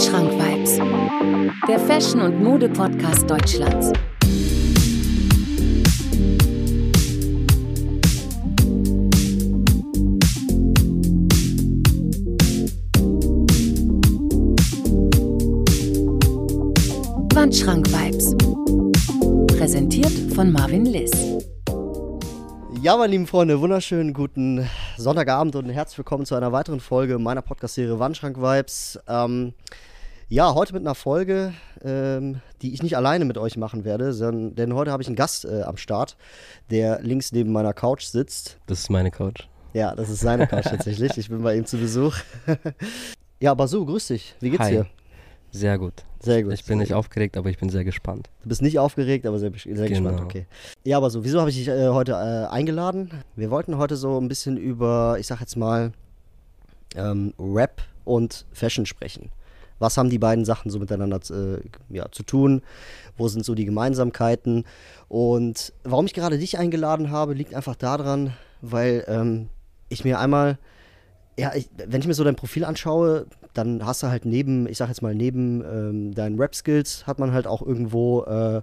Wandschrank 0.00 0.32
Vibes, 0.32 0.78
der 1.68 1.78
Fashion- 1.78 2.22
und 2.22 2.42
Mode-Podcast 2.42 3.28
Deutschlands. 3.28 3.92
Wandschrank 17.34 17.86
Vibes. 17.92 18.34
Präsentiert 19.58 20.12
von 20.34 20.50
Marvin 20.50 20.86
Liss. 20.86 21.10
Ja, 22.80 22.96
meine 22.96 23.10
lieben 23.10 23.26
Freunde, 23.26 23.60
wunderschönen 23.60 24.14
guten 24.14 24.66
Sonntagabend 24.96 25.56
und 25.56 25.68
herzlich 25.68 25.98
willkommen 25.98 26.24
zu 26.24 26.36
einer 26.36 26.52
weiteren 26.52 26.80
Folge 26.80 27.18
meiner 27.18 27.42
Podcast-Serie 27.42 27.98
Wandschrank 27.98 28.38
Vibes. 28.38 28.98
Ähm, 29.06 29.52
ja, 30.30 30.54
heute 30.54 30.72
mit 30.72 30.82
einer 30.82 30.94
Folge, 30.94 31.52
ähm, 31.82 32.40
die 32.62 32.72
ich 32.72 32.82
nicht 32.84 32.96
alleine 32.96 33.24
mit 33.24 33.36
euch 33.36 33.56
machen 33.56 33.84
werde, 33.84 34.12
sondern, 34.12 34.54
denn 34.54 34.74
heute 34.74 34.92
habe 34.92 35.02
ich 35.02 35.08
einen 35.08 35.16
Gast 35.16 35.44
äh, 35.44 35.62
am 35.62 35.76
Start, 35.76 36.16
der 36.70 37.00
links 37.02 37.32
neben 37.32 37.50
meiner 37.52 37.74
Couch 37.74 38.04
sitzt. 38.04 38.58
Das 38.66 38.78
ist 38.78 38.90
meine 38.90 39.10
Couch. 39.10 39.48
Ja, 39.72 39.94
das 39.94 40.08
ist 40.08 40.20
seine 40.20 40.46
Couch 40.46 40.64
tatsächlich. 40.70 41.18
Ich 41.18 41.28
bin 41.28 41.42
bei 41.42 41.56
ihm 41.56 41.66
zu 41.66 41.78
Besuch. 41.78 42.16
ja, 43.40 43.52
Basu, 43.54 43.84
grüß 43.84 44.06
dich. 44.06 44.36
Wie 44.38 44.50
geht's 44.50 44.62
Hi. 44.62 44.70
dir? 44.70 44.86
Sehr 45.50 45.78
gut. 45.78 46.04
Sehr 46.20 46.44
gut. 46.44 46.52
Ich 46.52 46.64
bin 46.64 46.78
nicht 46.78 46.94
aufgeregt, 46.94 47.36
aber 47.36 47.50
ich 47.50 47.58
bin 47.58 47.68
sehr 47.68 47.82
gespannt. 47.82 48.30
Du 48.42 48.48
bist 48.50 48.62
nicht 48.62 48.78
aufgeregt, 48.78 49.26
aber 49.26 49.40
sehr, 49.40 49.50
sehr 49.50 49.88
gespannt, 49.88 50.16
Genau. 50.18 50.22
okay. 50.22 50.46
Ja, 50.84 50.96
aber 50.98 51.10
so, 51.10 51.24
wieso 51.24 51.40
habe 51.40 51.50
ich 51.50 51.56
dich 51.56 51.66
äh, 51.66 51.88
heute 51.88 52.12
äh, 52.12 52.54
eingeladen? 52.54 53.10
Wir 53.34 53.50
wollten 53.50 53.78
heute 53.78 53.96
so 53.96 54.20
ein 54.20 54.28
bisschen 54.28 54.56
über, 54.56 55.16
ich 55.18 55.26
sag 55.26 55.40
jetzt 55.40 55.56
mal, 55.56 55.90
ähm, 56.94 57.34
Rap 57.36 57.82
und 58.04 58.46
Fashion 58.52 58.86
sprechen. 58.86 59.32
Was 59.80 59.96
haben 59.96 60.10
die 60.10 60.18
beiden 60.18 60.44
Sachen 60.44 60.70
so 60.70 60.78
miteinander 60.78 61.18
äh, 61.30 61.60
ja, 61.88 62.06
zu 62.12 62.22
tun? 62.22 62.62
Wo 63.16 63.26
sind 63.26 63.44
so 63.44 63.56
die 63.56 63.64
Gemeinsamkeiten? 63.64 64.64
Und 65.08 65.72
warum 65.82 66.06
ich 66.06 66.14
gerade 66.14 66.38
dich 66.38 66.58
eingeladen 66.58 67.10
habe, 67.10 67.34
liegt 67.34 67.54
einfach 67.54 67.74
daran, 67.74 68.32
weil 68.60 69.04
ähm, 69.08 69.48
ich 69.88 70.04
mir 70.04 70.20
einmal, 70.20 70.58
ja, 71.36 71.52
ich, 71.54 71.68
wenn 71.76 72.00
ich 72.00 72.06
mir 72.06 72.14
so 72.14 72.22
dein 72.22 72.36
Profil 72.36 72.64
anschaue, 72.64 73.26
dann 73.54 73.84
hast 73.84 74.02
du 74.02 74.06
halt 74.06 74.24
neben, 74.24 74.68
ich 74.68 74.78
sag 74.78 74.88
jetzt 74.88 75.02
mal, 75.02 75.14
neben 75.14 75.64
ähm, 75.64 76.14
deinen 76.14 76.38
Rap-Skills 76.38 77.06
hat 77.06 77.18
man 77.18 77.32
halt 77.32 77.48
auch 77.48 77.62
irgendwo, 77.62 78.22
äh, 78.22 78.62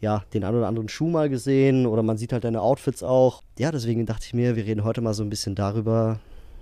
ja, 0.00 0.22
den 0.32 0.44
einen 0.44 0.58
oder 0.58 0.68
anderen 0.68 0.88
Schuh 0.88 1.08
mal 1.08 1.28
gesehen 1.28 1.86
oder 1.86 2.02
man 2.02 2.18
sieht 2.18 2.32
halt 2.32 2.44
deine 2.44 2.62
Outfits 2.62 3.02
auch. 3.02 3.42
Ja, 3.58 3.72
deswegen 3.72 4.06
dachte 4.06 4.26
ich 4.26 4.34
mir, 4.34 4.54
wir 4.54 4.64
reden 4.64 4.84
heute 4.84 5.00
mal 5.00 5.14
so 5.14 5.24
ein 5.24 5.30
bisschen 5.30 5.54
darüber, 5.54 6.20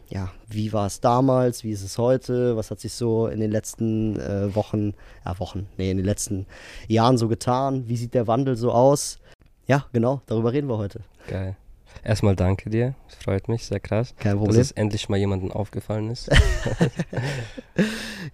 ja, 0.09 0.31
wie 0.49 0.73
war 0.73 0.87
es 0.87 1.01
damals, 1.01 1.65
wie 1.65 1.71
ist 1.71 1.83
es 1.83 1.99
heute, 1.99 2.57
was 2.57 2.71
hat 2.71 2.81
sich 2.81 2.93
so 2.93 3.27
in 3.27 3.41
den 3.41 3.51
letzten 3.51 4.19
äh, 4.21 4.55
Wochen, 4.55 4.95
ja, 5.25 5.39
Wochen, 5.41 5.67
nee, 5.77 5.91
in 5.91 5.97
den 5.97 6.07
letzten 6.07 6.47
Jahren 6.89 7.19
so 7.19 7.29
getan, 7.29 7.89
wie 7.89 7.97
sieht 7.97 8.15
der 8.15 8.27
Wandel 8.27 8.57
so 8.57 8.73
aus? 8.73 9.19
Ja, 9.67 9.87
genau, 9.93 10.23
darüber 10.27 10.53
reden 10.53 10.69
wir 10.69 10.79
heute. 10.79 11.01
Geil. 11.27 11.57
Erstmal 12.05 12.37
danke 12.37 12.71
dir. 12.71 12.95
Es 13.09 13.17
freut 13.17 13.49
mich, 13.49 13.65
sehr 13.67 13.81
krass. 13.81 14.15
Kein 14.19 14.33
Dass 14.33 14.39
Problem. 14.45 14.61
es 14.61 14.71
endlich 14.73 15.09
mal 15.09 15.17
jemandem 15.17 15.51
aufgefallen 15.51 16.11
ist. 16.11 16.29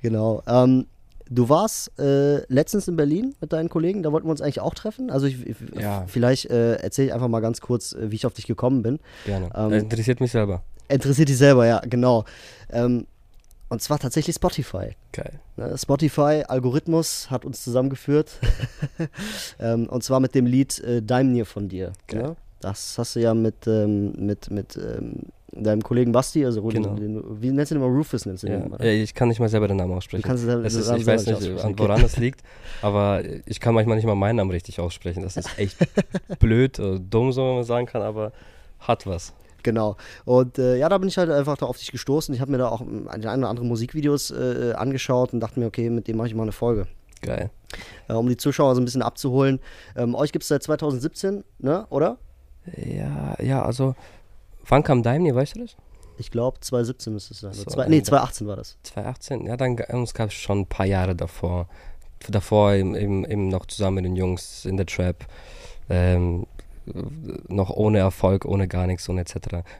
Genau. 0.02 0.42
Ähm, 0.46 0.86
du 1.28 1.48
warst 1.48 1.98
äh, 1.98 2.38
letztens 2.52 2.88
in 2.88 2.96
Berlin 2.96 3.34
mit 3.40 3.52
deinen 3.52 3.68
Kollegen, 3.68 4.02
da 4.02 4.12
wollten 4.12 4.26
wir 4.26 4.30
uns 4.32 4.40
eigentlich 4.40 4.60
auch 4.60 4.74
treffen. 4.74 5.10
Also 5.10 5.26
ich, 5.26 5.46
ich, 5.46 5.56
Ja. 5.78 6.04
vielleicht 6.06 6.46
äh, 6.50 6.74
erzähle 6.76 7.08
ich 7.08 7.14
einfach 7.14 7.28
mal 7.28 7.40
ganz 7.40 7.60
kurz, 7.60 7.92
äh, 7.92 8.10
wie 8.10 8.16
ich 8.16 8.26
auf 8.26 8.34
dich 8.34 8.46
gekommen 8.46 8.82
bin. 8.82 8.98
Gerne. 9.24 9.50
Ähm, 9.54 9.72
Äh, 9.72 9.78
interessiert 9.78 10.20
mich 10.20 10.32
selber. 10.32 10.62
Interessiert 10.88 11.28
dich 11.28 11.38
selber, 11.38 11.66
ja, 11.66 11.80
genau. 11.80 12.24
Ähm, 12.70 13.06
und 13.68 13.80
zwar 13.80 13.98
tatsächlich 13.98 14.36
Spotify. 14.36 14.90
Geil. 15.12 15.40
Ne, 15.56 15.76
Spotify, 15.78 16.42
Algorithmus 16.46 17.30
hat 17.30 17.44
uns 17.46 17.64
zusammengeführt. 17.64 18.32
ähm, 19.60 19.86
und 19.88 20.02
zwar 20.04 20.20
mit 20.20 20.34
dem 20.34 20.46
Lied 20.46 20.78
äh, 20.80 21.02
Daimnir 21.02 21.46
von 21.46 21.68
dir. 21.68 21.92
Geil. 22.06 22.22
Ne? 22.22 22.36
Das 22.60 22.96
hast 22.98 23.16
du 23.16 23.20
ja 23.20 23.34
mit, 23.34 23.66
ähm, 23.66 24.12
mit, 24.18 24.50
mit 24.50 24.76
ähm, 24.76 25.14
deinem 25.52 25.82
Kollegen 25.82 26.12
Basti, 26.12 26.44
also 26.44 26.62
Genau. 26.62 26.94
den, 26.94 27.14
den, 27.16 27.42
wie 27.42 27.50
nennst 27.50 27.70
du 27.70 27.74
den 27.76 27.82
immer? 27.82 27.92
Rufus 27.94 28.24
nennst 28.26 28.42
du 28.42 28.46
den 28.48 28.60
Ja. 28.60 28.66
immer. 28.66 28.78
ne? 28.78 28.86
Ja, 28.94 29.02
ich 29.02 29.14
kann 29.14 29.28
nicht 29.28 29.40
mal 29.40 29.48
selber 29.48 29.68
den 29.68 29.78
Namen 29.78 29.90
Du 29.92 29.96
aussprechen. 29.96 30.22
kannst 30.22 30.42
es 30.44 30.46
selber- 30.48 30.64
Es 30.66 30.74
ist, 30.74 30.90
ich 30.90 31.06
weiß 31.06 31.26
nicht 31.26 31.42
okay. 31.64 31.74
woran 31.78 32.02
es 32.04 32.16
liegt, 32.18 32.42
aber 32.82 33.22
ich 33.46 33.58
kann 33.58 33.74
manchmal 33.74 33.96
nicht 33.96 34.06
mal 34.06 34.14
meinen 34.14 34.36
Namen 34.36 34.50
richtig 34.50 34.78
aussprechen. 34.80 35.22
Das 35.22 35.36
ist 35.36 35.58
echt 35.58 35.76
blöd 36.38 36.78
oder 36.78 36.98
dumm, 36.98 37.32
so 37.32 37.54
man 37.54 37.64
sagen 37.64 37.86
kann, 37.86 38.02
aber 38.02 38.32
hat 38.80 39.06
was. 39.06 39.32
Genau. 39.62 39.96
Und 40.24 40.58
äh, 40.58 40.76
ja, 40.76 40.88
da 40.88 40.98
bin 40.98 41.08
ich 41.08 41.18
halt 41.18 41.30
einfach 41.30 41.56
da 41.56 41.66
auf 41.66 41.78
dich 41.78 41.92
gestoßen. 41.92 42.34
Ich 42.34 42.40
habe 42.40 42.50
mir 42.50 42.58
da 42.58 42.68
auch 42.68 42.80
die 42.82 43.26
ein 43.28 43.40
oder 43.40 43.48
andere 43.48 43.64
Musikvideos 43.66 44.30
äh, 44.30 44.72
angeschaut 44.76 45.32
und 45.32 45.40
dachte 45.40 45.60
mir, 45.60 45.66
okay, 45.66 45.88
mit 45.90 46.08
dem 46.08 46.16
mache 46.16 46.28
ich 46.28 46.34
mal 46.34 46.42
eine 46.42 46.52
Folge. 46.52 46.86
Geil. 47.20 47.50
Äh, 48.08 48.14
um 48.14 48.28
die 48.28 48.36
Zuschauer 48.36 48.74
so 48.74 48.80
ein 48.80 48.84
bisschen 48.84 49.02
abzuholen. 49.02 49.60
Ähm, 49.96 50.14
euch 50.14 50.32
gibt 50.32 50.42
es 50.42 50.48
seit 50.48 50.62
2017, 50.62 51.44
ne? 51.60 51.86
Oder? 51.90 52.18
Ja, 52.76 53.36
ja, 53.40 53.62
also, 53.64 53.94
wann 54.66 54.82
kam 54.82 55.02
Daimler, 55.02 55.34
weißt 55.34 55.56
du 55.56 55.60
das? 55.60 55.76
Ich 56.18 56.30
glaube, 56.30 56.60
2017 56.60 57.12
müsste 57.12 57.34
es 57.34 57.40
sein. 57.40 57.52
So, 57.52 57.64
zwei, 57.64 57.86
nee, 57.88 57.96
dann- 57.98 58.04
2018 58.04 58.46
war 58.46 58.56
das. 58.56 58.76
2018, 58.82 59.46
ja, 59.46 59.56
dann 59.56 59.76
g- 59.76 59.84
uns 59.92 60.14
gab 60.14 60.28
es 60.28 60.34
schon 60.34 60.60
ein 60.60 60.66
paar 60.66 60.86
Jahre 60.86 61.14
davor. 61.16 61.68
Davor 62.28 62.72
eben, 62.74 62.94
eben, 62.94 63.24
eben 63.24 63.48
noch 63.48 63.66
zusammen 63.66 63.96
mit 63.96 64.04
den 64.04 64.14
Jungs 64.16 64.64
in 64.64 64.76
der 64.76 64.86
Trap. 64.86 65.24
Ähm, 65.90 66.46
noch 67.48 67.70
ohne 67.70 67.98
Erfolg, 67.98 68.44
ohne 68.44 68.68
gar 68.68 68.86
nichts 68.86 69.08
und 69.08 69.18
etc. 69.18 69.36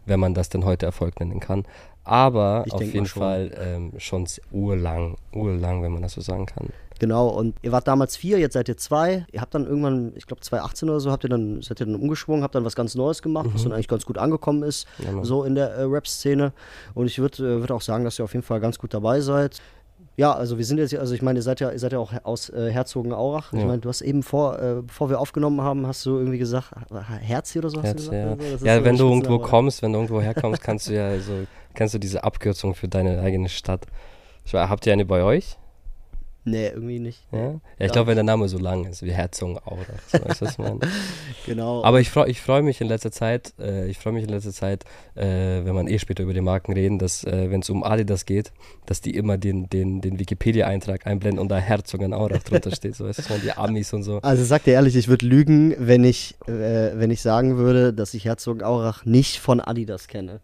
Wenn 0.07 0.21
man 0.21 0.35
das 0.35 0.49
denn 0.49 0.65
heute 0.65 0.87
Erfolg 0.87 1.19
nennen 1.21 1.41
kann. 1.41 1.65
Aber 2.05 2.65
Ich 2.67 2.73
auf 2.73 2.83
jeden 2.83 3.07
schon. 3.07 3.23
Fall 3.23 3.53
ähm, 3.61 3.93
schon 3.99 4.27
urlang, 4.51 5.17
urlang, 5.33 5.83
wenn 5.83 5.93
man 5.93 6.03
das 6.03 6.13
so 6.15 6.21
sagen 6.21 6.47
kann. 6.47 6.69
Genau. 6.99 7.29
Und 7.29 7.57
ihr 7.63 7.73
wart 7.73 7.87
damals 7.89 8.17
vier, 8.17 8.39
jetzt 8.39 8.53
seid 8.55 8.69
ihr 8.69 8.77
zwei. 8.77 9.25
Ihr 9.33 9.41
habt 9.41 9.55
dann 9.55 9.67
irgendwann, 9.67 10.13
ich 10.17 10.27
glaube 10.27 10.41
2018 10.41 10.89
oder 10.89 11.01
so, 11.01 11.11
habt 11.11 11.25
ihr 11.25 11.31
dann, 11.31 11.61
seid 11.63 11.81
ihr 11.81 11.87
dann 11.87 11.97
umgeschwungen, 11.97 12.43
habt 12.45 12.55
dann 12.55 12.65
was 12.65 12.77
ganz 12.77 12.95
Neues 12.95 13.23
gemacht, 13.23 13.51
was 13.53 13.63
dann 13.65 13.73
eigentlich 13.73 13.89
ganz 13.89 14.05
gut 14.05 14.19
angekommen 14.19 14.63
ist, 14.63 14.87
Mhm. 14.99 15.15
Mann. 15.17 15.25
so 15.25 15.45
in 15.45 15.55
der 15.55 15.71
äh, 15.75 15.83
Rap-Szene. 15.83 16.53
Und 16.95 17.07
ich 17.07 17.19
würde 17.19 17.43
äh, 17.57 17.61
würd 17.61 17.71
auch 17.73 17.81
sagen, 17.83 18.05
dass 18.05 18.19
ihr 18.21 18.25
auf 18.25 18.33
jeden 18.35 18.45
Fall 18.45 18.61
ganz 18.61 18.79
gut 18.79 18.95
dabei 18.95 19.21
seid. 19.21 19.61
Ja, 20.17 20.33
also 20.35 20.59
wir 20.59 20.65
sind 20.67 20.79
jetzt, 20.79 20.95
also 20.95 21.15
ich 21.15 21.23
meine, 21.23 21.39
ihr 21.39 21.43
seid 21.43 21.61
ja, 21.61 21.71
ihr 21.71 21.79
seid 21.79 21.93
ja 21.93 21.99
auch 21.99 22.13
aus 22.25 22.51
äh, 22.51 22.71
Herzogenaurach. 22.71 23.53
Ich 23.55 23.61
Ja. 23.61 23.67
meine, 23.67 23.79
du 23.79 23.89
hast 23.89 24.03
eben 24.03 24.23
vor, 24.23 24.59
äh, 24.61 24.83
bevor 24.83 25.09
wir 25.09 25.19
aufgenommen 25.19 25.63
haben, 25.63 25.87
hast 25.87 26.05
du 26.05 26.19
irgendwie 26.19 26.39
gesagt, 26.39 26.71
Herzi 27.21 27.59
oder 27.59 27.71
so 27.71 27.79
hast 27.79 27.85
Herz, 27.87 28.05
du 28.05 28.11
gesagt? 28.11 28.15
ja, 28.17 28.33
oder 28.33 28.37
so? 28.37 28.51
Das 28.53 28.61
ist 28.61 28.67
ja 28.67 28.85
wenn 28.85 28.97
du 28.97 29.05
irgendwo 29.05 29.25
Spitzname. 29.37 29.51
kommst, 29.51 29.83
wenn 29.83 29.93
du 29.93 29.99
irgendwo 30.01 30.21
herkommst, 30.21 30.61
kannst 30.63 30.89
du 30.89 30.95
ja 30.95 31.19
so, 31.19 31.33
kennst 31.75 31.95
du 31.95 31.99
diese 31.99 32.23
Abkürzung 32.25 32.75
für 32.75 32.89
deine 32.89 33.21
eigene 33.21 33.49
Stadt. 33.49 33.87
Ich 34.45 34.53
weiß, 34.53 34.69
habt 34.69 34.87
ihr 34.87 34.93
eine 34.93 35.07
bei 35.07 35.23
euch? 35.23 35.57
Nee, 36.45 36.69
irgendwie 36.69 36.99
nicht. 36.99 37.25
Ja, 37.31 37.39
ja 37.39 37.61
ich 37.79 37.87
Ja. 37.87 37.93
glaube, 37.93 38.09
wenn 38.09 38.17
der 38.17 38.25
Name 38.25 38.49
so 38.49 38.59
lang 38.59 38.85
ist, 38.87 39.03
wie 39.03 39.13
Herzogenaurach. 39.13 39.87
So, 40.09 40.19
was 40.25 40.43
ich 40.43 40.59
meine? 40.59 40.81
Genau. 41.47 41.83
Aber 41.85 42.01
ich 42.01 42.09
freue 42.11 42.29
ich 42.31 42.41
freu 42.41 42.63
mich 42.63 42.81
in 42.81 42.87
letzter 42.87 43.11
Zeit, 43.11 43.53
äh, 43.59 43.89
ich 43.89 43.99
freue 43.99 44.13
mich 44.13 44.23
in 44.23 44.29
letzter 44.29 44.53
Zeit, 44.53 44.85
äh, 45.17 45.25
wenn 45.65 45.75
man 45.75 45.89
eh 45.89 45.99
später 45.99 46.23
über 46.23 46.35
die 46.35 46.41
Marken 46.41 46.73
reden, 46.73 46.99
dass, 47.01 47.25
äh, 47.25 47.51
wenn 47.51 47.61
es 47.63 47.71
um 47.71 47.83
Adidas 47.83 48.27
geht, 48.27 48.53
dass 48.87 49.01
die 49.01 49.15
immer 49.17 49.39
den, 49.39 49.69
den, 49.69 50.01
den 50.01 50.19
Wikipedia-Eintrag 50.21 51.07
einblenden 51.07 51.41
und 51.41 51.49
da 51.49 51.59
Herzogenaurach 51.59 52.43
drunter 52.45 52.71
steht, 52.77 52.95
so 52.97 53.09
ich 53.09 53.29
meine? 53.29 53.43
die 53.43 53.53
Amis 53.53 53.93
und 53.93 54.03
so. 54.05 54.19
Also 54.23 54.45
sag 54.45 54.65
dir 54.65 54.75
ehrlich, 54.75 54.95
ich 54.97 55.09
würde 55.09 55.27
lügen, 55.27 55.75
wenn 55.79 56.05
ich, 56.05 56.37
äh, 56.47 56.53
wenn 56.97 57.11
ich 57.11 57.23
sagen 57.23 57.57
würde, 57.57 57.93
dass 57.93 58.15
ich 58.15 58.25
Herzogenaurach 58.25 59.05
nicht 59.05 59.39
von 59.39 59.61
Adidas 59.61 60.07
kenne. 60.09 60.41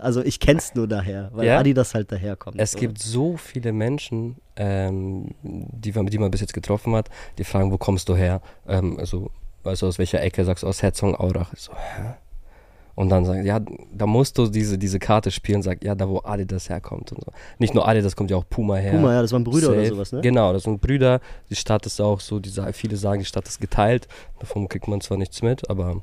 Also 0.00 0.22
ich 0.22 0.40
kenn's 0.40 0.74
nur 0.74 0.88
daher, 0.88 1.30
weil 1.32 1.46
Ja? 1.46 1.58
Adidas 1.58 1.94
halt 1.94 2.10
daherkommt. 2.10 2.60
Es 2.60 2.74
oder? 2.74 2.80
gibt 2.80 2.98
so 2.98 3.36
viele 3.36 3.72
Menschen, 3.72 4.36
ähm, 4.58 5.28
die, 5.42 5.92
man- 5.92 6.06
die 6.06 6.18
man 6.18 6.30
bis 6.30 6.40
jetzt 6.42 6.52
getroffen 6.52 6.94
hat, 6.94 7.08
die 7.38 7.44
fragen, 7.44 7.72
wo 7.72 7.78
kommst 7.78 8.08
du 8.08 8.16
her? 8.16 8.42
Ähm, 8.66 8.98
also, 8.98 9.30
weißt 9.62 9.82
du, 9.82 9.86
aus 9.86 9.98
welcher 9.98 10.20
Ecke? 10.22 10.44
Sagst 10.44 10.62
du, 10.62 10.66
aus 10.66 10.82
Herzogenaurach. 10.82 11.52
Ich 11.54 11.60
so, 11.60 11.72
hä? 11.72 12.14
Und 12.94 13.10
dann 13.10 13.24
sagen, 13.24 13.46
ja, 13.46 13.60
da 13.94 14.06
musst 14.06 14.36
du 14.38 14.48
diese, 14.48 14.76
diese 14.76 14.98
Karte 14.98 15.30
spielen, 15.30 15.62
sag, 15.62 15.84
ja, 15.84 15.94
da 15.94 16.08
wo 16.08 16.18
Adidas 16.24 16.68
herkommt 16.68 17.12
und 17.12 17.24
so. 17.24 17.30
Nicht 17.60 17.72
nur 17.72 17.86
Adidas, 17.86 18.16
kommt 18.16 18.28
ja 18.32 18.36
auch 18.36 18.44
Puma 18.50 18.74
her. 18.74 18.90
Puma, 18.90 19.12
ja, 19.14 19.22
das 19.22 19.30
waren 19.30 19.44
Brüder 19.44 19.68
oder 19.68 19.76
Safe. 19.84 19.94
sowas, 19.94 20.10
ne? 20.10 20.20
Genau, 20.20 20.52
das 20.52 20.64
sind 20.64 20.80
Brüder. 20.80 21.20
Die 21.48 21.54
Stadt 21.54 21.86
ist 21.86 22.00
auch 22.00 22.18
so, 22.18 22.40
die, 22.40 22.50
viele 22.72 22.96
sagen, 22.96 23.20
die 23.20 23.24
Stadt 23.24 23.46
ist 23.46 23.60
geteilt. 23.60 24.08
Davon 24.40 24.68
kriegt 24.68 24.88
man 24.88 25.00
zwar 25.00 25.16
nichts 25.16 25.42
mit, 25.42 25.70
aber 25.70 26.02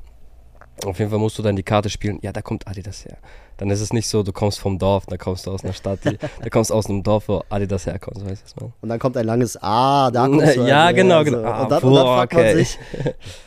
auf 0.84 0.98
jeden 0.98 1.10
Fall 1.10 1.18
musst 1.18 1.38
du 1.38 1.42
dann 1.42 1.56
die 1.56 1.62
Karte 1.62 1.88
spielen. 1.88 2.18
Ja, 2.22 2.32
da 2.32 2.42
kommt 2.42 2.66
Adidas 2.68 3.04
her. 3.04 3.16
Dann 3.58 3.70
ist 3.70 3.80
es 3.80 3.90
nicht 3.90 4.06
so, 4.06 4.22
du 4.22 4.32
kommst 4.32 4.58
vom 4.60 4.78
Dorf, 4.78 5.06
da 5.06 5.16
kommst 5.16 5.46
du 5.46 5.50
aus 5.50 5.64
einer 5.64 5.72
Stadt, 5.72 6.00
die, 6.04 6.18
da 6.42 6.50
kommst 6.50 6.68
du 6.68 6.74
aus 6.74 6.90
einem 6.90 7.02
Dorf, 7.02 7.28
wo 7.28 7.42
Adidas 7.48 7.86
herkommt. 7.86 8.18
So 8.18 8.26
weißt 8.26 8.42
du, 8.54 8.66
was? 8.66 8.70
Und 8.82 8.88
dann 8.90 8.98
kommt 8.98 9.16
ein 9.16 9.24
langes 9.24 9.56
Ah, 9.62 10.10
da 10.10 10.26
kommst 10.26 10.56
du. 10.56 10.66
Ja, 10.66 10.84
also, 10.84 10.96
genau, 10.96 11.18
also. 11.18 11.30
genau. 11.30 11.48
Ah, 11.48 11.62
und, 11.62 11.72
dann, 11.72 11.82
und 11.82 11.94
dann 11.94 12.04
boah, 12.04 12.16
fragt 12.16 12.32
man 12.34 12.42
okay. 12.42 12.54
sich, 12.56 12.78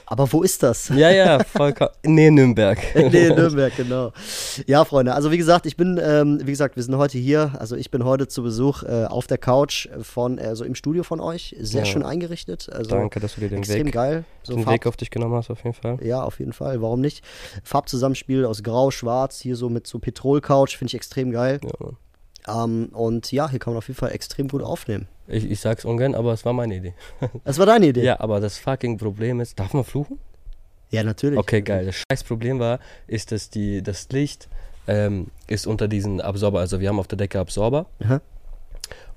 aber 0.07 0.31
wo 0.31 0.41
ist 0.41 0.63
das? 0.63 0.89
Ja, 0.89 1.11
ja, 1.11 1.43
vollkommen. 1.43 1.91
Nee, 2.03 2.31
Nürnberg. 2.31 2.79
nee, 2.95 3.29
Nürnberg, 3.29 3.71
genau. 3.77 4.11
Ja, 4.65 4.83
Freunde, 4.83 5.13
also 5.13 5.29
wie 5.29 5.37
gesagt, 5.37 5.67
ich 5.67 5.77
bin, 5.77 5.99
ähm, 6.03 6.39
wie 6.43 6.51
gesagt, 6.51 6.75
wir 6.75 6.81
sind 6.81 6.97
heute 6.97 7.19
hier, 7.19 7.51
also 7.59 7.75
ich 7.75 7.91
bin 7.91 8.03
heute 8.03 8.27
zu 8.27 8.41
Besuch 8.41 8.81
äh, 8.81 9.05
auf 9.05 9.27
der 9.27 9.37
Couch 9.37 9.89
von, 10.01 10.39
also 10.39 10.63
im 10.65 10.73
Studio 10.73 11.03
von 11.03 11.19
euch, 11.19 11.55
sehr 11.59 11.81
Ja. 11.81 11.85
schön 11.85 12.01
eingerichtet, 12.01 12.67
also 12.73 12.89
Danke, 12.89 13.19
dass 13.19 13.35
du 13.35 13.41
dir 13.41 13.49
den 13.49 13.59
extrem 13.59 13.85
Weg, 13.85 13.93
geil. 13.93 14.23
So 14.41 14.55
den 14.55 14.65
Weg 14.65 14.87
auf 14.87 14.97
dich 14.97 15.11
genommen 15.11 15.35
hast, 15.35 15.51
auf 15.51 15.63
jeden 15.63 15.75
Fall. 15.75 15.99
Ja, 16.01 16.23
auf 16.23 16.39
jeden 16.39 16.53
Fall. 16.53 16.81
Warum 16.81 17.01
nicht? 17.01 17.19
Farbzusammenspiel 17.63 18.45
aus 18.45 18.63
Grau, 18.63 18.92
Schwarz, 18.92 19.39
hier 19.39 19.56
so 19.56 19.69
mit 19.69 19.88
so 19.88 20.00
Petrol-Couch, 20.00 20.77
finde 20.77 20.89
ich 20.89 20.95
extrem 20.95 21.31
geil. 21.31 21.60
Ja. 21.63 22.63
Ähm, 22.63 22.89
und 22.94 23.31
ja, 23.31 23.50
hier 23.50 23.60
kann 23.60 23.74
man 23.74 23.80
auf 23.80 23.88
jeden 23.88 24.00
Fall 24.00 24.12
extrem 24.12 24.48
gut 24.48 24.63
aufnehmen. 24.63 25.07
Ich, 25.27 25.50
ich 25.50 25.60
sag's 25.60 25.86
ungern, 25.86 26.16
aber 26.16 26.33
es 26.33 26.45
war 26.45 26.54
meine 26.54 26.75
Idee. 26.75 26.94
Das 27.44 27.60
war 27.60 27.66
deine 27.66 27.88
Idee? 27.88 28.04
Ja, 28.04 28.19
aber 28.19 28.39
das 28.39 28.57
fucking 28.57 28.98
Problem 28.98 29.39
ist, 29.39 29.60
darf 29.60 29.74
man 29.74 29.83
fluchen? 29.83 30.19
Ja, 30.89 31.04
natürlich. 31.04 31.38
Okay, 31.38 31.62
geil. 31.62 31.86
Das 31.86 31.95
scheiß 31.95 32.24
Problem 32.24 32.60
war, 32.60 32.80
ist, 33.07 33.31
dass 33.31 33.50
die, 33.50 33.83
das 33.83 34.10
Licht 34.10 34.50
ähm, 34.88 35.27
ist 35.48 35.68
unter 35.68 35.88
diesen 35.88 36.19
Absorber, 36.19 36.60
also 36.60 36.80
wir 36.80 36.89
haben 36.89 37.00
auf 37.00 37.07
der 37.07 37.18
Decke 37.18 37.39
Absorber 37.39 37.86
Aha. 38.04 38.21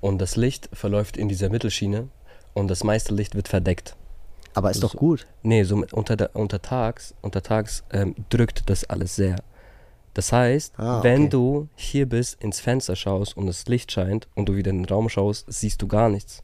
und 0.01 0.19
das 0.19 0.35
Licht 0.35 0.69
verläuft 0.71 1.17
in 1.17 1.29
dieser 1.29 1.49
Mittelschiene 1.49 2.09
und 2.53 2.67
das 2.67 2.83
meiste 2.83 3.13
Licht 3.13 3.33
wird 3.33 3.47
verdeckt. 3.47 3.95
Aber 4.55 4.71
ist 4.71 4.83
doch 4.83 4.91
So. 4.91 4.97
gut. 4.97 5.25
Nee, 5.41 5.63
so 5.63 5.83
unter, 5.91 6.29
untertags, 6.35 7.13
untertags 7.21 7.83
ähm, 7.91 8.15
drückt 8.29 8.69
das 8.69 8.83
alles 8.85 9.15
sehr. 9.15 9.37
Das 10.13 10.31
heißt, 10.31 10.73
Ah, 10.77 11.01
wenn 11.03 11.23
okay. 11.23 11.29
du 11.29 11.67
hier 11.75 12.07
bist, 12.07 12.41
ins 12.43 12.59
Fenster 12.59 12.95
schaust 12.95 13.35
und 13.35 13.47
das 13.47 13.65
Licht 13.65 13.91
scheint 13.91 14.27
und 14.35 14.47
du 14.47 14.55
wieder 14.55 14.69
in 14.69 14.83
den 14.83 14.85
Raum 14.85 15.09
schaust, 15.09 15.45
siehst 15.51 15.81
du 15.81 15.87
gar 15.87 16.07
nichts. 16.09 16.43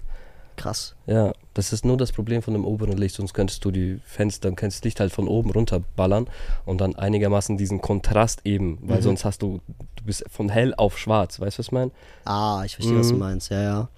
Krass. 0.56 0.96
Ja, 1.06 1.32
das 1.54 1.72
ist 1.72 1.86
nur 1.86 1.96
das 1.96 2.12
Problem 2.12 2.42
von 2.42 2.54
dem 2.54 2.66
oberen 2.66 2.98
Licht, 2.98 3.16
sonst 3.16 3.34
könntest 3.34 3.64
du 3.64 3.72
die 3.72 4.02
Fenster, 4.04 4.52
könntest 4.52 4.84
Licht 4.84 5.00
halt 5.00 5.14
von 5.14 5.28
oben 5.28 5.52
runterballern 5.52 6.28
und 6.66 6.82
dann 6.82 6.96
einigermaßen 6.96 7.58
diesen 7.58 7.80
Kontrast 7.80 8.42
eben, 8.44 8.78
weil 8.82 8.98
Mhm. 8.98 9.04
sonst 9.04 9.24
hast 9.24 9.42
du, 9.42 9.62
du 9.96 10.04
bist 10.04 10.26
von 10.30 10.50
hell 10.50 10.74
auf 10.76 10.98
schwarz, 10.98 11.40
weißt 11.40 11.58
du, 11.58 11.60
was 11.60 11.68
ich 11.68 11.72
meine? 11.72 11.92
Ah, 12.26 12.64
ich 12.66 12.76
verstehe, 12.76 12.98
was 13.00 13.08
du 13.10 13.14
Mhm. 13.14 13.20
meinst. 13.20 13.50
Ja, 13.52 13.62
ja. 13.62 13.90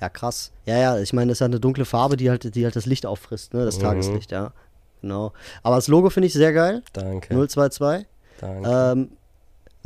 Ja, 0.00 0.08
krass. 0.08 0.52
Ja, 0.66 0.76
ja, 0.76 0.98
ich 0.98 1.12
meine, 1.12 1.30
das 1.30 1.36
ist 1.36 1.40
ja 1.40 1.46
eine 1.46 1.60
dunkle 1.60 1.84
Farbe, 1.84 2.16
die 2.16 2.28
halt, 2.30 2.54
die 2.54 2.64
halt 2.64 2.76
das 2.76 2.86
Licht 2.86 3.06
auffrisst, 3.06 3.54
ne? 3.54 3.64
Das 3.64 3.78
Mhm. 3.78 3.82
Tageslicht, 3.82 4.30
ja. 4.32 4.52
Genau. 5.02 5.32
Aber 5.62 5.76
das 5.76 5.88
Logo 5.88 6.10
finde 6.10 6.26
ich 6.26 6.32
sehr 6.32 6.52
geil. 6.52 6.82
Danke. 6.92 7.34
022. 7.34 8.06
danke. 8.40 8.68
Ähm, 8.68 9.10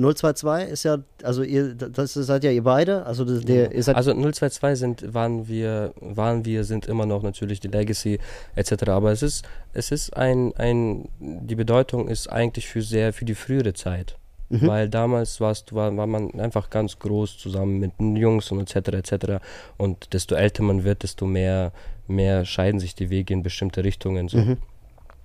022 0.00 0.70
ist 0.70 0.82
ja, 0.84 0.98
also 1.22 1.42
ihr, 1.42 1.74
das 1.74 2.14
seid 2.14 2.42
ja 2.42 2.50
ihr 2.50 2.64
beide. 2.64 3.04
Also 3.04 3.24
das, 3.24 3.44
der, 3.44 3.72
ihr 3.72 3.82
seid 3.82 3.96
Also 3.96 4.12
022 4.14 4.78
sind, 4.78 5.14
waren 5.14 5.46
wir, 5.46 5.92
waren 6.00 6.44
wir, 6.44 6.64
sind 6.64 6.86
immer 6.86 7.04
noch 7.04 7.22
natürlich 7.22 7.60
die 7.60 7.68
Legacy 7.68 8.18
etc. 8.54 8.88
Aber 8.88 9.12
es 9.12 9.22
ist, 9.22 9.44
es 9.74 9.90
ist 9.90 10.16
ein, 10.16 10.54
ein, 10.56 11.08
die 11.18 11.54
Bedeutung 11.54 12.08
ist 12.08 12.28
eigentlich 12.28 12.66
für 12.66 12.80
sehr, 12.82 13.12
für 13.12 13.26
die 13.26 13.34
frühere 13.34 13.74
Zeit. 13.74 14.16
Mhm. 14.50 14.66
Weil 14.66 14.88
damals 14.88 15.40
warst, 15.40 15.72
war, 15.74 15.96
war 15.96 16.08
man 16.08 16.38
einfach 16.40 16.70
ganz 16.70 16.98
groß 16.98 17.38
zusammen 17.38 17.78
mit 17.78 17.92
den 18.00 18.16
Jungs 18.16 18.50
und 18.50 18.60
etc. 18.60 18.88
etc. 18.88 19.42
Und 19.78 20.12
desto 20.12 20.34
älter 20.34 20.64
man 20.64 20.82
wird, 20.82 21.04
desto 21.04 21.24
mehr, 21.24 21.70
mehr 22.08 22.44
scheiden 22.44 22.80
sich 22.80 22.96
die 22.96 23.10
Wege 23.10 23.32
in 23.32 23.44
bestimmte 23.44 23.84
Richtungen. 23.84 24.28
So. 24.28 24.38
Mhm. 24.38 24.56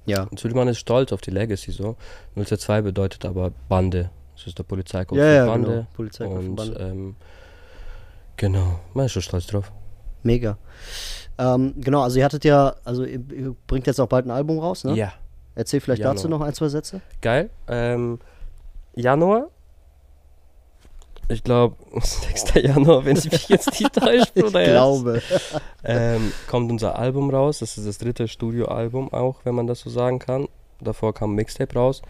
ja. 0.06 0.24
Und 0.24 0.40
Suleiman 0.40 0.68
ist 0.68 0.78
stolz 0.78 1.12
auf 1.12 1.22
die 1.22 1.32
Legacy 1.32 1.72
so. 1.72 1.96
022 2.36 2.84
bedeutet 2.84 3.26
aber 3.26 3.52
Bande. 3.68 4.12
Das 4.36 4.46
ist 4.46 4.60
der 4.60 4.64
Polizeikopf 4.64 5.18
Ja, 5.18 5.26
ja, 5.26 5.46
Bande. 5.48 5.70
genau. 5.70 5.88
Polizeikopf 5.94 6.40
und 6.40 6.56
Bande. 6.56 6.80
Ähm, 6.80 7.16
genau, 8.38 8.80
man 8.94 9.08
ist 9.08 9.14
schon 9.14 9.24
stolz 9.24 9.48
drauf. 9.48 9.72
Mega. 10.22 10.58
Ähm, 11.40 11.74
genau, 11.78 12.04
also 12.04 12.20
ihr 12.20 12.26
hattet 12.26 12.46
ja, 12.46 12.76
also 12.84 13.04
ihr, 13.04 13.22
ihr 13.32 13.56
bringt 13.66 13.88
jetzt 13.88 14.00
auch 14.00 14.08
bald 14.08 14.26
ein 14.28 14.32
Album 14.32 14.60
raus, 14.60 14.84
ne? 14.84 14.94
Ja. 14.96 15.14
Erzähl 15.56 15.80
vielleicht 15.80 16.02
Januar. 16.02 16.16
dazu 16.16 16.30
noch 16.30 16.42
ein, 16.42 16.54
zwei 16.54 16.68
Sätze. 16.68 17.02
Geil. 17.22 17.50
Ähm, 17.68 18.20
Januar. 18.96 19.48
Ich 21.28 21.44
glaube, 21.44 21.76
6. 22.02 22.54
Januar, 22.56 23.04
wenn 23.06 23.18
ich 23.18 23.32
mich 23.32 23.50
jetzt 23.50 23.80
nicht 23.80 23.94
täusche, 23.94 24.28
Ich 24.36 24.44
Bruder. 24.44 24.64
glaube. 24.64 25.22
Ähm, 25.84 26.32
kommt 26.48 26.72
unser 26.72 26.98
Album 27.00 27.30
raus. 27.32 27.60
Das 27.60 27.78
ist 27.78 27.88
das 27.88 27.98
dritte 27.98 28.28
Studioalbum 28.28 29.12
auch, 29.12 29.38
wenn 29.44 29.56
man 29.56 29.66
das 29.68 29.80
so 29.80 29.90
sagen 29.90 30.20
kann. 30.20 30.48
Davor 30.82 31.14
kam 31.14 31.32
ein 31.32 31.36
Mixtape 31.36 31.74
raus. 31.74 32.02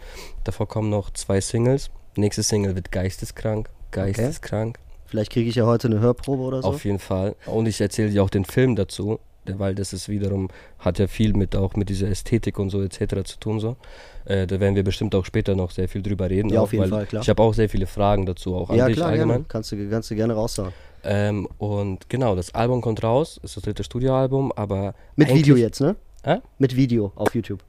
Davor 0.44 0.68
kommen 0.68 0.90
noch 0.90 1.10
zwei 1.10 1.40
Singles. 1.40 1.90
Nächste 2.16 2.42
Single 2.42 2.74
wird 2.74 2.92
Geisteskrank. 2.92 3.70
Geisteskrank. 3.90 4.78
Vielleicht 5.06 5.32
kriege 5.32 5.48
ich 5.48 5.54
ja 5.54 5.64
heute 5.66 5.86
eine 5.88 6.00
Hörprobe 6.00 6.42
oder 6.42 6.62
so. 6.62 6.68
Auf 6.68 6.84
jeden 6.84 6.98
Fall. 6.98 7.36
Und 7.46 7.66
ich 7.66 7.80
erzähle 7.80 8.10
dir 8.10 8.22
auch 8.22 8.30
den 8.30 8.44
Film 8.44 8.74
dazu, 8.76 9.20
weil 9.58 9.74
das 9.74 9.92
ist 9.92 10.08
wiederum, 10.08 10.48
hat 10.78 10.98
ja 10.98 11.06
viel 11.06 11.32
mit 11.34 11.56
auch 11.56 11.74
mit 11.74 11.88
dieser 11.88 12.08
Ästhetik 12.08 12.58
und 12.58 12.70
so 12.70 12.82
etc. 12.82 13.24
zu 13.24 13.38
tun. 13.38 13.60
So. 13.60 13.76
Äh, 14.24 14.46
da 14.46 14.60
werden 14.60 14.74
wir 14.74 14.84
bestimmt 14.84 15.14
auch 15.14 15.24
später 15.24 15.54
noch 15.54 15.70
sehr 15.70 15.88
viel 15.88 16.02
drüber 16.02 16.28
reden. 16.28 16.50
Ja, 16.50 16.60
auch, 16.60 16.64
auf 16.64 16.72
jeden 16.72 16.84
weil 16.84 16.90
Fall, 16.90 17.06
klar. 17.06 17.22
Ich 17.22 17.28
habe 17.28 17.42
auch 17.42 17.54
sehr 17.54 17.68
viele 17.68 17.86
Fragen 17.86 18.26
dazu, 18.26 18.54
auch 18.54 18.70
an 18.70 18.76
ja, 18.76 18.86
dich 18.86 18.96
klar, 18.96 19.10
allgemein. 19.10 19.28
gerne. 19.28 19.44
Kannst 19.48 19.72
du, 19.72 19.90
kannst 19.90 20.10
du 20.10 20.14
gerne 20.14 20.34
raushauen. 20.34 20.72
Ähm, 21.04 21.48
und 21.58 22.08
genau, 22.08 22.34
das 22.34 22.54
Album 22.54 22.80
kommt 22.80 23.02
raus, 23.02 23.38
ist 23.42 23.56
das 23.56 23.62
dritte 23.62 23.84
Studioalbum, 23.84 24.52
aber 24.52 24.94
Mit 25.14 25.32
Video 25.32 25.56
jetzt, 25.56 25.80
ne? 25.80 25.94
Hä? 26.24 26.38
Mit 26.58 26.74
Video 26.74 27.12
auf 27.14 27.34
YouTube. 27.34 27.62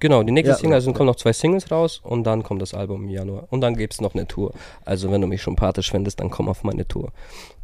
Genau, 0.00 0.22
die 0.24 0.32
nächste 0.32 0.50
Ja, 0.52 0.56
Single, 0.58 0.74
also 0.74 0.90
ja. 0.90 0.96
kommen 0.96 1.06
noch 1.06 1.16
zwei 1.16 1.32
Singles 1.32 1.70
raus 1.70 2.00
und 2.02 2.24
dann 2.24 2.42
kommt 2.42 2.60
das 2.62 2.74
Album 2.74 3.04
im 3.04 3.10
Januar. 3.10 3.44
Und 3.50 3.60
dann 3.60 3.76
gibt 3.76 3.92
es 3.94 4.00
noch 4.00 4.14
eine 4.14 4.26
Tour. 4.26 4.52
Also 4.84 5.10
wenn 5.12 5.20
du 5.20 5.26
mich 5.26 5.40
schon 5.42 5.54
pathisch 5.56 5.90
findest, 5.90 6.18
dann 6.20 6.30
komm 6.30 6.48
auf 6.48 6.64
meine 6.64 6.86
Tour. 6.86 7.12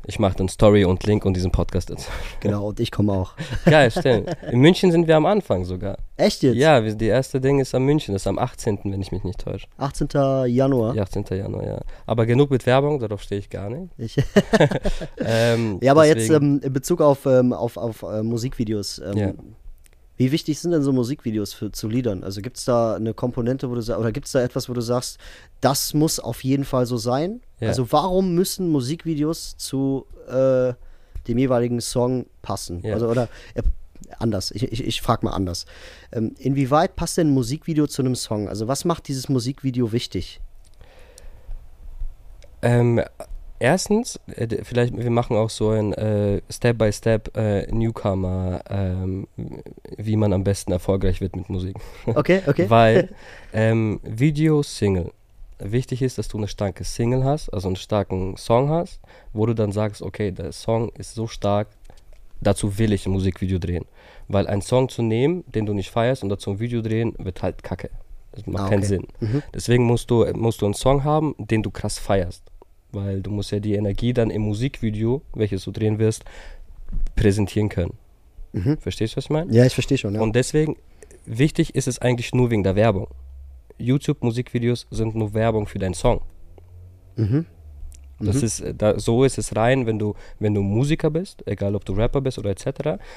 Ich 0.06 0.18
mache 0.18 0.36
dann 0.36 0.48
Story 0.48 0.84
und 0.84 1.02
Link 1.04 1.24
und 1.24 1.34
diesen 1.34 1.50
Podcast 1.50 1.88
dazu. 1.90 2.10
Genau, 2.40 2.68
und 2.68 2.78
ich 2.78 2.90
komme 2.90 3.12
auch. 3.12 3.32
Geil, 3.64 3.90
stellen. 3.90 4.26
In 4.52 4.60
München 4.60 4.92
sind 4.92 5.08
wir 5.08 5.16
am 5.16 5.24
Anfang 5.26 5.64
sogar. 5.64 5.96
Echt 6.18 6.42
jetzt? 6.42 6.56
Ja, 6.56 6.84
wir- 6.84 6.94
die 6.94 7.06
erste 7.06 7.40
Ding 7.40 7.58
ist 7.58 7.74
am 7.74 7.84
München, 7.84 8.12
das 8.12 8.22
ist 8.22 8.26
am 8.26 8.38
18., 8.38 8.80
wenn 8.84 9.00
ich 9.00 9.10
mich 9.12 9.24
nicht 9.24 9.40
täusche. 9.40 9.66
18. 9.78 10.08
Januar. 10.46 10.94
Ja, 10.94 11.02
18. 11.04 11.24
Januar, 11.30 11.64
ja. 11.66 11.80
Aber 12.06 12.26
genug 12.26 12.50
mit 12.50 12.66
Werbung, 12.66 12.98
darauf 13.00 13.22
stehe 13.22 13.38
ich 13.40 13.48
gar 13.48 13.70
nicht. 13.70 13.88
Ich, 13.96 14.16
Ähm, 15.18 15.78
ja, 15.82 15.92
aber 15.92 16.04
jetzt 16.06 16.28
deswegen- 16.28 16.56
ähm, 16.58 16.60
in 16.62 16.72
Bezug 16.72 17.00
auf, 17.00 17.24
ähm, 17.26 17.52
auf, 17.52 17.76
auf 17.76 18.02
äh, 18.02 18.22
Musikvideos. 18.22 18.98
Ähm, 18.98 19.16
Ja. 19.16 19.32
Wie 20.16 20.30
wichtig 20.30 20.60
sind 20.60 20.70
denn 20.70 20.82
so 20.82 20.92
Musikvideos 20.92 21.52
für, 21.52 21.72
zu 21.72 21.88
Liedern? 21.88 22.22
Also 22.22 22.40
gibt 22.40 22.56
es 22.56 22.64
da 22.64 22.94
eine 22.94 23.14
Komponente, 23.14 23.68
wo 23.70 23.74
du 23.74 23.80
sagst, 23.80 24.00
oder 24.00 24.12
gibt 24.12 24.26
es 24.26 24.32
da 24.32 24.42
etwas, 24.42 24.68
wo 24.68 24.72
du 24.72 24.80
sagst, 24.80 25.18
das 25.60 25.92
muss 25.92 26.20
auf 26.20 26.44
jeden 26.44 26.64
Fall 26.64 26.86
so 26.86 26.96
sein? 26.96 27.40
Ja. 27.60 27.68
Also 27.68 27.90
warum 27.90 28.34
müssen 28.34 28.68
Musikvideos 28.70 29.56
zu 29.56 30.06
äh, 30.28 30.74
dem 31.26 31.38
jeweiligen 31.38 31.80
Song 31.80 32.26
passen? 32.42 32.80
Ja. 32.82 32.94
Also 32.94 33.08
oder 33.08 33.28
äh, 33.54 33.62
anders, 34.18 34.52
ich, 34.52 34.62
ich, 34.70 34.84
ich 34.84 35.02
frage 35.02 35.26
mal 35.26 35.32
anders. 35.32 35.66
Ähm, 36.12 36.34
inwieweit 36.38 36.94
passt 36.94 37.16
denn 37.16 37.28
ein 37.28 37.34
Musikvideo 37.34 37.86
zu 37.88 38.02
einem 38.02 38.14
Song? 38.14 38.48
Also 38.48 38.68
was 38.68 38.84
macht 38.84 39.08
dieses 39.08 39.28
Musikvideo 39.28 39.90
wichtig? 39.90 40.40
Ähm, 42.62 43.02
erstens, 43.64 44.20
äh, 44.26 44.62
vielleicht, 44.62 44.96
wir 44.96 45.10
machen 45.10 45.36
auch 45.36 45.50
so 45.50 45.70
ein 45.70 45.92
äh, 45.94 46.42
Step-by-Step 46.50 47.36
äh, 47.36 47.72
Newcomer, 47.72 48.60
ähm, 48.68 49.26
wie 49.96 50.16
man 50.16 50.32
am 50.32 50.44
besten 50.44 50.72
erfolgreich 50.72 51.20
wird 51.20 51.34
mit 51.36 51.48
Musik. 51.48 51.76
Okay, 52.06 52.42
okay. 52.46 52.68
Weil 52.68 53.08
ähm, 53.52 54.00
Video, 54.02 54.62
Single. 54.62 55.10
Wichtig 55.58 56.02
ist, 56.02 56.18
dass 56.18 56.28
du 56.28 56.36
eine 56.36 56.48
starke 56.48 56.84
Single 56.84 57.24
hast, 57.24 57.48
also 57.48 57.68
einen 57.68 57.76
starken 57.76 58.36
Song 58.36 58.68
hast, 58.68 59.00
wo 59.32 59.46
du 59.46 59.54
dann 59.54 59.72
sagst, 59.72 60.02
okay, 60.02 60.30
der 60.30 60.52
Song 60.52 60.90
ist 60.98 61.14
so 61.14 61.26
stark, 61.26 61.68
dazu 62.40 62.76
will 62.78 62.92
ich 62.92 63.06
ein 63.06 63.12
Musikvideo 63.12 63.58
drehen. 63.58 63.86
Weil 64.28 64.46
ein 64.46 64.60
Song 64.62 64.88
zu 64.88 65.02
nehmen, 65.02 65.44
den 65.46 65.64
du 65.64 65.72
nicht 65.72 65.90
feierst 65.90 66.22
und 66.22 66.28
dazu 66.28 66.50
ein 66.50 66.58
Video 66.60 66.82
drehen, 66.82 67.14
wird 67.18 67.42
halt 67.42 67.62
kacke. 67.62 67.88
Das 68.32 68.46
macht 68.46 68.64
Ah, 68.64 68.68
keinen 68.68 68.78
okay. 68.80 68.88
Sinn. 68.88 69.06
Mhm. 69.20 69.42
Deswegen 69.54 69.84
musst 69.84 70.10
du, 70.10 70.26
musst 70.34 70.60
du 70.60 70.66
einen 70.66 70.74
Song 70.74 71.04
haben, 71.04 71.34
den 71.38 71.62
du 71.62 71.70
krass 71.70 71.98
feierst. 71.98 72.42
Weil 72.94 73.20
du 73.22 73.30
musst 73.30 73.50
ja 73.50 73.58
die 73.60 73.74
Energie 73.74 74.12
dann 74.12 74.30
im 74.30 74.42
Musikvideo, 74.42 75.22
welches 75.34 75.64
du 75.64 75.70
drehen 75.72 75.98
wirst, 75.98 76.24
präsentieren 77.16 77.68
können. 77.68 77.94
Mhm. 78.52 78.78
Verstehst 78.78 79.14
du, 79.14 79.16
was 79.18 79.24
ich 79.24 79.30
meine? 79.30 79.52
Ja, 79.52 79.64
ich 79.66 79.74
verstehe 79.74 79.98
schon. 79.98 80.14
Ja. 80.14 80.20
Und 80.20 80.34
deswegen, 80.36 80.76
wichtig 81.26 81.74
ist 81.74 81.88
es 81.88 81.98
eigentlich 81.98 82.32
nur 82.34 82.50
wegen 82.50 82.62
der 82.62 82.76
Werbung. 82.76 83.08
YouTube-Musikvideos 83.78 84.86
sind 84.90 85.14
nur 85.14 85.34
Werbung 85.34 85.66
für 85.66 85.78
deinen 85.78 85.94
Song. 85.94 86.20
mhm. 87.16 87.46
Das 88.20 88.36
Mhm. 88.36 88.44
ist, 88.44 88.60
äh, 88.60 88.72
da, 88.74 88.98
so 88.98 89.24
ist 89.24 89.38
es 89.38 89.56
rein, 89.56 89.86
wenn 89.86 89.98
du, 89.98 90.14
wenn 90.38 90.54
du 90.54 90.62
Musiker 90.62 91.10
bist, 91.10 91.42
egal 91.48 91.74
ob 91.74 91.84
du 91.84 91.94
Rapper 91.94 92.20
bist 92.20 92.38
oder 92.38 92.50
etc. 92.50 92.64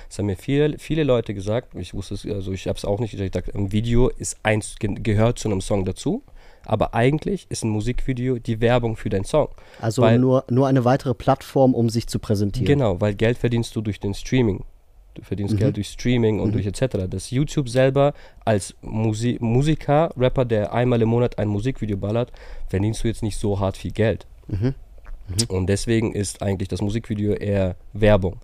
Das 0.09 0.17
haben 0.17 0.25
mir 0.25 0.35
viele, 0.35 0.79
viele 0.79 1.03
Leute 1.03 1.35
gesagt, 1.35 1.75
ich 1.75 1.93
wusste 1.93 2.15
es, 2.15 2.25
also 2.25 2.51
ich 2.51 2.67
habe 2.67 2.77
es 2.77 2.83
auch 2.83 2.99
nicht, 2.99 3.13
ich 3.13 3.31
dachte, 3.31 3.53
ein 3.53 3.71
Video 3.71 4.09
ist 4.09 4.37
eins, 4.41 4.75
ge- 4.79 4.95
gehört 4.95 5.37
zu 5.37 5.49
einem 5.49 5.61
Song 5.61 5.85
dazu, 5.85 6.23
aber 6.67 6.93
eigentlich 6.93 7.47
ist 7.49 7.63
ein 7.63 7.69
Musikvideo 7.69 8.37
die 8.39 8.61
Werbung 8.61 8.95
für 8.95 9.09
deinen 9.09 9.25
Song. 9.25 9.47
Also 9.81 10.01
weil- 10.01 10.19
nur, 10.19 10.43
nur 10.49 10.67
eine 10.67 10.85
weitere 10.85 11.13
Plattform, 11.13 11.73
um 11.73 11.89
sich 11.89 12.07
zu 12.07 12.19
präsentieren. 12.19 12.67
Genau, 12.67 13.01
weil 13.01 13.15
Geld 13.15 13.37
verdienst 13.37 13.75
du 13.75 13.81
durch 13.81 13.99
den 13.99 14.13
Streaming. 14.13 14.63
Du 15.15 15.23
verdienst 15.23 15.55
Mhm. 15.55 15.57
Geld 15.59 15.77
durch 15.77 15.87
Streaming 15.89 16.39
und 16.39 16.53
durch 16.53 16.67
etc. 16.67 17.07
Das 17.09 17.31
YouTube 17.31 17.69
selber 17.69 18.13
als 18.45 18.75
Musi 18.81 19.37
Musiker, 19.41 20.11
Rapper, 20.15 20.45
der 20.45 20.73
einmal 20.73 21.01
im 21.01 21.09
Monat 21.09 21.39
ein 21.39 21.47
Musikvideo 21.47 21.97
ballert, 21.97 22.31
verdienst 22.69 23.03
du 23.03 23.07
jetzt 23.07 23.23
nicht 23.23 23.37
so 23.37 23.59
hart 23.59 23.77
viel 23.77 23.91
Geld. 23.91 24.27
Mhm. 24.47 24.75
Und 25.49 25.67
deswegen 25.67 26.13
ist 26.13 26.41
eigentlich 26.43 26.69
das 26.69 26.81
Musikvideo 26.81 27.33
eher 27.33 27.75
Werbung. 27.93 28.37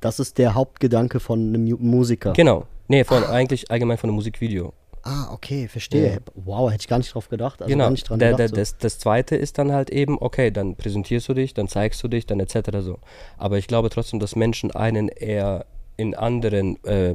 Das 0.00 0.18
ist 0.20 0.38
der 0.38 0.54
Hauptgedanke 0.54 1.20
von 1.20 1.38
einem 1.48 1.64
Mu- 1.64 1.76
Musiker. 1.78 2.32
Genau. 2.32 2.64
Nee, 2.88 3.04
von, 3.04 3.22
eigentlich 3.24 3.70
allgemein 3.70 3.98
von 3.98 4.08
einem 4.10 4.16
Musikvideo. 4.16 4.72
Ah, 5.02 5.32
okay, 5.32 5.68
verstehe. 5.68 6.12
Ja. 6.14 6.18
Wow, 6.34 6.70
hätte 6.70 6.82
ich 6.82 6.88
gar 6.88 6.98
nicht 6.98 7.14
drauf 7.14 7.28
gedacht. 7.28 7.62
Also 7.62 7.72
genau. 7.72 7.90
dran 7.90 8.18
der, 8.18 8.32
gedacht. 8.32 8.38
der, 8.40 8.48
so. 8.48 8.56
das, 8.56 8.78
das 8.78 8.98
zweite 8.98 9.36
ist 9.36 9.58
dann 9.58 9.72
halt 9.72 9.90
eben, 9.90 10.18
okay, 10.20 10.50
dann 10.50 10.76
präsentierst 10.76 11.28
du 11.28 11.34
dich, 11.34 11.54
dann 11.54 11.68
zeigst 11.68 12.02
du 12.02 12.08
dich, 12.08 12.26
dann 12.26 12.40
etc. 12.40 12.70
so. 12.80 12.98
Aber 13.38 13.58
ich 13.58 13.66
glaube 13.66 13.88
trotzdem, 13.90 14.20
dass 14.20 14.36
Menschen 14.36 14.70
einen 14.72 15.08
eher 15.08 15.64
in 15.96 16.14
anderen, 16.14 16.82
äh, 16.84 17.14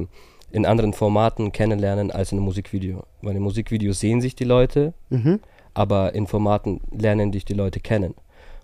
in 0.52 0.66
anderen 0.66 0.94
Formaten 0.94 1.52
kennenlernen 1.52 2.12
als 2.12 2.32
in 2.32 2.38
einem 2.38 2.46
Musikvideo. 2.46 3.04
Weil 3.22 3.36
in 3.36 3.42
Musikvideos 3.44 4.00
sehen 4.00 4.22
sich 4.22 4.36
die 4.36 4.44
Leute, 4.46 4.94
Mhm. 5.10 5.40
aber 5.74 6.16
in 6.16 6.28
Formaten 6.28 6.82
lernen 6.92 7.32
dich 7.32 7.46
die 7.46 7.54
Leute 7.54 7.80
kennen. 7.80 8.16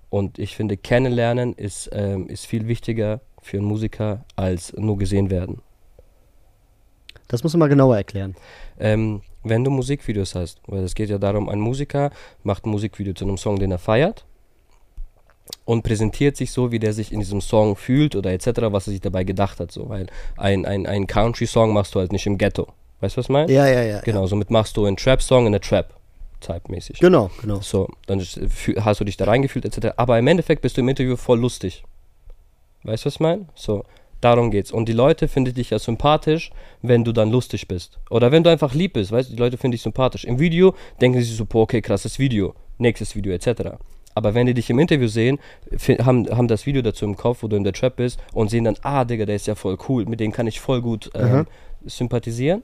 Und 0.09 0.39
ich 0.39 0.55
finde, 0.55 0.77
kennenlernen 0.77 1.53
ist, 1.53 1.89
ähm, 1.93 2.27
ist 2.27 2.45
viel 2.45 2.67
wichtiger 2.67 3.21
für 3.41 3.57
einen 3.57 3.65
Musiker 3.67 4.25
als 4.35 4.73
nur 4.77 4.97
gesehen 4.97 5.29
werden. 5.29 5.61
Das 7.31 7.43
muss 7.43 7.53
man 7.53 7.61
mal 7.61 7.69
genauer 7.69 7.95
erklären. 7.95 8.35
Ähm, 8.77 9.21
wenn 9.43 9.63
du 9.63 9.71
Musikvideos 9.71 10.35
hast, 10.35 10.59
weil 10.67 10.83
es 10.83 10.95
geht 10.95 11.09
ja 11.09 11.17
darum, 11.17 11.47
ein 11.47 11.61
Musiker 11.61 12.11
macht 12.43 12.65
ein 12.65 12.71
Musikvideo 12.71 13.13
zu 13.13 13.23
einem 13.23 13.38
Song, 13.38 13.57
den 13.57 13.71
er 13.71 13.79
feiert 13.79 14.25
und 15.63 15.83
präsentiert 15.83 16.35
sich 16.35 16.51
so, 16.51 16.73
wie 16.73 16.79
der 16.79 16.91
sich 16.91 17.13
in 17.13 17.19
diesem 17.19 17.39
Song 17.39 17.77
fühlt 17.77 18.17
oder 18.17 18.33
etc., 18.33 18.47
was 18.71 18.88
er 18.88 18.91
sich 18.91 19.00
dabei 19.00 19.23
gedacht 19.23 19.61
hat. 19.61 19.71
So, 19.71 19.88
weil 19.88 20.07
ein, 20.35 20.65
ein, 20.65 20.85
ein 20.85 21.07
Country-Song 21.07 21.71
machst 21.71 21.95
du 21.95 22.00
halt 22.00 22.11
nicht 22.11 22.25
im 22.27 22.38
Ghetto. 22.38 22.67
Weißt 23.00 23.15
du, 23.15 23.19
was 23.19 23.27
ich 23.27 23.29
meine? 23.29 23.50
Ja, 23.50 23.65
ja, 23.65 23.81
ja. 23.81 24.01
Genau, 24.01 24.27
somit 24.27 24.51
machst 24.51 24.75
du 24.75 24.85
einen 24.85 24.97
Trap-Song 24.97 25.45
in 25.45 25.53
der 25.53 25.61
Trap-Type-mäßig. 25.61 27.00
Genau, 27.00 27.31
genau. 27.41 27.61
So, 27.61 27.88
dann 28.07 28.19
hast 28.19 29.00
du 29.00 29.05
dich 29.05 29.15
da 29.15 29.23
reingefühlt 29.23 29.63
etc. 29.63 29.93
Aber 29.95 30.19
im 30.19 30.27
Endeffekt 30.27 30.61
bist 30.61 30.75
du 30.75 30.81
im 30.81 30.89
Interview 30.89 31.15
voll 31.15 31.39
lustig. 31.39 31.85
Weißt 32.83 33.05
du, 33.05 33.07
was 33.07 33.13
ich 33.15 33.19
meine? 33.21 33.47
So, 33.55 33.85
darum 34.21 34.51
geht's. 34.51 34.71
Und 34.71 34.87
die 34.87 34.93
Leute 34.93 35.27
finden 35.27 35.53
dich 35.53 35.71
ja 35.71 35.79
sympathisch, 35.79 36.51
wenn 36.81 37.03
du 37.03 37.11
dann 37.11 37.31
lustig 37.31 37.67
bist. 37.67 37.99
Oder 38.09 38.31
wenn 38.31 38.43
du 38.43 38.49
einfach 38.49 38.73
lieb 38.73 38.93
bist, 38.93 39.11
weißt 39.11 39.29
du, 39.29 39.35
die 39.35 39.39
Leute 39.39 39.57
finden 39.57 39.73
dich 39.73 39.81
sympathisch. 39.81 40.23
Im 40.23 40.39
Video 40.39 40.75
denken 41.01 41.21
sie 41.21 41.33
so, 41.33 41.45
okay, 41.53 41.81
krasses 41.81 42.19
Video, 42.19 42.53
nächstes 42.77 43.15
Video 43.15 43.33
etc. 43.33 43.77
Aber 44.13 44.33
wenn 44.33 44.47
die 44.47 44.53
dich 44.53 44.69
im 44.69 44.79
Interview 44.79 45.07
sehen, 45.07 45.39
haben, 45.99 46.29
haben 46.29 46.47
das 46.47 46.65
Video 46.65 46.81
dazu 46.81 47.05
im 47.05 47.15
Kopf, 47.15 47.43
wo 47.43 47.47
du 47.47 47.55
in 47.55 47.63
der 47.63 47.73
Trap 47.73 47.95
bist 47.95 48.19
und 48.33 48.49
sehen 48.49 48.65
dann, 48.65 48.75
ah, 48.81 49.05
Digga, 49.05 49.25
der 49.25 49.35
ist 49.35 49.47
ja 49.47 49.55
voll 49.55 49.77
cool, 49.87 50.05
mit 50.05 50.19
dem 50.19 50.31
kann 50.31 50.47
ich 50.47 50.59
voll 50.59 50.81
gut 50.81 51.09
ähm, 51.15 51.47
sympathisieren. 51.85 52.63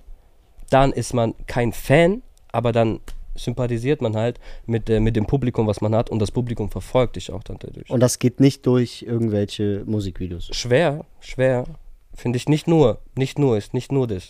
Dann 0.69 0.91
ist 0.91 1.13
man 1.13 1.33
kein 1.47 1.71
Fan, 1.71 2.21
aber 2.51 2.71
dann 2.71 2.99
sympathisiert 3.37 4.01
man 4.01 4.15
halt 4.15 4.39
mit, 4.65 4.89
äh, 4.89 4.99
mit 4.99 5.15
dem 5.15 5.25
Publikum, 5.25 5.67
was 5.67 5.81
man 5.81 5.95
hat 5.95 6.09
und 6.09 6.19
das 6.19 6.31
Publikum 6.31 6.69
verfolgt 6.69 7.15
dich 7.15 7.31
auch 7.31 7.43
dann 7.43 7.57
dadurch. 7.59 7.89
Und 7.89 7.99
das 8.01 8.19
geht 8.19 8.39
nicht 8.39 8.65
durch 8.65 9.03
irgendwelche 9.03 9.83
Musikvideos. 9.85 10.49
schwer, 10.51 11.05
schwer, 11.19 11.65
finde 12.13 12.37
ich 12.37 12.49
nicht 12.49 12.67
nur, 12.67 12.99
nicht 13.15 13.39
nur, 13.39 13.57
ist 13.57 13.73
nicht 13.73 13.91
nur 13.91 14.07
das. 14.07 14.29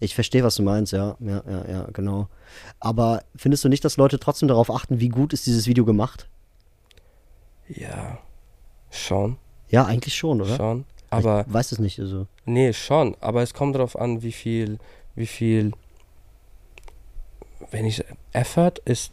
Ich 0.00 0.14
verstehe, 0.14 0.44
was 0.44 0.56
du 0.56 0.62
meinst, 0.62 0.92
ja. 0.92 1.16
Ja, 1.20 1.42
ja, 1.48 1.68
ja, 1.70 1.88
genau. 1.92 2.28
Aber 2.80 3.22
findest 3.36 3.64
du 3.64 3.68
nicht, 3.68 3.84
dass 3.84 3.96
Leute 3.96 4.18
trotzdem 4.18 4.48
darauf 4.48 4.70
achten, 4.70 5.00
wie 5.00 5.08
gut 5.08 5.32
ist 5.32 5.46
dieses 5.46 5.66
Video 5.66 5.84
gemacht? 5.84 6.28
Ja, 7.68 8.18
schon, 8.90 9.36
Ja, 9.70 9.86
eigentlich 9.86 10.14
schon, 10.14 10.42
oder? 10.42 10.56
schon. 10.56 10.84
Aber, 11.10 11.44
ich 11.46 11.52
weiß 11.52 11.72
es 11.72 11.78
nicht. 11.78 11.98
Also. 12.00 12.26
nee, 12.44 12.72
schon. 12.72 13.16
Aber 13.20 13.42
es 13.42 13.54
kommt 13.54 13.76
darauf 13.76 13.96
an, 13.98 14.22
wie 14.22 14.32
viel, 14.32 14.78
wie 15.14 15.26
viel, 15.26 15.72
wenn 17.70 17.84
ich, 17.84 18.04
Effort 18.32 18.74
ist 18.84 19.12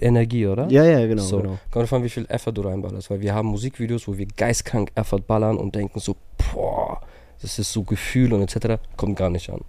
Energie, 0.00 0.46
oder? 0.46 0.68
Ja, 0.70 0.84
ja, 0.84 1.06
genau. 1.06 1.22
so, 1.22 1.38
genau. 1.38 1.58
kommt 1.70 1.92
an, 1.92 2.02
wie 2.02 2.08
viel 2.08 2.26
Effort 2.28 2.52
du 2.52 2.62
reinballerst. 2.62 3.10
Weil 3.10 3.20
wir 3.20 3.34
haben 3.34 3.48
Musikvideos, 3.48 4.06
wo 4.06 4.16
wir 4.16 4.26
geistkrank 4.26 4.90
Effort 4.94 5.20
ballern 5.26 5.56
und 5.56 5.74
denken 5.74 6.00
so, 6.00 6.16
boah, 6.52 7.00
das 7.40 7.58
ist 7.58 7.72
so 7.72 7.82
Gefühl 7.82 8.32
und 8.32 8.42
etc. 8.42 8.80
Kommt 8.96 9.16
gar 9.16 9.30
nicht 9.30 9.50
an. 9.50 9.60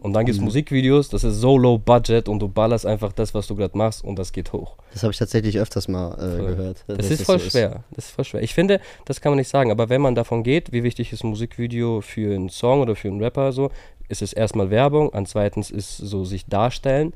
Und 0.00 0.12
dann 0.12 0.24
gibt 0.24 0.34
es 0.34 0.40
Mhm. 0.40 0.44
Musikvideos, 0.44 1.08
das 1.08 1.24
ist 1.24 1.40
so 1.40 1.58
low 1.58 1.76
budget 1.76 2.28
und 2.28 2.38
du 2.38 2.46
ballerst 2.46 2.86
einfach 2.86 3.12
das, 3.12 3.34
was 3.34 3.48
du 3.48 3.56
gerade 3.56 3.76
machst 3.76 4.04
und 4.04 4.16
das 4.16 4.32
geht 4.32 4.52
hoch. 4.52 4.76
Das 4.92 5.02
habe 5.02 5.12
ich 5.12 5.18
tatsächlich 5.18 5.58
öfters 5.58 5.88
mal 5.88 6.12
äh, 6.14 6.36
gehört. 6.36 6.84
Das, 6.86 7.10
ist 7.10 7.24
voll 7.24 7.40
so 7.40 7.50
schwer. 7.50 7.82
Das 7.90 8.06
ist 8.06 8.10
voll 8.12 8.24
schwer. 8.24 8.42
Ich 8.42 8.54
finde, 8.54 8.80
das 9.06 9.20
kann 9.20 9.32
man 9.32 9.38
nicht 9.38 9.48
sagen, 9.48 9.72
aber 9.72 9.88
wenn 9.88 10.00
man 10.00 10.14
davon 10.14 10.44
geht, 10.44 10.70
wie 10.72 10.84
wichtig 10.84 11.12
ist 11.12 11.24
ein 11.24 11.30
Musikvideo 11.30 12.00
für 12.00 12.32
einen 12.32 12.48
Song 12.48 12.80
oder 12.80 12.94
für 12.94 13.08
einen 13.08 13.20
Rapper 13.20 13.50
so, 13.50 13.72
ist 14.08 14.22
es 14.22 14.32
erstmal 14.32 14.70
Werbung, 14.70 15.12
an 15.14 15.26
zweitens 15.26 15.70
ist 15.70 15.96
so 15.96 16.24
sich 16.24 16.46
darstellen, 16.46 17.12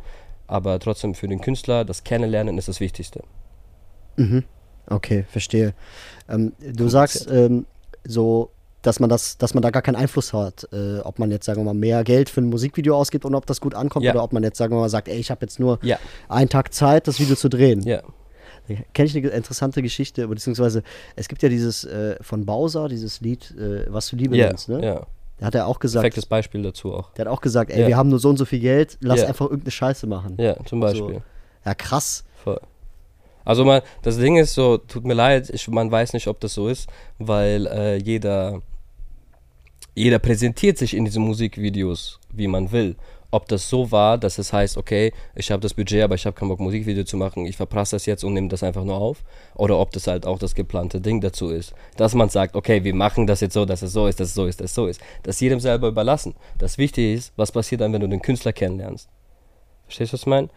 aber 0.53 0.79
trotzdem 0.79 1.15
für 1.15 1.29
den 1.29 1.41
Künstler 1.41 1.85
das 1.85 2.05
Kennenlernen 2.05 2.59
ist 2.59 2.69
das 2.69 2.79
Wichtigste. 2.81 3.23
Mhm. 4.17 4.45
Okay, 4.87 5.25
verstehe. 5.31 5.75
Ähm, 6.29 6.53
du 6.61 6.89
sagst 6.89 7.29
ähm, 7.31 7.67
so, 8.05 8.51
dass 8.83 9.01
man 9.01 9.09
das, 9.09 9.39
dass 9.39 9.55
man 9.55 9.63
da 9.63 9.71
gar 9.71 9.81
keinen 9.83 9.95
Einfluss 9.97 10.33
hat, 10.33 10.69
äh, 10.73 10.99
ob 10.99 11.19
man 11.19 11.31
jetzt, 11.31 11.47
sagen 11.47 11.61
wir 11.61 11.65
mal, 11.65 11.75
mehr 11.75 12.03
Geld 12.05 12.29
für 12.29 12.41
ein 12.43 12.51
Musikvideo 12.51 12.97
ausgibt 12.97 13.25
und 13.25 13.35
ob 13.35 13.47
das 13.47 13.61
gut 13.61 13.75
ankommt 13.75 14.05
Ja. 14.05 14.13
oder 14.13 14.25
ob 14.25 14.33
man 14.33 14.43
jetzt, 14.43 14.59
sagen 14.59 14.75
wir 14.75 14.81
mal, 14.81 14.89
sagt, 14.89 15.09
ey, 15.09 15.19
ich 15.19 15.31
habe 15.31 15.41
jetzt 15.47 15.59
nur 15.61 15.79
Ja, 15.83 15.99
einen 16.29 16.49
Tag 16.49 16.75
Zeit, 16.75 17.07
das 17.07 17.19
Video 17.21 17.37
zu 17.37 17.49
drehen. 17.49 17.83
ja, 17.83 18.03
Kenne 18.93 19.07
ich 19.09 19.17
eine 19.17 19.29
interessante 19.29 19.83
Geschichte, 19.83 20.27
beziehungsweise 20.29 20.83
es 21.17 21.29
gibt 21.29 21.43
ja 21.43 21.49
dieses 21.49 21.85
äh, 21.85 22.17
von 22.21 22.45
Bowser, 22.45 22.89
dieses 22.89 23.21
Lied, 23.21 23.51
äh, 23.53 23.87
was 23.89 24.09
du 24.09 24.17
Liebe 24.17 24.37
ja, 24.37 24.49
nennst, 24.49 24.69
ne? 24.69 24.85
ja. 24.85 25.07
Da 25.39 25.47
hat 25.47 25.55
er 25.55 25.67
auch 25.67 25.79
gesagt, 25.81 26.03
Perfektes 26.03 26.27
Beispiel 26.27 26.63
dazu 26.63 26.95
auch. 26.95 27.13
der 27.15 27.25
hat 27.27 27.33
auch 27.33 27.41
gesagt, 27.41 27.71
ey, 27.71 27.81
Ja. 27.83 27.89
wir 27.89 27.97
haben 27.97 28.09
nur 28.11 28.19
so 28.21 28.29
und 28.29 28.37
so 28.37 28.45
viel 28.45 28.61
Geld, 28.61 28.97
lass 29.01 29.21
Ja. 29.23 29.27
einfach 29.29 29.47
irgendeine 29.47 29.71
Scheiße 29.73 30.07
machen. 30.07 30.37
Ja, 30.39 30.57
zum 30.65 30.81
Beispiel. 30.81 31.23
Ja, 31.65 31.75
krass. 31.75 32.25
Voll. 32.43 32.61
Also 33.45 33.65
man, 33.65 33.83
das 34.03 34.19
Ding 34.19 34.37
ist 34.37 34.55
so, 34.55 34.79
tut 34.79 35.05
mir 35.05 35.15
leid, 35.15 35.51
ich, 35.51 35.67
man 35.69 35.91
weiß 35.91 36.13
nicht, 36.13 36.29
ob 36.29 36.39
das 36.41 36.55
so 36.55 36.69
ist, 36.69 36.89
weil 37.19 37.67
äh, 37.67 37.97
jeder, 37.97 38.61
jeder 39.95 40.19
präsentiert 40.21 40.79
sich 40.79 40.95
in 40.95 41.05
diesen 41.05 41.25
Musikvideos, 41.25 42.21
wie 42.33 42.47
man 42.47 42.71
will. 42.73 42.97
Ob 43.33 43.49
das 43.49 43.69
so 43.69 43.91
war, 43.91 44.19
dass 44.19 44.37
es 44.37 44.53
heißt, 44.53 44.77
okay, 44.77 45.13
ich 45.35 45.51
habe 45.51 45.63
das 45.63 45.73
Budget, 45.73 46.03
aber 46.03 46.15
ich 46.15 46.27
habe 46.27 46.37
keinen 46.37 46.51
Bock, 46.51 46.61
Musikvideo 46.61 47.05
zu 47.05 47.17
machen, 47.17 47.47
ich 47.47 47.57
verprasse 47.57 47.97
das 47.97 48.05
jetzt 48.05 48.25
und 48.25 48.35
nehme 48.35 48.49
das 48.49 48.63
einfach 48.63 48.85
nur 48.85 48.97
auf. 48.97 49.25
Oder 49.55 49.79
ob 49.79 49.91
das 49.91 50.07
halt 50.07 50.27
auch 50.27 50.39
das 50.39 50.55
geplante 50.55 51.01
Ding 51.01 51.23
dazu 51.23 51.49
ist. 51.49 51.73
Dass 51.97 52.15
man 52.15 52.29
sagt, 52.29 52.55
okay, 52.55 52.85
wir 52.85 52.95
machen 52.95 53.27
das 53.27 53.41
jetzt 53.41 53.55
so, 53.55 53.65
dass 53.65 53.81
es 53.81 53.95
so 53.95 54.07
ist, 54.07 54.21
dass 54.21 54.29
es 54.29 54.35
so 54.35 54.45
ist, 54.45 54.61
dass 54.61 54.71
es 54.71 54.75
so 54.75 54.87
ist. 54.87 55.01
Das 55.23 55.41
jedem 55.41 55.61
selber 55.61 55.89
überlassen. 55.89 56.35
Das 56.59 56.77
Wichtige 56.77 57.15
ist, 57.15 57.33
was 57.37 57.53
passiert 57.53 57.81
dann, 57.81 57.95
wenn 57.95 58.03
du 58.03 58.09
den 58.09 58.21
Künstler 58.21 58.53
kennenlernst. 58.53 59.09
Verstehst 59.87 60.13
du, 60.13 60.15
was 60.15 60.21
ich 60.21 60.27
meine? 60.27 60.49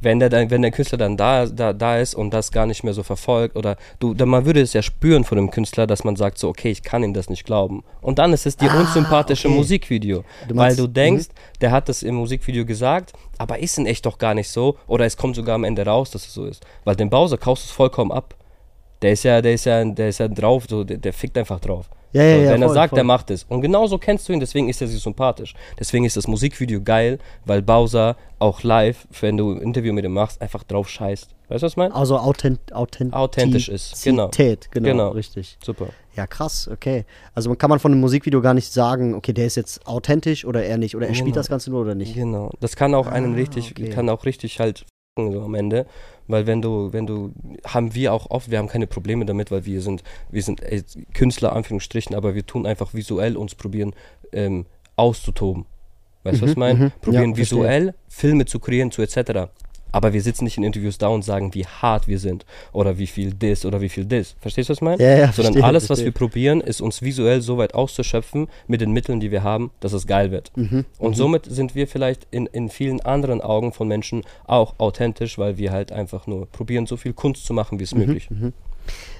Wenn 0.00 0.18
der, 0.20 0.28
dann, 0.28 0.50
wenn 0.50 0.62
der 0.62 0.70
Künstler 0.70 0.98
dann 0.98 1.16
da, 1.16 1.46
da, 1.46 1.72
da 1.72 1.98
ist 1.98 2.14
und 2.14 2.30
das 2.34 2.52
gar 2.52 2.66
nicht 2.66 2.84
mehr 2.84 2.92
so 2.92 3.02
verfolgt 3.02 3.56
oder 3.56 3.76
du, 3.98 4.12
dann 4.12 4.28
man 4.28 4.44
würde 4.44 4.60
es 4.60 4.74
ja 4.74 4.82
spüren 4.82 5.24
von 5.24 5.36
dem 5.36 5.50
Künstler, 5.50 5.86
dass 5.86 6.04
man 6.04 6.16
sagt 6.16 6.38
so, 6.38 6.48
okay, 6.48 6.70
ich 6.70 6.82
kann 6.82 7.02
ihm 7.02 7.14
das 7.14 7.30
nicht 7.30 7.44
glauben. 7.44 7.82
Und 8.02 8.18
dann 8.18 8.32
ist 8.32 8.44
es 8.46 8.56
dir 8.56 8.70
Ah, 8.70 8.80
unsympathische 8.80 9.48
okay. 9.48 9.56
Musikvideo. 9.56 10.24
Du 10.48 10.56
weil 10.56 10.76
du 10.76 10.86
denkst, 10.86 11.28
der 11.60 11.70
hat 11.70 11.88
das 11.88 12.02
im 12.02 12.16
Musikvideo 12.16 12.66
gesagt, 12.66 13.14
aber 13.38 13.58
ist 13.58 13.78
in 13.78 13.86
echt 13.86 14.04
doch 14.04 14.18
gar 14.18 14.34
nicht 14.34 14.50
so. 14.50 14.76
Oder 14.86 15.06
es 15.06 15.16
kommt 15.16 15.36
sogar 15.36 15.54
am 15.54 15.64
Ende 15.64 15.86
raus, 15.86 16.10
dass 16.10 16.26
es 16.26 16.34
so 16.34 16.44
ist. 16.44 16.64
Weil 16.84 16.96
den 16.96 17.10
Bowser 17.10 17.38
kaufst 17.38 17.64
du 17.64 17.68
es 17.68 17.72
vollkommen 17.72 18.12
ab. 18.12 18.34
Der 19.02 19.12
ist 19.12 19.24
ja, 19.24 19.42
der 19.42 19.54
ist 19.54 19.64
ja, 19.66 19.84
der 19.84 20.08
ist 20.08 20.18
ja 20.18 20.28
drauf, 20.28 20.64
so, 20.68 20.84
der, 20.84 20.96
der 20.98 21.12
fickt 21.12 21.36
einfach 21.38 21.60
drauf. 21.60 21.88
Ja, 22.12 22.22
ja, 22.22 22.36
so, 22.36 22.42
ja, 22.44 22.50
wenn 22.52 22.62
er 22.62 22.68
voll, 22.68 22.74
sagt, 22.74 22.90
voll. 22.90 22.98
er 23.00 23.04
macht 23.04 23.30
es. 23.30 23.44
Und 23.44 23.60
genauso 23.60 23.98
kennst 23.98 24.26
du 24.28 24.32
ihn, 24.32 24.40
deswegen 24.40 24.68
ist 24.70 24.80
er 24.80 24.86
sich 24.88 25.02
sympathisch. 25.02 25.54
Deswegen 25.78 26.04
ist 26.06 26.16
das 26.16 26.26
Musikvideo 26.26 26.80
geil, 26.82 27.18
weil 27.44 27.60
Bowser 27.60 28.16
auch 28.38 28.62
live, 28.62 29.06
wenn 29.20 29.36
du 29.36 29.52
ein 29.52 29.60
Interview 29.60 29.92
mit 29.92 30.04
ihm 30.04 30.14
machst, 30.14 30.40
einfach 30.40 30.62
drauf 30.62 30.88
scheißt. 30.88 31.34
Weißt 31.48 31.62
du, 31.62 31.66
was 31.66 31.72
ich 31.72 31.76
meine? 31.76 31.94
Also 31.94 32.16
authent 32.18 32.72
authent 32.72 33.12
Authentisch 33.12 33.68
ist, 33.68 34.02
genau. 34.02 34.30
Genau, 34.36 34.56
Genau. 34.72 35.08
richtig. 35.10 35.58
Super. 35.62 35.88
Ja, 36.16 36.26
krass, 36.26 36.68
okay. 36.72 37.04
Also 37.34 37.50
man 37.50 37.58
kann 37.58 37.68
man 37.68 37.78
von 37.80 37.92
einem 37.92 38.00
Musikvideo 38.00 38.40
gar 38.40 38.54
nicht 38.54 38.72
sagen, 38.72 39.14
okay, 39.14 39.34
der 39.34 39.46
ist 39.46 39.56
jetzt 39.56 39.86
authentisch 39.86 40.46
oder 40.46 40.64
er 40.64 40.78
nicht. 40.78 40.96
Oder 40.96 41.08
er 41.08 41.14
spielt 41.14 41.26
Genau. 41.34 41.36
das 41.36 41.48
Ganze 41.50 41.70
nur 41.70 41.82
oder 41.82 41.94
nicht. 41.94 42.14
Genau. 42.14 42.50
Das 42.60 42.76
kann 42.76 42.94
auch 42.94 43.08
einen 43.08 43.34
Ah, 43.34 43.36
richtig, 43.36 43.72
okay. 43.72 43.90
kann 43.90 44.08
auch 44.08 44.24
richtig 44.24 44.58
halt 44.58 44.86
so 45.18 45.42
am 45.42 45.54
Ende. 45.54 45.86
Weil 46.28 46.46
wenn 46.46 46.62
du, 46.62 46.92
wenn 46.92 47.06
du, 47.06 47.32
haben 47.64 47.94
wir 47.94 48.12
auch 48.12 48.30
oft, 48.30 48.50
wir 48.50 48.58
haben 48.58 48.68
keine 48.68 48.86
Probleme 48.86 49.24
damit, 49.24 49.50
weil 49.50 49.64
wir 49.64 49.80
sind, 49.80 50.02
wir 50.30 50.42
sind 50.42 50.62
äh, 50.62 50.82
Künstler, 51.14 51.54
Anführungsstrichen, 51.54 52.16
aber 52.16 52.34
wir 52.34 52.44
tun 52.44 52.66
einfach 52.66 52.94
visuell 52.94 53.36
uns 53.36 53.54
probieren 53.54 53.94
ähm, 54.32 54.66
auszutoben. 54.96 55.66
Weißt 56.24 56.38
du, 56.38 56.42
was 56.42 56.50
ich 56.50 56.56
meine? 56.56 56.78
mhm. 56.78 56.92
Probieren 57.00 57.30
Ja, 57.30 57.36
visuell 57.36 57.94
Filme 58.08 58.46
zu 58.46 58.58
kreieren, 58.58 58.90
zu 58.90 59.02
etc. 59.02 59.48
Aber 59.96 60.12
wir 60.12 60.20
sitzen 60.20 60.44
nicht 60.44 60.58
in 60.58 60.62
Interviews 60.62 60.98
da 60.98 61.08
und 61.08 61.22
sagen, 61.22 61.54
wie 61.54 61.64
hart 61.64 62.06
wir 62.06 62.18
sind 62.18 62.44
oder 62.74 62.98
wie 62.98 63.06
viel 63.06 63.32
das 63.32 63.64
oder 63.64 63.80
wie 63.80 63.88
viel 63.88 64.04
das. 64.04 64.36
Verstehst 64.40 64.68
du, 64.68 64.72
was 64.72 64.76
ich 64.76 64.82
meine? 64.82 65.02
Ja, 65.02 65.08
ja, 65.08 65.32
Sondern 65.32 65.54
verstehe, 65.54 65.64
alles, 65.64 65.84
was 65.84 65.86
verstehe. 65.86 66.04
wir 66.04 66.12
probieren, 66.12 66.60
ist 66.60 66.82
uns 66.82 67.00
visuell 67.00 67.40
so 67.40 67.56
weit 67.56 67.72
auszuschöpfen 67.72 68.48
mit 68.66 68.82
den 68.82 68.90
Mitteln, 68.90 69.20
die 69.20 69.30
wir 69.30 69.42
haben, 69.42 69.70
dass 69.80 69.94
es 69.94 70.06
geil 70.06 70.30
wird. 70.30 70.52
Mhm. 70.54 70.84
Und 70.98 71.16
somit 71.16 71.46
sind 71.46 71.74
wir 71.74 71.88
vielleicht 71.88 72.26
in, 72.30 72.44
in 72.44 72.68
vielen 72.68 73.00
anderen 73.00 73.40
Augen 73.40 73.72
von 73.72 73.88
Menschen 73.88 74.22
auch 74.44 74.74
authentisch, 74.76 75.38
weil 75.38 75.56
wir 75.56 75.72
halt 75.72 75.92
einfach 75.92 76.26
nur 76.26 76.44
probieren, 76.44 76.86
so 76.86 76.98
viel 76.98 77.14
Kunst 77.14 77.46
zu 77.46 77.54
machen, 77.54 77.78
wie 77.78 77.84
es 77.84 77.94
möglich. 77.94 78.28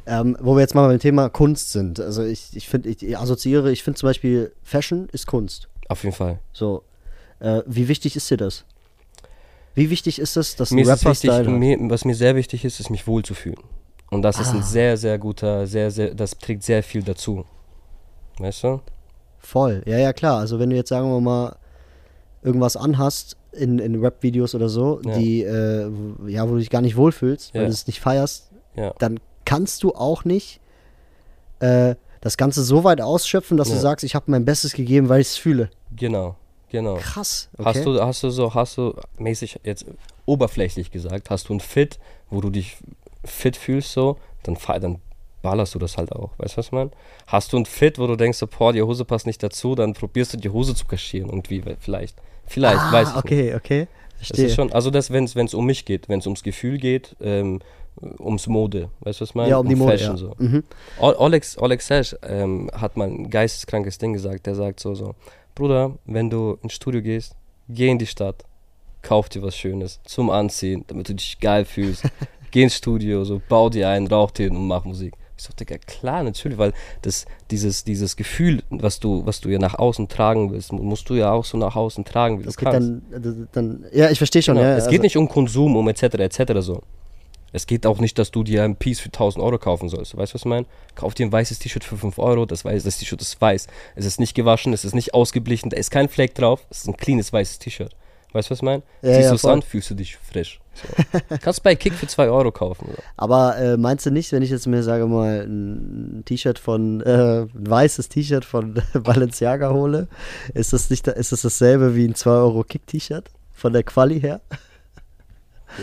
Ähm, 0.07 0.37
wo 0.41 0.57
wir 0.57 0.61
jetzt 0.61 0.75
mal 0.75 0.89
beim 0.89 1.01
Thema 1.01 1.31
Kunst 1.31 1.73
sind. 1.73 2.01
Also 2.01 2.23
ich, 2.23 2.55
ich 2.55 2.69
finde, 2.69 2.91
ich 2.91 3.17
assoziiere, 3.17 3.73
ich 3.73 3.83
finde 3.83 3.99
zum 3.99 4.11
Beispiel, 4.11 4.53
Fashion 4.63 5.09
ist 5.11 5.27
Kunst. 5.27 5.71
Auf 5.89 6.05
jeden 6.05 6.15
Fall. 6.15 6.39
So. 6.53 6.83
Äh, 7.41 7.63
wie 7.65 7.89
wichtig 7.89 8.15
ist 8.15 8.31
dir 8.31 8.37
das? 8.37 8.67
Wie 9.77 9.91
wichtig 9.91 10.19
ist 10.19 10.37
es, 10.37 10.57
dass 10.57 10.73
ein 10.73 10.75
Mir 10.77 10.83
ist 10.83 10.89
es 10.89 11.01
Rapper 11.05 11.11
wichtig, 11.13 11.49
mir, 11.49 11.91
was 11.91 12.05
mir 12.05 12.15
sehr 12.17 12.35
wichtig 12.35 12.65
ist, 12.65 12.81
ist 12.81 12.91
mich 12.91 13.07
wohlzufühlen. 13.07 13.59
Und 14.11 14.23
das 14.23 14.41
ist 14.41 14.49
Ah. 14.49 14.55
ein 14.57 14.63
sehr, 14.63 14.97
sehr 14.97 15.19
guter, 15.19 15.67
sehr, 15.69 15.91
sehr, 15.93 16.15
das 16.15 16.37
trägt 16.39 16.63
sehr 16.65 16.83
viel 16.83 17.03
dazu. 17.03 17.45
Weißt 18.39 18.65
du? 18.65 18.81
Voll, 19.39 19.83
ja, 19.87 19.99
ja, 19.99 20.13
klar. 20.13 20.39
Also 20.39 20.59
wenn 20.59 20.71
du 20.71 20.77
jetzt, 20.77 20.89
sagen 20.89 21.09
wir 21.09 21.21
mal, 21.21 21.57
irgendwas 22.43 22.77
anhast 22.77 23.37
in, 23.53 23.79
in 23.79 24.01
Rap-Videos 24.01 24.55
oder 24.55 24.69
so, 24.69 25.01
Ja. 25.05 25.19
die, 25.19 25.43
äh, 25.43 25.91
ja, 26.27 26.49
wo 26.49 26.53
du 26.55 26.59
dich 26.59 26.71
gar 26.71 26.81
nicht 26.83 26.97
wohlfühlst, 26.97 27.55
weil 27.55 27.63
Ja. 27.63 27.69
du 27.69 27.73
es 27.73 27.87
nicht 27.87 28.01
feierst, 28.01 28.51
Ja. 28.77 28.93
dann 28.99 29.21
kannst 29.45 29.83
du 29.83 29.95
auch 29.95 30.25
nicht 30.25 30.61
äh, 31.61 31.95
das 32.21 32.37
Ganze 32.37 32.63
so 32.63 32.85
weit 32.85 33.01
ausschöpfen, 33.01 33.57
dass 33.57 33.69
du 33.71 33.77
sagst, 33.77 34.05
ich 34.05 34.15
habe 34.15 34.31
mein 34.31 34.45
Bestes 34.45 34.73
gegeben, 34.75 35.09
weil 35.09 35.21
ich 35.23 35.29
es 35.29 35.37
fühle. 35.39 35.71
Genau. 35.97 36.37
Genau. 36.71 36.97
Krass. 36.97 37.49
Okay. 37.57 37.65
Hast 37.65 37.87
du, 37.87 38.01
hast 38.01 38.23
du 38.23 38.31
so, 38.31 38.55
hast 38.55 38.77
du 38.77 38.95
mäßig 39.19 39.61
jetzt 39.65 39.87
oberflächlich 40.25 40.91
gesagt, 40.91 41.31
hast 41.31 41.49
du 41.49 41.55
ein 41.55 41.61
Fit, 41.61 41.99
wo 42.31 42.41
du 42.41 42.51
dich 42.51 42.77
fit 43.25 43.57
fühlst 43.57 43.93
so, 43.93 44.19
dann, 44.43 44.57
dann 44.81 44.99
ballerst 45.43 45.75
du 45.75 45.79
das 45.79 45.97
halt 45.97 46.13
auch. 46.13 46.31
Weißt 46.39 46.55
du, 46.55 46.59
was 46.59 46.67
ich 46.67 46.73
meine? 46.73 46.91
Hast 47.27 47.53
du 47.53 47.57
ein 47.57 47.67
Fit, 47.67 47.99
wo 47.99 48.07
du 48.07 48.17
denkst, 48.17 48.39
so, 48.39 48.47
boah, 48.47 48.73
die 48.73 48.83
Hose 48.83 49.05
passt 49.05 49.27
nicht 49.27 49.43
dazu, 49.43 49.75
dann 49.75 49.95
probierst 49.95 50.35
du 50.35 50.39
die 50.39 50.49
Hose 50.49 50.75
zu 50.75 50.87
kaschieren 50.87 51.29
irgendwie, 51.29 51.63
vielleicht. 51.79 52.17
Vielleicht, 52.47 52.81
ah, 52.81 52.93
weiß 52.93 53.11
ich 53.11 53.17
okay, 53.17 53.43
nicht. 53.45 53.55
okay. 53.55 53.89
Das 54.19 54.29
Verstehe. 54.29 54.47
ist 54.47 54.55
schon, 54.55 54.73
also 54.73 54.91
das, 54.91 55.11
wenn 55.11 55.25
es 55.25 55.55
um 55.55 55.67
mich 55.67 55.85
geht, 55.85 56.09
wenn 56.09 56.21
es 56.21 56.27
ums 56.27 56.43
Gefühl 56.43 56.79
geht, 56.79 57.15
ähm, 57.21 57.61
ums 58.19 58.47
Mode, 58.47 58.91
weißt 59.01 59.21
du, 59.21 59.23
was 59.23 59.31
ich 59.31 59.35
meine? 59.35 59.51
ja, 59.51 59.59
um 59.59 59.69
die 59.69 59.75
Mode. 59.75 59.93
Fashion 59.93 60.17
ja. 60.17 60.19
so. 60.19 60.35
Mhm. 60.39 60.65
Olex, 60.99 61.59
Olex 61.59 61.87
Sash 61.87 62.17
ähm, 62.23 62.71
hat 62.73 62.97
mal 62.97 63.09
ein 63.09 63.31
geisteskrankes 63.31 63.99
Ding 63.99 64.13
gesagt. 64.13 64.47
Der 64.47 64.55
sagt 64.55 64.81
so, 64.81 64.95
so, 64.95 65.15
Bruder, 65.57 65.99
wenn 66.05 66.31
du 66.31 66.59
ins 66.63 66.75
Studio 66.75 67.03
gehst, 67.03 67.35
geh 67.69 67.89
in 67.89 67.99
die 67.99 68.07
Stadt, 68.07 68.45
kauf 69.03 69.29
dir 69.29 69.43
was 69.43 69.57
Schönes 69.57 70.01
zum 70.05 70.31
Anziehen, 70.31 70.85
damit 70.87 71.09
du 71.09 71.15
dich 71.15 71.41
geil 71.41 71.65
fühlst. 71.65 72.05
geh 72.53 72.63
ins 72.63 72.77
Studio, 72.77 73.25
so, 73.25 73.41
bau 73.49 73.69
dir 73.71 73.89
ein, 73.89 74.07
rauch 74.07 74.31
dir 74.31 74.51
und 74.53 74.69
mach 74.69 74.85
Musik. 74.85 75.15
Ich 75.39 75.45
so, 75.45 75.53
Digga, 75.59 75.77
klar, 75.79 76.23
natürlich, 76.23 76.57
weil 76.57 76.73
das, 77.03 77.27
dieses, 77.51 77.85
dieses 77.85 78.17
Gefühl, 78.17 78.63
was 78.71 79.01
du, 79.01 79.27
was 79.27 79.41
du 79.41 79.49
ja 79.51 79.59
nach 79.59 79.75
außen 79.79 80.09
tragen 80.09 80.51
willst, 80.51 80.73
mu- 80.73 80.83
musst 80.83 81.11
du 81.11 81.15
ja 81.15 81.31
auch 81.33 81.45
so 81.45 81.59
nach 81.59 81.77
außen 81.77 82.05
tragen, 82.07 82.39
wie 82.41 82.45
Das 82.45 82.57
du 82.57 82.65
geht 82.65 82.73
kannst. 82.73 82.91
dann, 83.11 83.49
dann, 83.53 83.85
ja, 83.93 84.11
ich 84.11 84.17
verstehe 84.19 84.41
schon. 84.43 84.55
Genau. 84.57 84.67
Ja, 84.67 84.75
es 84.77 84.85
also- 84.85 84.91
geht 84.93 85.03
nicht 85.03 85.17
um 85.19 85.29
Konsum, 85.29 85.77
um 85.77 85.89
etc. 85.89 86.03
etc. 86.21 86.53
so. 86.61 86.83
Es 87.53 87.67
geht 87.67 87.87
auch 87.87 87.99
nicht, 88.01 88.19
dass 88.19 88.31
du 88.31 88.43
dir 88.43 88.65
ein 88.65 88.77
Piece 88.77 89.01
für 89.01 89.09
1000 89.09 89.43
Euro 89.43 89.59
kaufen 89.59 89.89
sollst. 89.89 90.17
Weißt 90.17 90.33
du, 90.33 90.35
was 90.35 90.43
ich 90.43 90.47
meine? 90.47 90.67
Kauf 90.95 91.15
dir 91.15 91.27
ein 91.27 91.33
weißes 91.33 91.59
T-Shirt 91.59 91.85
für 91.85 91.97
5 91.97 92.19
Euro. 92.19 92.45
Das, 92.45 92.65
weiß, 92.65 92.83
das 92.83 92.99
T-Shirt 92.99 93.21
ist 93.21 93.41
weiß. 93.41 93.67
Es 93.95 94.05
ist 94.05 94.21
nicht 94.21 94.35
gewaschen, 94.35 94.73
es 94.73 94.85
ist 94.85 94.95
nicht 94.95 95.15
ausgeblichen, 95.15 95.71
da 95.71 95.77
ist 95.77 95.91
kein 95.91 96.09
Fleck 96.09 96.35
drauf. 96.35 96.67
Es 96.71 96.79
ist 96.79 96.89
ein 96.89 96.97
cleanes 96.97 97.33
weißes 97.33 97.59
T-Shirt. 97.59 97.95
Weißt 98.33 98.51
du, 98.51 98.53
was 98.53 98.59
ich 98.59 98.63
meine? 98.63 98.83
Ja, 99.01 99.15
Siehst 99.15 99.23
ja, 99.23 99.29
du 99.31 99.35
es 99.37 99.45
an, 99.47 99.63
fühlst 99.63 99.89
du 99.89 99.95
dich 99.95 100.17
frisch. 100.17 100.61
So. 100.75 101.19
Kannst 101.41 101.63
bei 101.63 101.75
Kick 101.75 101.95
für 101.95 102.07
2 102.07 102.29
Euro 102.29 102.53
kaufen. 102.53 102.89
So. 102.95 103.03
Aber 103.17 103.57
äh, 103.57 103.77
meinst 103.79 104.05
du 104.05 104.11
nicht, 104.11 104.31
wenn 104.33 104.43
ich 104.43 104.51
jetzt 104.51 104.67
mir, 104.67 104.83
sage 104.83 105.07
mal, 105.07 105.47
ein 105.47 106.23
T-Shirt 106.27 106.59
von, 106.59 107.01
äh, 107.01 107.43
ein 107.43 107.71
weißes 107.71 108.11
T-Shirt 108.11 108.45
von 108.45 108.83
Balenciaga 108.93 109.71
hole, 109.71 110.09
ist 110.53 110.75
das 110.75 110.91
nicht, 110.91 111.07
ist 111.09 111.33
das 111.33 111.41
dasselbe 111.41 111.97
wie 111.97 112.07
ein 112.07 112.15
2 112.15 112.31
Euro 112.31 112.63
Kick-T-Shirt? 112.63 113.31
Von 113.55 113.73
der 113.73 113.85
Quali 113.85 114.21
her? 114.21 114.43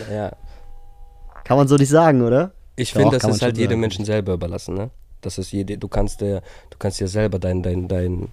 Naja. 0.08 0.36
Kann 1.44 1.56
man 1.56 1.68
so 1.68 1.76
nicht 1.76 1.88
sagen, 1.90 2.22
oder? 2.22 2.52
Ich 2.76 2.92
finde, 2.92 3.18
das 3.18 3.24
ist 3.24 3.42
halt 3.42 3.56
jedem 3.56 3.70
sagen. 3.72 3.80
Menschen 3.80 4.04
selber 4.04 4.32
überlassen, 4.32 4.74
ne? 4.74 4.90
Das 5.20 5.38
ist 5.38 5.52
jede, 5.52 5.78
du 5.78 5.88
kannst 5.88 6.20
dir, 6.20 6.42
du 6.70 6.78
kannst 6.78 7.00
dir 7.00 7.08
selber 7.08 7.38
dein, 7.38 7.62
dein, 7.62 7.88
dein, 7.88 8.28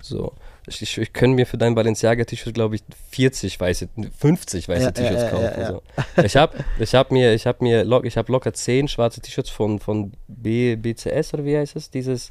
so. 0.00 0.32
Ich, 0.66 0.80
ich, 0.80 0.96
ich 0.98 1.12
könnte 1.12 1.34
mir 1.36 1.46
für 1.46 1.58
dein 1.58 1.74
Balenciaga-T-Shirt, 1.74 2.54
glaube 2.54 2.76
ich, 2.76 2.82
40 3.10 3.58
weiße, 3.60 3.88
50 4.18 4.68
weiße 4.68 4.82
Ja, 4.82 4.90
T-Shirts 4.92 5.22
ja, 5.22 5.24
ja, 5.24 5.30
kaufen. 5.30 5.60
ja, 5.60 5.68
So. 5.68 5.82
Ich 6.22 6.36
habe 6.36 6.56
ich 6.78 6.94
hab 6.94 7.10
mir, 7.10 7.34
ich 7.34 7.46
habe 7.46 7.62
mir, 7.62 7.84
lock, 7.84 8.04
ich 8.06 8.16
habe 8.16 8.30
locker 8.32 8.52
10 8.52 8.88
schwarze 8.88 9.20
T-Shirts 9.20 9.50
von, 9.50 9.78
von 9.78 10.12
B, 10.28 10.76
BCS 10.76 11.34
oder 11.34 11.44
wie 11.44 11.56
heißt 11.56 11.76
es? 11.76 11.90
Dieses, 11.90 12.30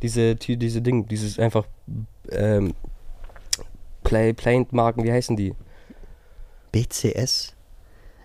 diese, 0.00 0.36
diese 0.36 0.80
Ding, 0.82 1.08
dieses 1.08 1.38
einfach, 1.38 1.64
ähm, 2.30 2.74
Play, 4.04 4.32
Plaint-Marken, 4.32 5.04
wie 5.04 5.12
heißen 5.12 5.36
die? 5.36 5.54
BCS? 6.70 7.51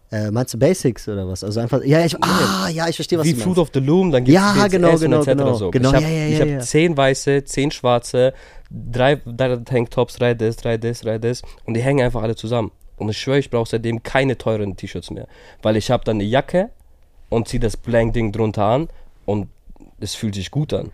Äh, 0.09 0.31
meinst 0.31 0.53
du 0.53 0.57
Basics 0.57 1.07
oder 1.09 1.27
was? 1.27 1.43
Also 1.43 1.59
einfach, 1.59 1.83
ja, 1.83 2.05
ich, 2.05 2.15
ah, 2.23 2.69
ja, 2.69 2.87
ich 2.87 2.95
verstehe, 2.95 3.19
was 3.19 3.25
wie 3.25 3.33
du 3.33 3.41
Fruit 3.41 3.57
meinst. 3.57 3.75
of 3.75 3.81
the 3.81 3.85
Loom, 3.85 4.11
dann 4.11 4.23
gibt 4.23 4.35
Ja, 4.35 4.53
BCS 4.53 4.71
genau, 4.71 4.97
genau, 4.97 5.17
etc. 5.19 5.27
genau. 5.27 5.53
So. 5.53 5.71
Genau, 5.71 5.89
ich 5.89 5.95
habe 5.95 6.05
ja, 6.05 6.09
ja, 6.11 6.27
ich 6.27 6.33
ja, 6.33 6.39
hab 6.39 6.47
ja. 6.47 6.59
zehn 6.59 6.95
weiße, 6.95 7.43
zehn 7.43 7.71
schwarze, 7.71 8.33
drei, 8.71 9.21
drei 9.25 9.57
Tanktops, 9.57 10.15
drei 10.15 10.33
das, 10.33 10.55
drei 10.55 10.77
das, 10.77 11.01
drei 11.01 11.17
das 11.17 11.41
und 11.65 11.73
die 11.73 11.81
hängen 11.81 12.05
einfach 12.05 12.23
alle 12.23 12.35
zusammen. 12.35 12.71
Und 12.95 13.09
ich 13.09 13.17
schwöre, 13.17 13.39
ich 13.39 13.49
brauche 13.49 13.69
seitdem 13.69 14.01
keine 14.01 14.37
teuren 14.37 14.77
T-Shirts 14.77 15.11
mehr, 15.11 15.27
weil 15.61 15.75
ich 15.75 15.91
habe 15.91 16.05
dann 16.05 16.17
eine 16.17 16.23
Jacke 16.23 16.69
und 17.29 17.49
ziehe 17.49 17.59
das 17.59 17.75
Blank-Ding 17.75 18.31
drunter 18.31 18.63
an 18.63 18.87
und 19.25 19.49
es 19.99 20.15
fühlt 20.15 20.35
sich 20.35 20.51
gut 20.51 20.73
an. 20.73 20.91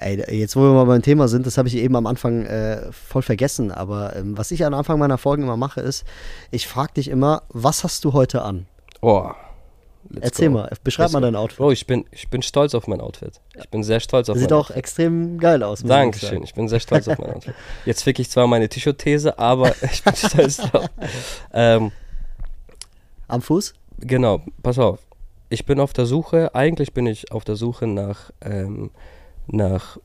Ey, 0.00 0.38
jetzt 0.38 0.54
wo 0.54 0.60
wir 0.60 0.72
mal 0.72 0.84
beim 0.84 1.02
Thema 1.02 1.28
sind, 1.28 1.46
das 1.46 1.58
habe 1.58 1.68
ich 1.68 1.76
eben 1.76 1.96
am 1.96 2.06
Anfang 2.06 2.44
äh, 2.44 2.92
voll 2.92 3.22
vergessen, 3.22 3.72
aber 3.72 4.14
ähm, 4.16 4.38
was 4.38 4.50
ich 4.50 4.64
am 4.64 4.74
Anfang 4.74 4.98
meiner 4.98 5.18
Folgen 5.18 5.42
immer 5.42 5.56
mache, 5.56 5.80
ist, 5.80 6.04
ich 6.50 6.68
frage 6.68 6.94
dich 6.94 7.08
immer, 7.08 7.42
was 7.48 7.84
hast 7.84 8.04
du 8.04 8.12
heute 8.12 8.42
an? 8.42 8.66
Oh. 9.00 9.30
Erzähl 10.20 10.48
go. 10.48 10.54
mal, 10.54 10.70
beschreib 10.84 11.06
Let's 11.06 11.12
mal 11.12 11.20
dein 11.20 11.36
Outfit. 11.36 11.58
Bro, 11.58 11.72
ich 11.72 11.86
bin, 11.86 12.04
ich 12.12 12.28
bin 12.28 12.42
stolz 12.42 12.74
auf 12.74 12.86
mein 12.86 13.00
Outfit. 13.00 13.40
Ich 13.58 13.68
bin 13.68 13.82
sehr 13.82 14.00
stolz 14.00 14.28
auf 14.28 14.38
Sieht 14.38 14.50
mein 14.50 14.58
auch 14.58 14.70
extrem 14.70 15.38
geil 15.38 15.62
aus. 15.62 15.80
ich 15.80 15.86
Dankeschön, 15.86 16.28
sagen. 16.30 16.44
ich 16.44 16.54
bin 16.54 16.68
sehr 16.68 16.80
stolz 16.80 17.08
auf 17.08 17.18
mein 17.18 17.34
Outfit. 17.34 17.54
Jetzt 17.84 18.04
fick 18.04 18.18
ich 18.18 18.30
zwar 18.30 18.46
meine 18.46 18.68
T-Shirt-These, 18.68 19.38
aber 19.38 19.74
ich 19.92 20.02
bin 20.02 20.14
stolz 20.16 20.58
drauf. 20.58 20.88
Ähm, 21.52 21.90
Am 23.26 23.42
Fuß? 23.42 23.74
Genau, 23.98 24.40
pass 24.62 24.78
auf. 24.78 25.00
Ich 25.50 25.66
bin 25.66 25.80
auf 25.80 25.92
der 25.92 26.06
Suche, 26.06 26.54
eigentlich 26.54 26.92
bin 26.94 27.06
ich 27.06 27.32
auf 27.32 27.44
der 27.44 27.56
Suche 27.56 27.86
nach, 27.86 28.30
ähm, 28.40 28.90
nach 29.48 29.98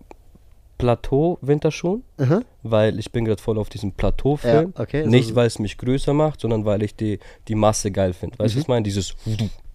Plateau-Winterschuhen, 0.77 2.03
Aha. 2.17 2.41
weil 2.63 2.99
ich 2.99 3.11
bin 3.11 3.25
gerade 3.25 3.41
voll 3.41 3.57
auf 3.57 3.69
diesem 3.69 3.89
Ja, 3.91 3.95
Plateau-Film. 3.97 4.73
okay. 4.77 4.99
also 4.99 5.09
Nicht, 5.09 5.29
so- 5.29 5.35
weil 5.35 5.47
es 5.47 5.59
mich 5.59 5.77
größer 5.77 6.13
macht, 6.13 6.41
sondern 6.41 6.65
weil 6.65 6.83
ich 6.83 6.95
die, 6.95 7.19
die 7.47 7.55
Masse 7.55 7.91
geil 7.91 8.13
finde. 8.13 8.37
Weißt 8.39 8.53
du, 8.53 8.57
was 8.57 8.63
ich 8.63 8.67
meine? 8.67 8.83
Dieses 8.83 9.15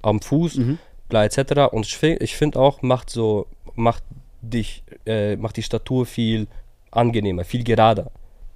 am 0.03 0.21
Fuß, 0.21 0.57
Mhm. 0.57 0.79
bla 1.09 1.25
etc. 1.25 1.73
Und 1.73 1.87
ich 1.87 1.97
finde 1.97 2.23
ich 2.25 2.37
find 2.37 2.57
auch, 2.57 2.83
macht 2.83 3.11
so, 3.11 3.47
macht 3.75 4.03
dich, 4.43 4.83
äh, 5.07 5.37
macht 5.37 5.57
die 5.57 5.63
Statur 5.63 6.07
viel 6.07 6.47
angenehmer, 6.91 7.45
viel 7.45 7.65
gerader. 7.65 8.11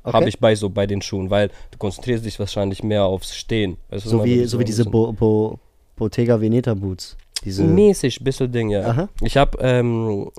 Okay. 0.04 0.16
Habe 0.16 0.28
ich 0.28 0.38
bei 0.40 0.54
so 0.56 0.68
bei 0.68 0.86
den 0.86 1.00
Schuhen, 1.00 1.30
weil 1.30 1.48
du 1.70 1.78
konzentrierst 1.78 2.24
dich 2.24 2.38
wahrscheinlich 2.38 2.82
mehr 2.82 3.04
aufs 3.04 3.34
Stehen. 3.36 3.76
Weißt 3.88 4.04
du, 4.06 4.10
so, 4.10 4.24
wie, 4.24 4.44
so 4.46 4.58
wie 4.58 4.64
diese 4.64 4.84
Bo 4.84 5.12
Bo 5.12 5.58
Bottega 5.96 6.40
Veneta 6.40 6.74
Boots. 6.74 7.16
Diese, 7.44 7.64
Mäßig, 7.64 8.22
bisschen 8.22 8.52
Ding, 8.52 8.70
ja. 8.70 8.82
Aha. 8.86 9.08
Ich 9.20 9.36
habe, 9.36 9.58
ähm, 9.60 10.30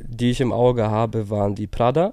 die 0.00 0.30
ich 0.30 0.40
im 0.40 0.52
Auge 0.52 0.90
habe, 0.90 1.28
waren 1.30 1.54
die 1.54 1.66
Prada. 1.66 2.12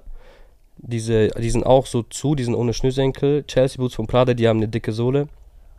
Diese, 0.78 1.28
die 1.28 1.50
sind 1.50 1.64
auch 1.64 1.86
so 1.86 2.02
zu, 2.02 2.34
die 2.34 2.44
sind 2.44 2.54
ohne 2.54 2.72
Schnürsenkel. 2.74 3.44
Chelsea 3.46 3.76
Boots 3.78 3.94
von 3.94 4.06
Prada, 4.06 4.34
die 4.34 4.48
haben 4.48 4.56
eine 4.58 4.68
dicke 4.68 4.92
Sohle. 4.92 5.28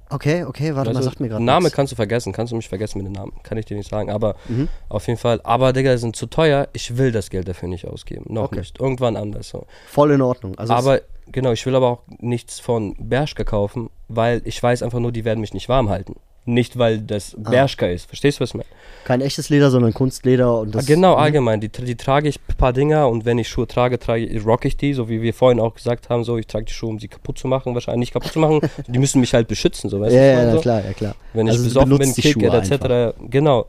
Okay, 0.09 0.43
okay, 0.43 0.75
warte 0.75 0.91
mal, 0.91 0.97
Also, 0.97 1.09
sagt 1.09 1.19
mir 1.19 1.27
gerade 1.27 1.43
Name 1.43 1.63
nichts. 1.63 1.75
kannst 1.75 1.91
du 1.91 1.95
vergessen, 1.95 2.31
kannst 2.33 2.51
du 2.51 2.55
mich 2.55 2.69
vergessen 2.69 2.99
mit 2.99 3.07
dem 3.07 3.13
Namen. 3.13 3.33
Kann 3.41 3.57
ich 3.57 3.65
dir 3.65 3.75
nicht 3.75 3.89
sagen, 3.89 4.09
aber 4.11 4.35
Mhm. 4.47 4.69
auf 4.87 5.07
jeden 5.07 5.19
Fall. 5.19 5.41
Aber 5.43 5.73
Digga, 5.73 5.91
die 5.91 5.97
sind 5.97 6.15
zu 6.15 6.27
teuer. 6.27 6.67
Ich 6.73 6.97
will 6.97 7.11
das 7.11 7.29
Geld 7.31 7.47
dafür 7.47 7.67
nicht 7.67 7.87
ausgeben. 7.87 8.25
Noch 8.31 8.43
Okay. 8.45 8.59
nicht. 8.59 8.79
Irgendwann 8.79 9.17
anders 9.17 9.49
so. 9.49 9.65
Voll 9.87 10.11
in 10.11 10.21
Ordnung. 10.21 10.55
Also 10.57 10.71
aber 10.73 11.01
genau, 11.31 11.51
ich 11.51 11.65
will 11.65 11.75
aber 11.75 11.87
auch 11.87 12.01
nichts 12.19 12.59
von 12.59 12.95
Bershka 12.99 13.43
kaufen, 13.43 13.89
weil 14.07 14.41
ich 14.45 14.61
weiß 14.61 14.83
einfach 14.83 14.99
nur, 14.99 15.11
die 15.11 15.25
werden 15.25 15.39
mich 15.41 15.53
nicht 15.53 15.67
warm 15.67 15.89
halten. 15.89 16.15
Nicht, 16.45 16.77
weil 16.77 16.99
das 16.99 17.35
Ah. 17.43 17.49
Bershka 17.51 17.87
ist. 17.87 18.05
Verstehst 18.07 18.39
du, 18.39 18.41
was 18.41 18.49
ich 18.49 18.55
meine? 18.55 18.65
kein 19.05 19.19
echtes 19.19 19.49
Leder, 19.49 19.69
sondern 19.69 19.93
Kunstleder 19.93 20.59
und 20.59 20.75
das. 20.75 20.83
Ah, 20.83 20.87
genau, 20.87 21.13
Mhm. 21.15 21.21
allgemein. 21.23 21.59
Die, 21.61 21.67
die 21.69 21.95
trage 21.95 22.29
ich 22.29 22.39
ein 22.47 22.55
paar 22.55 22.71
Dinger 22.73 23.09
und 23.09 23.25
wenn 23.25 23.37
ich 23.37 23.49
Schuhe 23.49 23.67
trage, 23.67 23.99
trage 23.99 24.41
rock 24.45 24.63
ich 24.65 24.77
die, 24.77 24.93
so 24.93 25.09
wie 25.09 25.21
wir 25.21 25.33
vorhin 25.33 25.59
auch 25.59 25.73
gesagt 25.73 26.09
haben, 26.09 26.23
so 26.23 26.37
ich 26.37 26.47
trage 26.47 26.65
die 26.65 26.73
Schuhe, 26.73 26.89
um 26.89 26.99
sie 26.99 27.09
kaputt 27.09 27.37
zu 27.37 27.47
machen, 27.49 27.73
wahrscheinlich 27.73 27.99
nicht 27.99 28.13
kaputt 28.13 28.31
zu 28.33 28.39
machen. 28.39 28.61
die 28.87 28.99
müssen 28.99 29.19
mich 29.19 29.33
halt 29.33 29.47
beschützen, 29.49 29.89
so 29.89 29.99
weißt 29.99 30.13
Ja, 30.15 30.21
du. 30.21 30.39
ich 30.39 30.45
ja, 30.47 30.51
so? 30.53 30.59
klar, 30.61 30.85
ja 30.85 30.93
klar. 30.93 31.15
Wenn 31.33 31.47
ich 31.47 31.51
Also 31.51 31.63
du 31.63 31.69
besoffen 31.69 31.97
bin, 31.97 32.13
kick 32.13 32.43
etc. 32.43 33.15
Genau. 33.29 33.65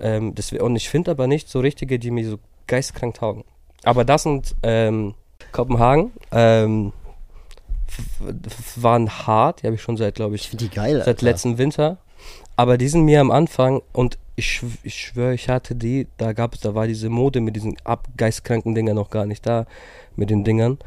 Ähm, 0.00 0.34
das, 0.34 0.52
und 0.52 0.76
ich 0.76 0.88
finde 0.90 1.10
aber 1.12 1.26
nicht 1.28 1.48
so 1.48 1.60
richtige, 1.60 1.98
die 1.98 2.10
mir 2.10 2.28
so 2.28 2.38
geistkrank 2.66 3.14
taugen. 3.14 3.44
Aber 3.84 4.04
das 4.04 4.22
sind 4.24 4.54
ähm, 4.62 5.14
Kopenhagen. 5.52 6.12
Ähm, 6.32 6.92
waren 8.76 9.08
hart, 9.26 9.62
die 9.62 9.66
habe 9.66 9.76
ich 9.76 9.82
schon 9.82 9.96
seit, 9.96 10.14
glaube 10.16 10.34
Ich 10.34 10.50
ich, 10.52 10.56
die 10.58 10.68
geil. 10.68 11.02
seit 11.04 11.22
letztem 11.22 11.58
Winter. 11.58 11.98
Aber 12.56 12.78
die 12.78 12.88
sind 12.88 13.02
mir 13.04 13.20
am 13.20 13.30
Anfang 13.30 13.82
und 13.92 14.18
ich, 14.36 14.46
schw- 14.46 14.78
ich 14.82 14.94
schwöre, 14.94 15.34
ich 15.34 15.48
hatte 15.48 15.74
die, 15.74 16.06
da 16.18 16.32
gab 16.32 16.54
es, 16.54 16.60
da 16.60 16.74
war 16.74 16.86
diese 16.86 17.08
Mode 17.08 17.40
mit 17.40 17.56
diesen 17.56 17.76
abgeistkranken 17.84 18.74
Dingern 18.74 18.96
noch 18.96 19.10
gar 19.10 19.26
nicht 19.26 19.46
da, 19.46 19.66
mit 20.16 20.30
den 20.30 20.44
Dingern 20.44 20.78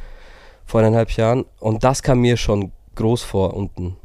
vor 0.66 0.82
eineinhalb 0.82 1.12
Jahren. 1.12 1.46
Und 1.60 1.84
das 1.84 2.04
kam 2.04 2.20
mir 2.20 2.38
schon 2.38 2.72
groß 2.96 3.24
vor 3.24 3.54
unten. 3.54 3.96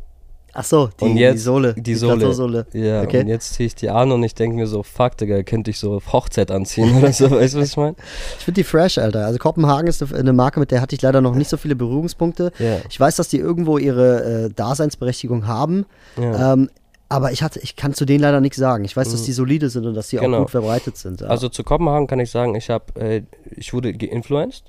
Ach 0.55 0.65
so, 0.65 0.91
die, 1.01 1.05
Und 1.05 1.17
jetzt 1.17 1.35
die 1.37 1.39
Sohle. 1.39 1.75
die 1.75 1.95
Sohle. 1.95 2.17
Plateausohle. 2.19 2.67
Ja, 2.75 3.01
Okay. 3.03 3.21
und 3.23 3.29
jetzt 3.29 3.55
ziehe 3.55 3.67
ich 3.69 3.75
die 3.75 3.89
an 3.89 4.13
und 4.13 4.23
ich 4.23 4.35
denke 4.35 4.55
mir 4.55 4.67
so, 4.67 4.83
fuck, 4.83 5.17
Digga, 5.17 5.43
könnte 5.45 5.71
ich 5.71 5.79
so 5.79 5.95
auf 5.95 6.13
Hochzeit 6.13 6.51
anziehen 6.51 6.95
oder 6.99 7.11
so, 7.11 7.31
weißt 7.31 7.55
du, 7.55 7.61
was 7.61 7.71
ich 7.71 7.77
meine? 7.79 7.97
Ich 8.39 8.45
finde 8.45 8.61
die 8.61 8.65
fresh, 8.65 8.99
Alter. 8.99 9.25
Also 9.25 9.39
Kopenhagen 9.39 9.87
ist 9.89 10.03
eine- 10.13 10.33
Marke, 10.35 10.61
mit 10.61 10.71
der 10.71 10.83
hatte 10.83 10.95
ich 10.95 11.01
leider 11.01 11.23
noch 11.23 11.35
nicht 11.35 11.49
so 11.49 11.57
viele 11.57 11.75
Berührungspunkte. 11.75 12.53
Ja. 12.59 12.77
Ich 12.91 13.01
weiß, 13.01 13.17
dass 13.17 13.29
die 13.29 13.39
irgendwo 13.39 13.79
ihre 13.79 14.45
äh, 14.45 14.51
Daseinsberechtigung 14.51 15.47
haben. 15.47 15.87
ja. 16.19 16.53
Ähm, 16.53 16.69
aber 17.13 17.31
ich 17.31 17.43
hatte, 17.43 17.61
ich 17.61 17.77
kann 17.77 17.93
zu 17.93 18.07
denen 18.07 18.21
leider 18.21 18.41
nichts 18.41 18.57
sagen. 18.57 18.85
Ich 18.87 18.97
weiß, 18.97 19.13
dass 19.13 19.23
die 19.25 19.33
solide 19.33 19.69
sind 19.69 19.85
und 19.85 19.93
dass 19.95 20.09
die 20.09 20.17
Genau. 20.17 20.39
auch 20.39 20.43
gut 20.43 20.51
verbreitet 20.51 20.97
sind. 20.97 21.21
Ja. 21.21 21.27
Also 21.27 21.51
zu 21.51 21.63
Kopenhagen 21.63 22.07
kann 22.07 22.19
ich 22.21 22.31
sagen, 22.31 22.55
ich 22.55 22.71
habe, 22.71 22.99
äh, 22.99 23.23
ich 23.55 23.75
wurde 23.75 23.93
geinfluenced, 23.93 24.65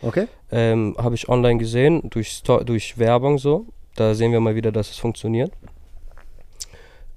okay. 0.00 0.28
ähm, 0.52 0.94
habe 0.96 1.16
ich 1.16 1.28
online 1.28 1.58
gesehen, 1.58 2.08
durch, 2.10 2.42
durch 2.64 2.98
Werbung 2.98 3.38
so. 3.38 3.66
Da 3.96 4.14
sehen 4.14 4.30
wir 4.30 4.38
mal 4.38 4.54
wieder, 4.54 4.70
dass 4.70 4.90
es 4.90 4.98
funktioniert. 4.98 5.50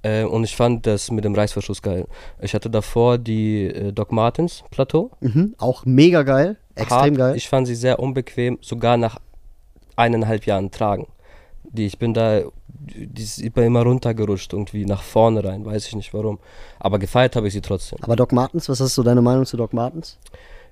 Äh, 0.01 0.23
und 0.23 0.43
ich 0.43 0.55
fand 0.55 0.87
das 0.87 1.11
mit 1.11 1.25
dem 1.25 1.35
Reißverschluss 1.35 1.83
geil. 1.83 2.07
Ich 2.41 2.55
hatte 2.55 2.71
davor 2.71 3.19
die 3.19 3.65
äh, 3.67 3.91
Doc 3.93 4.11
Martens 4.11 4.63
Plateau. 4.71 5.11
Mhm. 5.19 5.53
Auch 5.59 5.85
mega 5.85 6.23
geil. 6.23 6.57
Extrem 6.73 6.97
Hart. 6.97 7.17
geil. 7.17 7.35
Ich 7.35 7.47
fand 7.47 7.67
sie 7.67 7.75
sehr 7.75 7.99
unbequem, 7.99 8.57
sogar 8.61 8.97
nach 8.97 9.19
eineinhalb 9.95 10.47
Jahren 10.47 10.71
tragen. 10.71 11.05
Die, 11.63 11.85
ich 11.85 11.99
bin 11.99 12.15
da 12.15 12.41
die 12.81 13.21
ist 13.21 13.39
immer 13.39 13.83
runtergerutscht, 13.83 14.53
irgendwie 14.53 14.85
nach 14.85 15.03
vorne 15.03 15.43
rein, 15.43 15.65
weiß 15.65 15.87
ich 15.87 15.95
nicht 15.95 16.13
warum. 16.13 16.39
Aber 16.79 16.97
gefeiert 16.99 17.35
habe 17.35 17.47
ich 17.47 17.53
sie 17.53 17.61
trotzdem. 17.61 17.99
Aber 18.01 18.15
Doc 18.15 18.31
Martens, 18.31 18.69
was 18.69 18.81
ist 18.81 18.95
so 18.95 19.03
deine 19.03 19.21
Meinung 19.21 19.45
zu 19.45 19.57
Doc 19.57 19.73
Martens? 19.73 20.17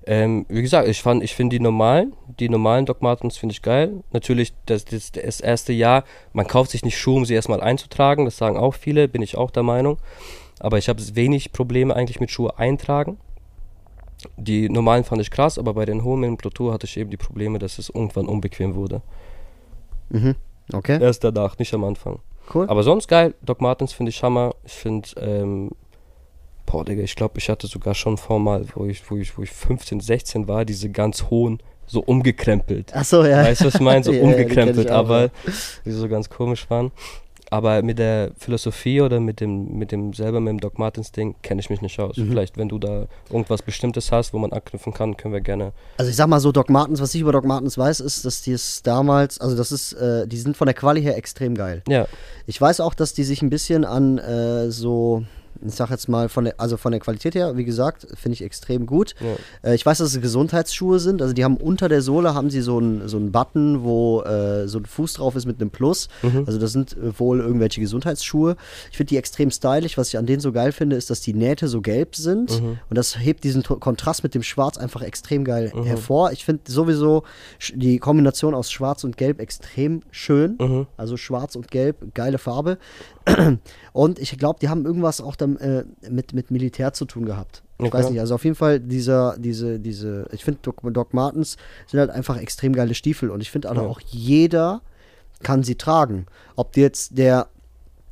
Ähm, 0.06 0.46
wie 0.50 0.62
gesagt, 0.62 0.88
ich 0.88 1.02
fand, 1.02 1.24
ich 1.24 1.36
finde 1.36 1.58
die 1.58 1.60
normalen, 1.62 2.14
die 2.40 2.50
normalen 2.50 2.86
Doc 2.86 3.02
Martens 3.02 3.38
finde 3.38 3.54
ich 3.54 3.62
geil. 3.62 4.04
Natürlich, 4.12 4.54
das, 4.66 4.86
das, 4.86 5.12
das 5.12 5.40
erste 5.40 5.74
Jahr, 5.74 6.04
man 6.34 6.48
kauft 6.48 6.72
sich 6.72 6.84
nicht 6.84 6.98
Schuhe, 6.98 7.18
um 7.18 7.26
sie 7.26 7.36
erstmal 7.36 7.62
einzutragen, 7.62 8.26
das 8.26 8.38
sagen 8.38 8.58
auch 8.58 8.74
viele, 8.74 9.08
bin 9.08 9.22
ich 9.22 9.38
auch 9.38 9.52
der 9.52 9.64
Meinung. 9.64 9.98
Aber 10.60 10.78
ich 10.78 10.90
habe 10.90 11.02
wenig 11.16 11.52
Probleme 11.52 11.96
eigentlich 11.96 12.20
mit 12.20 12.32
Schuhe 12.32 12.58
eintragen. 12.58 13.18
Die 14.36 14.68
normalen 14.68 15.04
fand 15.04 15.22
ich 15.22 15.32
krass, 15.32 15.58
aber 15.58 15.74
bei 15.74 15.86
den 15.86 16.04
hohen 16.04 16.38
Pro 16.38 16.50
Tour 16.50 16.74
hatte 16.74 16.86
ich 16.86 16.98
eben 16.98 17.10
die 17.10 17.18
Probleme, 17.18 17.60
dass 17.60 17.78
es 17.78 17.90
irgendwann 17.90 18.28
unbequem 18.28 18.76
wurde. 18.76 19.02
Mhm. 20.10 20.36
Okay. 20.74 21.02
Erst 21.02 21.24
danach, 21.24 21.58
nicht 21.58 21.74
am 21.74 21.84
Anfang. 21.84 22.20
Cool. 22.54 22.68
Aber 22.68 22.84
sonst 22.84 23.08
geil. 23.08 23.34
Doc 23.42 23.62
Martens 23.62 23.94
finde 23.94 24.10
ich 24.10 24.24
Hammer. 24.24 24.56
Ich 24.66 24.74
finde, 24.74 25.10
ähm, 25.20 25.72
boah, 26.66 26.86
Digga, 26.86 27.04
ich 27.04 27.16
glaube, 27.16 27.38
ich 27.38 27.50
hatte 27.50 27.68
sogar 27.68 27.94
schon 27.94 28.18
vor 28.18 28.40
mal, 28.40 28.66
wo 28.76 28.86
ich, 28.86 29.10
wo, 29.10 29.18
ich, 29.18 29.38
wo 29.38 29.44
ich 29.44 29.52
15, 29.52 30.00
16 30.00 30.48
war, 30.48 30.66
diese 30.66 30.90
ganz 30.90 31.26
hohen 31.30 31.62
so 31.86 32.02
umgekrempelt. 32.02 32.92
Ach 32.94 33.04
so, 33.04 33.24
ja. 33.24 33.44
Weißt 33.44 33.62
du, 33.62 33.66
was 33.66 33.76
ich 33.76 33.82
meine? 33.82 34.04
So 34.04 34.12
Ja, 34.14 34.18
ja, 34.20 34.24
umgekrempelt, 34.24 34.92
auch, 34.92 34.98
aber 34.98 35.22
ja. 35.24 35.30
die 35.86 35.92
so 35.92 36.08
ganz 36.08 36.30
komisch 36.30 36.70
waren. 36.70 36.92
Aber 37.52 37.82
mit 37.82 38.00
der 38.00 38.32
Philosophie 38.38 39.02
oder 39.02 39.20
mit 39.20 39.40
dem, 39.40 39.78
mit 39.78 39.92
dem 39.92 40.14
selber 40.14 40.40
mit 40.40 40.52
dem 40.52 40.60
Doc 40.60 40.78
Martens 40.78 41.12
Ding 41.12 41.36
kenne 41.42 41.60
ich 41.62 41.70
mich 41.70 41.82
nicht 41.82 42.00
aus. 42.00 42.18
Mhm. 42.18 42.30
Vielleicht, 42.30 42.58
wenn 42.58 42.70
du 42.70 42.78
da 42.78 43.08
irgendwas 43.30 43.62
Bestimmtes 43.62 44.12
hast, 44.12 44.34
wo 44.34 44.40
man 44.40 44.52
anknüpfen 44.52 44.94
kann, 44.94 45.18
können 45.18 45.34
wir 45.34 45.42
gerne. 45.42 45.72
Also 45.98 46.10
ich 46.10 46.16
sag 46.16 46.28
mal 46.28 46.40
so, 46.40 46.52
Doc 46.52 46.70
Martens, 46.70 47.02
was 47.02 47.14
ich 47.16 47.22
über 47.22 47.32
Doc 47.32 47.46
Martens 47.46 47.78
weiß, 47.78 48.00
ist, 48.02 48.26
dass 48.26 48.42
die 48.42 48.52
es 48.52 48.84
damals, 48.84 49.40
also 49.42 49.56
das 49.58 49.72
ist, 49.72 49.94
äh, 49.94 50.28
die 50.28 50.38
sind 50.38 50.58
von 50.58 50.68
der 50.68 50.76
Quali 50.76 51.02
her 51.02 51.18
extrem 51.18 51.56
geil. 51.56 51.82
Ja, 51.88 52.08
Ich 52.46 52.60
weiß 52.60 52.80
auch, 52.82 52.94
dass 52.94 53.14
die 53.14 53.24
sich 53.24 53.42
ein 53.42 53.50
bisschen 53.50 53.86
an 53.86 54.18
äh, 54.18 54.70
so, 54.72 55.24
ich 55.66 55.76
sag 55.76 55.90
jetzt 55.90 56.08
mal, 56.10 56.30
von 56.30 56.46
der, 56.46 56.60
also 56.60 56.78
von 56.78 56.92
der 56.92 57.00
Qualität 57.00 57.36
her, 57.36 57.58
wie 57.58 57.66
gesagt, 57.66 58.08
finde 58.16 58.34
ich 58.34 58.44
extrem 58.44 58.86
gut. 58.86 59.16
ja. 59.20 59.70
Äh, 59.70 59.76
ich 59.76 59.86
weiß, 59.86 60.00
dass 60.00 60.14
es 60.14 60.22
Gesundheitsschuhe 60.22 61.00
sind. 61.00 61.22
Also 61.22 61.34
die 61.34 61.44
haben 61.44 61.58
unter 61.58 61.90
der 61.90 62.02
Sohle 62.02 62.34
haben 62.34 62.50
sie 62.50 62.62
so 62.62 62.78
einen 62.78 63.08
so 63.08 63.18
einen 63.18 63.32
Button, 63.32 63.84
wo 63.84 64.22
äh, 64.22 64.68
so 64.68 64.80
ein 64.80 64.86
Fuß 64.86 65.14
drauf 65.14 65.36
ist 65.36 65.46
mit 65.46 65.62
einem 65.62 65.70
Plus. 65.70 66.10
Mhm. 66.22 66.44
Also 66.46 66.60
das 66.60 66.72
sind 66.72 66.94
äh, 66.94 67.18
wohl 67.20 67.40
irgendwelche 67.40 67.82
Gesundheitsschuhe. 67.82 68.56
Ich 68.92 68.98
finde 68.98 69.10
die 69.10 69.18
extrem 69.18 69.52
stylisch. 69.52 69.98
Was 69.98 70.10
ich 70.10 70.18
an 70.18 70.26
denen 70.26 70.40
so 70.42 70.52
geil 70.52 70.72
finde, 70.72 70.96
ist, 70.96 71.10
dass 71.10 71.22
die 71.22 71.34
Nähte 71.34 71.68
so 71.68 71.82
gelb 71.82 72.16
sind. 72.16 72.62
Mhm. 72.62 72.80
Und 72.90 72.98
das 72.98 73.20
hebt 73.20 73.44
diesen 73.44 73.64
Kontrast 73.64 74.24
mit 74.24 74.36
dem 74.36 74.44
Schwarz 74.44 74.78
einfach 74.78 75.02
extrem 75.02 75.44
geil 75.44 75.72
hervor. 75.84 76.32
Ich 76.32 76.46
finde 76.46 76.72
sowieso 76.72 77.24
die 77.74 78.00
Kombination 78.00 78.54
aus 78.54 78.72
Schwarz 78.72 79.04
und 79.04 79.18
Gelb 79.18 79.40
extrem 79.40 80.02
schön. 80.12 80.58
Mhm. 80.60 80.88
Also 80.98 81.18
Schwarz 81.18 81.56
und 81.56 81.72
Gelb, 81.72 82.14
geile 82.14 82.38
Farbe. 82.38 82.78
Und 83.94 84.20
ich 84.20 84.38
glaube, 84.38 84.60
die 84.60 84.70
haben 84.70 84.86
irgendwas 84.86 85.22
auch 85.22 85.36
dann, 85.58 85.86
äh, 86.04 86.10
mit, 86.10 86.34
mit 86.34 86.52
Militär 86.52 86.94
zu 86.94 87.06
tun 87.06 87.26
gehabt. 87.26 87.64
Ich 87.78 87.86
Okay. 87.86 87.98
weiß 87.98 88.10
nicht, 88.10 88.20
also 88.20 88.36
auf 88.36 88.44
jeden 88.44 88.56
Fall 88.56 88.80
dieser, 88.80 89.38
diese, 89.38 89.80
diese, 89.80 90.28
ich 90.32 90.44
finde 90.44 90.60
Doc, 90.62 90.82
Doc 90.94 91.14
Martens 91.14 91.56
sind 91.88 92.00
halt 92.00 92.10
einfach 92.10 92.38
extrem 92.38 92.74
geile 92.74 92.94
Stiefel 92.94 93.30
und 93.30 93.42
ich 93.42 93.52
finde 93.52 93.70
aber 93.70 93.84
Ja. 93.84 93.88
auch 93.88 94.02
jeder 94.02 94.82
kann 95.44 95.64
sie 95.64 95.76
tragen. 95.76 96.26
Ob 96.58 96.76
jetzt 96.76 97.18
der 97.18 97.48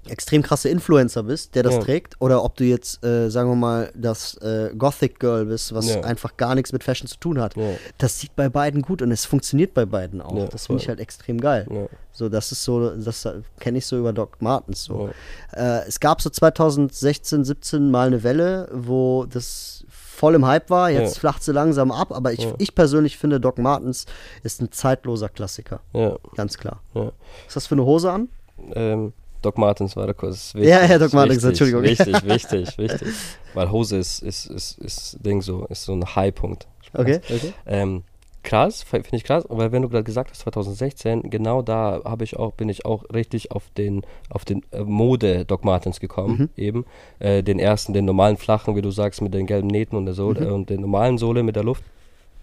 extrem 0.10 0.42
krasse 0.42 0.70
Influencer 0.70 1.24
bist, 1.24 1.56
der 1.56 1.64
das 1.64 1.76
Ja. 1.76 1.80
trägt, 1.82 2.16
oder 2.20 2.44
ob 2.44 2.56
du 2.56 2.64
jetzt, 2.64 3.04
äh, 3.04 3.30
sagen 3.30 3.50
wir 3.50 3.56
mal, 3.56 3.92
das 3.96 4.36
äh, 4.38 4.72
Gothic 4.78 5.20
Girl 5.20 5.46
bist, 5.46 5.74
was 5.74 5.88
Ja. 5.90 6.02
einfach 6.02 6.38
gar 6.38 6.56
nichts 6.56 6.72
mit 6.74 6.84
Fashion 6.84 7.08
zu 7.08 7.18
tun 7.18 7.40
hat. 7.40 7.56
Ja. 7.56 7.72
Das 7.98 8.20
sieht 8.20 8.36
bei 8.36 8.50
beiden 8.50 8.82
gut 8.82 9.02
und 9.02 9.12
es 9.12 9.26
funktioniert 9.26 9.74
bei 9.74 9.86
beiden 9.86 10.22
auch. 10.22 10.50
Das 10.50 10.68
finde 10.68 10.82
ich 10.82 10.90
halt 10.90 11.00
extrem 11.00 11.40
geil. 11.40 11.90
So, 12.12 12.30
das 12.30 12.52
ist 12.52 12.64
so, 12.64 12.90
das 12.96 13.28
kenne 13.60 13.78
ich 13.78 13.86
so 13.86 13.98
über 13.98 14.12
Doc 14.14 14.42
Martens 14.42 14.84
so. 14.84 15.10
Äh, 15.54 15.88
es 15.88 16.00
gab 16.00 16.22
so 16.22 16.30
2016, 16.30 17.44
17 17.46 17.92
mal 17.92 18.08
eine 18.08 18.24
Welle, 18.24 18.70
wo 18.74 19.26
das 19.26 19.86
voll 19.90 20.34
im 20.34 20.46
Hype 20.48 20.72
war. 20.72 20.90
Jetzt 20.90 21.20
flacht 21.20 21.44
sie 21.44 21.52
langsam 21.52 21.92
ab, 21.92 22.12
aber 22.12 22.34
ich, 22.34 22.48
ich 22.58 22.74
persönlich 22.74 23.18
finde, 23.20 23.40
Doc 23.40 23.60
Martens 23.60 24.06
ist 24.44 24.62
ein 24.62 24.72
zeitloser 24.72 25.30
Klassiker. 25.30 25.82
Ganz 26.36 26.58
klar. 26.58 26.82
Was 26.96 27.12
ist 27.48 27.56
das 27.56 27.68
für 27.68 27.76
eine 27.76 27.86
Hose 27.86 28.12
an? 28.12 28.30
Ähm, 28.74 29.14
Doc 29.42 29.58
Martens 29.58 29.96
war 29.96 30.06
der 30.06 30.16
Kurs. 30.16 30.54
Ja, 30.56 30.86
ja, 30.86 30.98
Doc 30.98 31.14
Martens, 31.14 31.38
wichtig, 31.44 31.50
Entschuldigung. 31.50 31.84
Wichtig, 31.84 32.26
wichtig, 32.26 32.78
wichtig. 32.78 33.08
Weil 33.54 33.72
Hose 33.72 33.98
ist, 33.98 34.22
ist, 34.24 34.46
ist, 34.48 34.78
ist 34.80 35.18
Ding 35.26 35.42
so, 35.42 35.66
ist 35.68 35.84
so 35.84 35.94
ein 35.94 36.16
High-Punkt. 36.16 36.68
Okay, 36.94 37.20
okay. 37.24 37.54
Ähm, 37.66 38.04
krass, 38.44 38.82
finde 38.84 39.08
ich 39.12 39.24
krass, 39.26 39.44
weil 39.50 39.72
wenn 39.72 39.82
du 39.82 39.90
gerade 39.90 40.04
gesagt 40.06 40.32
hast 40.32 40.40
2016, 40.42 41.30
genau 41.30 41.62
da 41.62 42.02
habe 42.06 42.24
ich 42.24 42.38
auch, 42.38 42.54
bin 42.54 42.70
ich 42.70 42.86
auch 42.86 43.04
richtig 43.14 43.52
auf 43.52 43.64
den, 43.78 44.04
auf 44.30 44.46
den 44.46 44.64
äh, 44.72 44.84
Mode 44.84 45.44
Doc 45.46 45.66
Martens 45.66 46.00
gekommen, 46.00 46.38
Mhm. 46.38 46.50
eben. 46.56 46.86
Äh, 47.20 47.44
den 47.44 47.60
ersten, 47.60 47.94
den 47.94 48.06
normalen 48.06 48.38
flachen, 48.38 48.76
wie 48.76 48.82
du 48.82 48.90
sagst, 48.92 49.22
mit 49.22 49.34
den 49.34 49.46
gelben 49.48 49.68
Nähten 49.68 49.98
und 49.98 50.06
der 50.06 50.14
Sohle 50.16 50.48
Mhm. 50.48 50.54
und 50.54 50.70
den 50.70 50.82
normalen 50.82 51.18
Sohle 51.18 51.44
mit 51.44 51.56
der 51.56 51.64
Luft. 51.64 51.84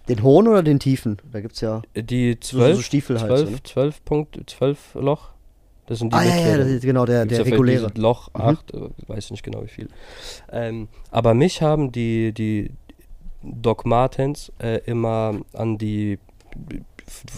Den 0.09 0.23
hohen 0.23 0.47
oder 0.49 0.63
den 0.63 0.79
tiefen? 0.79 1.17
Da 1.33 1.41
gibt 1.41 1.55
es 1.55 1.63
ja. 1.63 1.81
Die 1.97 2.37
So- 2.43 2.59
12, 2.59 2.77
so 2.77 2.83
Stiefel 2.83 3.19
halt 3.21 3.29
12, 3.31 3.45
so, 3.47 3.51
ne? 3.53 3.63
12 3.63 4.05
Punkt, 4.05 4.39
12 4.51 4.79
Loch. 4.97 5.31
Das 5.87 5.99
sind 5.99 6.13
die 6.13 6.17
Ah, 6.17 6.23
ja, 6.23 6.29
ja, 6.31 6.35
mittleren. 6.37 6.59
das 6.61 6.69
ist 6.71 6.83
genau, 6.83 7.05
der, 7.07 7.27
der 7.27 7.45
reguläre. 7.45 7.91
Loch 7.97 8.29
Mhm. 8.35 8.41
8, 8.41 8.75
äh, 8.75 8.81
weiß 9.07 9.31
nicht 9.33 9.43
genau 9.43 9.63
wie 9.63 9.69
viel. 9.69 9.89
Ähm, 10.51 10.89
aber 11.11 11.35
mich 11.35 11.61
haben 11.63 11.93
die, 11.93 12.33
die 12.33 12.71
Doc 13.43 13.85
Martens 13.85 14.51
äh, 14.59 14.79
immer 14.87 15.41
an 15.53 15.77
die, 15.77 16.19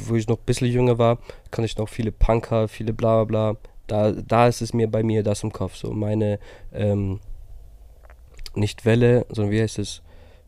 wo 0.07 0.15
ich 0.15 0.29
noch 0.29 0.39
ein 0.39 0.45
bisschen 0.47 0.69
jünger 0.69 0.99
war, 0.99 1.19
kann 1.51 1.65
ich 1.65 1.77
noch 1.77 1.89
viele 1.89 2.13
Punker, 2.13 2.69
viele 2.69 2.93
bla 2.93 3.25
bla 3.25 3.53
bla. 3.53 3.61
Da, 3.89 4.13
da 4.13 4.47
ist 4.49 4.63
es 4.63 4.73
mir 4.73 4.89
bei 4.91 5.03
mir 5.03 5.23
das 5.23 5.43
im 5.43 5.53
Kopf. 5.53 5.77
So 5.77 5.91
meine, 5.93 6.39
ähm, 6.73 7.21
nicht 8.55 8.85
Welle, 8.85 9.27
sondern 9.29 9.53
wie 9.53 9.61
heißt 9.63 9.79
es? 9.81 10.03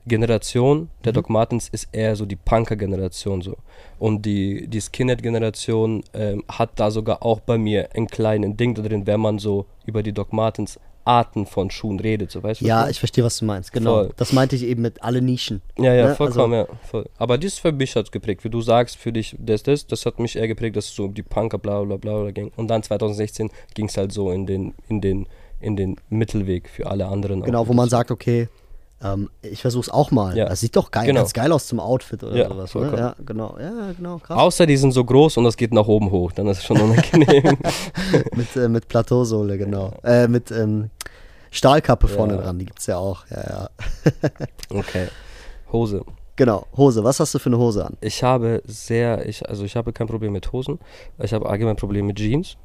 Generation 0.09 0.90
der 1.05 1.12
Mhm. 1.12 1.14
Doc 1.14 1.31
Martens 1.31 1.68
ist 1.68 1.88
eher 1.92 2.16
so 2.16 2.27
die 2.27 2.37
Punker-Generation 2.37 3.42
so. 3.42 3.57
Und 3.99 4.25
die, 4.27 4.66
die 4.66 4.81
Skinhead-Generation 4.81 6.03
ähm, 6.14 6.44
hat 6.49 6.71
da 6.77 6.90
sogar 6.90 7.23
auch 7.23 7.40
bei 7.40 7.59
mir 7.59 7.90
einen 7.94 8.09
kleinen 8.09 8.57
Ding 8.57 8.75
da 8.75 8.83
drin, 8.83 9.07
wenn 9.07 9.21
man 9.21 9.38
so 9.38 9.66
über 9.87 10.03
die 10.03 10.12
Doc 10.12 10.33
Martens 10.33 10.79
Arten 11.09 11.47
von 11.47 11.71
Schuhen 11.71 11.99
redet, 12.01 12.31
so 12.31 12.42
weißt 12.42 12.61
du? 12.61 12.66
Ja, 12.66 12.87
ich 12.90 12.99
verstehe, 12.99 13.25
was 13.25 13.38
du 13.38 13.47
meinst. 13.47 13.73
Genau. 13.73 13.94
Voll. 13.94 14.12
Das 14.18 14.35
meinte 14.35 14.57
ich 14.57 14.62
eben 14.64 14.83
mit 14.83 15.03
alle 15.03 15.23
Nischen. 15.23 15.62
Ja, 15.79 15.94
ja, 15.94 16.09
ne? 16.09 16.14
vollkommen, 16.14 16.53
ja. 16.53 16.66
Voll. 16.83 17.09
Aber 17.16 17.38
das 17.38 17.59
für 17.59 17.73
mich 17.73 17.97
hat 17.97 18.12
geprägt. 18.12 18.44
Wie 18.44 18.51
du 18.51 18.61
sagst, 18.61 18.97
für 18.97 19.11
dich 19.11 19.35
das, 19.38 19.62
das, 19.62 19.87
das 19.87 20.05
hat 20.05 20.18
mich 20.18 20.37
eher 20.37 20.47
geprägt, 20.49 20.77
dass 20.77 20.85
es 20.85 20.94
so 20.94 21.07
um 21.07 21.14
die 21.14 21.23
Punker 21.23 21.57
bla 21.57 21.83
bla 21.83 21.97
bla 21.97 22.21
bla 22.21 22.31
ging. 22.31 22.53
Und 22.57 22.68
dann 22.68 22.83
2016 22.83 23.49
ging 23.73 23.87
es 23.87 23.97
halt 23.97 24.12
so 24.12 24.31
in 24.31 24.47
den, 24.47 24.75
in 24.88 25.01
den, 25.01 25.27
in 25.61 25.77
den 25.77 25.97
Mittelweg 26.11 26.68
für 26.68 26.87
alle 26.87 27.07
anderen. 27.07 27.42
Genau, 27.42 27.66
wo 27.66 27.73
man 27.73 27.88
sagt, 27.88 28.11
okay, 28.11 28.49
ähm, 29.03 29.31
ich 29.43 29.63
versuch's 29.63 29.89
auch 29.89 30.11
mal. 30.11 30.37
Ja. 30.37 30.47
Das 30.47 30.61
sieht 30.61 30.75
doch 30.75 30.91
geil, 30.91 31.07
Genau. 31.07 31.21
ganz 31.21 31.33
geil 31.33 31.53
aus 31.53 31.67
zum 31.67 31.79
Outfit 31.81 32.25
oder 32.25 32.37
Ja, 32.37 32.49
sowas. 32.49 32.75
Ne? 32.75 32.93
Ja, 32.97 33.15
genau. 33.25 33.57
Ja, 33.61 33.93
genau, 33.97 34.19
krass. 34.19 34.39
Außer 34.39 34.67
die 34.67 34.77
sind 34.77 34.93
so 34.93 35.05
groß 35.05 35.37
und 35.37 35.45
das 35.45 35.57
geht 35.57 35.73
nach 35.73 35.87
oben 35.87 36.11
hoch, 36.11 36.33
dann 36.33 36.49
ist 36.49 36.59
es 36.59 36.65
schon 36.65 36.81
unangenehm. 36.81 37.59
mit, 38.35 38.57
äh, 38.57 38.69
mit 38.69 38.89
Plateausohle, 38.89 39.57
genau. 39.59 39.95
Äh, 40.03 40.27
mit 40.27 40.51
ähm, 40.51 40.91
Stahlkappe 41.51 42.09
vorne 42.09 42.37
dran, 42.37 42.59
die 42.59 42.67
gibt's 42.67 42.87
ja 42.87 42.99
auch. 42.99 43.25
Ja, 43.31 43.43
ja. 43.49 43.71
okay. 44.79 45.09
Hose. 45.73 46.05
Genau, 46.37 46.67
Hose. 46.77 47.03
Was 47.05 47.21
hast 47.21 47.35
du 47.35 47.39
für 47.39 47.51
eine 47.51 47.59
Hose 47.59 47.85
an? 47.85 47.97
Ich 48.01 48.23
habe 48.23 48.63
sehr, 48.65 49.27
ich, 49.29 49.49
also 49.49 49.65
ich 49.65 49.75
habe 49.77 49.93
kein 49.93 50.07
Problem 50.07 50.33
mit 50.33 50.53
Hosen. 50.53 50.79
Ich 51.19 51.33
habe 51.33 51.49
allgemein 51.49 51.75
ein 51.75 51.79
Problem 51.79 52.07
mit 52.07 52.17
Jeans, 52.17 52.57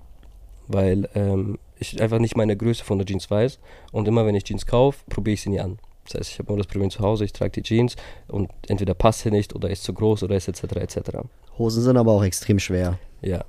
weil 0.68 1.10
ähm, 1.16 1.58
ich 1.80 2.02
einfach 2.02 2.20
nicht 2.20 2.38
meine 2.38 2.56
Größe 2.56 2.84
von 2.84 2.98
der 2.98 3.08
Jeans 3.08 3.30
weiß. 3.32 3.60
Und 3.92 4.08
immer 4.08 4.26
wenn 4.26 4.36
ich 4.36 4.44
Jeans 4.44 4.66
kaufe, 4.66 5.00
probiere 5.10 5.34
ich 5.34 5.42
sie 5.42 5.50
nie 5.50 5.60
an. 5.60 5.80
Das 6.06 6.16
heißt, 6.20 6.32
ich 6.32 6.40
habe 6.40 6.50
nur 6.50 6.58
das 6.58 6.68
Problem 6.68 6.90
zu 6.90 7.00
Hause, 7.00 7.26
ich 7.26 7.34
trage 7.34 7.52
die 7.52 7.64
Jeans 7.64 7.96
und 8.28 8.52
entweder 8.68 8.94
passt 8.94 9.22
sie 9.22 9.32
nicht 9.32 9.56
oder 9.56 9.70
ist 9.70 9.84
zu 9.84 9.94
groß 9.94 10.24
oder 10.24 10.36
ist 10.36 10.48
etc. 10.48 10.64
etc. 10.76 11.00
Hosen 11.58 11.84
sind 11.84 11.98
aber 11.98 12.12
auch 12.12 12.24
extrem 12.24 12.60
schwer. 12.60 13.00
Ja. 13.22 13.46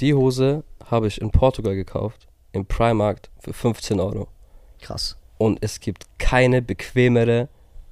Die 0.00 0.14
Hose 0.14 0.62
habe 0.84 1.08
ich 1.08 1.20
in 1.20 1.30
Portugal 1.30 1.74
gekauft, 1.74 2.28
im 2.52 2.66
Primark 2.66 3.28
für 3.40 3.52
15 3.52 4.00
Euro. 4.00 4.28
Krass. 4.80 5.16
und 5.38 5.58
es 5.60 5.80
gibt 5.80 6.06
keine 6.18 6.62
bequemere, 6.62 7.48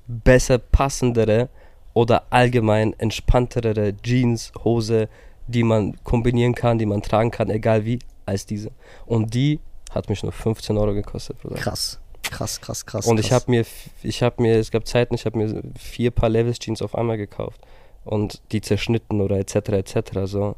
besser 0.07 0.59
passendere 0.59 1.49
oder 1.95 2.25
allgemein 2.31 2.93
entspanntere 2.99 3.97
Jeans-Hose, 4.03 5.09
die 5.47 5.63
man 5.63 5.97
kombinieren 6.05 6.55
kann, 6.55 6.79
die 6.79 6.87
man 6.87 7.03
tragen 7.03 7.31
kann, 7.31 7.51
egal 7.51 7.85
wie, 7.85 7.99
als 8.27 8.47
diese. 8.47 8.71
Und 9.07 9.33
die 9.35 9.61
hat 9.91 10.09
mich 10.09 10.23
nur 10.23 10.33
15 10.33 10.77
Euro 10.77 10.93
gekostet, 10.93 11.41
Bruder. 11.41 11.57
Krass. 11.57 12.01
Krass, 12.31 12.61
krass, 12.61 12.85
krass. 12.87 13.07
Und 13.07 13.21
ich 13.21 13.33
habe 13.33 13.45
mir, 13.51 13.65
ich 14.03 14.23
habe 14.23 14.43
mir, 14.43 14.57
es 14.59 14.71
gab 14.71 14.87
Zeiten, 14.87 15.15
ich 15.15 15.25
habe 15.27 15.39
mir 15.39 15.63
vier 15.79 16.11
Paar 16.11 16.29
Levis 16.29 16.59
Jeans 16.59 16.83
auf 16.83 16.95
einmal 16.95 17.17
gekauft 17.17 17.61
und 18.05 18.41
die 18.53 18.61
zerschnitten 18.61 19.21
oder 19.21 19.39
etc. 19.39 19.55
etc. 19.71 20.01
so. 20.25 20.57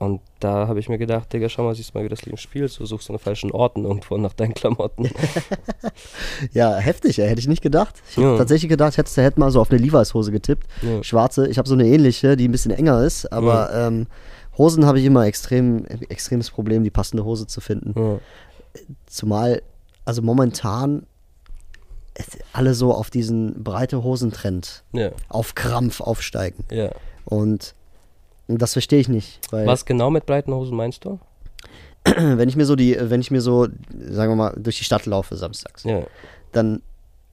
Und 0.00 0.20
da 0.38 0.68
habe 0.68 0.78
ich 0.78 0.88
mir 0.88 0.96
gedacht, 0.96 1.32
Digga, 1.32 1.48
schau 1.48 1.64
mal, 1.64 1.74
siehst 1.74 1.92
mal, 1.92 2.04
wie 2.04 2.08
das 2.08 2.22
Leben 2.22 2.38
spielt. 2.38 2.70
So 2.70 2.84
suchst 2.86 3.08
du 3.08 3.14
an 3.14 3.18
falschen 3.18 3.50
Orten 3.50 3.84
irgendwo 3.84 4.16
nach 4.16 4.32
deinen 4.32 4.54
Klamotten. 4.54 5.10
Ja, 6.52 6.76
heftig, 6.76 7.18
ey. 7.18 7.28
hätte 7.28 7.40
ich 7.40 7.48
nicht 7.48 7.62
gedacht. 7.62 7.96
Ich 8.10 8.16
hätte 8.16 8.26
Ja. 8.28 8.36
tatsächlich 8.36 8.68
gedacht, 8.68 8.96
hättest 8.96 9.16
du 9.16 9.22
hätte 9.22 9.40
mal 9.40 9.50
so 9.50 9.60
auf 9.60 9.70
eine 9.70 9.80
Levi's-Hose 9.80 10.30
getippt. 10.30 10.66
Ja. 10.82 11.02
Schwarze. 11.02 11.48
Ich 11.48 11.58
habe 11.58 11.68
so 11.68 11.74
eine 11.74 11.86
ähnliche, 11.86 12.36
die 12.36 12.46
ein 12.46 12.52
bisschen 12.52 12.70
enger 12.70 13.02
ist, 13.02 13.26
aber 13.32 13.74
ähm, 13.74 14.06
Hosen 14.56 14.86
habe 14.86 15.00
ich 15.00 15.04
immer 15.04 15.26
extrem, 15.26 15.84
extremes 16.08 16.50
Problem, 16.50 16.84
die 16.84 16.90
passende 16.90 17.24
Hose 17.24 17.46
zu 17.48 17.60
finden. 17.60 17.94
Ja. 17.96 18.18
Zumal, 19.06 19.62
also 20.08 20.22
momentan 20.22 21.06
alle 22.54 22.72
so 22.74 22.94
auf 22.94 23.10
diesen 23.10 23.62
breite 23.62 24.02
Hosentrend 24.02 24.82
Ja, 24.92 25.10
auf 25.28 25.54
Krampf 25.54 26.00
aufsteigen. 26.00 26.64
ja. 26.70 26.90
Und 27.26 27.74
das 28.48 28.72
verstehe 28.72 28.98
ich 29.00 29.08
nicht. 29.10 29.38
Was 29.52 29.84
genau 29.84 30.08
mit 30.08 30.24
breiten 30.24 30.54
Hosen 30.54 30.74
meinst 30.74 31.04
du? 31.04 31.20
wenn 32.04 32.48
ich 32.48 32.56
mir 32.56 32.64
so 32.64 32.74
die, 32.74 32.96
wenn 32.98 33.20
ich 33.20 33.30
mir 33.30 33.42
so, 33.42 33.66
sagen 34.00 34.32
wir 34.32 34.36
mal, 34.36 34.54
durch 34.56 34.78
die 34.78 34.84
Stadt 34.84 35.04
laufe 35.04 35.36
samstags, 35.36 35.84
Ja. 35.84 36.04
dann 36.52 36.80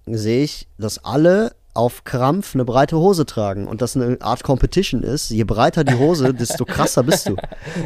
sehe 0.05 0.43
ich, 0.43 0.67
dass 0.77 1.03
alle 1.05 1.55
auf 1.75 2.05
Krampf 2.05 2.55
eine 2.55 2.65
breite 2.65 2.97
Hose 2.97 3.25
tragen 3.25 3.67
und 3.67 3.81
das 3.81 3.95
eine 3.95 4.17
Art 4.21 4.43
Competition 4.43 5.03
ist. 5.03 5.29
Je 5.29 5.43
breiter 5.43 5.83
die 5.83 5.95
Hose, 5.95 6.33
desto 6.33 6.65
krasser 6.65 7.03
bist 7.03 7.27
du. 7.27 7.35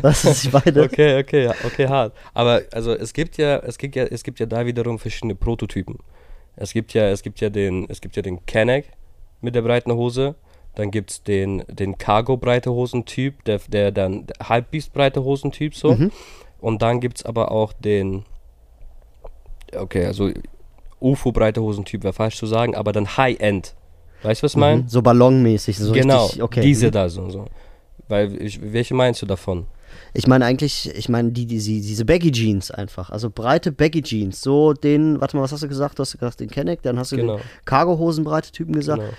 Das 0.02 0.24
ist 0.24 0.46
ich 0.46 0.54
meine. 0.54 0.84
Okay, 0.84 1.20
okay, 1.20 1.52
okay, 1.66 1.88
hart. 1.88 2.14
Aber 2.34 2.62
also 2.72 2.94
es 2.94 3.14
gibt 3.14 3.38
ja, 3.38 3.58
es 3.58 3.78
gibt 3.78 3.96
ja, 3.96 4.04
es 4.06 4.24
gibt 4.24 4.40
ja 4.40 4.46
da 4.46 4.66
wiederum 4.66 5.00
verschiedene 5.00 5.36
Prototypen. 5.36 5.98
Es 6.56 6.72
gibt 6.72 6.94
ja, 6.94 7.10
es 7.10 7.24
gibt 7.24 7.42
ja 7.42 7.50
den, 7.50 7.90
es 7.90 8.00
gibt 8.00 8.16
ja 8.16 8.22
den 8.22 8.46
Kenneck 8.46 8.86
mit 9.42 9.56
der 9.56 9.64
breiten 9.64 9.92
Hose. 9.92 10.36
Dann 10.76 10.92
gibt 10.92 11.12
es 11.12 11.24
den, 11.24 11.64
den 11.68 11.98
Cargo-breite 11.98 12.72
Hosentyp, 12.72 13.44
der, 13.44 13.60
der 13.68 13.92
dann 13.92 14.28
Halbbiest-breite 14.42 15.24
Hosentyp 15.24 15.76
so. 15.76 15.98
Und 16.60 16.82
dann 16.82 17.00
gibt 17.00 17.18
es 17.18 17.26
aber 17.26 17.52
auch 17.52 17.74
den, 17.74 18.24
okay, 19.76 20.06
also 20.06 20.30
UFO-breite 21.02 21.62
Hosentyp 21.62 22.04
wäre 22.04 22.14
falsch 22.14 22.38
zu 22.38 22.46
sagen, 22.46 22.76
aber 22.76 22.92
dann 22.92 23.18
High-End. 23.18 23.76
Weißt 24.24 24.42
du, 24.42 24.46
was 24.46 24.54
ich 24.54 24.58
meine? 24.58 24.84
So 24.88 25.02
ballonmäßig, 25.02 25.78
so 25.78 25.92
genau, 25.94 26.26
richtig, 26.26 26.44
okay. 26.44 26.62
diese 26.62 26.88
mhm. 26.88 26.92
da 26.92 27.10
so. 27.10 27.30
so. 27.30 27.46
Weil, 28.08 28.42
ich, 28.42 28.60
welche 28.62 28.94
meinst 28.94 29.22
du 29.22 29.26
davon? 29.26 29.68
Ich 30.14 30.28
meine 30.28 30.46
eigentlich, 30.46 30.94
ich 30.96 31.10
meine 31.10 31.32
die, 31.32 31.46
die, 31.46 31.60
die, 31.60 31.82
diese 31.82 32.06
Baggy 32.06 32.32
Jeans 32.32 32.72
einfach. 32.72 33.12
Also 33.12 33.30
breite 33.30 33.72
Baggy 33.72 34.02
Jeans. 34.02 34.42
So 34.42 34.74
den, 34.74 35.22
warte 35.22 35.38
mal, 35.38 35.44
was 35.44 35.52
hast 35.52 35.64
du 35.64 35.68
gesagt? 35.68 36.00
Du 36.00 36.02
hast 36.02 36.18
gesagt 36.18 36.40
den 36.40 36.50
Kenneck, 36.50 36.82
dann 36.82 36.98
hast 36.98 37.12
du 37.12 37.18
Genau. 37.18 37.38
den 37.38 37.44
Cargo-Hosen 37.66 38.24
breite 38.24 38.52
Typen 38.52 38.74
gesagt. 38.74 39.02
Genau. 39.02 39.14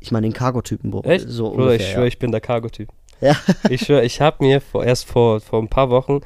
Ich 0.00 0.10
meine 0.10 0.26
den 0.26 0.32
Cargo-Typen. 0.32 0.92
Echt? 1.04 1.28
So 1.28 1.50
Bruder, 1.50 1.64
ungefähr, 1.64 1.80
ich 1.80 1.92
schwöre, 1.92 2.04
ja. 2.04 2.08
ich 2.08 2.18
bin 2.18 2.30
der 2.30 2.40
Cargo-Typ. 2.40 2.88
Ja. 3.20 3.36
Ich 3.68 3.82
schwöre, 3.82 4.04
ich 4.04 4.20
habe 4.20 4.44
mir 4.44 4.60
vor, 4.60 4.84
erst 4.84 5.06
vor, 5.06 5.40
vor 5.40 5.60
ein 5.60 5.68
paar 5.68 5.90
Wochen 5.90 6.20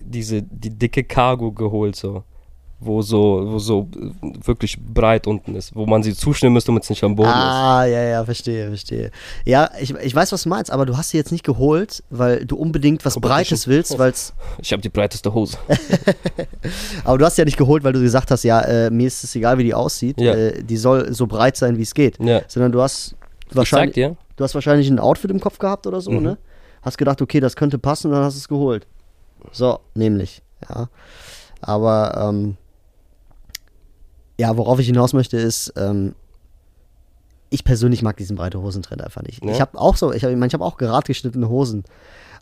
diese, 0.00 0.42
die 0.42 0.70
dicke 0.70 1.04
Cargo 1.04 1.52
geholt, 1.52 1.96
so. 1.96 2.24
Wo 2.80 3.00
so, 3.00 3.44
wo 3.46 3.58
so 3.58 3.88
wirklich 4.44 4.76
breit 4.78 5.26
unten 5.26 5.54
ist, 5.54 5.74
wo 5.74 5.86
man 5.86 6.02
sie 6.02 6.14
zuschneiden 6.14 6.52
müsste, 6.52 6.66
damit 6.66 6.82
es 6.82 6.90
nicht 6.90 7.02
am 7.02 7.14
Boden 7.16 7.28
ist. 7.28 7.34
Ah, 7.34 7.84
ja, 7.86 8.02
ja, 8.02 8.24
verstehe, 8.24 8.68
verstehe. 8.68 9.10
Ja, 9.46 9.70
ich, 9.80 9.94
ich 9.94 10.14
weiß, 10.14 10.32
was 10.32 10.42
du 10.42 10.48
meinst, 10.50 10.70
aber 10.70 10.84
du 10.84 10.94
hast 10.96 11.10
sie 11.10 11.16
jetzt 11.16 11.32
nicht 11.32 11.44
geholt, 11.44 12.02
weil 12.10 12.44
du 12.44 12.56
unbedingt 12.56 13.02
was 13.06 13.14
Competition. 13.14 13.36
Breites 13.38 13.68
willst, 13.68 13.98
weil's, 13.98 14.34
Ich 14.58 14.70
habe 14.72 14.82
die 14.82 14.90
breiteste 14.90 15.32
Hose. 15.32 15.56
aber 17.04 17.18
du 17.18 17.24
hast 17.24 17.38
ja 17.38 17.44
nicht 17.44 17.56
geholt, 17.56 17.84
weil 17.84 17.92
du 17.92 18.00
gesagt 18.00 18.30
hast, 18.30 18.42
ja, 18.44 18.60
äh, 18.60 18.90
mir 18.90 19.06
ist 19.06 19.24
es 19.24 19.34
egal, 19.34 19.56
wie 19.58 19.64
die 19.64 19.74
aussieht, 19.74 20.20
Ja. 20.20 20.34
äh, 20.34 20.62
die 20.62 20.76
soll 20.76 21.12
so 21.14 21.26
breit 21.26 21.56
sein, 21.56 21.78
wie 21.78 21.82
es 21.82 21.94
geht. 21.94 22.18
Ja. 22.22 22.42
Sondern 22.48 22.72
du 22.72 22.82
hast 22.82 23.14
wahrscheinlich, 23.52 23.94
dir, 23.94 24.16
du 24.36 24.44
hast 24.44 24.54
wahrscheinlich 24.54 24.88
ein 24.88 24.98
Outfit 24.98 25.30
im 25.30 25.40
Kopf 25.40 25.58
gehabt 25.58 25.86
oder 25.86 26.00
so, 26.00 26.10
Mhm. 26.10 26.22
ne? 26.22 26.38
Hast 26.82 26.98
gedacht, 26.98 27.22
okay, 27.22 27.40
das 27.40 27.56
könnte 27.56 27.78
passen 27.78 28.08
und 28.08 28.14
dann 28.14 28.24
hast 28.24 28.34
du 28.34 28.38
es 28.40 28.48
geholt. 28.48 28.86
So, 29.52 29.78
nämlich, 29.94 30.42
ja. 30.68 30.88
Aber, 31.62 32.28
ähm, 32.30 32.56
ja, 34.38 34.56
worauf 34.56 34.78
ich 34.78 34.86
hinaus 34.86 35.12
möchte, 35.12 35.36
ist, 35.36 35.72
ähm, 35.76 36.14
ich 37.50 37.64
persönlich 37.64 38.02
mag 38.02 38.16
diesen 38.16 38.36
breite 38.36 38.60
Hosentrend 38.60 39.02
einfach 39.02 39.22
nicht. 39.22 39.44
Ja? 39.44 39.52
Ich 39.52 39.60
habe 39.60 39.78
auch 39.78 39.96
so, 39.96 40.12
ich 40.12 40.24
habe 40.24 40.32
ich, 40.32 40.38
mein, 40.38 40.48
ich 40.48 40.54
hab 40.54 40.60
auch 40.60 40.76
gerad 40.76 41.04
geschnittene 41.04 41.48
Hosen. 41.48 41.84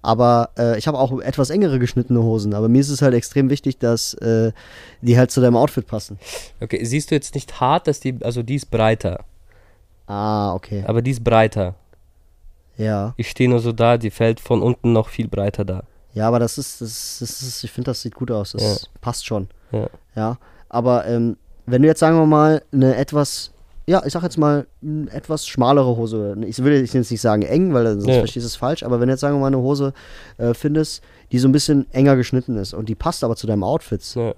Aber 0.04 0.50
äh, 0.58 0.78
ich 0.78 0.88
habe 0.88 0.98
auch 0.98 1.20
etwas 1.20 1.50
engere 1.50 1.78
geschnittene 1.78 2.22
Hosen. 2.22 2.54
Aber 2.54 2.68
mir 2.68 2.80
ist 2.80 2.88
es 2.88 3.02
halt 3.02 3.14
extrem 3.14 3.50
wichtig, 3.50 3.78
dass 3.78 4.14
äh, 4.14 4.52
die 5.00 5.16
halt 5.16 5.30
zu 5.30 5.40
deinem 5.40 5.56
Outfit 5.56 5.86
passen. 5.86 6.18
okay, 6.60 6.82
siehst 6.84 7.10
du 7.10 7.14
jetzt 7.14 7.34
nicht 7.34 7.60
hart, 7.60 7.86
dass 7.86 8.00
die, 8.00 8.18
also 8.22 8.42
die 8.42 8.56
ist 8.56 8.70
breiter, 8.70 9.24
Ah, 10.06 10.54
okay. 10.54 10.82
aber 10.86 11.02
die 11.02 11.12
ist 11.12 11.22
breiter. 11.22 11.74
Ja. 12.76 13.14
Ich 13.16 13.30
stehe 13.30 13.48
nur 13.48 13.60
so 13.60 13.70
da, 13.72 13.96
die 13.98 14.10
fällt 14.10 14.40
von 14.40 14.60
unten 14.62 14.92
noch 14.92 15.08
viel 15.08 15.28
breiter 15.28 15.64
da. 15.64 15.84
Ja, 16.14 16.26
aber 16.26 16.38
das 16.38 16.58
ist, 16.58 16.80
das, 16.80 17.18
das 17.20 17.42
ist 17.42 17.62
ich 17.64 17.70
finde, 17.70 17.90
das 17.90 18.02
sieht 18.02 18.14
gut 18.14 18.30
aus. 18.30 18.52
Das 18.52 18.90
passt 19.00 19.24
schon. 19.24 19.48
Ja. 19.70 19.88
Ja. 20.16 20.38
Aber 20.68 21.06
ähm, 21.06 21.36
wenn 21.66 21.82
du 21.82 21.88
jetzt, 21.88 22.00
sagen 22.00 22.16
wir 22.16 22.26
mal, 22.26 22.62
eine 22.72 22.96
etwas, 22.96 23.52
ja, 23.86 24.02
ich 24.06 24.12
sag 24.12 24.22
jetzt 24.22 24.38
mal, 24.38 24.66
eine 24.82 25.10
etwas 25.10 25.46
schmalere 25.46 25.96
Hose, 25.96 26.36
ich 26.46 26.62
will 26.62 26.72
jetzt 26.80 26.94
nicht 26.94 27.20
sagen 27.20 27.42
eng, 27.42 27.72
weil 27.74 27.86
sonst 27.94 28.06
Ja. 28.08 28.18
verstehst 28.20 28.44
du 28.44 28.48
es 28.48 28.56
falsch, 28.56 28.82
aber 28.82 29.00
wenn 29.00 29.08
du 29.08 29.12
jetzt, 29.14 29.20
sagen 29.20 29.36
wir 29.36 29.40
mal, 29.40 29.46
eine 29.48 29.58
Hose 29.58 29.92
äh, 30.38 30.54
findest, 30.54 31.02
die 31.32 31.38
so 31.38 31.48
ein 31.48 31.52
bisschen 31.52 31.86
enger 31.92 32.16
geschnitten 32.16 32.56
ist 32.56 32.74
und 32.74 32.88
die 32.88 32.94
passt 32.94 33.24
aber 33.24 33.36
zu 33.36 33.46
deinem 33.46 33.64
Outfit, 33.64 34.02
Ja. 34.14 34.34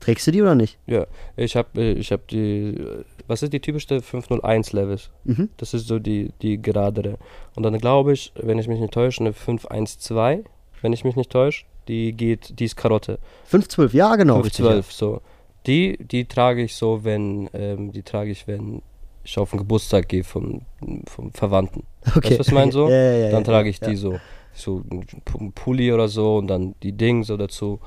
trägst 0.00 0.26
du 0.26 0.30
die 0.30 0.42
oder 0.42 0.54
nicht? 0.54 0.78
Ja, 0.86 1.06
ich 1.36 1.56
habe 1.56 1.80
ich 1.82 2.12
hab 2.12 2.26
die, 2.28 2.74
äh, 2.76 3.04
was 3.26 3.42
ist 3.42 3.52
die 3.52 3.60
typischste 3.60 4.00
501 4.00 4.72
Levels? 4.72 5.10
Mhm. 5.24 5.50
Das 5.56 5.74
ist 5.74 5.86
so 5.86 5.98
die, 5.98 6.32
die 6.40 6.60
geradere. 6.62 7.18
Und 7.56 7.62
dann 7.64 7.76
glaube 7.78 8.12
ich, 8.12 8.32
wenn 8.40 8.58
ich 8.58 8.68
mich 8.68 8.80
nicht 8.80 8.94
täusche, 8.94 9.20
eine 9.20 9.32
512, 9.32 10.44
wenn 10.82 10.92
ich 10.92 11.04
mich 11.04 11.16
nicht 11.16 11.30
täusche, 11.30 11.64
die 11.88 12.12
geht, 12.12 12.58
die 12.60 12.64
ist 12.66 12.76
Karotte. 12.76 13.18
512, 13.46 13.94
ja, 13.94 14.14
genau. 14.16 14.36
richtig, 14.40 14.56
512, 14.64 14.92
so. 14.92 15.20
Die, 15.68 15.98
die 15.98 16.24
trage 16.24 16.62
ich 16.62 16.74
so, 16.74 17.04
wenn, 17.04 17.48
ähm, 17.52 17.92
die 17.92 18.02
trage 18.02 18.30
ich, 18.30 18.48
wenn 18.48 18.82
ich 19.22 19.38
auf 19.38 19.50
den 19.50 19.58
Geburtstag 19.58 20.08
gehe 20.08 20.24
von, 20.24 20.62
von 21.06 21.30
Verwandten. 21.32 21.84
Okay. 22.16 22.16
Weißt 22.22 22.30
du, 22.30 22.38
was 22.40 22.46
ich 22.48 22.54
meine 22.54 22.72
so? 22.72 22.88
Ja, 22.88 22.94
ja, 22.96 23.16
ja, 23.26 23.30
dann 23.30 23.44
trage 23.44 23.68
ich 23.68 23.78
die 23.78 23.94
so. 23.96 24.18
So 24.54 24.82
ein 24.90 25.04
Pu- 25.24 25.52
Pulli 25.54 25.92
oder 25.92 26.08
so 26.08 26.38
und 26.38 26.48
dann 26.48 26.74
die 26.82 26.92
Ding 26.92 27.22
so 27.22 27.36
dazu. 27.36 27.78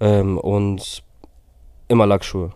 Ähm, 0.00 0.38
und 0.38 1.02
immer 1.88 2.06
Lackschuhe. 2.06 2.52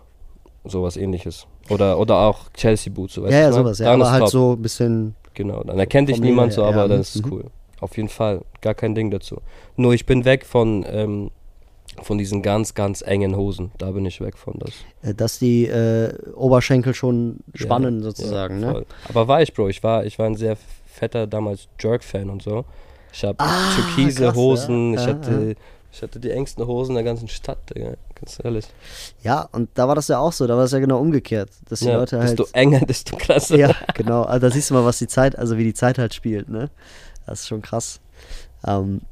Sowas 0.64 0.96
ähnliches. 0.96 1.46
Oder, 1.68 1.98
oder 1.98 2.16
auch 2.20 2.50
Chelsea 2.54 2.92
Boots. 2.92 3.14
So, 3.14 3.22
weißt 3.22 3.32
Ja, 3.32 3.40
ja, 3.40 3.52
sowas, 3.52 3.78
ja. 3.78 3.86
Dann 3.90 4.00
Aber 4.00 4.10
halt 4.10 4.20
top. 4.22 4.30
so 4.30 4.52
ein 4.54 4.62
bisschen. 4.62 5.14
Genau, 5.34 5.62
dann 5.62 5.78
erkennt 5.78 6.08
dich 6.08 6.16
Vom 6.16 6.24
niemand 6.24 6.52
so, 6.54 6.64
aber 6.64 6.88
das 6.88 7.14
ist 7.16 7.26
mhm. 7.26 7.32
cool. 7.32 7.44
Auf 7.80 7.96
jeden 7.96 8.08
Fall. 8.08 8.40
Gar 8.62 8.74
kein 8.74 8.94
Ding 8.94 9.10
dazu. 9.10 9.42
Nur 9.76 9.92
ich 9.92 10.06
bin 10.06 10.24
weg 10.24 10.46
von, 10.46 10.84
ähm, 10.88 11.30
von 12.02 12.18
diesen 12.18 12.42
ganz, 12.42 12.74
ganz 12.74 13.02
engen 13.02 13.36
Hosen. 13.36 13.70
Da 13.78 13.90
bin 13.92 14.04
ich 14.06 14.20
weg 14.20 14.36
von 14.36 14.54
das. 14.58 14.70
äh, 15.02 15.14
dass 15.14 15.38
die 15.38 15.66
äh, 15.66 16.12
Oberschenkel 16.34 16.94
schon 16.94 17.38
Ja, 17.54 17.62
spannen, 17.62 17.98
ja, 17.98 18.02
sozusagen, 18.04 18.60
ne? 18.60 18.70
voll. 18.72 18.86
Aber 19.08 19.28
war 19.28 19.42
ich, 19.42 19.52
Bro. 19.54 19.68
Ich 19.68 19.82
war, 19.82 20.04
ich 20.04 20.18
war 20.18 20.26
ein 20.26 20.34
sehr 20.36 20.56
fetter 20.86 21.26
damals 21.26 21.68
Jerk-Fan 21.80 22.30
und 22.30 22.42
so. 22.42 22.64
Ich 23.12 23.24
habe 23.24 23.38
Ah, 23.38 23.74
türkise 23.74 24.24
krass, 24.26 24.36
Hosen. 24.36 24.94
ja. 24.94 25.00
Ich, 25.00 25.06
Ja, 25.06 25.12
hatte, 25.12 25.54
ich 25.92 26.02
hatte 26.02 26.18
die 26.20 26.30
engsten 26.30 26.66
Hosen 26.66 26.94
der 26.96 27.04
ganzen 27.04 27.28
Stadt, 27.28 27.58
Digga. 27.70 27.94
Ganz 28.16 28.40
ehrlich. 28.42 28.66
Ja, 29.22 29.48
und 29.52 29.70
da 29.74 29.86
war 29.86 29.94
das 29.94 30.08
ja 30.08 30.18
auch 30.18 30.32
so, 30.32 30.46
da 30.48 30.56
war 30.56 30.64
es 30.64 30.72
ja 30.72 30.78
genau 30.80 30.98
umgekehrt, 30.98 31.50
dass 31.68 31.80
die 31.80 31.86
Ja, 31.86 31.96
Leute 31.98 32.18
halt. 32.18 32.38
desto 32.38 32.46
enger, 32.52 32.80
desto 32.80 33.16
krasser. 33.18 33.56
ja, 33.56 33.70
genau. 33.94 34.22
Also 34.22 34.48
da 34.48 34.52
siehst 34.52 34.70
du 34.70 34.74
mal, 34.74 34.84
was 34.84 34.98
die 34.98 35.06
Zeit, 35.06 35.36
also 35.38 35.56
wie 35.58 35.64
die 35.64 35.74
Zeit 35.74 35.98
halt 35.98 36.12
spielt, 36.14 36.48
ne? 36.48 36.70
Das 37.26 37.40
ist 37.42 37.48
schon 37.48 37.62
krass. 37.62 38.00
Ähm, 38.66 39.02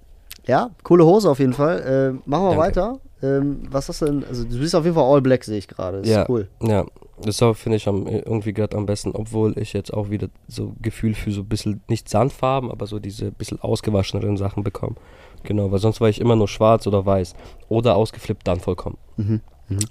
ja, 0.47 0.71
coole 0.83 1.05
Hose 1.05 1.31
auf 1.31 1.39
jeden 1.39 1.53
Fall. 1.53 1.83
Ähm, 1.87 2.23
machen 2.27 2.45
wir 2.45 2.57
Danke. 2.57 2.59
weiter. 2.59 3.01
Ähm, 3.23 3.63
was 3.71 3.89
hast 3.89 4.03
du 4.03 4.07
denn? 4.07 4.25
Also 4.25 4.45
du 4.45 4.59
bist 4.59 4.75
auf 4.75 4.85
jeden 4.85 4.97
Fall 4.97 5.05
All 5.05 5.21
Black, 5.23 5.45
sehe 5.45 5.59
ich 5.59 5.69
gerade. 5.69 6.03
Ja. 6.05 6.23
ist 6.23 6.29
cool. 6.29 6.49
Ja, 6.61 6.85
das 7.23 7.39
finde 7.39 7.77
ich 7.77 7.87
am, 7.87 8.07
irgendwie 8.07 8.53
gerade 8.53 8.77
am 8.77 8.87
besten, 8.87 9.13
obwohl 9.15 9.57
ich 9.57 9.73
jetzt 9.73 9.93
auch 9.95 10.11
wieder 10.11 10.29
so 10.49 10.75
Gefühl 10.83 11.15
für 11.15 11.31
so 11.31 11.43
ein 11.43 11.49
bisschen, 11.49 11.83
nicht 11.89 12.09
Sandfarben, 12.09 12.71
aber 12.71 12.87
so 12.87 12.99
diese 12.99 13.31
bisschen 13.31 13.61
ausgewascheneren 13.61 14.37
Sachen 14.37 14.65
bekomme. 14.65 14.97
Genau, 15.45 15.71
weil 15.71 15.79
sonst 15.79 16.01
war 16.01 16.09
ich 16.09 16.21
immer 16.21 16.37
nur 16.37 16.49
schwarz 16.49 16.87
oder 16.87 17.07
weiß. 17.07 17.35
Oder 17.69 17.97
ausgeflippt 17.97 18.47
dann 18.47 18.61
vollkommen. 18.61 18.99
Mhm. 19.17 19.41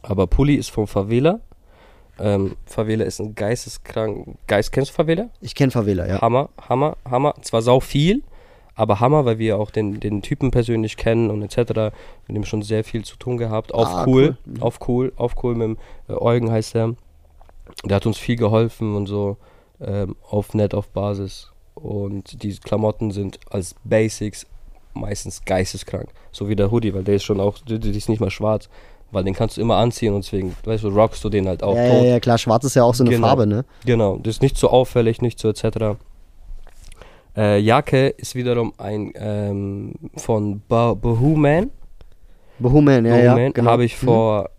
Aber 0.02 0.28
Pulli 0.28 0.56
ist 0.56 0.70
vom 0.70 0.88
Favela. 0.88 1.40
Ähm, 2.20 2.56
Favela 2.66 3.06
ist 3.06 3.20
ein 3.20 3.36
geisteskrank. 3.36 4.38
Geist, 4.48 4.72
kennst 4.72 4.92
du 4.92 4.96
Favela? 4.96 5.30
Ich 5.40 5.56
kenne 5.56 5.72
Favela, 5.72 6.08
ja. 6.08 6.22
Hammer, 6.22 6.50
Hammer, 6.70 6.98
Hammer. 7.10 7.34
Zwar 7.42 7.62
sau 7.62 7.80
viel, 7.80 8.24
aber 8.76 9.00
Hammer, 9.00 9.26
weil 9.26 9.38
wir 9.38 9.58
auch 9.60 9.70
den, 9.72 10.00
den 10.00 10.22
Typen 10.22 10.52
persönlich 10.52 10.98
kennen 10.98 11.30
und 11.30 11.42
etc. 11.44 11.94
Mit 12.28 12.36
dem 12.38 12.46
schon 12.46 12.62
sehr 12.62 12.84
viel 12.84 13.04
zu 13.04 13.18
tun 13.18 13.38
gehabt. 13.38 13.74
Auf 13.74 13.88
Ah, 13.88 14.06
cool, 14.08 14.38
cool. 14.46 14.54
Mhm. 14.54 14.62
auf 14.64 14.80
cool, 14.88 15.14
auf 15.18 15.44
cool 15.44 15.56
mit 15.56 15.64
dem 15.68 15.78
äh, 16.08 16.14
Eugen 16.14 16.52
heißt 16.52 16.76
er. 16.76 16.96
Der 17.86 17.96
hat 17.96 18.06
uns 18.06 18.18
viel 18.18 18.36
geholfen 18.36 18.96
und 18.96 19.08
so 19.08 19.38
ähm, 19.80 20.16
auf 20.30 20.54
Net, 20.54 20.74
auf 20.74 20.90
Basis. 20.90 21.52
Und 21.76 22.44
die 22.44 22.56
Klamotten 22.58 23.12
sind 23.12 23.40
als 23.50 23.76
Basics 23.84 24.46
meistens 24.94 25.44
geisteskrank. 25.46 26.10
So 26.32 26.50
wie 26.50 26.56
der 26.56 26.70
Hoodie, 26.72 26.94
weil 26.94 27.04
der 27.04 27.16
ist 27.16 27.24
schon 27.24 27.40
auch, 27.40 27.58
der, 27.60 27.80
der 27.80 27.92
ist 27.92 28.10
nicht 28.10 28.20
mal 28.20 28.30
schwarz. 28.30 28.70
Weil 29.14 29.24
den 29.26 29.34
kannst 29.34 29.58
du 29.58 29.62
immer 29.62 29.76
anziehen 29.76 30.14
und 30.14 30.24
deswegen, 30.24 30.56
weißt 30.64 30.84
du, 30.86 30.90
rockst 30.90 31.22
du 31.24 31.30
den 31.30 31.48
halt 31.48 31.64
auch 31.64 31.76
ja, 31.76 31.90
tot. 31.90 32.04
ja, 32.04 32.10
ja, 32.12 32.20
klar, 32.22 32.38
schwarz 32.38 32.64
ist 32.64 32.76
ja 32.76 32.84
auch 32.84 32.94
so 32.96 33.04
eine 33.04 33.10
Genau. 33.12 33.28
Farbe, 33.28 33.46
ne? 33.46 33.66
Genau, 33.86 34.18
das 34.18 34.36
ist 34.36 34.42
nicht 34.42 34.58
so 34.58 34.70
auffällig, 34.70 35.22
nicht 35.22 35.38
so 35.40 35.50
etc. 35.50 35.98
Äh, 37.36 37.60
Jacke 37.60 38.08
ist 38.10 38.36
wiederum 38.36 38.74
ein 38.78 39.12
ähm, 39.16 39.94
von 40.18 40.62
Bo 40.68 40.96
Bohuman. 40.96 41.72
Bohuman, 42.60 43.06
ja, 43.06 43.18
ja. 43.18 43.34
Bohuman 43.34 43.54
Genau. 43.54 43.72
habe 43.72 43.86
ich 43.86 44.02
Mhm. 44.02 44.06
vor 44.06 44.50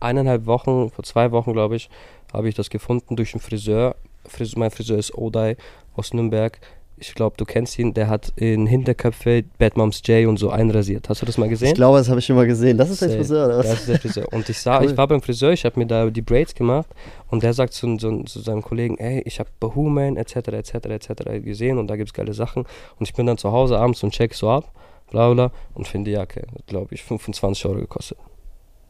eineinhalb 0.00 0.46
Wochen, 0.46 0.90
vor 0.90 1.04
zwei 1.04 1.30
Wochen 1.32 1.52
glaube 1.52 1.76
ich, 1.76 1.88
habe 2.32 2.48
ich 2.48 2.54
das 2.54 2.68
gefunden 2.70 3.16
durch 3.16 3.32
einen 3.34 3.40
Friseur. 3.40 3.96
Fris 4.26 4.56
mein 4.56 4.70
Friseur 4.70 4.98
ist 4.98 5.16
Odai 5.16 5.56
aus 5.96 6.12
Nürnberg. 6.12 6.58
Ich 6.96 7.14
glaube, 7.14 7.36
du 7.36 7.44
kennst 7.44 7.78
ihn, 7.78 7.92
der 7.92 8.08
hat 8.08 8.32
in 8.36 8.66
Hinterköpfe 8.66 9.44
Bad 9.58 9.76
Moms 9.76 10.00
J 10.04 10.26
und 10.28 10.38
so 10.38 10.50
einrasiert. 10.50 11.08
Hast 11.08 11.22
du 11.22 11.26
das 11.26 11.38
mal 11.38 11.48
gesehen? 11.48 11.68
Ich 11.68 11.74
glaube, 11.74 11.98
das 11.98 12.08
habe 12.08 12.20
ich 12.20 12.26
schon 12.26 12.36
mal 12.36 12.46
gesehen. 12.46 12.78
Das 12.78 12.88
ist 12.88 13.02
der. 13.02 13.10
Friseur, 13.10 13.46
oder 13.46 13.58
was? 13.58 13.66
Das 13.66 13.80
ist 13.80 13.88
der 13.88 13.98
Friseur. 13.98 14.32
Und 14.32 14.48
ich 14.48 14.58
sah, 14.58 14.78
Cool. 14.80 14.90
ich 14.90 14.96
war 14.96 15.08
beim 15.08 15.20
Friseur, 15.20 15.52
ich 15.52 15.64
habe 15.64 15.78
mir 15.78 15.86
da 15.86 16.08
die 16.08 16.22
Braids 16.22 16.54
gemacht 16.54 16.88
und 17.30 17.42
der 17.42 17.52
sagt 17.52 17.72
zu, 17.72 17.96
zu, 17.96 18.22
zu 18.22 18.40
seinem 18.40 18.62
Kollegen, 18.62 18.96
ey, 18.98 19.22
ich 19.26 19.40
habe 19.40 19.50
Bahuman 19.60 20.16
etc. 20.16 20.36
etc. 20.48 20.74
etc. 20.74 21.08
gesehen 21.44 21.78
und 21.78 21.88
da 21.88 21.96
gibt's 21.96 22.12
geile 22.12 22.32
Sachen. 22.32 22.64
Und 22.98 23.08
ich 23.08 23.14
bin 23.14 23.26
dann 23.26 23.38
zu 23.38 23.50
Hause 23.50 23.78
abends 23.78 24.02
und 24.02 24.12
check 24.12 24.34
so 24.34 24.48
ab, 24.48 24.72
bla 25.10 25.32
bla, 25.32 25.50
und 25.74 25.88
finde 25.88 26.10
die 26.10 26.16
Jacke, 26.16 26.46
glaube 26.66 26.94
ich, 26.94 27.02
25 27.02 27.66
Euro 27.66 27.78
gekostet. 27.80 28.18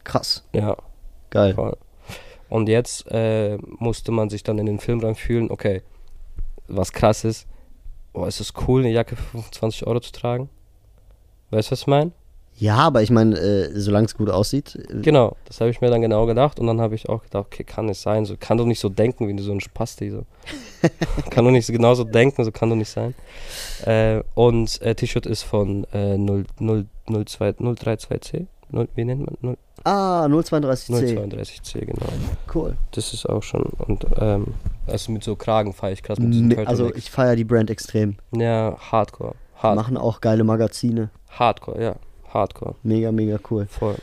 Krass. 0.03 0.47
Ja, 0.53 0.77
Geil. 1.31 1.53
voll. 1.55 1.75
Und 2.49 2.69
jetzt 2.69 3.07
äh, 3.11 3.57
musste 3.79 4.11
man 4.11 4.29
sich 4.29 4.43
dann 4.43 4.59
in 4.59 4.67
den 4.67 4.79
Film 4.79 4.99
reinfühlen, 4.99 5.49
okay, 5.49 5.81
was 6.67 6.91
krass 6.93 7.23
ist, 7.25 7.47
oh, 8.15 8.25
ist 8.25 8.39
es 8.39 8.53
cool, 8.67 8.81
eine 8.81 8.91
Jacke 8.91 9.15
für 9.15 9.23
25 9.23 9.85
Euro 9.87 9.99
zu 9.99 10.11
tragen? 10.11 10.49
Weißt 11.51 11.69
du, 11.69 11.71
was 11.73 11.81
ich 11.81 11.87
meine? 11.87 12.11
Ja, 12.57 12.77
aber 12.77 13.01
ich 13.01 13.09
meine, 13.11 13.37
äh, 13.37 13.69
solange 13.77 14.05
es 14.05 14.15
gut 14.15 14.29
aussieht. 14.29 14.75
äh, 14.89 15.01
Genau, 15.01 15.35
das 15.43 15.59
habe 15.59 15.69
ich 15.71 15.81
mir 15.81 15.89
dann 15.89 16.01
genau 16.01 16.25
gedacht 16.25 16.57
und 16.57 16.67
dann 16.67 16.79
habe 16.79 16.95
ich 16.95 17.09
auch 17.09 17.21
gedacht, 17.23 17.47
okay, 17.47 17.65
kann 17.65 17.89
es 17.89 18.01
sein, 18.01 18.23
so 18.25 18.35
kann 18.39 18.57
doch 18.57 18.65
nicht 18.65 18.79
so 18.79 18.87
denken 18.87 19.27
wie 19.27 19.41
so 19.41 19.51
ein 19.51 19.59
Spasti 19.59 20.09
so. 20.09 20.23
kann 21.31 21.43
doch 21.43 21.51
nicht 21.51 21.65
so 21.65 21.73
genauso 21.73 22.05
denken, 22.05 22.45
so 22.45 22.51
kann 22.53 22.69
doch 22.69 22.77
nicht 22.77 22.89
sein. 22.89 23.13
Äh, 23.85 24.23
und 24.35 24.81
äh, 24.81 24.95
T-Shirt 24.95 25.25
ist 25.25 25.43
von 25.43 25.85
äh, 25.91 26.17
0, 26.17 26.45
0, 26.59 26.85
02, 27.25 27.49
032C, 27.49 28.45
0, 28.69 28.87
wie 28.95 29.03
nennt 29.03 29.25
man? 29.25 29.37
0, 29.41 29.57
Ah, 29.83 30.25
032C. 30.25 31.13
032C, 31.27 31.79
genau. 31.85 32.07
Cool. 32.53 32.75
Das 32.91 33.13
ist 33.13 33.27
auch 33.27 33.43
schon 33.43 33.63
und 33.63 34.05
ähm, 34.17 34.47
also 34.87 35.11
mit 35.11 35.23
so 35.23 35.35
Kragen 35.35 35.73
fahre 35.73 35.93
ich 35.93 36.03
krass 36.03 36.19
mit 36.19 36.33
diesen 36.33 36.47
Me- 36.47 36.67
Also 36.67 36.93
ich 36.93 37.09
feiere 37.11 37.35
die 37.35 37.43
Brand 37.43 37.69
extrem. 37.69 38.17
ja, 38.35 38.77
Hardcore, 38.91 39.35
Hard, 39.57 39.75
Machen 39.75 39.97
auch 39.97 40.21
geile 40.21 40.43
Magazine. 40.43 41.09
Hardcore, 41.29 41.81
ja, 41.81 41.95
Hardcore, 42.33 42.75
Mega, 42.83 43.11
mega 43.11 43.37
cool. 43.49 43.65
voll. 43.67 43.95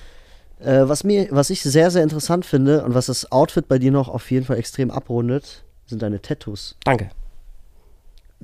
Äh, 0.60 0.88
was, 0.88 1.02
mir, 1.04 1.26
was 1.30 1.50
ich 1.50 1.60
sehr, 1.62 1.90
sehr 1.90 2.02
interessant 2.02 2.46
finde 2.46 2.84
und 2.84 2.94
was 2.94 3.06
das 3.06 3.30
Outfit 3.32 3.66
bei 3.68 3.78
dir 3.78 3.90
noch 3.90 4.08
auf 4.08 4.30
jeden 4.30 4.46
Fall 4.46 4.58
extrem 4.58 4.90
abrundet, 4.90 5.64
sind 5.86 6.02
deine 6.02 6.22
Tattoos. 6.22 6.76
Danke. 6.84 7.10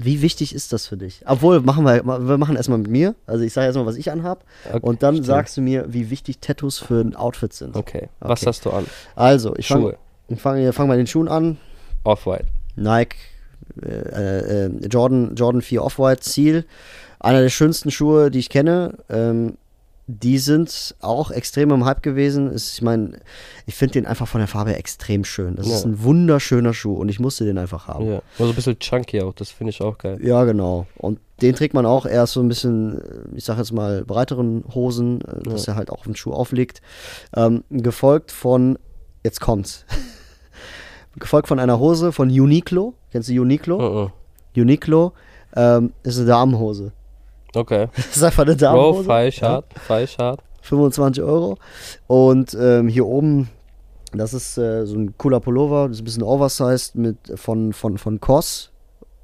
Wie 0.01 0.23
wichtig 0.23 0.55
ist 0.55 0.73
das 0.73 0.87
für 0.87 0.97
dich? 0.97 1.23
Obwohl, 1.27 1.61
machen 1.61 1.85
wir, 1.85 2.05
wir 2.05 2.39
machen 2.39 2.55
erstmal 2.55 2.79
mit 2.79 2.89
mir. 2.89 3.17
Also 3.27 3.43
ich 3.45 3.53
sage 3.53 3.67
erstmal, 3.67 3.85
was 3.87 3.97
ich 3.97 4.13
anhab. 4.13 4.45
Okay, 4.69 4.79
Und 4.83 5.03
dann 5.03 5.15
stimmt. 5.17 5.27
sagst 5.27 5.57
du 5.57 5.61
mir, 5.61 5.87
wie 5.93 6.09
wichtig 6.11 6.39
Tattoos 6.41 6.79
für 6.79 7.01
ein 7.01 7.17
Outfit 7.17 7.53
sind. 7.53 7.75
Okay, 7.77 8.09
was 8.21 8.41
Okay. 8.43 8.47
hast 8.49 8.65
du 8.65 8.71
an? 8.71 8.87
Also, 9.17 9.57
ich 9.57 9.67
fange 9.67 9.97
fang, 10.37 10.73
fang 10.73 10.87
bei 10.89 10.97
den 10.97 11.09
Schuhen 11.09 11.27
an. 11.29 11.57
Off-White. 12.05 12.47
Nike, 12.77 13.17
äh, 13.83 14.67
äh, 14.67 14.71
Jordan, 14.89 15.35
Jordan 15.35 15.63
4 15.63 15.83
Off-White 15.85 16.21
Ziel. 16.23 16.65
Einer 17.21 17.41
der 17.43 17.49
schönsten 17.49 17.91
Schuhe, 17.91 18.31
die 18.31 18.39
ich 18.39 18.49
kenne. 18.49 18.99
Ähm, 19.09 19.59
die 20.11 20.39
sind 20.39 20.95
auch 21.01 21.31
extrem 21.31 21.71
im 21.71 21.85
Hype 21.85 22.03
gewesen. 22.03 22.51
Ist, 22.51 22.73
ich 22.77 22.81
meine, 22.83 23.19
ich 23.67 23.75
finde 23.75 23.93
den 23.93 24.07
einfach 24.07 24.27
von 24.27 24.39
der 24.41 24.49
Farbe 24.49 24.75
extrem 24.75 25.23
schön. 25.23 25.57
Das 25.57 25.67
ist 25.67 25.83
Ja. 25.85 25.91
ein 25.91 26.03
wunderschöner 26.03 26.73
Schuh 26.73 26.95
und 26.95 27.11
ich 27.11 27.21
musste 27.21 27.45
den 27.45 27.59
einfach 27.59 27.89
haben. 27.89 28.09
Ja, 28.13 28.23
also 28.39 28.51
ein 28.51 28.55
bisschen 28.55 28.79
chunky 28.79 29.21
auch, 29.21 29.35
das 29.35 29.51
finde 29.51 29.71
ich 29.71 29.83
auch 29.83 29.99
geil. 29.99 30.19
Ja, 30.23 30.45
genau. 30.45 30.87
Und 30.97 31.19
den 31.43 31.55
trägt 31.55 31.75
man 31.75 31.85
auch 31.85 32.07
erst 32.07 32.33
so 32.33 32.41
ein 32.41 32.49
bisschen, 32.49 33.03
ich 33.35 33.45
sag 33.45 33.59
jetzt 33.59 33.73
mal, 33.73 34.03
breiteren 34.05 34.65
Hosen, 34.75 35.21
äh, 35.23 35.43
dass 35.43 35.69
er 35.69 35.77
halt 35.77 35.91
auch 35.91 35.99
auf 35.99 36.05
den 36.05 36.17
Schuh 36.17 36.33
aufliegt. 36.33 36.81
Ähm, 37.37 37.63
gefolgt 37.69 38.33
von, 38.33 38.79
jetzt 39.25 39.41
kommt's, 39.43 39.85
gefolgt 41.19 41.49
von 41.49 41.59
einer 41.59 41.79
Hose 41.79 42.13
von 42.13 42.29
Uniqlo. 42.29 42.95
Kennst 43.11 43.29
du 43.29 43.41
Uniqlo? 43.41 44.11
Mhm. 44.57 44.61
Uniqlo 44.61 45.13
ähm, 45.57 45.93
ist 46.03 46.19
eine 46.19 46.27
Damenhose. 46.27 46.93
Okay. 47.55 47.89
Das 47.97 48.07
ist 48.17 48.23
einfach 48.23 48.45
eine 48.45 48.57
Bro, 48.57 48.61
Damenhose. 48.61 49.05
falsch 49.05 49.41
Ja, 49.41 49.49
hart, 49.49 49.67
falsch 49.87 50.19
hart. 50.19 50.41
25 50.63 51.23
Euro. 51.23 51.57
Und 52.07 52.57
ähm, 52.61 52.89
hier 52.89 53.07
oben, 53.07 53.49
das 54.13 54.35
ist 54.35 54.59
äh, 54.59 54.87
so 54.87 54.97
ein 54.97 55.17
cooler 55.17 55.41
Pullover, 55.41 55.89
das 55.89 55.97
ist 55.97 56.03
ein 56.03 56.05
bisschen 56.05 56.23
oversized 56.23 56.95
mit, 56.95 57.17
von, 57.37 57.73
von, 57.73 57.99
von 57.99 58.21
Kos. 58.21 58.71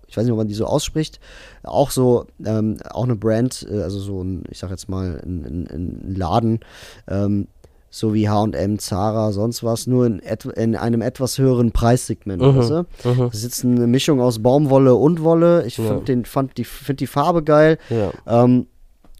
Ich 0.06 0.16
weiß 0.16 0.24
nicht, 0.24 0.32
ob 0.32 0.38
man 0.38 0.48
die 0.48 0.54
so 0.54 0.66
ausspricht. 0.66 1.18
Auch 1.64 1.90
so, 1.90 2.26
ähm, 2.44 2.76
auch 2.90 3.04
eine 3.04 3.16
Brand, 3.16 3.66
äh, 3.70 3.82
also 3.82 3.98
so 3.98 4.22
ein, 4.22 4.44
ich 4.50 4.58
sag 4.58 4.70
jetzt 4.70 4.88
mal, 4.88 5.20
ein, 5.24 5.44
ein, 5.44 5.66
ein 5.70 6.14
Laden, 6.14 6.60
ähm, 7.08 7.48
so 7.94 8.12
wie 8.12 8.28
HM, 8.28 8.80
Zara, 8.80 9.30
sonst 9.30 9.62
was, 9.62 9.86
nur 9.86 10.04
in, 10.04 10.20
et 10.20 10.44
in 10.46 10.74
einem 10.74 11.00
etwas 11.00 11.38
höheren 11.38 11.70
Preissegment. 11.70 12.42
Mhm. 12.42 12.56
Weißt 12.56 12.70
du? 12.70 12.82
Mhm. 13.08 13.26
Das 13.26 13.34
ist 13.36 13.44
jetzt 13.44 13.64
eine 13.64 13.86
Mischung 13.86 14.20
aus 14.20 14.40
Baumwolle 14.40 14.96
und 14.96 15.22
Wolle. 15.22 15.64
Ich 15.64 15.78
Ja. 15.78 15.94
den, 16.00 16.24
fand 16.24 16.58
die, 16.58 16.64
find 16.64 16.98
die 16.98 17.06
Farbe 17.06 17.44
geil. 17.44 17.78
Ja. 17.90 18.10
Ähm, 18.26 18.66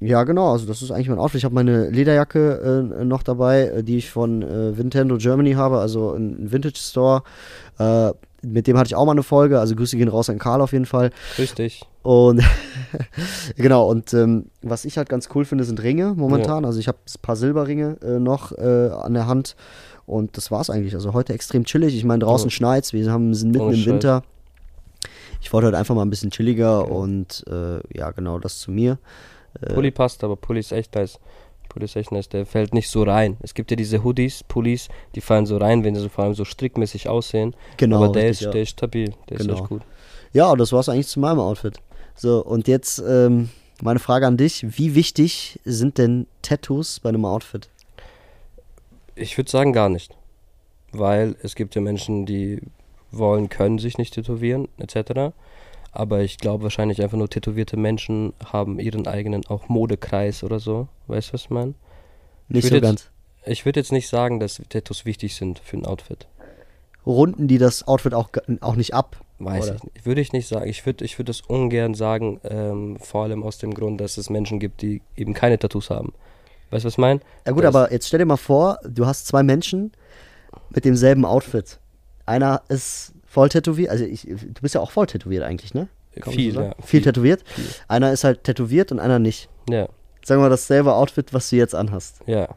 ja, 0.00 0.24
genau, 0.24 0.50
also 0.50 0.66
das 0.66 0.82
ist 0.82 0.90
eigentlich 0.90 1.08
mein 1.08 1.20
Outfit. 1.20 1.38
Ich 1.38 1.44
habe 1.44 1.54
meine 1.54 1.88
Lederjacke 1.88 2.90
äh, 3.00 3.04
noch 3.04 3.22
dabei, 3.22 3.68
äh, 3.68 3.82
die 3.84 3.98
ich 3.98 4.10
von 4.10 4.42
äh, 4.42 4.72
Nintendo 4.72 5.18
Germany 5.18 5.52
habe, 5.52 5.78
also 5.78 6.10
ein 6.12 6.44
ein 6.44 6.50
Vintage 6.52 6.78
Store. 6.78 7.22
Äh, 7.78 8.10
mit 8.44 8.66
dem 8.66 8.76
hatte 8.78 8.88
ich 8.88 8.94
auch 8.94 9.04
mal 9.04 9.12
eine 9.12 9.22
Folge, 9.22 9.58
also 9.60 9.74
Grüße 9.74 9.96
gehen 9.96 10.08
raus 10.08 10.28
an 10.30 10.38
Karl 10.38 10.60
auf 10.60 10.72
jeden 10.72 10.86
Fall. 10.86 11.10
Richtig. 11.38 11.82
Und 12.02 12.42
genau, 13.56 13.88
und 13.88 14.12
ähm, 14.14 14.46
was 14.62 14.84
ich 14.84 14.98
halt 14.98 15.08
ganz 15.08 15.28
cool 15.34 15.44
finde, 15.44 15.64
sind 15.64 15.82
Ringe 15.82 16.14
momentan. 16.16 16.64
Also 16.64 16.78
ich 16.78 16.88
habe 16.88 16.98
ein 16.98 17.22
paar 17.22 17.36
Silberringe 17.36 17.96
äh, 18.02 18.18
noch 18.18 18.52
äh, 18.52 18.88
an 18.90 19.14
der 19.14 19.26
Hand. 19.26 19.56
Und 20.06 20.36
das 20.36 20.50
war's 20.50 20.68
eigentlich. 20.68 20.94
Also 20.94 21.14
heute 21.14 21.32
extrem 21.32 21.64
chillig. 21.64 21.96
Ich 21.96 22.04
meine, 22.04 22.18
draußen 22.20 22.48
Ja. 22.48 22.54
schneit's, 22.54 22.92
wir 22.92 23.10
haben, 23.10 23.34
sind 23.34 23.52
mitten 23.52 23.64
Ohne 23.64 23.74
im 23.74 23.80
Scheiß. 23.80 23.92
Winter. 23.92 24.22
Ich 25.40 25.52
wollte 25.52 25.68
heute 25.68 25.78
einfach 25.78 25.94
mal 25.94 26.02
ein 26.02 26.10
bisschen 26.10 26.30
chilliger 26.30 26.82
Okay. 26.82 26.92
und 26.92 27.44
äh, 27.48 27.80
ja, 27.96 28.10
genau 28.10 28.38
das 28.38 28.58
zu 28.58 28.70
mir. 28.70 28.98
Äh, 29.60 29.72
Pulli 29.72 29.90
passt, 29.90 30.24
aber 30.24 30.36
Pulli 30.36 30.60
ist 30.60 30.72
echt 30.72 30.94
nice. 30.94 31.18
Ist 31.82 31.96
echt 31.96 32.12
nice, 32.12 32.28
der 32.28 32.46
fällt 32.46 32.72
nicht 32.72 32.88
so 32.88 33.02
rein. 33.02 33.36
Es 33.40 33.54
gibt 33.54 33.70
ja 33.70 33.76
diese 33.76 34.02
Hoodies, 34.04 34.44
Pullis, 34.44 34.88
die 35.14 35.20
fallen 35.20 35.44
so 35.46 35.56
rein, 35.56 35.84
wenn 35.84 35.94
sie 35.94 36.00
so 36.00 36.08
vor 36.08 36.24
allem 36.24 36.34
so 36.34 36.44
strickmäßig 36.44 37.08
aussehen. 37.08 37.54
Genau, 37.76 37.96
aber 37.96 38.12
der 38.12 38.30
richtig, 38.30 38.40
ist, 38.40 38.44
ja. 38.46 38.50
der 38.52 38.62
ist 38.62 38.70
stabil, 38.70 39.14
der 39.28 39.36
Genau. 39.38 39.54
ist 39.54 39.60
echt 39.60 39.68
gut. 39.68 39.82
Ja, 40.32 40.50
und 40.50 40.58
das 40.58 40.72
war's 40.72 40.88
eigentlich 40.88 41.08
zu 41.08 41.20
meinem 41.20 41.40
Outfit. 41.40 41.78
So, 42.16 42.44
und 42.44 42.68
jetzt 42.68 43.02
ähm, 43.06 43.50
meine 43.82 43.98
Frage 43.98 44.26
an 44.26 44.36
dich. 44.36 44.64
Wie 44.78 44.94
wichtig 44.94 45.60
sind 45.64 45.98
denn 45.98 46.26
Tattoos 46.42 47.00
bei 47.00 47.08
einem 47.10 47.24
Outfit? 47.24 47.68
Ich 49.14 49.36
würde 49.36 49.50
sagen 49.50 49.72
gar 49.72 49.88
nicht. 49.88 50.12
Weil 50.92 51.36
es 51.42 51.54
gibt 51.54 51.74
ja 51.74 51.80
Menschen, 51.80 52.24
die 52.24 52.60
wollen, 53.10 53.48
können 53.48 53.78
sich 53.78 53.98
nicht 53.98 54.14
tätowieren, 54.14 54.68
etc. 54.78 55.34
Aber 55.96 56.22
ich 56.22 56.38
glaube 56.38 56.64
wahrscheinlich 56.64 57.00
einfach 57.02 57.16
nur 57.16 57.30
tätowierte 57.30 57.76
Menschen 57.76 58.32
haben 58.44 58.80
ihren 58.80 59.06
eigenen 59.06 59.46
auch 59.46 59.68
Modekreis 59.68 60.42
oder 60.42 60.58
so. 60.58 60.88
Weißt 61.06 61.28
du, 61.28 61.32
was 61.34 61.42
ich 61.42 61.50
meine? 61.50 61.74
Nicht 62.48 62.64
würd 62.64 62.70
so 62.70 62.74
jetzt- 62.76 62.82
ganz. 62.82 63.10
Ich 63.46 63.64
würde 63.64 63.78
jetzt 63.78 63.92
nicht 63.92 64.08
sagen, 64.08 64.40
dass 64.40 64.60
Tattoos 64.70 65.04
wichtig 65.04 65.36
sind 65.36 65.58
für 65.60 65.76
ein 65.76 65.86
Outfit. 65.86 66.26
Runden 67.06 67.46
die 67.46 67.58
das 67.58 67.86
Outfit 67.86 68.14
auch, 68.14 68.30
auch 68.60 68.74
nicht 68.76 68.92
ab? 68.94 69.20
Weiß 69.38 69.66
Oder? 69.66 69.76
ich 69.76 69.82
nicht. 69.84 70.06
Würde 70.06 70.20
ich 70.20 70.32
nicht 70.32 70.48
sagen. 70.48 70.68
Ich 70.68 70.84
würde 70.86 71.04
ich 71.04 71.18
würd 71.18 71.28
das 71.28 71.42
ungern 71.42 71.94
sagen, 71.94 72.40
ähm, 72.44 72.96
vor 72.98 73.24
allem 73.24 73.42
aus 73.44 73.58
dem 73.58 73.72
Grund, 73.74 74.00
dass 74.00 74.16
es 74.16 74.30
Menschen 74.30 74.58
gibt, 74.58 74.82
die 74.82 75.00
eben 75.16 75.32
keine 75.34 75.58
Tattoos 75.58 75.90
haben. 75.90 76.12
Weißt 76.70 76.84
du, 76.84 76.86
was 76.86 76.94
ich 76.94 76.98
meine? 76.98 77.20
Ja 77.46 77.52
gut, 77.52 77.62
Das- 77.64 77.74
aber 77.74 77.92
jetzt 77.92 78.08
stell 78.08 78.18
dir 78.18 78.24
mal 78.26 78.36
vor, 78.36 78.78
du 78.88 79.06
hast 79.06 79.26
zwei 79.26 79.42
Menschen 79.42 79.92
mit 80.70 80.84
demselben 80.84 81.24
Outfit. 81.24 81.78
Einer 82.26 82.62
ist 82.68 83.12
voll 83.34 83.48
tätowiert, 83.48 83.90
also 83.90 84.04
ich, 84.04 84.22
du 84.22 84.60
bist 84.62 84.74
ja 84.74 84.80
auch 84.80 84.90
voll 84.92 85.06
tätowiert 85.06 85.42
eigentlich, 85.42 85.74
ne? 85.74 85.88
Viel, 86.30 86.54
ja. 86.54 86.74
Viel 86.84 87.02
tätowiert. 87.02 87.42
Viel. 87.44 87.64
Einer 87.88 88.12
ist 88.12 88.22
halt 88.22 88.44
tätowiert 88.44 88.92
und 88.92 89.00
einer 89.00 89.18
nicht. 89.18 89.48
Ja, 89.68 89.88
Sagen 90.24 90.40
wir 90.40 90.44
mal 90.44 90.50
dasselbe 90.50 90.94
Outfit, 90.94 91.34
was 91.34 91.50
du 91.50 91.56
jetzt 91.56 91.74
anhast. 91.74 92.20
ja. 92.26 92.48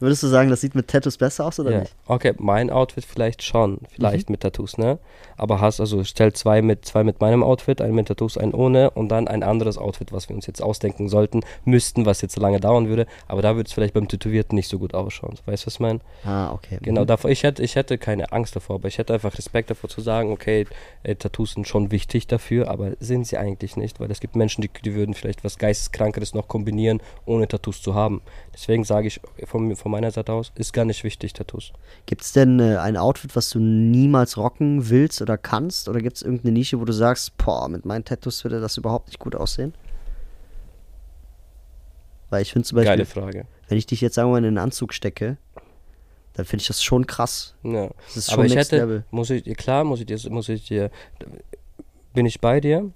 Würdest 0.00 0.22
du 0.22 0.28
sagen, 0.28 0.48
das 0.50 0.60
sieht 0.60 0.74
mit 0.74 0.88
Tattoos 0.88 1.16
besser 1.16 1.44
aus 1.46 1.58
oder 1.58 1.70
ja. 1.72 1.80
nicht? 1.80 1.94
Okay, 2.06 2.32
mein 2.38 2.70
Outfit 2.70 3.04
vielleicht 3.04 3.42
schon, 3.42 3.72
Mhm. 3.72 3.78
vielleicht 3.94 4.30
mit 4.30 4.40
Tattoos, 4.40 4.78
ne? 4.78 4.98
Aber 5.36 5.60
hast 5.60 5.80
also 5.80 6.04
stell 6.04 6.32
zwei 6.32 6.62
mit 6.62 6.84
zwei 6.84 7.02
mit 7.04 7.20
meinem 7.20 7.42
Outfit, 7.42 7.80
einen 7.80 7.94
mit 7.94 8.08
Tattoos, 8.08 8.38
einen 8.38 8.54
ohne 8.54 8.90
und 8.90 9.08
dann 9.08 9.26
ein 9.28 9.42
anderes 9.42 9.76
Outfit, 9.78 10.12
was 10.12 10.28
wir 10.28 10.36
uns 10.36 10.46
jetzt 10.46 10.62
ausdenken 10.62 11.08
sollten, 11.08 11.40
müssten, 11.64 12.06
was 12.06 12.20
jetzt 12.22 12.36
lange 12.38 12.60
dauern 12.60 12.88
würde. 12.88 13.06
Aber 13.26 13.42
da 13.42 13.56
würde 13.56 13.66
es 13.66 13.72
vielleicht 13.72 13.94
beim 13.94 14.08
Tätowierten 14.08 14.54
nicht 14.56 14.68
so 14.68 14.78
gut 14.78 14.94
ausschauen. 14.94 15.34
Weißt 15.46 15.64
du, 15.64 15.66
was 15.66 15.74
ich 15.74 15.80
meine? 15.80 16.00
Ah, 16.24 16.52
okay. 16.52 16.78
Genau, 16.82 17.02
Mhm. 17.02 17.06
davor, 17.06 17.30
ich 17.30 17.42
hätte, 17.42 17.62
ich 17.62 17.74
hätte 17.76 17.98
keine 17.98 18.32
Angst 18.32 18.54
davor, 18.56 18.76
aber 18.76 18.88
ich 18.88 18.98
hätte 18.98 19.14
einfach 19.14 19.36
Respekt 19.36 19.70
davor 19.70 19.90
zu 19.90 20.00
sagen, 20.00 20.30
okay, 20.32 20.66
äh, 21.02 21.14
Tattoos 21.16 21.52
sind 21.52 21.66
schon 21.68 21.90
wichtig 21.90 22.26
dafür, 22.26 22.68
aber 22.70 22.92
sind 23.00 23.26
sie 23.26 23.36
eigentlich 23.38 23.76
nicht, 23.76 24.00
weil 24.00 24.10
es 24.10 24.20
gibt 24.20 24.36
Menschen, 24.36 24.62
die, 24.62 24.70
die 24.84 24.94
würden 24.94 25.14
vielleicht 25.14 25.44
was 25.44 25.58
Geisteskrankeres 25.58 26.34
noch 26.34 26.46
kombinieren, 26.48 27.00
ohne 27.26 27.48
Tattoos 27.48 27.82
zu 27.82 27.94
haben. 27.94 28.22
Deswegen 28.54 28.84
sage 28.84 29.06
ich 29.08 29.20
von, 29.44 29.74
von 29.88 29.92
meiner 29.92 30.10
Seite 30.10 30.32
aus, 30.34 30.52
ist 30.54 30.74
gar 30.74 30.84
nicht 30.84 31.02
wichtig, 31.02 31.32
Tattoos. 31.32 31.72
Gibt 32.04 32.20
es 32.20 32.32
denn 32.32 32.60
äh, 32.60 32.76
ein 32.76 32.98
Outfit, 32.98 33.34
was 33.34 33.48
du 33.48 33.58
niemals 33.58 34.36
rocken 34.36 34.90
willst 34.90 35.22
oder 35.22 35.38
kannst? 35.38 35.88
Oder 35.88 36.00
gibt 36.02 36.16
es 36.16 36.22
irgendeine 36.22 36.52
Nische, 36.52 36.78
wo 36.78 36.84
du 36.84 36.92
sagst, 36.92 37.34
boah, 37.38 37.68
mit 37.70 37.86
meinen 37.86 38.04
Tattoos 38.04 38.44
würde 38.44 38.60
das 38.60 38.76
überhaupt 38.76 39.06
nicht 39.08 39.18
gut 39.18 39.34
aussehen? 39.34 39.72
Weil 42.28 42.42
ich 42.42 42.52
finde 42.52 42.68
zum 42.68 42.76
Beispiel, 42.76 42.90
Geile 42.90 43.06
Frage. 43.06 43.46
wenn 43.68 43.78
ich 43.78 43.86
dich 43.86 44.02
jetzt 44.02 44.14
sagen 44.14 44.28
wir 44.28 44.32
mal 44.32 44.38
in 44.38 44.44
einen 44.44 44.58
Anzug 44.58 44.92
stecke, 44.92 45.38
dann 46.34 46.44
finde 46.44 46.60
ich 46.60 46.68
das 46.68 46.82
schon 46.82 47.06
krass. 47.06 47.54
Ja. 47.62 47.88
Das 48.08 48.16
ist 48.18 48.26
schon 48.26 48.34
Aber 48.34 48.44
ich 48.44 48.54
hätte, 48.56 48.76
Level. 48.76 49.04
muss 49.10 49.30
ich, 49.30 49.44
klar, 49.56 49.84
muss 49.84 50.00
ich 50.00 50.06
dir, 50.06 50.18
muss 50.30 50.50
ich 50.50 50.66
dir, 50.66 50.90
bin 52.12 52.26
ich 52.26 52.40
bei 52.42 52.60
dir. 52.60 52.90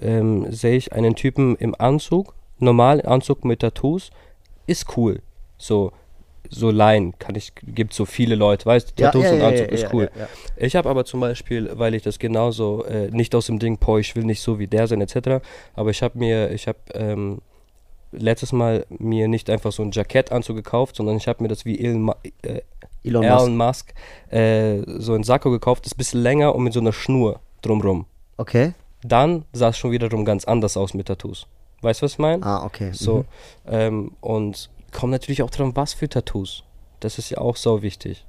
ähm, 0.00 0.50
sehe 0.50 0.76
ich 0.76 0.94
einen 0.94 1.14
Typen 1.14 1.56
im 1.56 1.74
Anzug, 1.78 2.34
normal 2.58 3.04
Anzug 3.04 3.44
mit 3.44 3.60
Tattoos, 3.60 4.10
ist 4.66 4.96
cool. 4.96 5.20
So, 5.58 5.92
so 6.50 6.70
Laien 6.70 7.18
kann 7.18 7.34
ich, 7.36 7.52
gibt 7.62 7.94
so 7.94 8.04
viele 8.04 8.34
Leute, 8.34 8.66
weißt 8.66 8.90
du, 8.90 9.02
Tattoos 9.02 9.30
und 9.30 9.40
Anzug 9.40 9.68
ist 9.68 9.86
cool. 9.92 10.10
ja, 10.14 10.22
ja. 10.22 10.28
Ich 10.56 10.74
habe 10.76 10.88
aber 10.90 11.04
zum 11.04 11.20
Beispiel, 11.20 11.70
weil 11.74 11.94
ich 11.94 12.02
das 12.02 12.18
genauso, 12.18 12.84
äh, 12.84 13.08
nicht 13.10 13.34
aus 13.34 13.46
dem 13.46 13.58
Ding, 13.58 13.78
boah, 13.78 13.98
ich 13.98 14.14
will 14.16 14.24
nicht 14.24 14.42
so 14.42 14.58
wie 14.58 14.66
der 14.66 14.86
sein, 14.86 15.00
etc., 15.00 15.42
aber 15.74 15.90
ich 15.90 16.02
habe 16.02 16.18
mir, 16.18 16.50
ich 16.50 16.66
habe 16.68 16.78
ähm, 16.94 17.40
letztes 18.12 18.52
Mal 18.52 18.84
mir 18.90 19.28
nicht 19.28 19.48
einfach 19.50 19.72
so 19.72 19.82
ein 19.82 19.92
Jackettanzug 19.92 20.56
gekauft, 20.56 20.96
sondern 20.96 21.16
ich 21.16 21.28
habe 21.28 21.42
mir 21.42 21.48
das 21.48 21.64
wie 21.64 21.78
Elon, 21.78 22.02
Ma 22.02 22.16
äh, 22.42 22.60
Elon 23.04 23.22
Elon 23.24 23.56
Musk. 23.56 23.94
Musk, 24.28 24.32
äh, 24.34 24.82
so 24.98 25.14
ein 25.14 25.22
Sakko 25.22 25.50
gekauft, 25.50 25.86
ist 25.86 25.94
ein 25.94 25.98
bisschen 25.98 26.22
länger 26.22 26.54
und 26.54 26.64
mit 26.64 26.72
so 26.72 26.80
einer 26.80 26.92
Schnur 26.92 27.40
drumrum. 27.62 28.06
Okay. 28.36 28.72
Dann 29.02 29.44
sah 29.52 29.68
es 29.68 29.78
schon 29.78 29.92
wiederum 29.92 30.24
ganz 30.24 30.44
anders 30.44 30.76
aus 30.76 30.92
mit 30.94 31.06
Tattoos. 31.06 31.46
Weißt 31.82 32.02
du, 32.02 32.04
was 32.04 32.12
ich 32.12 32.18
meine? 32.18 32.44
Ah, 32.44 32.64
okay. 32.66 32.90
So, 32.92 33.18
Mhm. 33.18 33.24
ähm, 33.70 34.10
und 34.20 34.68
kommt 34.92 35.12
natürlich 35.12 35.42
auch 35.42 35.50
dran, 35.50 35.72
was 35.76 35.92
für 35.94 36.08
Tattoos. 36.08 36.64
Das 37.00 37.18
ist 37.18 37.30
ja 37.30 37.38
auch 37.38 37.56
so 37.56 37.82
wichtig. 37.82 38.24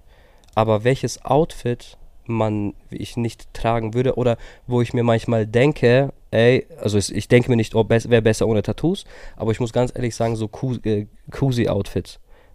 Aber 0.56 0.84
welches 0.84 1.24
Outfit 1.26 1.98
man 2.26 2.74
ich 2.90 3.18
nicht 3.18 3.54
tragen 3.54 3.94
würde 3.94 4.16
oder 4.16 4.38
wo 4.68 4.82
ich 4.82 4.94
mir 4.94 5.04
manchmal 5.04 5.46
denke, 5.48 6.14
ey, 6.30 6.66
also 6.80 6.98
ich 6.98 7.28
denke 7.28 7.50
mir 7.50 7.56
nicht, 7.58 7.74
oh, 7.76 7.84
bes 7.84 8.10
wäre 8.10 8.22
besser 8.22 8.48
ohne 8.48 8.62
Tattoos, 8.62 9.06
aber 9.36 9.52
ich 9.52 9.60
muss 9.60 9.74
ganz 9.74 9.92
ehrlich 9.94 10.16
sagen, 10.16 10.36
so 10.36 10.48
Ku- 10.48 10.78
äh. 10.84 11.08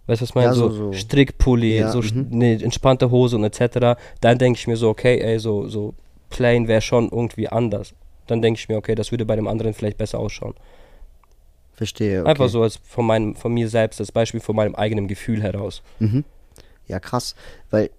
Weißt 0.07 0.21
du, 0.21 0.23
was 0.23 0.29
ich 0.29 0.35
meine? 0.35 0.47
Ja, 0.47 0.53
so- 0.53 0.69
so, 0.69 0.75
so- 0.85 0.93
Strickpulli, 0.93 1.77
Ja, 1.79 1.91
so 1.91 2.01
eine 2.31 2.61
entspannte 2.63 3.11
Hose 3.11 3.35
und 3.35 3.43
etc. 3.43 3.97
Dann 4.21 4.37
denke 4.37 4.57
ich 4.57 4.67
mir 4.67 4.77
so, 4.77 4.89
okay, 4.89 5.19
ey, 5.19 5.37
so, 5.37 5.67
so 5.67 5.93
plain 6.29 6.67
wäre 6.67 6.81
schon 6.81 7.09
irgendwie 7.09 7.49
anders. 7.49 7.93
Dann 8.27 8.41
denke 8.41 8.59
ich 8.59 8.69
mir, 8.69 8.77
okay, 8.77 8.95
das 8.95 9.11
würde 9.11 9.25
bei 9.25 9.35
dem 9.35 9.47
anderen 9.47 9.73
vielleicht 9.73 9.97
besser 9.97 10.19
ausschauen. 10.19 10.55
Verstehe. 11.77 12.21
Okay. 12.21 12.29
Einfach 12.31 12.49
so 12.49 12.63
als 12.63 12.79
von, 12.83 13.05
meinem, 13.05 13.35
von 13.35 13.53
mir 13.53 13.69
selbst, 13.69 13.99
als 13.99 14.11
Beispiel 14.11 14.39
von 14.39 14.55
meinem 14.55 14.73
eigenen 14.73 15.07
Gefühl 15.07 15.43
heraus. 15.43 15.83
Mhm. 15.99 16.25
Ja, 16.87 16.99
krass. 16.99 17.35
Weil 17.69 17.91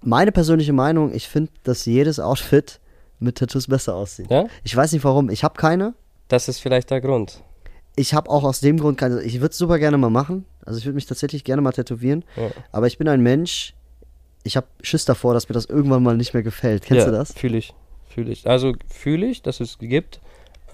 meine 0.00 0.30
persönliche 0.30 0.72
Meinung, 0.72 1.12
ich 1.12 1.28
finde, 1.28 1.50
dass 1.64 1.84
jedes 1.84 2.20
Outfit 2.20 2.78
mit 3.18 3.36
Tattoos 3.36 3.66
besser 3.66 3.96
aussieht. 3.96 4.30
Ja? 4.30 4.46
Ich 4.62 4.76
weiß 4.76 4.92
nicht 4.92 5.04
warum. 5.04 5.30
Ich 5.30 5.42
habe 5.42 5.54
keine. 5.54 5.94
Das 6.28 6.48
ist 6.48 6.60
vielleicht 6.60 6.90
der 6.90 7.00
Grund. 7.00 7.42
Ich 7.96 8.14
habe 8.14 8.30
auch 8.30 8.44
aus 8.44 8.60
dem 8.60 8.78
Grund 8.78 8.98
keine. 8.98 9.20
Ich 9.22 9.40
würde 9.40 9.50
es 9.50 9.58
super 9.58 9.80
gerne 9.80 9.98
mal 9.98 10.10
machen. 10.10 10.44
Also 10.64 10.78
ich 10.78 10.84
würde 10.84 10.94
mich 10.94 11.06
tatsächlich 11.06 11.42
gerne 11.42 11.60
mal 11.60 11.72
tätowieren. 11.72 12.24
Ja. 12.36 12.50
Aber 12.70 12.86
ich 12.86 12.98
bin 12.98 13.08
ein 13.08 13.20
Mensch. 13.20 13.74
Ich 14.44 14.56
habe 14.56 14.66
Schiss 14.82 15.06
davor, 15.06 15.34
dass 15.34 15.48
mir 15.48 15.54
das 15.54 15.64
irgendwann 15.64 16.04
mal 16.04 16.16
nicht 16.16 16.34
mehr 16.34 16.42
gefällt. 16.44 16.84
Kennst 16.84 17.06
ja, 17.06 17.10
du 17.10 17.16
das? 17.16 17.32
Fühle 17.32 17.58
ich. 17.58 17.74
Fühle 18.08 18.30
ich. 18.30 18.46
Also 18.46 18.74
fühle 18.88 19.26
ich, 19.26 19.42
dass 19.42 19.58
es 19.58 19.78
gibt, 19.78 20.20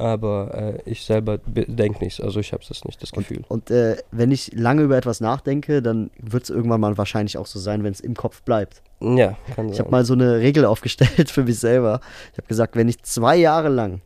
aber 0.00 0.54
äh, 0.54 0.90
ich 0.90 1.04
selber 1.04 1.38
denke 1.38 2.02
nicht. 2.04 2.20
Also 2.22 2.40
ich 2.40 2.52
habe 2.52 2.62
das 2.66 2.84
nicht, 2.84 3.02
das 3.02 3.12
Gefühl. 3.12 3.44
Und 3.48 3.70
äh, 3.70 3.96
wenn 4.10 4.30
ich 4.30 4.52
lange 4.54 4.82
über 4.82 4.96
etwas 4.96 5.20
nachdenke, 5.20 5.82
dann 5.82 6.10
wird 6.18 6.44
es 6.44 6.50
irgendwann 6.50 6.80
mal 6.80 6.96
wahrscheinlich 6.98 7.36
auch 7.38 7.46
so 7.46 7.58
sein, 7.58 7.84
wenn 7.84 7.92
es 7.92 8.00
im 8.00 8.14
Kopf 8.14 8.42
bleibt. 8.42 8.82
ja, 9.00 9.36
kann 9.54 9.68
Ich 9.68 9.76
sein. 9.76 9.84
habe 9.86 9.90
mal 9.90 10.04
so 10.04 10.14
eine 10.14 10.38
Regel 10.38 10.64
aufgestellt 10.66 11.30
für 11.30 11.44
mich 11.44 11.58
selber. 11.58 12.00
Ich 12.32 12.38
habe 12.38 12.48
gesagt, 12.48 12.76
wenn 12.76 12.88
ich 12.88 13.02
zwei 13.02 13.36
Jahre 13.36 13.68
lang 13.68 14.00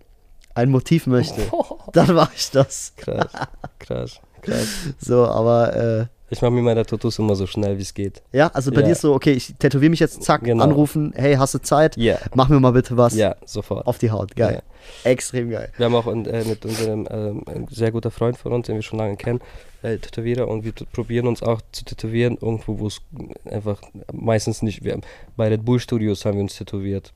ein 0.54 0.70
Motiv 0.70 1.06
möchte, 1.06 1.40
dann 1.92 2.14
mache 2.14 2.32
ich 2.36 2.50
das. 2.50 2.92
Krass, 2.96 3.32
krass, 3.78 4.20
krass. 4.42 4.68
So, 4.98 5.24
aber 5.26 5.76
äh, 5.76 6.06
Ich 6.30 6.40
mache 6.42 6.50
mir 6.52 6.62
meine 6.62 6.84
Tattoos 6.86 7.18
immer 7.18 7.36
so 7.36 7.46
schnell, 7.46 7.76
wie 7.78 7.82
es 7.82 7.92
geht. 7.94 8.22
ja, 8.32 8.48
also 8.48 8.70
bei 8.72 8.80
Ja. 8.80 8.86
dir 8.86 8.92
ist 8.92 9.02
so, 9.02 9.14
okay, 9.14 9.32
ich 9.32 9.54
tätowiere 9.58 9.90
mich 9.90 10.00
jetzt, 10.00 10.22
zack, 10.22 10.42
Genau. 10.42 10.64
anrufen, 10.64 11.12
hey, 11.14 11.34
hast 11.34 11.54
du 11.54 11.58
Zeit? 11.60 11.96
Ja, 11.96 12.18
Mach 12.34 12.48
mir 12.48 12.58
mal 12.60 12.72
bitte 12.72 12.96
was 12.96 13.14
ja, 13.14 13.36
sofort. 13.44 13.86
auf 13.86 13.98
die 13.98 14.10
Haut. 14.10 14.34
Geil. 14.34 14.62
Extrem 15.04 15.50
geil. 15.50 15.70
Wir 15.76 15.86
haben 15.86 15.94
auch 15.94 16.06
äh, 16.06 16.44
mit 16.44 16.64
unserem 16.64 17.06
ähm, 17.10 17.66
sehr 17.70 17.92
guter 17.92 18.10
Freund 18.10 18.36
von 18.38 18.52
uns, 18.52 18.66
den 18.66 18.74
wir 18.76 18.82
schon 18.82 18.98
lange 18.98 19.16
kennen, 19.16 19.40
äh, 19.82 19.98
Tätowierer 19.98 20.48
und 20.48 20.64
wir 20.64 20.72
probieren 20.92 21.26
uns 21.26 21.42
auch 21.42 21.60
zu 21.72 21.84
tätowieren, 21.84 22.38
irgendwo, 22.40 22.78
wo 22.78 22.86
es 22.86 23.00
einfach 23.44 23.80
meistens 24.12 24.62
nicht. 24.62 24.82
Wir, 24.82 24.92
haben- 24.92 25.02
bei 25.36 25.48
Red 25.48 25.64
Bull 25.64 25.78
Studios 25.78 26.24
haben 26.24 26.34
wir 26.36 26.42
uns 26.42 26.56
tätowiert. 26.56 27.12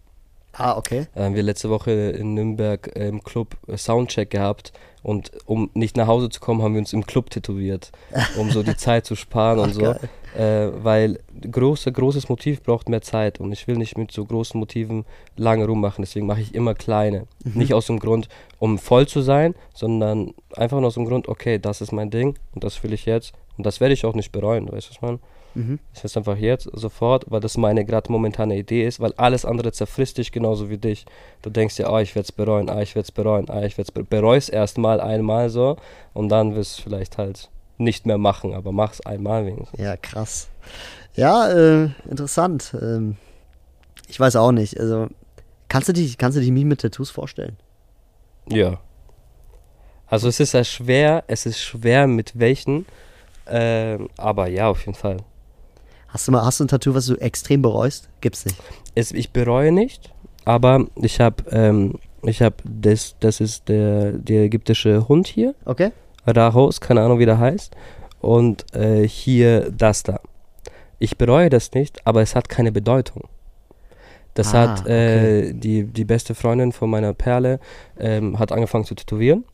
Ah, 0.53 0.77
okay. 0.77 1.07
Äh, 1.15 1.23
haben 1.25 1.35
wir 1.35 1.43
letzte 1.43 1.71
Woche 1.71 1.91
in 1.93 2.35
Nürnberg 2.35 2.87
im 2.95 3.23
Club 3.25 3.57
äh, 3.69 3.77
Soundcheck 3.77 4.31
gehabt 4.31 4.73
und 5.09 5.31
um 5.47 5.71
nicht 5.73 5.97
nach 5.97 6.07
Hause 6.07 6.29
zu 6.29 6.39
kommen, 6.39 6.61
haben 6.61 6.75
wir 6.75 6.81
uns 6.81 6.93
im 6.93 7.07
Club 7.07 7.31
tätowiert, 7.31 7.93
um 8.37 8.51
so 8.51 8.63
die 8.63 8.77
Zeit 8.77 9.07
zu 9.07 9.17
sparen 9.17 9.59
und 9.59 9.73
so. 9.73 9.95
Äh, 10.37 10.71
weil 10.85 11.21
große, 11.51 11.91
großes 11.91 12.29
Motiv 12.29 12.63
braucht 12.63 12.91
mehr 12.91 13.01
Zeit 13.01 13.41
und 13.41 13.51
ich 13.51 13.67
will 13.67 13.79
nicht 13.79 13.97
mit 13.97 14.13
so 14.13 14.23
großen 14.27 14.61
Motiven 14.61 15.07
lange 15.35 15.65
rummachen, 15.65 16.03
deswegen 16.03 16.27
mache 16.27 16.43
ich 16.43 16.55
immer 16.55 16.75
kleine. 16.75 17.27
Mhm. 17.43 17.53
Nicht 17.55 17.73
aus 17.73 17.87
dem 17.87 17.99
Grund, 18.01 18.29
um 18.59 18.77
voll 18.77 19.09
zu 19.09 19.23
sein, 19.23 19.55
sondern 19.73 20.35
einfach 20.55 20.77
nur 20.77 20.89
aus 20.89 20.95
dem 20.95 21.07
Grund, 21.07 21.27
okay, 21.27 21.59
das 21.59 21.81
ist 21.81 21.91
mein 21.91 22.11
Ding 22.11 22.39
und 22.55 22.63
das 22.63 22.83
will 22.83 22.93
ich 22.93 23.07
jetzt 23.07 23.33
und 23.57 23.65
das 23.65 23.81
werde 23.81 23.95
ich 23.95 24.05
auch 24.05 24.15
nicht 24.15 24.31
bereuen, 24.31 24.71
weißt 24.71 24.89
du 24.89 24.91
was 24.91 25.01
man? 25.01 25.21
Mhm. 25.59 25.79
Ich 25.93 26.03
will 26.03 26.07
es 26.09 26.17
einfach 26.17 26.37
jetzt, 26.37 26.69
sofort, 26.73 27.25
weil 27.29 27.41
das 27.41 27.57
meine 27.57 27.85
gerade 27.85 28.13
momentane 28.13 28.57
Idee 28.57 28.87
ist, 28.87 29.01
weil 29.01 29.13
alles 29.17 29.45
andere 29.45 29.73
zerfrisst 29.73 30.19
dich 30.19 30.31
genauso 30.31 30.71
wie 30.71 30.79
dich. 30.79 31.05
Du 31.43 31.51
denkst 31.51 31.77
dir, 31.77 31.91
ah, 31.91 32.01
ich 32.01 32.15
werde 32.15 32.27
es 32.27 32.33
bereuen, 32.33 32.71
ah, 32.71 32.81
ich 32.81 32.95
werde 32.95 33.07
es 33.07 33.13
bereuen, 33.13 33.51
ah, 33.51 33.65
ich 33.65 33.77
werde 33.77 33.89
es 33.89 33.91
bereuen. 33.91 34.07
Bereust 34.09 34.51
erstmal 34.51 35.01
einmal 35.01 35.51
so 35.51 35.77
und 36.15 36.29
dann 36.29 36.55
wirst 36.55 36.79
du 36.79 36.83
vielleicht 36.85 37.19
halt 37.19 37.51
nicht 37.77 38.07
mehr 38.07 38.19
machen, 38.19 38.55
aber 38.55 38.71
mach's 38.73 39.01
einmal 39.01 39.47
wenigstens. 39.47 39.81
Ja, 39.81 39.97
krass. 39.97 40.49
Ja, 41.15 41.49
äh, 41.51 41.91
interessant. 42.09 42.77
Ähm, 42.81 43.17
ich 44.09 44.19
weiß 44.19 44.37
auch 44.37 44.53
nicht. 44.53 44.79
Also, 44.79 45.09
kannst 45.69 45.89
du 45.89 45.93
dich, 45.93 46.19
kannst 46.19 46.37
du 46.37 46.41
dich 46.41 46.51
mich 46.51 46.65
mit 46.65 46.81
Tattoos 46.81 47.11
vorstellen? 47.11 47.57
Ja. 48.49 48.81
Also 50.07 50.29
es 50.29 50.41
ist 50.41 50.55
ja 50.55 50.65
schwer, 50.65 51.25
es 51.27 51.45
ist 51.45 51.61
schwer 51.61 52.07
mit 52.07 52.39
welchen, 52.39 52.87
ähm, 53.47 54.09
aber 54.17 54.49
ja, 54.49 54.69
auf 54.69 54.81
jeden 54.87 54.95
Fall. 54.95 55.19
Hast 56.09 56.27
du 56.27 56.33
mal, 56.33 56.45
hast 56.45 56.61
du 56.61 56.65
ein 56.65 56.69
Tattoo, 56.69 56.95
was 56.95 57.07
du 57.07 57.17
extrem 57.17 57.63
bereust? 57.63 58.09
Gibt's 58.21 58.45
nicht. 58.45 58.57
Es, 58.95 59.13
ich 59.13 59.31
bereue 59.33 59.73
nicht, 59.73 60.13
aber 60.45 60.87
ich 60.97 61.21
habe, 61.21 61.45
ähm, 61.51 61.99
ich 62.23 62.43
habe, 62.43 62.57
das, 62.65 63.17
das 63.21 63.41
ist 63.41 63.69
der, 63.69 64.13
der 64.13 64.45
ägyptische 64.45 65.07
Hund 65.09 65.27
hier, 65.27 65.55
Okay? 65.65 65.93
Rahos, 66.27 66.81
keine 66.81 67.03
Ahnung 67.03 67.19
wie 67.19 67.27
der 67.27 67.39
heißt, 67.39 67.75
und 68.21 68.75
äh, 68.75 69.07
hier 69.07 69.71
das 69.71 70.03
da. 70.03 70.21
Ich 70.99 71.17
bereue 71.17 71.49
das 71.49 71.73
nicht, 71.73 72.07
aber 72.07 72.23
es 72.23 72.35
hat 72.35 72.49
keine 72.49 72.73
Bedeutung. 72.73 73.29
Das 74.35 74.55
Ah, 74.55 74.71
hat 74.77 74.87
äh, 74.87 75.53
die, 75.53 75.85
die 75.85 76.05
beste 76.05 76.35
Freundin 76.35 76.73
von 76.73 76.91
meiner 76.91 77.13
Perle, 77.13 77.61
ähm, 77.99 78.39
hat 78.39 78.53
angefangen 78.53 78.85
zu 78.85 78.95
tätowieren. 78.95 79.45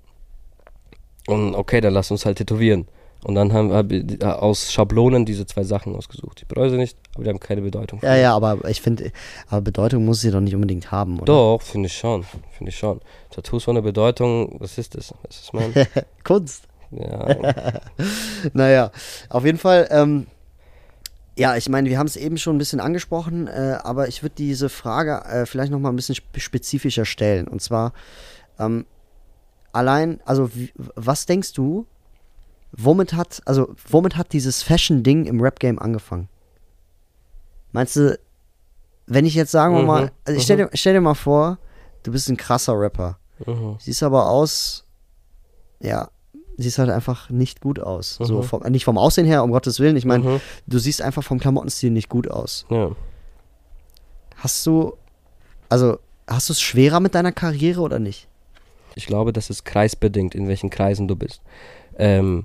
Und 1.27 1.55
okay, 1.55 1.81
dann 1.81 1.95
lass 1.95 2.11
uns 2.11 2.27
halt 2.27 2.39
tätowieren. 2.39 2.87
Und 3.25 3.35
dann 3.35 3.53
haben 3.53 3.71
wir 3.91 4.21
äh, 4.21 4.25
aus 4.25 4.71
Schablonen 4.73 5.25
diese 5.25 5.47
zwei 5.47 5.65
Sachen 5.65 5.97
ausgesucht. 5.97 6.43
Ich 6.43 6.47
bereue 6.47 6.71
sie 6.71 6.77
nicht, 6.77 6.97
aber 7.15 7.25
die 7.25 7.31
haben 7.31 7.41
keine 7.41 7.63
Bedeutung. 7.63 7.99
Ja, 8.03 8.15
ja, 8.15 8.35
aber 8.37 8.69
ich 8.69 8.81
finde, 8.81 9.11
aber 9.49 9.63
Bedeutung 9.63 10.05
muss 10.05 10.21
sie 10.21 10.31
doch 10.31 10.41
nicht 10.41 10.55
unbedingt 10.55 10.93
haben, 10.93 11.17
oder? 11.17 11.25
Doch, 11.25 11.63
finde 11.63 11.87
ich 11.87 11.97
schon. 11.97 12.23
Finde 12.53 12.69
ich 12.71 12.77
schon. 12.79 13.01
Tattoos 13.31 13.67
ohne 13.67 13.83
Bedeutung, 13.83 14.57
was 14.61 14.79
ist 14.79 14.95
das? 14.95 15.13
Was 15.27 15.37
ist 15.41 15.53
mein? 15.55 15.73
Kunst. 16.25 16.65
Ja, 16.91 17.27
Naja, 18.53 18.91
auf 19.31 19.45
jeden 19.45 19.59
Fall, 19.59 19.89
ähm, 19.91 20.27
ja, 21.37 21.57
ich 21.57 21.69
meine, 21.69 21.89
wir 21.91 21.99
haben 21.99 22.07
es 22.07 22.17
eben 22.17 22.39
schon 22.39 22.55
ein 22.55 22.59
bisschen 22.59 22.79
angesprochen, 22.81 23.49
äh, 23.49 23.79
aber 23.83 24.07
ich 24.07 24.23
würde 24.23 24.35
diese 24.37 24.69
Frage 24.69 25.23
äh, 25.25 25.47
vielleicht 25.47 25.73
noch 25.73 25.81
mal 25.81 25.89
ein 25.89 25.97
bisschen 25.97 26.15
spe- 26.15 26.39
spezifischer 26.41 27.05
stellen. 27.05 27.49
Und 27.49 27.61
zwar, 27.63 27.93
ähm, 28.61 28.85
allein, 29.73 30.21
also 30.25 30.55
wie, 30.55 30.73
was 30.77 31.27
denkst 31.27 31.53
du, 31.55 31.87
womit 32.77 33.13
hat, 33.15 33.41
also 33.47 33.75
womit 33.89 34.17
hat 34.17 34.33
dieses 34.33 34.63
Fashion-Ding 34.63 35.25
im 35.27 35.41
Rap-Game 35.41 35.79
angefangen? 35.79 36.29
Meinst 37.73 37.97
du, 37.97 38.19
wenn 39.07 39.27
ich 39.27 39.35
jetzt 39.35 39.51
sagen 39.51 39.75
wir 39.75 39.81
Mhm, 39.83 39.87
mal, 39.87 40.13
also 40.25 40.39
ich 40.39 40.45
stell 40.45 40.57
mhm. 40.57 40.61
dir, 40.63 40.71
stell 40.75 40.95
dir 40.95 41.01
mal 41.01 41.15
vor, 41.15 41.59
du 42.03 42.13
bist 42.13 42.29
ein 42.29 42.37
krasser 42.37 42.79
Rapper, 42.79 43.19
mhm. 43.47 43.77
siehst 43.81 44.03
aber 44.03 44.29
aus, 44.31 44.85
ja, 45.81 46.09
siehst 46.57 46.79
halt 46.79 46.91
einfach 46.91 47.31
nicht 47.31 47.61
gut 47.61 47.81
aus. 47.81 48.17
So 48.21 48.39
Mhm. 48.39 48.43
vom, 48.45 48.63
nicht 48.65 48.85
vom 48.85 48.97
Aussehen 48.99 49.27
her, 49.27 49.43
um 49.43 49.51
Gottes 49.51 49.81
Willen. 49.81 49.97
Ich 49.97 50.05
meine, 50.05 50.25
Mhm. 50.25 50.41
du 50.67 50.79
siehst 50.79 51.03
einfach 51.03 51.23
vom 51.25 51.39
Klamottenstil 51.41 51.91
nicht 51.91 52.09
gut 52.09 52.31
aus. 52.31 52.65
ja. 52.71 52.91
Hast 54.37 54.67
du, 54.67 54.95
also, 55.69 55.99
hast 56.27 56.49
du 56.49 56.53
es 56.53 56.61
schwerer 56.61 57.01
mit 57.01 57.15
deiner 57.15 57.33
Karriere 57.33 57.81
oder 57.81 57.99
nicht? 57.99 58.29
Ich 58.95 59.07
glaube, 59.07 59.33
das 59.33 59.49
ist 59.49 59.65
kreisbedingt, 59.65 60.35
in 60.35 60.49
welchen 60.49 60.71
Kreisen 60.71 61.09
du 61.09 61.17
bist. 61.17 61.41
Ähm, 61.97 62.45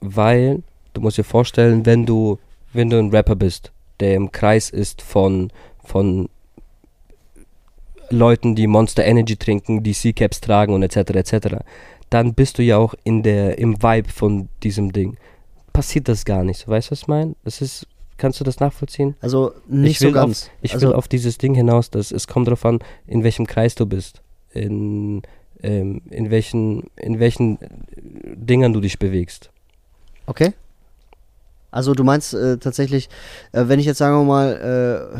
weil, 0.00 0.62
du 0.92 1.00
musst 1.00 1.18
dir 1.18 1.24
vorstellen, 1.24 1.86
wenn 1.86 2.06
du, 2.06 2.38
wenn 2.72 2.90
du 2.90 2.98
ein 2.98 3.10
Rapper 3.10 3.36
bist, 3.36 3.72
der 4.00 4.14
im 4.14 4.32
Kreis 4.32 4.70
ist 4.70 5.02
von, 5.02 5.50
von 5.84 6.28
Leuten, 8.10 8.54
die 8.54 8.66
Monster 8.66 9.04
Energy 9.04 9.36
trinken, 9.36 9.82
die 9.82 9.92
C-Caps 9.92 10.40
tragen 10.40 10.74
und 10.74 10.82
etc. 10.82 11.10
etc., 11.10 11.56
dann 12.10 12.34
bist 12.34 12.58
du 12.58 12.62
ja 12.62 12.76
auch 12.76 12.94
in 13.04 13.22
der, 13.22 13.58
im 13.58 13.80
Vibe 13.82 14.08
von 14.08 14.48
diesem 14.62 14.92
Ding. 14.92 15.16
Passiert 15.72 16.08
das 16.08 16.24
gar 16.24 16.42
nicht, 16.42 16.66
weißt 16.66 16.88
du, 16.88 16.92
was 16.92 17.02
ich 17.02 17.08
meine? 17.08 17.36
Das 17.44 17.60
ist, 17.60 17.86
kannst 18.16 18.40
du 18.40 18.44
das 18.44 18.58
nachvollziehen? 18.58 19.14
Also, 19.20 19.52
nicht 19.68 19.92
ich 19.92 19.98
so 20.00 20.10
ganz. 20.10 20.44
Auf, 20.44 20.50
ich 20.62 20.74
also, 20.74 20.88
will 20.88 20.94
auf 20.94 21.06
dieses 21.06 21.38
Ding 21.38 21.54
hinaus, 21.54 21.90
dass 21.90 22.10
es 22.10 22.26
kommt 22.26 22.48
darauf 22.48 22.64
an, 22.64 22.80
in 23.06 23.22
welchem 23.22 23.46
Kreis 23.46 23.76
du 23.76 23.86
bist. 23.86 24.22
In, 24.52 25.22
ähm, 25.62 26.02
in 26.10 26.30
welchen, 26.32 26.90
in 26.96 27.20
welchen 27.20 27.58
Dingern 28.34 28.72
du 28.72 28.80
dich 28.80 28.98
bewegst. 28.98 29.50
Okay. 30.30 30.52
Also 31.72 31.92
du 31.92 32.04
meinst 32.04 32.34
äh, 32.34 32.56
tatsächlich, 32.56 33.08
äh, 33.52 33.64
wenn 33.66 33.80
ich 33.80 33.86
jetzt 33.86 33.98
sagen 33.98 34.16
wir 34.16 34.24
mal 34.24 35.10
äh, 35.12 35.18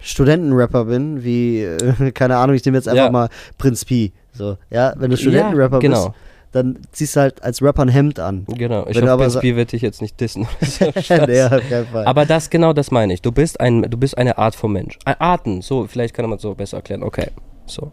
Studentenrapper 0.00 0.86
bin, 0.86 1.22
wie, 1.22 1.62
äh, 1.62 2.10
keine 2.14 2.38
Ahnung, 2.38 2.56
ich 2.56 2.64
nehme 2.64 2.78
jetzt 2.78 2.88
einfach 2.88 3.04
Ja. 3.04 3.10
mal 3.10 3.28
Prinz 3.58 3.84
Pi. 3.84 4.12
So, 4.32 4.56
ja, 4.70 4.94
wenn 4.96 5.10
du 5.10 5.16
Studentenrapper 5.16 5.80
genau. 5.80 6.06
bist, 6.06 6.16
dann 6.52 6.78
ziehst 6.92 7.16
du 7.16 7.20
halt 7.20 7.42
als 7.42 7.60
Rapper 7.60 7.82
ein 7.82 7.88
Hemd 7.88 8.20
an. 8.20 8.46
Genau, 8.46 8.86
ich 8.86 8.96
hoffe, 8.96 9.10
aber 9.10 9.24
Prinz 9.24 9.40
Pi 9.40 9.54
wird 9.54 9.72
dich 9.72 9.82
jetzt 9.82 10.00
nicht 10.00 10.18
dissen. 10.18 10.46
nee, 10.80 11.42
auf 11.42 11.68
keinen 11.68 11.86
Fall. 11.86 12.06
Aber 12.06 12.24
das 12.24 12.48
genau 12.48 12.72
das 12.72 12.90
meine 12.90 13.12
ich. 13.12 13.20
Du 13.20 13.32
bist 13.32 13.60
ein, 13.60 13.82
du 13.82 13.98
bist 13.98 14.16
eine 14.16 14.38
Art 14.38 14.54
von 14.54 14.72
Mensch. 14.72 14.98
Ein 15.04 15.20
Arten, 15.20 15.60
so 15.60 15.86
vielleicht 15.86 16.14
kann 16.14 16.24
man 16.28 16.36
es 16.36 16.42
so 16.42 16.54
besser 16.54 16.78
erklären. 16.78 17.02
Okay, 17.02 17.28
so 17.66 17.92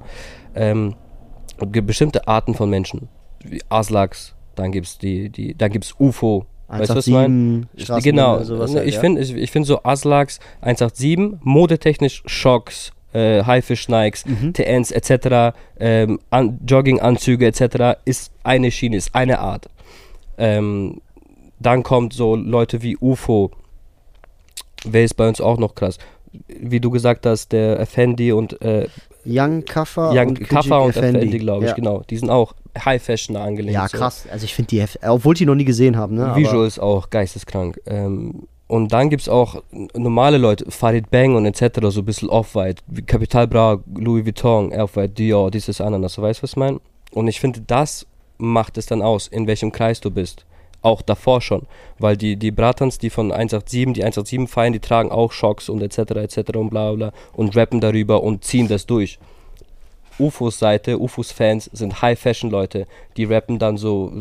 ähm, 0.56 0.96
bestimmte 1.58 2.28
Arten 2.28 2.54
von 2.54 2.70
Menschen, 2.70 3.10
wie 3.44 3.62
Aslaks, 3.70 4.35
dann 4.56 4.72
gibt's 4.72 4.98
die, 4.98 5.30
die, 5.30 5.56
dann 5.56 5.72
gibt's 5.72 5.96
UFO. 6.00 6.46
Weißt 6.68 6.90
du 6.90 6.96
was 6.96 7.08
ich 7.08 7.14
meine? 7.14 7.68
187, 7.68 7.84
Straßenbahn 7.84 8.04
Genau, 8.04 8.74
halt, 8.74 8.88
ich 8.88 8.96
ja. 8.96 9.00
finde 9.00 9.22
ich, 9.22 9.36
ich 9.36 9.52
find 9.52 9.68
so 9.68 9.84
Aslaks 9.84 10.40
187, 10.62 11.40
modetechnisch 11.44 12.24
Shocks, 12.26 12.92
äh, 13.14 13.44
Haifisch 13.44 13.88
Nikes, 13.88 14.26
Mhm. 14.26 14.54
TNs 14.54 14.92
etc., 14.92 15.56
ähm, 15.80 16.20
an, 16.32 16.60
Jogginganzüge 16.68 17.46
etc. 17.46 18.00
ist 18.06 18.32
eine 18.44 18.72
Schiene, 18.72 18.98
ist 18.98 19.14
eine 19.14 19.40
Art. 19.40 19.70
Ähm, 20.38 21.02
dann 21.60 21.84
kommt 21.84 22.14
so 22.14 22.36
Leute 22.36 22.82
wie 22.82 22.98
UFO. 22.98 23.52
Wer 24.84 25.04
ist 25.04 25.14
bei 25.14 25.28
uns 25.28 25.40
auch 25.40 25.58
noch 25.58 25.76
krass? 25.76 25.98
Wie 26.48 26.80
du 26.80 26.90
gesagt 26.90 27.26
hast, 27.26 27.52
der 27.52 27.80
Effendi 27.80 28.32
und 28.32 28.62
äh, 28.62 28.88
Young 29.26 29.66
Kaffer 29.66 30.12
Young 30.14 30.30
und 30.30 30.50
Kaffa 30.50 30.78
und 30.80 30.90
Effendi, 30.96 31.20
Effendi, 31.20 31.38
glaube 31.40 31.64
ich, 31.66 31.70
ja. 31.70 31.76
genau. 31.76 32.04
Die 32.10 32.18
sind 32.18 32.30
auch 32.30 32.54
High 32.84 33.02
Fashion 33.02 33.36
angelehnt. 33.36 33.74
Ja, 33.74 33.88
so. 33.88 33.98
krass. 33.98 34.26
Also 34.32 34.46
ich 34.46 34.54
finde 34.54 34.70
die, 34.70 34.86
obwohl 35.08 35.34
ich 35.34 35.40
die 35.40 35.46
noch 35.46 35.56
nie 35.56 35.66
gesehen 35.66 35.98
habe, 35.98 36.14
ne? 36.14 36.36
Visual 36.36 36.58
Aber, 36.58 36.68
ist 36.68 36.80
auch 36.80 37.10
geisteskrank. 37.10 37.80
Ähm, 37.86 38.48
und 38.68 38.94
dann 38.94 39.10
gibt 39.10 39.22
es 39.22 39.30
auch 39.30 39.62
normale 39.94 40.38
Leute, 40.38 40.70
Farid 40.72 41.12
Bang 41.12 41.36
und 41.36 41.46
etc., 41.46 41.80
so 41.90 42.02
ein 42.02 42.06
bisschen 42.06 42.30
Off-White, 42.30 42.82
Capital 43.06 43.48
Bra, 43.48 43.80
Louis 43.96 44.26
Vuitton, 44.26 44.74
Off-White, 44.74 45.14
Dior, 45.14 45.52
dieses, 45.52 45.78
so 45.78 45.84
weißt 45.84 46.40
du, 46.40 46.44
was 46.44 46.52
ich 46.52 46.56
meine? 46.56 46.80
Und 47.12 47.28
ich 47.28 47.40
finde, 47.40 47.62
das 47.62 48.08
macht 48.38 48.78
es 48.78 48.88
dann 48.88 49.02
aus, 49.02 49.28
in 49.28 49.48
welchem 49.48 49.72
Kreis 49.72 50.02
du 50.02 50.10
bist. 50.10 50.46
Auch 50.82 51.02
davor 51.02 51.42
schon. 51.42 51.64
Weil 51.98 52.18
die, 52.18 52.36
die 52.36 52.52
Bratans, 52.52 52.98
die 52.98 53.10
von 53.10 53.32
187, 53.32 53.94
die 53.94 54.04
187 54.04 54.54
feiern, 54.54 54.74
die 54.74 54.80
tragen 54.80 55.12
auch 55.12 55.32
Schocks 55.32 55.70
und 55.70 55.82
etc. 55.82 56.12
etc. 56.12 56.56
und 56.56 56.70
bla 56.70 56.92
bla 56.92 57.12
und 57.34 57.56
rappen 57.56 57.82
darüber 57.82 58.22
und 58.22 58.44
ziehen 58.44 58.68
das 58.68 58.86
durch. 58.86 59.18
UFOs 60.20 60.60
Seite, 60.60 60.98
UFOs 61.00 61.32
Fans 61.32 61.70
sind 61.74 62.02
High 62.02 62.18
Fashion 62.18 62.50
Leute, 62.50 62.88
die 63.18 63.26
rappen 63.26 63.60
dann 63.60 63.78
so 63.78 64.14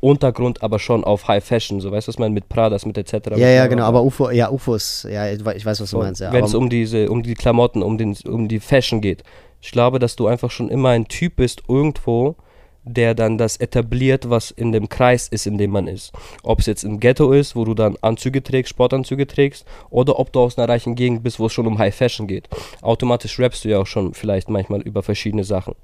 Untergrund, 0.00 0.62
aber 0.62 0.78
schon 0.78 1.04
auf 1.04 1.28
High 1.28 1.44
Fashion, 1.44 1.80
so 1.80 1.90
weißt 1.90 2.06
du, 2.06 2.10
was 2.10 2.18
man 2.18 2.32
mit 2.32 2.48
Pradas, 2.48 2.86
mit 2.86 2.96
etc. 2.98 3.30
ja, 3.36 3.48
ja, 3.48 3.66
genau. 3.66 3.84
Aber 3.84 4.02
UFO, 4.04 4.30
ja, 4.30 4.50
UFO 4.50 4.74
ist, 4.74 5.06
ja, 5.10 5.30
ich 5.30 5.44
we- 5.44 5.54
ich 5.54 5.64
weiß, 5.66 5.80
was 5.80 5.90
du 5.90 5.96
so, 5.96 6.02
meinst. 6.02 6.20
Ja, 6.20 6.32
wenn 6.32 6.44
es 6.44 6.54
um 6.54 6.68
diese, 6.70 7.10
um 7.10 7.22
die 7.22 7.34
Klamotten, 7.34 7.82
um 7.82 7.98
den, 7.98 8.16
um 8.26 8.48
die 8.48 8.60
Fashion 8.60 9.00
geht. 9.00 9.22
Ich 9.60 9.70
glaube, 9.72 9.98
dass 9.98 10.16
du 10.16 10.26
einfach 10.26 10.50
schon 10.50 10.68
immer 10.68 10.90
ein 10.90 11.06
Typ 11.08 11.36
bist 11.36 11.62
irgendwo, 11.68 12.36
der 12.84 13.14
dann 13.14 13.38
das 13.38 13.56
etabliert, 13.58 14.28
was 14.28 14.50
in 14.50 14.72
dem 14.72 14.88
Kreis 14.88 15.28
ist, 15.28 15.46
in 15.46 15.58
dem 15.58 15.70
man 15.70 15.86
ist. 15.86 16.12
Ob 16.42 16.60
es 16.60 16.66
jetzt 16.66 16.84
im 16.84 16.98
Ghetto 16.98 17.32
ist, 17.32 17.54
wo 17.54 17.64
du 17.64 17.74
dann 17.74 17.96
Anzüge 18.00 18.42
trägst, 18.42 18.70
Sportanzüge 18.70 19.26
trägst, 19.26 19.64
oder 19.90 20.18
ob 20.18 20.32
du 20.32 20.40
aus 20.40 20.58
einer 20.58 20.68
reichen 20.68 20.94
Gegend 20.94 21.22
bist, 21.22 21.38
wo 21.38 21.46
es 21.46 21.52
schon 21.52 21.66
um 21.66 21.78
High 21.78 21.94
Fashion 21.94 22.26
geht. 22.26 22.48
Automatisch 22.80 23.38
rappst 23.38 23.64
du 23.64 23.68
ja 23.68 23.78
auch 23.78 23.86
schon 23.86 24.14
vielleicht 24.14 24.48
manchmal 24.48 24.80
über 24.82 25.02
verschiedene 25.02 25.44
Sachen. 25.44 25.74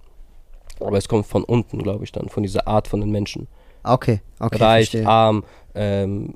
Aber 0.81 0.97
es 0.97 1.09
kommt 1.09 1.27
von 1.27 1.45
unten, 1.45 1.83
glaube 1.83 2.05
ich, 2.05 2.13
dann, 2.13 2.29
von 2.29 2.43
dieser 2.43 2.67
Art 2.67 2.89
von 2.89 3.01
den 3.01 3.11
Menschen. 3.11 3.49
okay, 3.85 4.21
okay, 4.39 4.63
Reich, 4.63 4.91
verstehe. 4.91 5.09
arm, 5.09 5.45
ähm, 5.75 6.35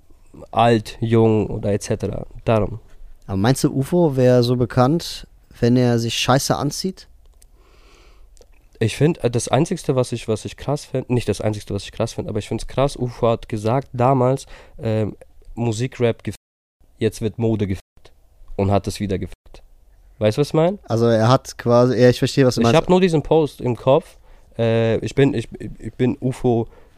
alt, 0.50 0.96
jung 1.00 1.48
oder 1.48 1.72
etc. 1.72 2.06
Darum. 2.44 2.80
Aber 3.26 3.36
meinst 3.36 3.64
du, 3.64 3.72
UFO 3.72 4.16
wäre 4.16 4.42
so 4.42 4.56
bekannt, 4.56 5.26
wenn 5.60 5.76
er 5.76 5.98
sich 5.98 6.14
scheiße 6.14 6.56
anzieht? 6.56 7.08
Ich 8.82 8.96
finde, 8.96 9.30
das 9.30 9.46
Einzigste, 9.46 9.94
was 9.94 10.10
ich, 10.10 10.26
was 10.26 10.44
ich 10.44 10.56
krass 10.56 10.84
finde, 10.84 11.14
nicht 11.14 11.28
das 11.28 11.40
Einzigste, 11.40 11.72
was 11.72 11.84
ich 11.84 11.92
krass 11.92 12.14
finde, 12.14 12.30
aber 12.30 12.40
ich 12.40 12.48
finde 12.48 12.62
es 12.62 12.66
krass, 12.66 12.96
UFO 12.96 13.28
hat 13.28 13.48
gesagt 13.48 13.88
damals, 13.92 14.46
ähm, 14.82 15.16
Musikrap 15.54 16.24
gefickt, 16.24 16.36
jetzt 16.98 17.20
wird 17.20 17.38
Mode 17.38 17.68
gefickt 17.68 18.12
und 18.56 18.72
hat 18.72 18.88
es 18.88 18.98
wieder 18.98 19.18
gefickt. 19.18 19.62
Weißt 20.18 20.36
du, 20.36 20.40
was 20.40 20.48
ich 20.48 20.54
meine? 20.54 20.78
Also 20.88 21.06
er 21.06 21.28
hat 21.28 21.56
quasi, 21.58 21.96
ja, 21.96 22.08
ich 22.10 22.18
verstehe, 22.18 22.44
was 22.44 22.56
du 22.56 22.60
Ich 22.60 22.64
meinst. 22.64 22.76
habe 22.76 22.90
nur 22.90 23.00
diesen 23.00 23.22
Post 23.22 23.60
im 23.60 23.76
Kopf. 23.76 24.18
Äh, 24.58 24.96
ich 24.98 25.14
bin, 25.14 25.32
ich, 25.32 25.48
ich 25.78 25.94
bin 25.94 26.16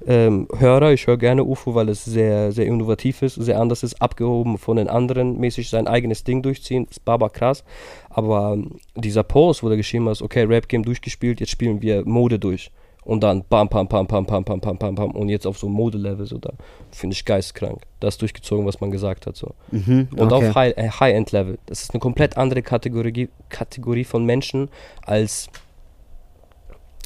UFO-Hörer, 0.01 0.93
ich 0.93 1.07
höre 1.07 1.17
gerne 1.17 1.45
UFO, 1.45 1.75
weil 1.75 1.89
es 1.89 2.05
sehr, 2.05 2.53
sehr 2.53 2.67
innovativ 2.67 3.23
ist, 3.23 3.35
sehr 3.37 3.61
anders 3.61 3.83
ist, 3.83 4.01
abgehoben 4.03 4.59
von 4.59 4.77
den 4.77 4.89
anderen, 4.89 5.39
mäßig 5.39 5.71
sein 5.71 5.87
eigenes 5.87 6.25
Ding 6.25 6.43
durchziehen, 6.43 6.87
ist 6.91 7.05
baba 7.05 7.29
krass. 7.29 7.65
Aber 8.11 8.55
ähm, 8.55 8.73
dieser 8.97 9.23
Post, 9.23 9.63
wo 9.63 9.69
du 9.69 9.77
geschrieben 9.77 10.09
hast, 10.09 10.23
okay, 10.23 10.43
Rap-Game 10.45 10.83
durchgespielt, 10.85 11.41
jetzt 11.41 11.51
spielen 11.51 11.81
wir 11.83 12.05
Mode 12.07 12.39
durch. 12.39 12.71
Und 13.05 13.23
dann 13.23 13.45
bam, 13.45 13.69
pam, 13.69 13.87
pam, 13.87 14.07
pam, 14.07 14.25
pam, 14.25 14.45
pam, 14.45 14.61
pam, 14.61 14.79
pam, 14.79 14.95
pam. 14.95 15.11
Und 15.11 15.29
jetzt 15.29 15.47
auf 15.47 15.59
so 15.59 15.69
Modelevel, 15.69 16.25
so 16.25 16.39
da 16.39 16.55
finde 16.91 17.13
ich 17.13 17.27
geistkrank. 17.27 17.83
Das 18.01 18.17
durchgezogen, 18.17 18.65
was 18.65 18.81
man 18.81 18.91
gesagt 18.91 19.27
hat. 19.27 19.37
So. 19.37 19.55
mhm, 19.71 20.09
Und 20.17 20.33
okay. 20.33 20.49
auf 20.49 20.55
High- 20.55 20.77
äh, 20.79 20.89
High-End-Level. 20.89 21.59
das 21.67 21.83
ist 21.83 21.91
eine 21.93 22.01
komplett 22.01 22.39
andere 22.39 22.63
Kategorie, 22.63 23.29
Kategorie 23.51 24.05
von 24.05 24.25
Menschen 24.25 24.71
als, 25.05 25.49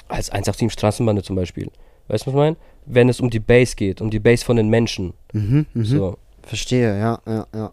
als 0.06 0.30
187 0.30 0.72
Straßenbande 0.72 1.22
zum 1.24 1.34
Beispiel. 1.34 1.68
Weißt 2.06 2.26
du, 2.26 2.28
was 2.28 2.34
ich 2.34 2.38
meine? 2.38 2.56
Wenn 2.90 3.08
es 3.08 3.20
um 3.20 3.28
die 3.30 3.40
Base 3.40 3.76
geht, 3.76 4.00
um 4.00 4.10
die 4.10 4.18
Base 4.20 4.44
von 4.44 4.56
den 4.56 4.68
Menschen. 4.68 5.12
Mhm, 5.32 5.66
mhm. 5.74 5.84
So. 5.84 6.16
Verstehe, 6.42 6.98
ja, 6.98 7.20
ja, 7.26 7.46
ja. 7.54 7.72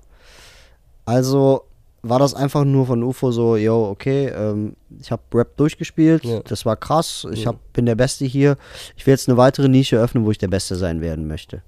Also 1.05 1.61
war 2.01 2.19
das 2.19 2.33
einfach 2.35 2.65
nur 2.65 2.85
von 2.85 3.01
UFO 3.03 3.31
so, 3.31 3.55
yo, 3.57 3.89
okay, 3.89 4.27
ähm, 4.27 4.75
ich 4.99 5.09
habe 5.11 5.23
Rap 5.33 5.57
durchgespielt, 5.57 6.23
Ja. 6.23 6.41
das 6.41 6.65
war 6.65 6.75
krass, 6.75 7.25
ich 7.31 7.47
hab, 7.47 7.57
bin 7.73 7.85
der 7.87 7.95
Beste 7.95 8.25
hier. 8.25 8.57
Ich 8.95 9.07
will 9.07 9.13
jetzt 9.13 9.27
eine 9.27 9.37
weitere 9.37 9.67
Nische 9.69 9.97
öffnen, 9.97 10.25
wo 10.25 10.31
ich 10.31 10.37
der 10.37 10.47
Beste 10.49 10.75
sein 10.75 11.01
werden 11.01 11.27
möchte. 11.27 11.63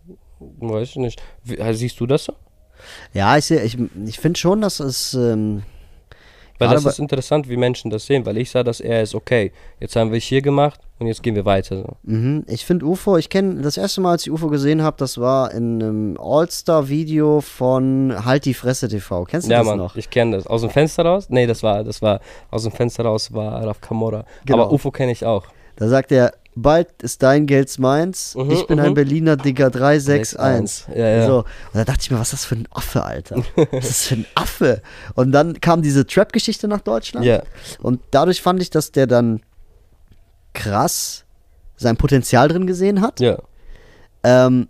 Weiß 0.59 0.89
ich 0.89 0.95
nicht. 0.97 1.21
Wie, 1.43 1.57
äh, 1.57 1.73
siehst 1.73 1.99
du 1.99 2.05
das 2.05 2.25
so? 2.25 2.33
Ja, 3.13 3.37
ich, 3.37 3.45
seh- 3.45 3.63
ich, 3.63 3.77
ich 4.05 4.19
finde 4.19 4.37
schon, 4.37 4.61
dass 4.61 4.79
es. 4.79 5.15
Ähm, 5.15 5.63
Weil 6.59 6.69
das 6.69 6.85
ist 6.85 6.99
interessant, 6.99 7.49
wie 7.49 7.57
Menschen 7.57 7.89
das 7.89 8.05
sehen. 8.05 8.23
Weil 8.25 8.37
ich 8.37 8.51
sah, 8.51 8.61
dass 8.63 8.79
er 8.79 9.01
ist 9.01 9.15
okay. 9.15 9.51
Jetzt 9.79 9.95
haben 9.95 10.11
wir 10.11 10.19
es 10.19 10.25
hier 10.25 10.43
gemacht 10.43 10.79
und 10.99 11.07
jetzt 11.07 11.21
gehen 11.23 11.35
wir 11.35 11.45
weiter. 11.45 11.77
So. 11.77 11.97
mhm. 12.03 12.43
Ich 12.47 12.65
finde 12.65 12.85
UFO, 12.85 13.17
ich 13.17 13.29
kenne 13.29 13.61
das 13.61 13.77
erste 13.77 14.01
Mal, 14.01 14.11
als 14.11 14.23
ich 14.25 14.31
UFO 14.31 14.47
gesehen 14.47 14.81
habe, 14.81 14.97
das 14.97 15.17
war 15.17 15.51
in 15.51 15.81
einem 15.81 16.17
All-Star-Video 16.19 17.41
von 17.41 18.13
Halt 18.25 18.45
die 18.45 18.53
Fresse 18.53 18.87
TV. 18.87 19.23
Kennst 19.25 19.47
du 19.47 19.51
Ja, 19.51 19.59
das 19.59 19.67
Mann, 19.67 19.77
noch? 19.77 19.95
ich 19.95 20.09
kenne 20.09 20.37
das. 20.37 20.47
Aus 20.47 20.61
dem 20.61 20.69
Fenster 20.69 21.03
raus? 21.05 21.27
Nee, 21.29 21.47
das 21.47 21.63
war, 21.63 21.83
das 21.83 22.01
war, 22.01 22.19
aus 22.51 22.63
dem 22.63 22.71
Fenster 22.71 23.03
raus 23.03 23.33
war 23.33 23.63
Raf 23.65 23.81
Kamora. 23.81 24.25
Genau. 24.45 24.63
Aber 24.63 24.71
UFO 24.73 24.91
kenne 24.91 25.11
ich 25.11 25.25
auch. 25.25 25.45
Da 25.75 25.87
sagt 25.87 26.11
er, 26.11 26.33
bald 26.55 26.87
ist 27.03 27.21
dein 27.21 27.45
Geld 27.45 27.77
meins, 27.77 28.33
Mhm, 28.35 28.49
ich 28.49 28.65
bin 28.65 28.79
ein 28.79 28.89
mhm. 28.89 28.95
Berliner 28.95 29.37
Digger 29.37 29.69
361. 29.69 30.87
Ja, 30.95 31.07
ja. 31.07 31.27
So. 31.27 31.37
Und 31.39 31.45
da 31.73 31.85
dachte 31.85 31.99
ich 32.01 32.09
mir, 32.11 32.17
was 32.17 32.33
ist 32.33 32.41
das 32.41 32.45
für 32.45 32.55
ein 32.55 32.67
Affe, 32.71 33.03
Alter? 33.03 33.43
Was 33.71 33.83
ist 33.83 33.89
das 33.89 34.05
für 34.07 34.15
ein 34.15 34.25
Affe? 34.33 34.81
Und 35.13 35.31
dann 35.31 35.61
kam 35.61 35.83
diese 35.83 36.07
Trap-Geschichte 36.07 36.67
nach 36.67 36.81
Deutschland. 36.81 37.25
Ja. 37.25 37.43
Und 37.83 37.99
dadurch 38.09 38.41
fand 38.41 38.59
ich, 38.61 38.71
dass 38.71 38.91
der 38.91 39.05
dann 39.05 39.41
krass 40.57 41.23
sein 41.77 41.95
Potenzial 41.95 42.47
drin 42.47 42.67
gesehen 42.67 43.01
hat. 43.01 43.19
Ja. 43.19 43.37
Ähm, 44.23 44.67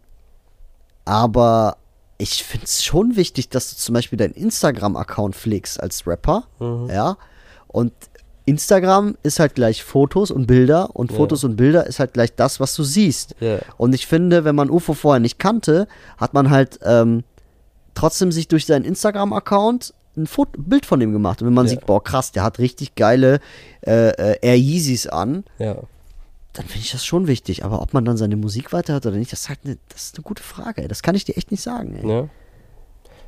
aber 1.06 1.78
ich 2.18 2.44
finde 2.44 2.66
es 2.66 2.84
schon 2.84 3.16
wichtig, 3.16 3.50
dass 3.50 3.70
du 3.70 3.78
zum 3.78 3.94
Beispiel 3.94 4.18
deinen 4.18 4.34
Instagram-Account 4.34 5.36
pflegst 5.36 5.82
als 5.82 6.06
Rapper. 6.06 6.44
Mhm. 6.60 6.90
Ja. 6.90 7.18
Und 7.68 7.94
Instagram 8.46 9.18
ist 9.24 9.40
halt 9.40 9.56
gleich 9.56 9.84
Fotos 9.84 10.32
und 10.32 10.48
Bilder 10.48 10.96
und. 10.96 11.12
Fotos 11.12 11.44
und 11.44 11.56
Bilder 11.56 11.86
ist 11.86 12.00
halt 12.00 12.14
gleich 12.14 12.34
das, 12.36 12.60
was 12.60 12.76
du 12.76 12.84
siehst. 12.84 13.36
Ja. 13.40 13.60
Und 13.78 13.94
ich 13.94 14.08
finde, 14.08 14.46
wenn 14.46 14.56
man 14.56 14.70
UFO 14.70 14.94
vorher 14.94 15.20
nicht 15.20 15.40
kannte, 15.40 15.88
hat 16.18 16.34
man 16.34 16.50
halt 16.50 16.80
ähm, 16.84 17.24
trotzdem 17.94 18.32
sich 18.32 18.48
durch 18.48 18.66
seinen 18.66 18.86
Instagram-Account 18.86 19.94
ein 20.18 20.28
Foto, 20.28 20.52
Bild 20.62 20.86
von 20.86 21.00
dem 21.00 21.14
gemacht. 21.14 21.42
Und 21.42 21.48
wenn 21.48 21.54
man 21.54 21.66
Ja. 21.66 21.72
sieht, 21.72 21.86
boah, 21.86 22.04
krass, 22.04 22.32
der 22.32 22.44
hat 22.44 22.60
richtig 22.60 22.96
geile 22.96 23.40
äh, 23.86 24.10
äh, 24.10 24.38
Air 24.42 24.58
Yeezys 24.58 25.08
an, 25.08 25.44
Ja. 25.60 25.76
dann 26.54 26.66
finde 26.66 26.80
ich 26.80 26.92
das 26.92 27.06
schon 27.06 27.28
wichtig. 27.28 27.64
Aber 27.64 27.82
ob 27.82 27.94
man 27.94 28.04
dann 28.06 28.18
seine 28.18 28.36
Musik 28.36 28.74
weiterhört 28.74 29.06
oder 29.06 29.18
nicht, 29.18 29.32
das, 29.32 29.42
ist 29.42 29.50
halt 29.50 29.64
ne, 29.66 29.78
das 29.90 30.04
ist 30.06 30.16
eine 30.18 30.24
gute 30.24 30.44
Frage. 30.44 30.82
Ey. 30.82 30.88
Das 30.88 31.02
kann 31.04 31.16
ich 31.16 31.24
dir 31.26 31.38
echt 31.38 31.52
nicht 31.52 31.62
sagen. 31.64 31.96
Ey. 32.02 32.10
Ja. 32.10 32.28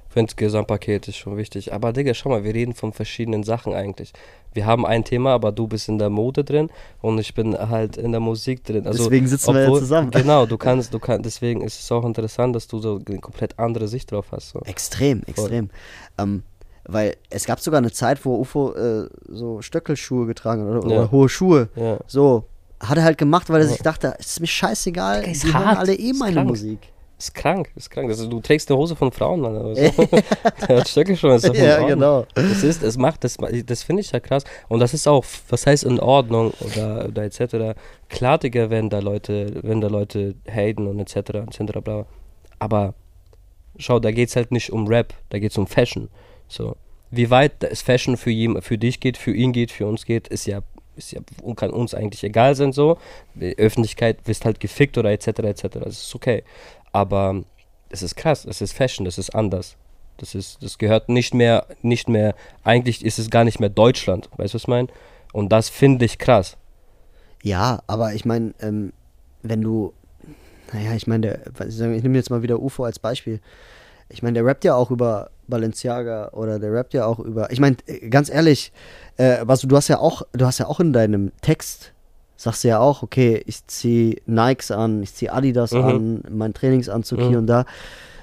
Ich 0.07 0.13
finde, 0.13 0.31
das 0.31 0.37
Gesamtpaket 0.37 1.07
ist 1.07 1.17
schon 1.17 1.37
wichtig. 1.37 1.71
Aber 1.71 1.93
Digga, 1.93 2.15
schau 2.15 2.29
mal, 2.29 2.43
wir 2.43 2.55
reden 2.55 2.73
von 2.73 2.93
verschiedenen 2.93 3.43
Sachen 3.43 3.73
eigentlich. 3.75 4.11
Wir 4.55 4.65
haben 4.65 4.83
ein 4.83 5.03
Thema, 5.03 5.35
aber 5.35 5.51
du 5.51 5.67
bist 5.67 5.87
in 5.87 5.99
der 5.99 6.09
Mode 6.09 6.43
drin 6.43 6.71
und 6.99 7.19
ich 7.19 7.35
bin 7.35 7.55
halt 7.55 7.95
in 7.95 8.11
der 8.11 8.19
Musik 8.19 8.63
drin. 8.63 8.87
Also, 8.87 9.03
Deswegen 9.03 9.27
sitzen 9.27 9.53
wir 9.53 9.61
ja 9.61 9.71
zusammen. 9.73 10.09
Genau, 10.09 10.47
du 10.47 10.57
kannst, 10.57 10.91
du 10.95 10.97
kannst, 10.97 11.25
deswegen 11.25 11.61
ist 11.61 11.79
es 11.79 11.91
auch 11.91 12.03
interessant, 12.03 12.55
dass 12.55 12.67
du 12.67 12.79
so 12.79 12.99
eine 13.07 13.19
komplett 13.19 13.59
andere 13.59 13.87
Sicht 13.87 14.11
drauf 14.11 14.25
hast. 14.31 14.49
So. 14.49 14.61
Extrem, 14.61 15.21
extrem. 15.27 15.69
Ähm, 16.17 16.41
weil 16.91 17.15
es 17.29 17.45
gab 17.45 17.59
sogar 17.59 17.77
eine 17.79 17.91
Zeit, 17.91 18.23
wo 18.25 18.35
UFO 18.39 18.73
äh, 18.73 19.07
so 19.27 19.61
Stöckelschuhe 19.61 20.25
getragen 20.25 20.63
hat 20.67 20.83
oder, 20.85 20.93
Ja. 20.93 20.99
oder 21.01 21.11
hohe 21.11 21.29
Schuhe. 21.29 21.69
Ja. 21.75 21.97
So. 22.07 22.45
hat 22.79 22.97
er 22.97 23.03
halt 23.03 23.17
gemacht, 23.17 23.49
weil 23.49 23.61
er 23.61 23.67
Ja. 23.67 23.73
sich 23.73 23.81
dachte, 23.81 24.15
es 24.19 24.27
ist 24.27 24.39
mir 24.39 24.47
scheißegal, 24.47 25.19
Digga, 25.21 25.31
ist 25.31 25.43
die 25.43 25.53
hören 25.53 25.77
alle 25.77 25.93
eh 25.93 26.11
ist 26.11 26.19
meine 26.19 26.33
krank. 26.35 26.49
Musik. 26.49 26.79
Ist 27.17 27.35
krank, 27.35 27.69
ist 27.75 27.89
krank. 27.89 28.09
Ist, 28.09 28.31
du 28.31 28.39
trägst 28.39 28.71
eine 28.71 28.77
Hose 28.79 28.95
von 28.95 29.11
Frauen, 29.11 29.41
Mann. 29.41 29.57
Oder 29.57 29.75
so. 29.91 30.05
Der 30.69 30.77
hat 30.79 30.87
Stöcke 30.87 31.17
schon. 31.17 31.31
Ist 31.31 31.45
doch 31.49 31.53
in 31.53 31.61
Ja, 31.65 31.73
Ordnung. 31.73 31.89
genau. 31.89 32.25
Das 32.35 32.63
ist, 32.63 32.81
es 32.81 32.95
macht, 32.97 33.25
das, 33.25 33.35
das 33.65 33.83
finde 33.83 33.99
ich 34.01 34.11
ja 34.13 34.21
krass. 34.21 34.45
Und 34.69 34.79
das 34.79 34.93
ist 34.93 35.05
auch, 35.05 35.25
was 35.49 35.65
heißt 35.67 35.83
in 35.83 35.99
Ordnung 35.99 36.53
oder, 36.61 37.07
oder 37.09 37.23
etc. 37.23 37.77
Klar, 38.07 38.37
Digga, 38.37 38.69
wenn 38.69 38.89
da 38.89 38.99
Leute, 38.99 39.59
wenn 39.63 39.81
da 39.81 39.89
Leute 39.89 40.35
haten 40.49 40.87
und 40.87 40.97
etc. 41.01 41.17
etc. 41.17 41.79
Bla. 41.83 42.05
Aber 42.59 42.93
schau, 43.77 43.99
da 43.99 44.11
geht 44.11 44.29
es 44.29 44.37
halt 44.37 44.53
nicht 44.53 44.71
um 44.71 44.87
Rap, 44.87 45.13
da 45.27 45.39
geht 45.39 45.51
es 45.51 45.57
um 45.57 45.67
Fashion. 45.67 46.07
So. 46.49 46.75
Wie 47.11 47.29
weit 47.29 47.63
es 47.63 47.81
Fashion 47.81 48.17
für, 48.17 48.31
jem, 48.31 48.61
für 48.61 48.77
dich 48.77 48.99
geht, 48.99 49.17
für 49.17 49.33
ihn 49.33 49.53
geht, 49.53 49.71
für 49.71 49.87
uns 49.87 50.05
geht, 50.05 50.27
ist 50.27 50.45
ja, 50.45 50.61
ist 50.95 51.11
ja 51.11 51.21
kann 51.55 51.71
uns 51.71 51.93
eigentlich 51.93 52.23
egal 52.23 52.55
sein 52.55 52.73
so. 52.73 52.97
Die 53.33 53.57
Öffentlichkeit 53.57 54.27
wirst 54.27 54.45
halt 54.45 54.59
gefickt 54.59 54.97
oder 54.97 55.11
etc. 55.11 55.27
etc. 55.27 55.61
Das 55.83 56.03
ist 56.03 56.13
okay. 56.13 56.43
Aber 56.91 57.43
es 57.89 58.03
ist 58.03 58.15
krass, 58.15 58.45
es 58.45 58.61
ist 58.61 58.73
Fashion, 58.73 59.05
das 59.05 59.17
ist 59.17 59.33
anders. 59.33 59.77
Das 60.17 60.35
ist, 60.35 60.61
das 60.61 60.77
gehört 60.77 61.07
nicht 61.09 61.33
mehr, 61.33 61.65
nicht 61.81 62.09
mehr, 62.09 62.35
eigentlich 62.63 63.05
ist 63.05 63.19
es 63.19 63.29
gar 63.29 63.45
nicht 63.45 63.59
mehr 63.59 63.69
Deutschland, 63.69 64.29
weißt 64.37 64.53
du, 64.53 64.55
was 64.55 64.63
ich 64.63 64.67
meine? 64.67 64.89
Und 65.31 65.49
das 65.49 65.69
finde 65.69 66.05
ich 66.05 66.17
krass. 66.17 66.57
Ja, 67.41 67.81
aber 67.87 68.13
ich 68.13 68.25
meine, 68.25 68.53
ähm, 68.59 68.91
wenn 69.41 69.61
du, 69.61 69.93
naja, 70.73 70.93
ich 70.93 71.07
meine, 71.07 71.39
ich 71.67 71.77
nehme 71.77 72.17
jetzt 72.17 72.29
mal 72.29 72.41
wieder 72.41 72.59
UFO 72.59 72.83
als 72.83 72.99
Beispiel. 72.99 73.39
Ich 74.09 74.21
meine, 74.21 74.33
der 74.33 74.45
rappt 74.45 74.65
ja 74.65 74.75
auch 74.75 74.91
über 74.91 75.29
Balenciaga 75.49 76.29
oder 76.33 76.59
der 76.59 76.71
rappt 76.73 76.93
ja 76.93 77.05
auch 77.05 77.19
über, 77.19 77.51
ich 77.51 77.59
meine, 77.59 77.75
ganz 78.09 78.29
ehrlich, 78.29 78.71
äh, 79.17 79.37
was 79.43 79.61
du, 79.61 79.75
hast 79.75 79.87
ja 79.87 79.99
auch, 79.99 80.21
du 80.33 80.45
hast 80.45 80.59
ja 80.59 80.67
auch 80.67 80.79
in 80.79 80.93
deinem 80.93 81.31
Text, 81.41 81.93
sagst 82.37 82.63
du 82.63 82.69
ja 82.69 82.79
auch, 82.79 83.03
okay, 83.03 83.41
ich 83.45 83.65
zieh 83.67 84.21
Nikes 84.25 84.71
an, 84.71 85.03
ich 85.03 85.13
zieh 85.13 85.29
Adidas 85.29 85.71
Mhm. 85.73 85.83
an, 85.83 86.23
mein 86.29 86.53
Trainingsanzug 86.53 87.19
Mhm. 87.19 87.27
hier 87.27 87.37
und 87.39 87.47
da. 87.47 87.65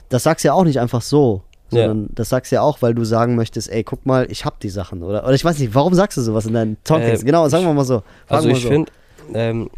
Das 0.09 0.23
sagst 0.23 0.45
du 0.45 0.49
ja 0.49 0.55
auch 0.55 0.65
nicht 0.65 0.81
einfach 0.81 1.03
so. 1.03 1.43
Ja. 1.73 1.87
Sondern 1.89 2.09
das 2.15 2.29
sagst 2.29 2.53
du 2.53 2.57
ja 2.57 2.63
auch, 2.63 2.81
weil 2.81 2.95
du 2.95 3.05
sagen 3.05 3.35
möchtest, 3.35 3.69
ey, 3.71 3.83
guck 3.83 4.07
mal, 4.07 4.31
ich 4.31 4.45
hab 4.45 4.61
die 4.61 4.69
Sachen, 4.69 5.03
oder? 5.03 5.25
Oder 5.25 5.35
ich 5.35 5.45
weiß 5.45 5.59
nicht, 5.59 5.75
warum 5.75 5.95
sagst 5.95 6.17
du 6.17 6.23
sowas 6.23 6.47
in 6.47 6.55
deinen 6.55 6.77
Talkings? 6.85 7.23
Äh, 7.23 7.27
genau, 7.27 7.49
sagen 7.49 7.65
wir 7.67 7.75
mal 7.75 7.85
so. 7.85 8.05
Also 8.29 8.49
ich 8.49 8.63
so. 8.63 8.69
finde, 8.69 8.93
ähm, 9.35 9.69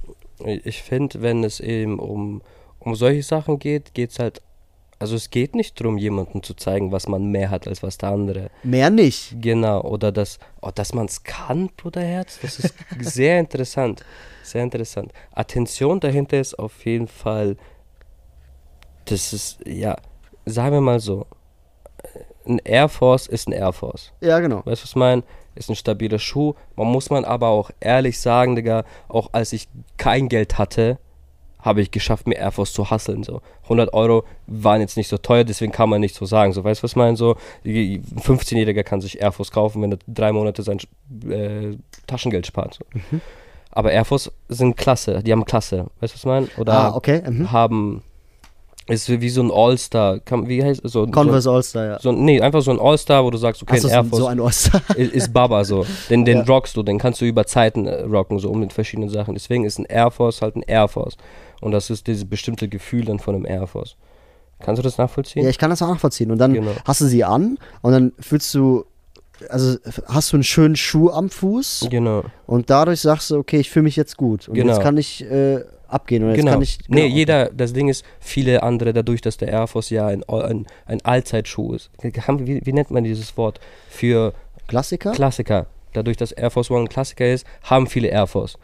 ich 0.45 0.83
finde, 0.83 1.23
wenn 1.23 1.43
es 1.45 1.61
eben 1.61 1.99
um, 1.99 2.43
um 2.79 2.95
solche 2.95 3.23
Sachen 3.23 3.59
geht, 3.59 3.95
geht 3.95 4.11
es 4.11 4.19
halt, 4.19 4.43
also 4.99 5.15
es 5.15 5.31
geht 5.31 5.55
nicht 5.55 5.81
darum, 5.81 5.97
jemandem 5.97 6.43
zu 6.43 6.55
zeigen, 6.55 6.91
was 6.91 7.07
man 7.07 7.31
mehr 7.31 7.51
hat 7.51 7.69
als 7.69 7.83
was 7.83 7.99
der 7.99 8.11
andere. 8.11 8.51
Mehr 8.65 8.91
nicht. 8.91 9.41
Genau, 9.41 9.81
oder 9.83 10.11
das, 10.11 10.39
oh, 10.61 10.71
dass 10.75 10.93
man 10.93 11.07
es 11.07 11.23
kann, 11.23 11.71
Bruderherz, 11.77 12.39
das 12.43 12.59
ist 12.59 12.75
sehr 13.01 13.39
interessant. 13.39 14.05
Sehr 14.43 14.63
interessant. 14.63 15.13
Attention 15.33 16.01
dahinter 16.01 16.41
ist 16.41 16.59
auf 16.59 16.85
jeden 16.85 17.07
Fall, 17.07 17.57
das 19.05 19.33
ist, 19.33 19.61
ja, 19.67 19.97
sagen 20.47 20.75
wir 20.75 20.81
mal 20.81 21.01
so, 21.01 21.27
ein 22.47 22.59
Air 22.65 22.89
Force 22.89 23.27
ist 23.27 23.47
ein 23.47 23.53
Air 23.53 23.73
Force. 23.73 24.13
Ja, 24.21 24.41
genau. 24.41 24.59
Weißt 24.65 24.83
du, 24.83 24.85
was 24.85 24.91
ich 24.91 24.97
meine? 24.97 25.23
Ist 25.55 25.69
ein 25.69 25.77
stabiler 25.77 26.19
Schuh. 26.19 26.55
Man 26.77 26.87
muss 26.87 27.11
man 27.11 27.25
aber 27.25 27.49
auch 27.49 27.71
ehrlich 27.81 28.19
sagen, 28.21 28.57
Digga, 28.57 28.85
auch 29.09 29.31
als 29.33 29.53
ich 29.53 29.69
kein 29.97 30.29
Geld 30.29 30.57
hatte, 30.57 30.99
habe 31.61 31.81
ich 31.81 31.91
geschafft, 31.91 32.27
mir 32.27 32.37
Air 32.37 32.53
Force 32.53 32.73
zu 32.73 32.91
hasseln. 32.91 33.23
So. 33.23 33.41
100 33.65 33.93
Euro 33.93 34.25
waren 34.47 34.81
jetzt 34.81 34.97
nicht 34.97 35.09
so 35.09 35.19
teuer, 35.19 35.45
deswegen 35.45 35.73
kann 35.73 35.89
man 35.89 36.01
nicht 36.01 36.15
so 36.15 36.25
sagen. 36.25 36.53
So, 36.53 36.65
weißt 36.65 36.81
du, 36.81 36.85
was 36.85 36.93
ich 36.93 36.97
meine? 36.97 37.17
So, 37.17 37.37
ein 37.65 38.05
15-Jähriger 38.21 38.85
kann 38.85 39.01
sich 39.01 39.21
Air 39.21 39.33
Force 39.33 39.51
kaufen, 39.51 39.83
wenn 39.83 39.93
er 39.93 39.99
drei 40.07 40.33
Monate 40.33 40.63
sein 40.63 40.79
äh, 41.29 41.77
Taschengeld 42.07 42.47
spart. 42.47 42.75
So. 42.75 42.85
Mhm. 42.95 43.21
Aber 43.71 43.93
Air 43.93 44.05
Force 44.05 44.31
sind 44.49 44.77
klasse, 44.77 45.23
die 45.23 45.33
haben 45.33 45.45
Klasse. 45.45 45.87
Weißt 46.01 46.13
du, 46.13 46.17
was 46.17 46.21
ich 46.21 46.25
meine? 46.25 46.49
Oder 46.59 46.73
ah, 46.73 46.97
okay. 46.97 47.23
Mhm. 47.29 47.53
haben, 47.53 48.03
ist 48.87 49.09
wie 49.09 49.29
so 49.29 49.43
ein 49.43 49.51
All-Star, 49.53 50.21
wie 50.47 50.65
heißt 50.65 50.81
so, 50.85 51.07
Converse 51.07 51.51
All-Star, 51.51 51.85
ja. 51.85 52.01
so, 52.01 52.11
so, 52.11 52.19
nee, 52.19 52.41
einfach 52.41 52.63
so 52.63 52.71
ein 52.71 52.81
All-Star, 52.81 53.25
wo 53.25 53.31
du 53.31 53.37
sagst, 53.37 53.63
okay, 53.63 53.77
ein 53.77 53.89
Air 53.89 54.05
so, 54.05 54.09
Force 54.09 54.23
so 54.23 54.27
ein 54.27 54.41
All-Star. 54.41 54.81
ist, 54.97 55.13
ist 55.13 55.33
Baba 55.33 55.65
so. 55.65 55.85
Den, 56.09 56.25
den 56.25 56.39
Ja. 56.39 56.45
rockst 56.45 56.77
du, 56.77 56.83
den 56.83 56.99
kannst 56.99 57.21
du 57.21 57.27
über 57.27 57.45
Zeiten 57.47 57.87
äh, 57.87 58.03
rocken, 58.03 58.39
so 58.39 58.49
um 58.51 58.61
mit 58.61 58.73
verschiedenen 58.73 59.11
Sachen. 59.11 59.35
Deswegen 59.35 59.65
ist 59.65 59.79
ein 59.79 59.85
Air 59.85 60.11
Force 60.11 60.41
halt 60.41 60.57
ein 60.57 60.63
Air 60.63 60.89
Force. 60.89 61.17
Und 61.61 61.73
das 61.73 61.91
ist 61.91 62.07
dieses 62.07 62.25
bestimmte 62.29 62.69
Gefühl 62.69 63.05
dann 63.05 63.19
von 63.19 63.35
einem 63.35 63.45
Air 63.47 63.67
Force. 63.67 63.97
Kannst 64.61 64.79
du 64.79 64.83
das 64.83 64.99
nachvollziehen? 64.99 65.45
ja, 65.45 65.51
ich 65.51 65.59
kann 65.59 65.71
das 65.71 65.83
auch 65.83 65.89
nachvollziehen. 65.89 66.31
Und 66.31 66.39
dann 66.39 66.53
Genau. 66.53 66.73
hast 66.85 67.01
du 67.01 67.07
sie 67.07 67.25
an 67.25 67.59
und 67.83 67.93
dann 67.93 68.13
fühlst 68.19 68.53
du, 68.55 68.85
also 69.49 69.77
hast 70.07 70.33
du 70.33 70.37
einen 70.37 70.43
schönen 70.45 70.75
Schuh 70.77 71.11
am 71.11 71.31
Fuß 71.31 71.87
Genau. 71.91 72.25
und 72.47 72.69
dadurch 72.71 73.01
sagst 73.01 73.31
du, 73.31 73.39
okay, 73.39 73.59
ich 73.61 73.71
fühle 73.71 73.85
mich 73.85 73.97
jetzt 73.97 74.17
gut. 74.17 74.49
Und 74.49 74.55
Genau. 74.55 74.73
jetzt 74.73 74.83
kann 74.83 74.97
ich 74.97 75.23
äh, 75.25 75.61
abgehen 75.87 76.23
oder 76.25 76.33
jetzt 76.33 76.41
Genau. 76.41 76.53
kann 76.53 76.63
ich. 76.63 76.79
nee, 76.89 77.03
genau, 77.03 77.15
jeder, 77.15 77.51
das 77.51 77.73
Ding 77.73 77.89
ist, 77.89 78.05
viele 78.21 78.63
andere, 78.65 78.93
dadurch, 78.93 79.21
dass 79.21 79.37
der 79.37 79.49
Air 79.49 79.69
Force 79.69 79.91
ja 79.91 80.07
ein, 80.09 80.25
ein, 80.29 80.67
ein 80.87 81.05
Allzeitschuh 81.05 81.75
ist. 81.75 81.91
Wie, 82.03 82.61
wie 82.67 82.73
nennt 82.73 82.91
man 82.91 83.05
dieses 83.05 83.37
Wort? 83.37 83.61
Für 83.89 84.35
Klassiker? 84.67 85.13
Klassiker. 85.13 85.67
Dadurch, 85.93 86.17
dass 86.17 86.33
Air 86.33 86.51
Force 86.51 86.71
One 86.71 86.83
ein 86.83 86.89
Klassiker 86.89 87.33
ist, 87.33 87.47
haben 87.63 87.87
viele 87.87 88.09
Air 88.09 88.27
Force. 88.27 88.59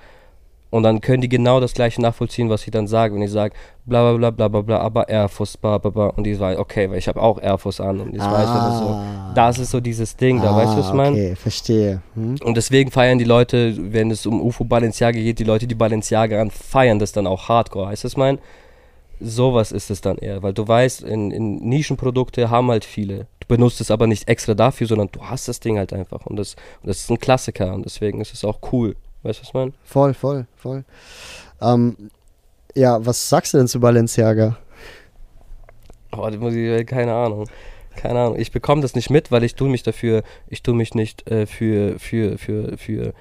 Und 0.74 0.82
dann 0.82 1.00
können 1.00 1.20
die 1.20 1.28
genau 1.28 1.60
das 1.60 1.72
gleiche 1.72 2.02
nachvollziehen, 2.02 2.50
was 2.50 2.64
ich 2.64 2.72
dann 2.72 2.88
sage. 2.88 3.14
Wenn 3.14 3.22
ich 3.22 3.30
sage, 3.30 3.54
bla 3.86 4.02
bla 4.02 4.16
bla 4.16 4.30
bla 4.32 4.48
bla 4.48 4.60
bla, 4.60 4.78
aber 4.80 5.08
Air 5.08 5.28
Force, 5.28 5.56
bla 5.56 5.78
bla 5.78 5.88
bla. 5.88 6.06
Und 6.06 6.24
die 6.24 6.34
sagen, 6.34 6.58
okay, 6.58 6.90
weil 6.90 6.98
ich 6.98 7.06
habe 7.06 7.22
auch 7.22 7.40
Air 7.40 7.58
Force 7.58 7.80
an. 7.80 8.00
Und 8.00 8.12
ich 8.12 8.20
weiß 8.20 8.46
das 8.48 8.78
so. 8.80 8.86
Ah. 8.86 9.32
Das 9.36 9.60
ist 9.60 9.70
so 9.70 9.78
dieses 9.78 10.16
Ding 10.16 10.42
da, 10.42 10.56
weißt 10.56 10.72
du, 10.72 10.78
was 10.78 10.86
ich 10.86 10.90
Ah, 10.90 10.96
meine? 10.96 11.10
Okay, 11.12 11.36
verstehe. 11.36 12.02
Hm? 12.16 12.38
Und 12.42 12.56
deswegen 12.56 12.90
feiern 12.90 13.18
die 13.20 13.24
Leute, 13.24 13.76
wenn 13.92 14.10
es 14.10 14.26
um 14.26 14.42
UFO 14.42 14.64
Balenciaga 14.64 15.16
geht, 15.16 15.38
die 15.38 15.44
Leute, 15.44 15.68
die 15.68 15.76
Balenciaga 15.76 16.40
an, 16.40 16.50
feiern 16.50 16.98
das 16.98 17.12
dann 17.12 17.28
auch 17.28 17.48
hardcore, 17.48 17.90
weißt 17.90 18.02
du, 18.02 18.06
was 18.06 18.12
ich 18.14 18.18
meine? 18.18 18.38
Sowas 19.20 19.70
ist 19.70 19.92
es 19.92 20.00
dann 20.00 20.18
eher, 20.18 20.42
weil 20.42 20.54
du 20.54 20.66
weißt, 20.66 21.04
in, 21.04 21.30
in 21.30 21.68
Nischenprodukte 21.68 22.50
haben 22.50 22.68
halt 22.72 22.84
viele. 22.84 23.28
Du 23.38 23.46
benutzt 23.46 23.80
es 23.80 23.92
aber 23.92 24.08
nicht 24.08 24.26
extra 24.26 24.54
dafür, 24.54 24.88
sondern 24.88 25.08
du 25.12 25.22
hast 25.22 25.46
das 25.46 25.60
Ding 25.60 25.78
halt 25.78 25.92
einfach. 25.92 26.26
Und 26.26 26.34
das, 26.34 26.56
und 26.82 26.88
das 26.88 26.98
ist 26.98 27.10
ein 27.12 27.20
Klassiker 27.20 27.74
und 27.74 27.84
deswegen 27.84 28.20
ist 28.20 28.34
es 28.34 28.44
auch 28.44 28.58
cool. 28.72 28.96
Weißt 29.24 29.38
du, 29.38 29.42
was 29.42 29.48
ich 29.48 29.54
meine? 29.54 29.72
Voll, 29.82 30.14
voll, 30.14 30.46
voll. 30.54 30.84
Ähm, 31.60 32.10
ja, 32.74 33.04
was 33.04 33.28
sagst 33.28 33.54
du 33.54 33.58
denn 33.58 33.68
zu 33.68 33.80
Balenciaga? 33.80 34.58
Oh, 36.12 36.28
das 36.28 36.38
muss 36.38 36.54
ich, 36.54 36.86
keine 36.86 37.14
Ahnung. 37.14 37.48
Keine 37.96 38.20
Ahnung. 38.20 38.38
Ich 38.38 38.52
bekomme 38.52 38.82
das 38.82 38.94
nicht 38.94 39.10
mit, 39.10 39.30
weil 39.32 39.42
ich 39.42 39.54
tue 39.54 39.68
mich 39.68 39.82
dafür, 39.82 40.22
ich 40.48 40.62
tue 40.62 40.74
mich 40.74 40.94
nicht 40.94 41.28
äh, 41.30 41.46
für, 41.46 41.98
für, 41.98 42.38
für, 42.38 42.76
für 42.76 43.14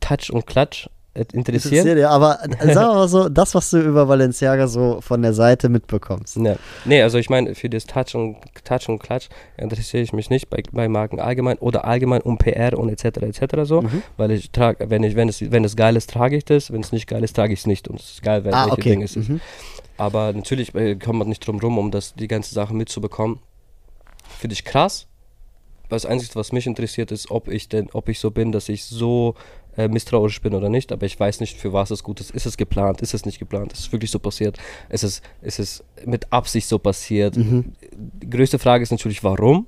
Touch 0.00 0.30
und 0.30 0.46
Klatsch 0.46 0.86
äh, 0.86 0.90
interessieren. 1.16 1.78
Interessiert 1.86 1.98
ja, 1.98 2.10
aber 2.10 2.38
äh, 2.60 2.72
sag 2.74 2.86
mal 2.94 3.08
so, 3.08 3.28
das, 3.28 3.54
was 3.54 3.70
du 3.70 3.78
über 3.80 4.06
Balenciaga 4.06 4.66
so 4.68 5.00
von 5.00 5.22
der 5.22 5.32
Seite 5.32 5.68
mitbekommst. 5.68 6.36
Ja. 6.36 6.56
Nee, 6.84 7.02
also 7.02 7.18
ich 7.18 7.30
meine, 7.30 7.54
für 7.54 7.68
das 7.68 7.86
Touch 7.86 8.14
und, 8.14 8.36
Touch 8.64 8.88
und 8.88 8.98
Klatsch 8.98 9.28
interessiere 9.56 10.02
ich 10.02 10.12
mich 10.12 10.30
nicht 10.30 10.50
bei, 10.50 10.62
bei 10.72 10.88
Marken 10.88 11.18
allgemein 11.20 11.58
oder 11.58 11.84
allgemein 11.84 12.22
um 12.22 12.38
PR 12.38 12.78
und 12.78 12.88
etc. 12.88 13.18
etc. 13.22 13.54
so, 13.64 13.82
Mhm. 13.82 14.02
weil 14.16 14.30
ich 14.30 14.50
trage, 14.50 14.90
wenn 14.90 15.02
ich, 15.02 15.16
wenn 15.16 15.28
es, 15.28 15.50
wenn 15.50 15.64
es 15.64 15.76
geil 15.76 15.96
ist, 15.96 16.10
trage 16.10 16.36
ich 16.36 16.44
das, 16.44 16.72
wenn 16.72 16.80
es 16.80 16.92
nicht 16.92 17.06
geil 17.06 17.24
ist, 17.24 17.34
trage 17.36 17.52
ich 17.52 17.60
es 17.60 17.66
nicht 17.66 17.88
und 17.88 18.00
es 18.00 18.10
ist 18.12 18.22
geil, 18.22 18.42
Ah, 18.50 18.64
welche 18.64 18.72
okay. 18.72 18.90
Dinge 18.90 19.04
es 19.04 19.16
ist. 19.16 19.28
Mhm. 19.28 19.40
Aber 19.98 20.32
natürlich 20.32 20.74
äh, 20.74 20.96
kommt 20.96 21.18
man 21.18 21.28
nicht 21.28 21.46
drum 21.46 21.58
rum, 21.58 21.78
um 21.78 21.90
das, 21.90 22.14
die 22.14 22.28
ganze 22.28 22.54
Sache 22.54 22.74
mitzubekommen. 22.74 23.38
Finde 24.38 24.54
ich 24.54 24.64
krass. 24.64 25.06
Das 25.88 26.04
Einzige, 26.04 26.34
was 26.34 26.52
mich 26.52 26.66
interessiert, 26.66 27.12
ist, 27.12 27.30
ob 27.30 27.48
ich 27.48 27.68
denn, 27.68 27.88
ob 27.92 28.08
ich 28.08 28.18
so 28.18 28.30
bin, 28.32 28.50
dass 28.52 28.68
ich 28.68 28.84
so 28.84 29.36
äh, 29.76 29.88
misstrauisch 29.88 30.40
bin 30.40 30.54
oder 30.54 30.68
nicht. 30.68 30.92
Aber 30.92 31.06
ich 31.06 31.18
weiß 31.18 31.40
nicht, 31.40 31.58
für 31.58 31.72
was 31.72 31.90
es 31.90 32.02
gut 32.02 32.20
ist. 32.20 32.30
Ist 32.30 32.46
es 32.46 32.56
geplant? 32.56 33.00
Ist 33.02 33.14
es 33.14 33.24
nicht 33.24 33.38
geplant? 33.38 33.72
Ist 33.72 33.80
es 33.80 33.92
wirklich 33.92 34.10
so 34.10 34.18
passiert? 34.18 34.58
Ist 34.88 35.04
es, 35.04 35.22
ist 35.42 35.58
es 35.58 35.84
mit 36.04 36.32
Absicht 36.32 36.68
so 36.68 36.78
passiert? 36.78 37.36
Mhm. 37.36 37.72
Die 37.92 38.30
größte 38.30 38.58
Frage 38.58 38.82
ist 38.82 38.90
natürlich, 38.90 39.22
warum? 39.24 39.66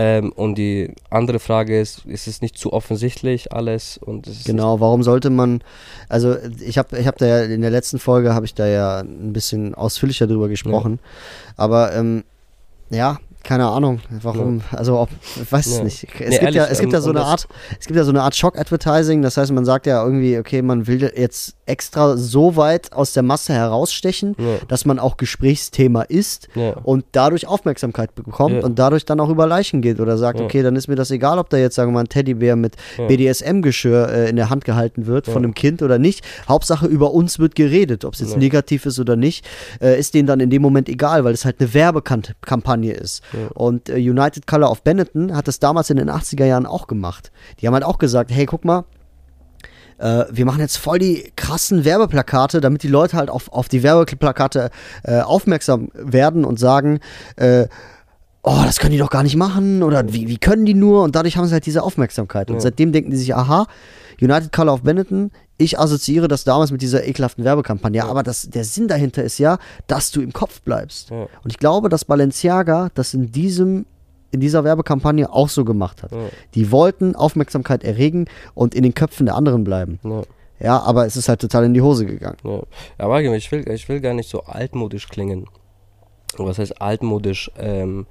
Ähm, 0.00 0.30
und 0.36 0.54
die 0.56 0.94
andere 1.10 1.40
Frage 1.40 1.80
ist, 1.80 2.04
ist 2.06 2.28
es 2.28 2.40
nicht 2.40 2.56
zu 2.56 2.72
offensichtlich 2.72 3.52
alles? 3.52 3.98
Und 3.98 4.28
Genau, 4.44 4.78
warum 4.78 5.02
sollte 5.02 5.28
man, 5.28 5.60
also 6.08 6.36
ich 6.60 6.78
habe 6.78 6.96
ich 6.98 7.08
hab 7.08 7.18
da 7.18 7.26
ja 7.26 7.42
in 7.42 7.62
der 7.62 7.70
letzten 7.70 7.98
Folge 7.98 8.32
habe 8.32 8.46
ich 8.46 8.54
da 8.54 8.68
ja 8.68 9.00
ein 9.00 9.32
bisschen 9.32 9.74
ausführlicher 9.74 10.28
drüber 10.28 10.48
gesprochen, 10.48 11.00
aber 11.56 11.96
ähm, 11.96 12.22
ja, 12.90 13.18
keine 13.48 13.66
Ahnung, 13.66 14.00
warum, 14.20 14.60
also 14.72 14.98
ob, 14.98 15.08
ich 15.42 15.50
weiß 15.50 15.64
es 15.66 15.78
Ja. 15.78 15.84
nicht. 15.84 16.04
Es 16.04 16.10
Nee, 16.18 16.28
gibt 16.32 16.42
ehrlich, 16.42 16.54
ja, 16.56 16.66
es 16.66 16.80
gibt 16.80 16.92
ähm, 16.92 16.98
ja 16.98 17.00
so 17.00 17.08
eine 17.08 17.22
Art, 17.22 17.48
es 17.80 17.86
gibt 17.86 17.96
ja 17.96 18.04
so 18.04 18.10
eine 18.10 18.20
Art 18.22 18.36
Shock-Advertising, 18.36 19.22
das 19.22 19.38
heißt, 19.38 19.52
man 19.52 19.64
sagt 19.64 19.86
ja 19.86 20.04
irgendwie, 20.04 20.36
okay, 20.38 20.60
man 20.60 20.86
will 20.86 21.10
jetzt 21.16 21.54
extra 21.64 22.18
so 22.18 22.56
weit 22.56 22.92
aus 22.92 23.14
der 23.14 23.22
Masse 23.22 23.54
herausstechen, 23.54 24.36
Ja. 24.38 24.56
dass 24.68 24.84
man 24.84 24.98
auch 24.98 25.16
Gesprächsthema 25.16 26.02
ist 26.02 26.48
Ja. 26.56 26.72
und 26.82 27.06
dadurch 27.12 27.46
Aufmerksamkeit 27.46 28.14
bekommt 28.14 28.56
Ja. 28.56 28.64
und 28.64 28.78
dadurch 28.78 29.06
dann 29.06 29.18
auch 29.18 29.30
über 29.30 29.46
Leichen 29.46 29.80
geht 29.80 29.98
oder 29.98 30.18
sagt, 30.18 30.40
Ja. 30.40 30.44
okay, 30.44 30.62
dann 30.62 30.76
ist 30.76 30.86
mir 30.88 30.96
das 30.96 31.10
egal, 31.10 31.38
ob 31.38 31.48
da 31.48 31.56
jetzt, 31.56 31.74
sagen 31.74 31.90
wir 31.90 31.94
mal, 31.94 32.00
ein 32.00 32.08
Teddybär 32.10 32.54
mit 32.54 32.76
Ja. 32.98 33.06
BDSM-Geschirr 33.06 34.08
äh, 34.10 34.28
in 34.28 34.36
der 34.36 34.50
Hand 34.50 34.66
gehalten 34.66 35.06
wird 35.06 35.24
von 35.24 35.34
Ja. 35.36 35.38
einem 35.46 35.54
Kind 35.54 35.80
oder 35.80 35.98
nicht. 35.98 36.22
Hauptsache 36.46 36.86
über 36.86 37.12
uns 37.14 37.38
wird 37.38 37.54
geredet, 37.54 38.04
ob 38.04 38.12
es 38.12 38.20
jetzt 38.20 38.32
Ja. 38.32 38.38
negativ 38.38 38.84
ist 38.84 38.98
oder 39.00 39.16
nicht, 39.16 39.46
äh, 39.80 39.98
ist 39.98 40.12
denen 40.12 40.26
dann 40.26 40.40
in 40.40 40.50
dem 40.50 40.60
Moment 40.60 40.88
egal, 40.90 41.24
weil 41.24 41.32
es 41.32 41.46
halt 41.46 41.56
eine 41.60 41.72
Werbekampagne 41.72 42.92
ist. 42.92 43.22
Ja. 43.40 43.48
Und 43.54 43.88
äh, 43.88 43.96
United 43.96 44.46
Color 44.46 44.70
of 44.70 44.82
Benetton 44.82 45.34
hat 45.34 45.48
das 45.48 45.58
damals 45.58 45.90
in 45.90 45.96
den 45.96 46.10
80er 46.10 46.44
Jahren 46.44 46.66
auch 46.66 46.86
gemacht. 46.86 47.30
Die 47.60 47.66
haben 47.66 47.74
halt 47.74 47.84
auch 47.84 47.98
gesagt, 47.98 48.30
hey, 48.30 48.46
guck 48.46 48.64
mal, 48.64 48.84
äh, 49.98 50.24
wir 50.30 50.44
machen 50.44 50.60
jetzt 50.60 50.76
voll 50.76 50.98
die 50.98 51.32
krassen 51.36 51.84
Werbeplakate, 51.84 52.60
damit 52.60 52.82
die 52.82 52.88
Leute 52.88 53.16
halt 53.16 53.30
auf, 53.30 53.52
auf 53.52 53.68
die 53.68 53.82
Werbeplakate 53.82 54.70
äh, 55.02 55.20
aufmerksam 55.20 55.90
werden 55.94 56.44
und 56.44 56.58
sagen, 56.58 57.00
äh, 57.36 57.66
oh, 58.42 58.62
das 58.64 58.78
können 58.78 58.92
die 58.92 58.98
doch 58.98 59.10
gar 59.10 59.22
nicht 59.22 59.36
machen 59.36 59.82
oder 59.82 60.12
wie, 60.12 60.28
wie 60.28 60.38
können 60.38 60.64
die 60.64 60.74
nur? 60.74 61.02
Und 61.02 61.14
dadurch 61.16 61.36
haben 61.36 61.46
sie 61.46 61.52
halt 61.52 61.66
diese 61.66 61.82
Aufmerksamkeit. 61.82 62.48
Und 62.50 62.56
Ja. 62.56 62.60
seitdem 62.62 62.92
denken 62.92 63.10
die 63.10 63.16
sich, 63.16 63.34
aha, 63.34 63.66
United 64.20 64.52
Color 64.52 64.74
of 64.74 64.82
Benetton, 64.82 65.30
ich 65.58 65.78
assoziiere 65.78 66.28
das 66.28 66.44
damals 66.44 66.70
mit 66.70 66.82
dieser 66.82 67.06
ekelhaften 67.06 67.44
Werbekampagne. 67.44 68.04
Aber 68.04 68.22
das, 68.22 68.48
der 68.48 68.64
Sinn 68.64 68.88
dahinter 68.88 69.22
ist 69.24 69.38
ja, 69.38 69.58
dass 69.86 70.10
du 70.10 70.20
im 70.20 70.32
Kopf 70.32 70.62
bleibst. 70.62 71.10
Ja. 71.10 71.22
Und 71.22 71.50
ich 71.50 71.58
glaube, 71.58 71.88
dass 71.88 72.04
Balenciaga 72.04 72.90
das 72.94 73.14
in 73.14 73.30
diesem 73.32 73.86
in 74.30 74.40
dieser 74.40 74.62
Werbekampagne 74.62 75.32
auch 75.32 75.48
so 75.48 75.64
gemacht 75.64 76.02
hat. 76.02 76.12
Ja. 76.12 76.18
Die 76.54 76.70
wollten 76.70 77.16
Aufmerksamkeit 77.16 77.82
erregen 77.82 78.26
und 78.54 78.74
in 78.74 78.82
den 78.82 78.92
Köpfen 78.92 79.24
der 79.24 79.34
anderen 79.36 79.64
bleiben. 79.64 79.98
Ja. 80.04 80.22
Ja, 80.60 80.80
aber 80.80 81.06
es 81.06 81.16
ist 81.16 81.28
halt 81.30 81.40
total 81.40 81.64
in 81.64 81.72
die 81.72 81.80
Hose 81.80 82.04
gegangen. 82.04 82.36
Ja. 82.44 82.60
Aber 82.98 83.22
ich 83.22 83.50
will, 83.52 83.66
ich 83.70 83.88
will 83.88 84.00
gar 84.00 84.12
nicht 84.12 84.28
so 84.28 84.42
altmodisch 84.42 85.08
klingen. 85.08 85.46
Was 86.36 86.58
heißt 86.58 86.80
altmodisch? 86.80 87.50
Ähm, 87.58 88.06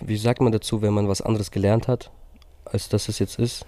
wie 0.00 0.16
sagt 0.16 0.40
man 0.40 0.52
dazu, 0.52 0.82
wenn 0.82 0.92
man 0.92 1.08
was 1.08 1.22
anderes 1.22 1.50
gelernt 1.50 1.88
hat, 1.88 2.10
als 2.64 2.88
das 2.88 3.08
es 3.08 3.18
jetzt 3.18 3.38
ist? 3.38 3.64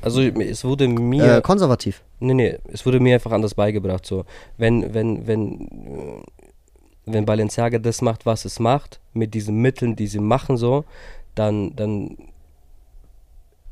Also 0.00 0.20
es 0.20 0.64
wurde 0.64 0.88
mir. 0.88 1.38
Äh, 1.38 1.40
konservativ. 1.42 2.02
Nee, 2.20 2.34
nee, 2.34 2.58
es 2.68 2.84
wurde 2.84 3.00
mir 3.00 3.14
einfach 3.14 3.32
anders 3.32 3.54
beigebracht. 3.54 4.04
So, 4.04 4.24
wenn, 4.56 4.94
wenn, 4.94 5.26
wenn, 5.26 5.60
äh, 5.60 6.22
wenn 7.06 7.24
Balenciaga 7.24 7.78
das 7.78 8.02
macht, 8.02 8.26
was 8.26 8.44
es 8.44 8.58
macht, 8.58 9.00
mit 9.12 9.34
diesen 9.34 9.56
Mitteln, 9.56 9.96
die 9.96 10.06
sie 10.06 10.20
machen, 10.20 10.56
so, 10.56 10.84
dann, 11.34 11.74
dann 11.76 12.16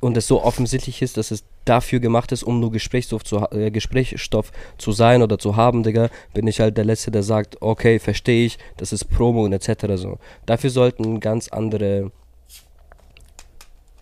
und 0.00 0.16
es 0.16 0.26
so 0.26 0.42
offensichtlich 0.42 1.02
ist, 1.02 1.16
dass 1.16 1.30
es 1.30 1.44
dafür 1.64 2.00
gemacht 2.00 2.32
ist, 2.32 2.42
um 2.42 2.58
nur 2.58 2.72
Gesprächsstoff 2.72 3.22
zu, 3.24 3.46
äh, 3.50 3.70
Gesprächsstoff 3.70 4.50
zu 4.78 4.92
sein 4.92 5.22
oder 5.22 5.38
zu 5.38 5.56
haben, 5.56 5.82
Digga, 5.82 6.08
bin 6.32 6.46
ich 6.46 6.60
halt 6.60 6.76
der 6.76 6.84
Letzte, 6.84 7.10
der 7.10 7.22
sagt, 7.22 7.60
okay, 7.60 7.98
verstehe 7.98 8.46
ich, 8.46 8.58
das 8.76 8.92
ist 8.92 9.04
Promo 9.04 9.44
und 9.44 9.52
etc. 9.52 9.86
so. 9.96 10.18
Dafür 10.46 10.70
sollten 10.70 11.20
ganz 11.20 11.48
andere 11.48 12.10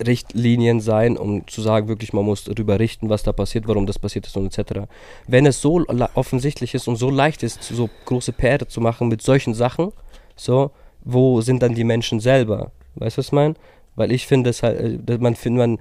Richtlinien 0.04 0.80
sein, 0.80 1.16
um 1.16 1.46
zu 1.48 1.60
sagen, 1.60 1.88
wirklich, 1.88 2.12
man 2.12 2.24
muss 2.24 2.44
darüber 2.44 2.78
richten, 2.78 3.08
was 3.08 3.24
da 3.24 3.32
passiert, 3.32 3.66
warum 3.66 3.86
das 3.86 3.98
passiert 3.98 4.26
ist 4.26 4.36
und 4.36 4.56
etc. 4.56 4.82
Wenn 5.26 5.46
es 5.46 5.60
so 5.60 5.84
offensichtlich 6.14 6.74
ist 6.74 6.88
und 6.88 6.96
so 6.96 7.10
leicht 7.10 7.42
ist, 7.42 7.62
so 7.64 7.90
große 8.04 8.32
PR 8.32 8.68
zu 8.68 8.80
machen 8.80 9.08
mit 9.08 9.22
solchen 9.22 9.54
Sachen, 9.54 9.92
so, 10.36 10.70
wo 11.04 11.40
sind 11.40 11.62
dann 11.62 11.74
die 11.74 11.84
Menschen 11.84 12.20
selber? 12.20 12.70
Weißt 12.94 13.16
du, 13.16 13.18
was 13.18 13.26
ich 13.26 13.32
meine? 13.32 13.54
Weil 13.98 14.12
ich 14.12 14.26
finde 14.26 14.50
es 14.50 14.62
halt, 14.62 14.80
äh, 14.80 14.98
dass 14.98 15.18
man 15.18 15.34
findet 15.34 15.58
man, 15.58 15.78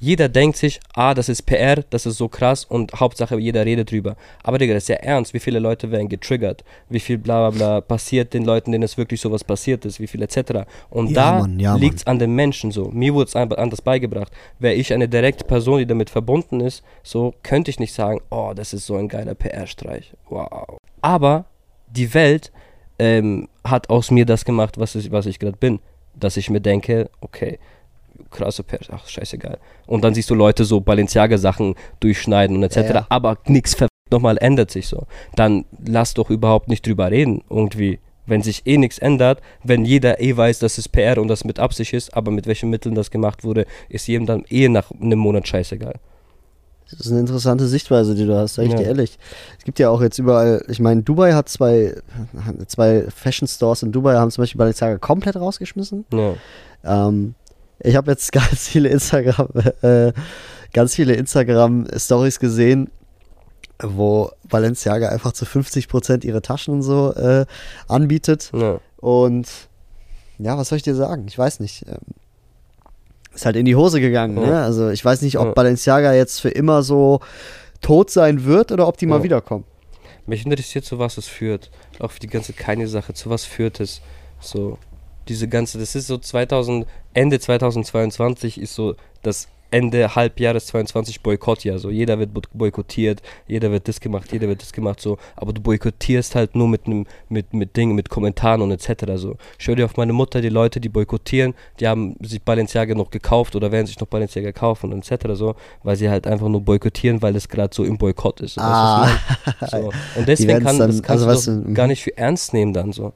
jeder 0.00 0.28
denkt 0.28 0.56
sich, 0.56 0.80
ah, 0.94 1.14
das 1.14 1.28
ist 1.28 1.42
PR, 1.42 1.76
das 1.88 2.04
ist 2.04 2.18
so 2.18 2.28
krass 2.28 2.64
und 2.64 2.92
Hauptsache 2.98 3.38
jeder 3.38 3.64
redet 3.64 3.90
drüber. 3.90 4.16
Aber 4.42 4.58
Digga, 4.58 4.74
das 4.74 4.84
ist 4.84 4.88
ja 4.88 4.96
ernst, 4.96 5.34
wie 5.34 5.38
viele 5.38 5.60
Leute 5.60 5.90
werden 5.90 6.08
getriggert, 6.08 6.64
wie 6.88 7.00
viel 7.00 7.16
bla 7.16 7.48
bla 7.48 7.58
bla 7.58 7.80
passiert 7.80 8.34
den 8.34 8.44
Leuten, 8.44 8.72
denen 8.72 8.82
es 8.82 8.98
wirklich 8.98 9.20
sowas 9.20 9.44
passiert 9.44 9.84
ist, 9.84 10.00
wie 10.00 10.06
viel 10.06 10.22
etc. 10.22 10.66
Und 10.90 11.10
Ja, 11.10 11.32
da 11.32 11.38
Mann, 11.40 11.60
ja, 11.60 11.76
liegt 11.76 11.98
es 11.98 12.06
an 12.06 12.18
den 12.18 12.34
Menschen 12.34 12.72
so. 12.72 12.90
Mir 12.90 13.14
wurde 13.14 13.28
es 13.28 13.36
anders 13.36 13.82
beigebracht. 13.82 14.32
Wäre 14.58 14.74
ich 14.74 14.92
eine 14.92 15.08
direkte 15.08 15.44
Person, 15.44 15.78
die 15.78 15.86
damit 15.86 16.10
verbunden 16.10 16.60
ist, 16.60 16.82
so 17.02 17.34
könnte 17.42 17.70
ich 17.70 17.78
nicht 17.78 17.94
sagen, 17.94 18.20
oh, 18.30 18.52
das 18.54 18.74
ist 18.74 18.86
so 18.86 18.96
ein 18.96 19.08
geiler 19.08 19.34
PR-Streich. 19.34 20.12
Wow. 20.28 20.76
Aber 21.00 21.44
die 21.88 22.12
Welt 22.14 22.50
ähm, 22.98 23.48
hat 23.64 23.90
aus 23.90 24.10
mir 24.10 24.26
das 24.26 24.44
gemacht, 24.44 24.78
was 24.78 24.94
ich, 24.96 25.12
was 25.12 25.26
ich 25.26 25.38
gerade 25.38 25.56
bin. 25.56 25.80
Dass 26.18 26.36
ich 26.36 26.50
mir 26.50 26.60
denke, 26.60 27.10
okay, 27.20 27.58
krasse 28.30 28.62
PR, 28.62 28.80
ach, 28.92 29.08
scheißegal. 29.08 29.58
Und 29.86 30.04
dann 30.04 30.14
siehst 30.14 30.30
du 30.30 30.34
Leute 30.34 30.64
so 30.64 30.80
Balenciaga-Sachen 30.80 31.74
durchschneiden 32.00 32.56
und 32.56 32.62
etc. 32.62 32.76
Ja, 32.76 32.94
ja. 32.94 33.06
Aber 33.08 33.38
nichts 33.46 33.76
nochmal 34.10 34.38
ändert 34.38 34.70
sich 34.70 34.86
so. 34.86 35.06
Dann 35.34 35.64
lass 35.84 36.14
doch 36.14 36.30
überhaupt 36.30 36.68
nicht 36.68 36.86
drüber 36.86 37.10
reden, 37.10 37.42
irgendwie. 37.50 38.00
Wenn 38.26 38.42
sich 38.42 38.66
eh 38.66 38.78
nichts 38.78 38.98
ändert, 38.98 39.42
wenn 39.62 39.84
jeder 39.84 40.18
eh 40.18 40.34
weiß, 40.34 40.58
dass 40.60 40.78
es 40.78 40.88
PR 40.88 41.18
und 41.18 41.28
das 41.28 41.44
mit 41.44 41.58
Absicht 41.58 41.92
ist, 41.92 42.14
aber 42.14 42.30
mit 42.30 42.46
welchen 42.46 42.70
Mitteln 42.70 42.94
das 42.94 43.10
gemacht 43.10 43.44
wurde, 43.44 43.66
ist 43.90 44.08
jedem 44.08 44.24
dann 44.24 44.44
eh 44.48 44.68
nach 44.70 44.90
einem 44.92 45.18
Monat 45.18 45.46
scheißegal. 45.46 45.96
Das 46.96 47.06
ist 47.06 47.12
eine 47.12 47.20
interessante 47.20 47.66
Sichtweise, 47.66 48.14
die 48.14 48.26
du 48.26 48.36
hast, 48.36 48.54
sag 48.54 48.64
ich 48.64 48.72
Ja. 48.72 48.78
dir 48.78 48.86
ehrlich. 48.86 49.18
Es 49.58 49.64
gibt 49.64 49.78
ja 49.78 49.90
auch 49.90 50.00
jetzt 50.02 50.18
überall, 50.18 50.64
ich 50.68 50.80
meine, 50.80 51.02
Dubai 51.02 51.32
hat 51.32 51.48
zwei, 51.48 51.94
zwei 52.66 53.06
Fashion 53.14 53.48
Stores 53.48 53.82
in 53.82 53.92
Dubai, 53.92 54.14
haben 54.16 54.30
zum 54.30 54.42
Beispiel 54.42 54.58
Balenciaga 54.58 54.98
komplett 54.98 55.36
rausgeschmissen. 55.36 56.04
Ja. 56.12 56.34
Ähm, 56.84 57.34
ich 57.80 57.96
habe 57.96 58.10
jetzt 58.10 58.32
ganz 58.32 58.68
viele 58.68 58.88
Instagram, 58.88 59.48
äh, 59.82 60.12
ganz 60.72 60.94
viele 60.94 61.14
Instagram-Stories 61.14 62.38
gesehen, 62.40 62.90
wo 63.82 64.30
Balenciaga 64.48 65.08
einfach 65.08 65.32
zu 65.32 65.44
50% 65.44 66.24
ihre 66.24 66.42
Taschen 66.42 66.74
und 66.74 66.82
so 66.82 67.12
äh, 67.14 67.44
anbietet. 67.88 68.50
Ja. 68.54 68.78
Und 68.98 69.48
ja, 70.38 70.56
was 70.56 70.68
soll 70.68 70.76
ich 70.76 70.82
dir 70.84 70.94
sagen? 70.94 71.26
Ich 71.28 71.36
weiß 71.38 71.60
nicht. 71.60 71.86
Ähm, 71.88 71.98
ist 73.34 73.46
halt 73.46 73.56
in 73.56 73.64
die 73.64 73.76
Hose 73.76 74.00
gegangen. 74.00 74.36
Ja. 74.36 74.46
Ne? 74.46 74.62
Also 74.62 74.90
ich 74.90 75.04
weiß 75.04 75.22
nicht, 75.22 75.38
ob 75.38 75.46
Ja. 75.46 75.52
Balenciaga 75.52 76.12
jetzt 76.14 76.40
für 76.40 76.50
immer 76.50 76.82
so 76.82 77.20
tot 77.80 78.10
sein 78.10 78.44
wird 78.44 78.72
oder 78.72 78.88
ob 78.88 78.96
die 78.96 79.06
mal 79.06 79.22
wiederkommen. 79.22 79.64
Mich 80.26 80.46
interessiert, 80.46 80.84
zu 80.84 80.98
was 80.98 81.18
es 81.18 81.26
führt. 81.26 81.70
Auch 81.98 82.10
für 82.10 82.20
die 82.20 82.28
ganze 82.28 82.54
Keine-Sache. 82.54 83.12
Zu 83.12 83.28
was 83.28 83.44
führt 83.44 83.80
es? 83.80 84.00
So, 84.40 84.78
diese 85.28 85.48
ganze, 85.48 85.78
das 85.78 85.94
ist 85.94 86.06
so 86.06 86.16
2000, 86.16 86.86
Ende 87.12 87.38
2022 87.38 88.58
ist 88.58 88.74
so 88.74 88.94
das 89.22 89.48
Ende 89.70 90.14
Halbjahres 90.14 90.66
22 90.66 91.22
Boykottjahr. 91.22 91.78
So, 91.78 91.90
jeder 91.90 92.18
wird 92.18 92.32
boy- 92.32 92.42
boykottiert, 92.52 93.22
jeder 93.46 93.70
wird 93.70 93.88
das 93.88 94.00
gemacht, 94.00 94.32
jeder 94.32 94.48
wird 94.48 94.62
das 94.62 94.72
gemacht, 94.72 95.00
so. 95.00 95.18
Aber 95.36 95.52
du 95.52 95.60
boykottierst 95.60 96.34
halt 96.34 96.54
nur 96.54 96.68
mit 96.68 96.86
einem, 96.86 97.06
mit, 97.28 97.52
mit 97.52 97.76
Dingen, 97.76 97.94
mit 97.94 98.08
Kommentaren 98.08 98.62
und 98.62 98.70
etc. 98.70 99.04
So. 99.16 99.36
Schau 99.58 99.74
dir 99.74 99.84
auf 99.84 99.96
meine 99.96 100.12
Mutter, 100.12 100.40
die 100.40 100.48
Leute, 100.48 100.80
die 100.80 100.88
boykottieren, 100.88 101.54
die 101.80 101.88
haben 101.88 102.16
sich 102.20 102.42
Balenciaga 102.42 102.94
noch 102.94 103.10
gekauft 103.10 103.56
oder 103.56 103.72
werden 103.72 103.86
sich 103.86 103.98
noch 103.98 104.06
Balenciaga 104.06 104.52
kaufen 104.52 104.92
und 104.92 105.10
etc. 105.10 105.28
so, 105.34 105.54
weil 105.82 105.96
sie 105.96 106.08
halt 106.08 106.26
einfach 106.26 106.48
nur 106.48 106.60
boykottieren, 106.60 107.22
weil 107.22 107.32
das 107.32 107.48
gerade 107.48 107.74
so 107.74 107.84
im 107.84 107.98
Boykott 107.98 108.40
ist. 108.40 108.56
Weißt 108.56 109.10
ich 109.66 109.72
meine? 109.72 109.84
So. 109.84 109.92
Und 110.18 110.28
deswegen 110.28 110.62
kann, 110.62 110.78
das 110.78 111.02
kannst 111.02 111.10
also 111.10 111.26
weißt 111.26 111.46
du 111.46 111.60
doch 111.60 111.68
mhm. 111.68 111.74
gar 111.74 111.86
nicht 111.86 112.02
für 112.02 112.16
ernst 112.16 112.52
nehmen 112.52 112.72
dann 112.72 112.92
so. 112.92 113.12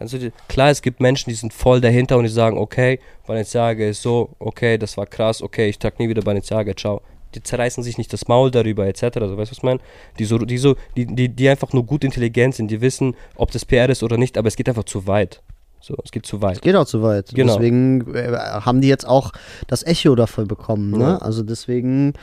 Kannst 0.00 0.14
du 0.14 0.18
dir, 0.18 0.32
klar, 0.48 0.70
es 0.70 0.80
gibt 0.80 0.98
Menschen, 0.98 1.28
die 1.28 1.36
sind 1.36 1.52
voll 1.52 1.82
dahinter 1.82 2.16
und 2.16 2.22
die 2.22 2.30
sagen, 2.30 2.56
okay, 2.56 3.00
Balenciaga 3.26 3.84
ist 3.84 4.00
so, 4.00 4.30
okay, 4.38 4.78
das 4.78 4.96
war 4.96 5.04
krass, 5.04 5.42
okay, 5.42 5.68
ich 5.68 5.78
trage 5.78 5.96
nie 5.98 6.08
wieder 6.08 6.22
Balenciaga, 6.22 6.74
ciao. 6.74 7.02
Die 7.34 7.42
zerreißen 7.42 7.84
sich 7.84 7.98
nicht 7.98 8.10
das 8.10 8.26
Maul 8.26 8.50
darüber, 8.50 8.86
etc. 8.86 9.00
So, 9.00 9.10
weißt 9.10 9.20
du, 9.20 9.36
was 9.36 9.50
ich 9.52 9.62
meine? 9.62 9.80
Die, 10.18 10.24
so, 10.24 10.38
die, 10.38 10.56
so, 10.56 10.74
die, 10.96 11.04
die, 11.04 11.28
die 11.28 11.48
einfach 11.50 11.74
nur 11.74 11.84
gut 11.84 12.02
intelligent 12.02 12.54
sind, 12.54 12.70
die 12.70 12.80
wissen, 12.80 13.14
ob 13.36 13.50
das 13.50 13.66
PR 13.66 13.90
ist 13.90 14.02
oder 14.02 14.16
nicht, 14.16 14.38
aber 14.38 14.48
es 14.48 14.56
geht 14.56 14.70
einfach 14.70 14.84
zu 14.84 15.06
weit. 15.06 15.42
So, 15.82 15.94
es 16.02 16.10
geht 16.12 16.24
zu 16.24 16.40
weit. 16.40 16.62
Geht 16.62 16.76
auch 16.76 16.86
zu 16.86 17.02
weit. 17.02 17.34
Genau. 17.34 17.56
Deswegen 17.56 18.14
äh, 18.14 18.32
haben 18.38 18.80
die 18.80 18.88
jetzt 18.88 19.06
auch 19.06 19.32
das 19.66 19.82
Echo 19.82 20.14
dafür 20.14 20.46
bekommen. 20.46 20.92
Ne? 20.92 21.04
Ja. 21.04 21.18
Also 21.18 21.42
deswegen, 21.42 22.14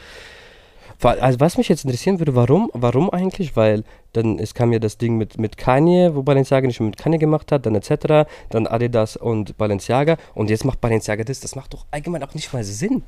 Also 1.03 1.39
was 1.39 1.57
mich 1.57 1.69
jetzt 1.69 1.85
interessieren 1.85 2.19
würde, 2.19 2.33
warum, 2.33 2.71
warum 2.73 3.11
eigentlich? 3.11 3.55
Weil 3.55 3.83
dann 4.17 4.39
es 4.39 4.53
kam 4.53 4.73
ja 4.73 4.79
das 4.79 4.97
Ding 4.97 5.17
mit, 5.17 5.37
mit 5.37 5.57
Kanye, 5.57 6.15
wo 6.15 6.23
Balenciaga 6.23 6.67
nicht 6.67 6.79
mehr 6.79 6.89
mit 6.89 6.97
Kanye 6.97 7.17
gemacht 7.17 7.51
hat, 7.51 7.65
dann 7.65 7.75
etc., 7.75 8.27
dann 8.49 8.67
Adidas 8.67 9.15
und 9.15 9.57
Balenciaga 9.57 10.17
und 10.33 10.49
jetzt 10.49 10.65
macht 10.65 10.81
Balenciaga 10.81 11.23
das. 11.23 11.39
Das 11.39 11.55
macht 11.55 11.73
doch 11.73 11.85
allgemein 11.91 12.23
auch 12.23 12.33
nicht 12.33 12.51
mal 12.53 12.63
Sinn. 12.63 13.03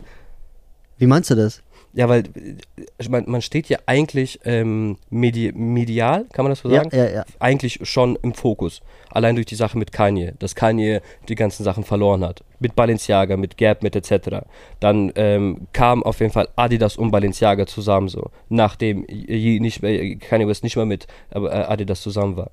wie 0.98 1.08
meinst 1.08 1.30
du 1.30 1.36
das? 1.36 1.62
Ja, 1.94 2.08
weil 2.08 2.24
äh, 2.36 3.10
mein, 3.10 3.24
man 3.28 3.42
steht 3.42 3.68
ja 3.68 3.80
eigentlich 3.88 4.40
ähm, 4.46 4.98
medi 5.10 5.52
medial, 5.54 6.26
kann 6.32 6.46
man 6.46 6.52
das 6.52 6.60
so 6.60 6.70
Ja, 6.70 6.84
sagen? 6.84 6.96
ja, 6.96 7.10
ja. 7.10 7.26
Eigentlich 7.40 7.80
schon 7.84 8.18
im 8.22 8.34
Fokus. 8.34 8.82
Allein 9.10 9.36
durch 9.36 9.48
die 9.48 9.56
Sache 9.56 9.78
mit 9.78 9.92
Kanye, 9.92 10.34
dass 10.38 10.54
Kanye 10.54 11.02
die 11.28 11.36
ganzen 11.36 11.64
Sachen 11.64 11.84
verloren 11.84 12.24
hat. 12.24 12.44
Mit 12.60 12.76
Balenciaga, 12.76 13.38
mit 13.38 13.58
Gap, 13.58 13.82
mit 13.82 13.96
etc. 13.96 14.46
Dann 14.80 15.12
ähm, 15.16 15.68
kam 15.74 16.04
auf 16.04 16.20
jeden 16.20 16.32
Fall 16.32 16.48
Adidas 16.56 16.96
und 16.96 17.10
Balenciaga 17.10 17.66
zusammen 17.66 18.08
so, 18.08 18.30
nachdem 18.50 19.02
nicht 19.10 19.82
mehr, 19.82 20.16
Kanye 20.18 20.48
West 20.48 20.64
nicht 20.64 20.76
mehr 20.76 20.86
mit 20.86 21.08
äh, 21.32 21.40
Adidas 21.40 22.02
zusammen 22.02 22.38
war. 22.38 22.52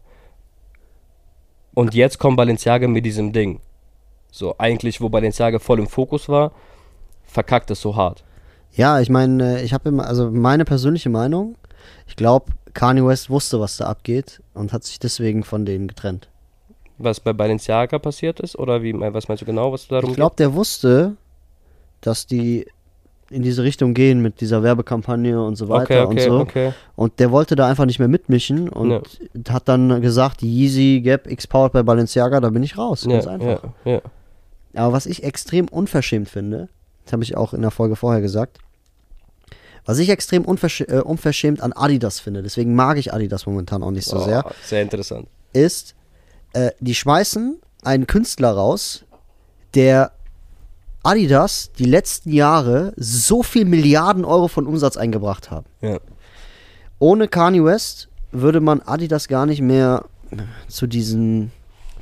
Und 1.74 1.94
jetzt 1.94 2.18
kommt 2.18 2.38
Balenciaga 2.38 2.88
mit 2.88 3.04
diesem 3.04 3.34
Ding. 3.34 3.60
So, 4.30 4.54
eigentlich, 4.56 5.02
wo 5.02 5.10
Balenciaga 5.10 5.58
voll 5.58 5.78
im 5.78 5.86
Fokus 5.86 6.26
war, 6.28 6.52
verkackt 7.26 7.70
es 7.70 7.82
so 7.82 7.96
hart. 7.96 8.24
Ja, 8.76 9.00
ich 9.00 9.08
meine, 9.10 9.58
äh, 9.58 9.64
ich 9.64 9.72
habe 9.72 9.88
immer, 9.88 10.06
also 10.06 10.30
meine 10.30 10.64
persönliche 10.64 11.08
Meinung, 11.10 11.56
ich 12.06 12.14
glaube, 12.16 12.52
Kanye 12.74 13.04
West 13.06 13.30
wusste, 13.30 13.58
was 13.58 13.78
da 13.78 13.86
abgeht 13.86 14.42
und 14.54 14.72
hat 14.72 14.84
sich 14.84 14.98
deswegen 14.98 15.42
von 15.42 15.64
denen 15.64 15.88
getrennt. 15.88 16.28
Was 16.98 17.20
bei 17.20 17.32
Balenciaga 17.32 17.98
passiert 17.98 18.40
ist? 18.40 18.58
Oder 18.58 18.82
wie, 18.82 18.92
was 18.94 19.28
meinst 19.28 19.42
du 19.42 19.46
genau, 19.46 19.72
was 19.72 19.88
darum 19.88 20.10
Ich 20.10 20.16
glaube, 20.16 20.36
der 20.36 20.54
wusste, 20.54 21.16
dass 22.00 22.26
die 22.26 22.66
in 23.30 23.42
diese 23.42 23.64
Richtung 23.64 23.92
gehen 23.92 24.22
mit 24.22 24.40
dieser 24.40 24.62
Werbekampagne 24.62 25.42
und 25.42 25.56
so 25.56 25.68
weiter 25.68 26.04
Okay, 26.04 26.22
okay, 26.22 26.28
und 26.28 26.32
so. 26.36 26.40
okay. 26.40 26.72
Und 26.94 27.18
der 27.18 27.32
wollte 27.32 27.56
da 27.56 27.66
einfach 27.66 27.84
nicht 27.84 27.98
mehr 27.98 28.08
mitmischen 28.08 28.68
und 28.68 29.02
hat 29.48 29.68
dann 29.68 30.00
gesagt, 30.00 30.42
Yeezy, 30.42 31.00
Gap, 31.02 31.26
X-Powered 31.30 31.72
bei 31.72 31.82
Balenciaga, 31.82 32.40
da 32.40 32.50
bin 32.50 32.62
ich 32.62 32.78
raus. 32.78 33.04
Ja, 33.04 33.14
Ganz 33.14 33.26
einfach. 33.26 33.64
ja, 33.84 33.92
ja. 33.94 34.00
Aber 34.74 34.92
was 34.92 35.06
ich 35.06 35.24
extrem 35.24 35.66
unverschämt 35.68 36.28
finde, 36.28 36.68
das 37.04 37.14
habe 37.14 37.24
ich 37.24 37.36
auch 37.36 37.52
in 37.52 37.62
der 37.62 37.70
Folge 37.70 37.96
vorher 37.96 38.20
gesagt, 38.20 38.58
Was 39.86 39.98
ich 39.98 40.08
extrem 40.10 40.44
unversch 40.44 40.82
äh, 40.82 41.00
unverschämt 41.00 41.60
an 41.62 41.72
Adidas 41.72 42.20
finde, 42.20 42.42
deswegen 42.42 42.74
mag 42.74 42.98
ich 42.98 43.14
Adidas 43.14 43.46
momentan 43.46 43.82
auch 43.82 43.90
nicht 43.92 44.06
so 44.06 44.18
Oh, 44.18 44.24
sehr, 44.24 44.44
Sehr 44.64 44.82
interessant. 44.82 45.28
ist, 45.52 45.94
äh, 46.52 46.70
die 46.80 46.94
schmeißen 46.94 47.58
einen 47.82 48.06
Künstler 48.06 48.50
raus, 48.50 49.04
der 49.74 50.12
Adidas 51.02 51.70
die 51.78 51.84
letzten 51.84 52.32
Jahre 52.32 52.92
so 52.96 53.42
viel 53.44 53.64
Milliarden 53.64 54.24
Euro 54.24 54.48
von 54.48 54.66
Umsatz 54.66 54.96
eingebracht 54.96 55.50
haben. 55.50 55.66
Ja. 55.80 55.98
Ohne 56.98 57.28
Kanye 57.28 57.62
West 57.64 58.08
würde 58.32 58.60
man 58.60 58.80
Adidas 58.80 59.28
gar 59.28 59.46
nicht 59.46 59.60
mehr 59.60 60.04
zu 60.66 60.86
diesen 60.88 61.52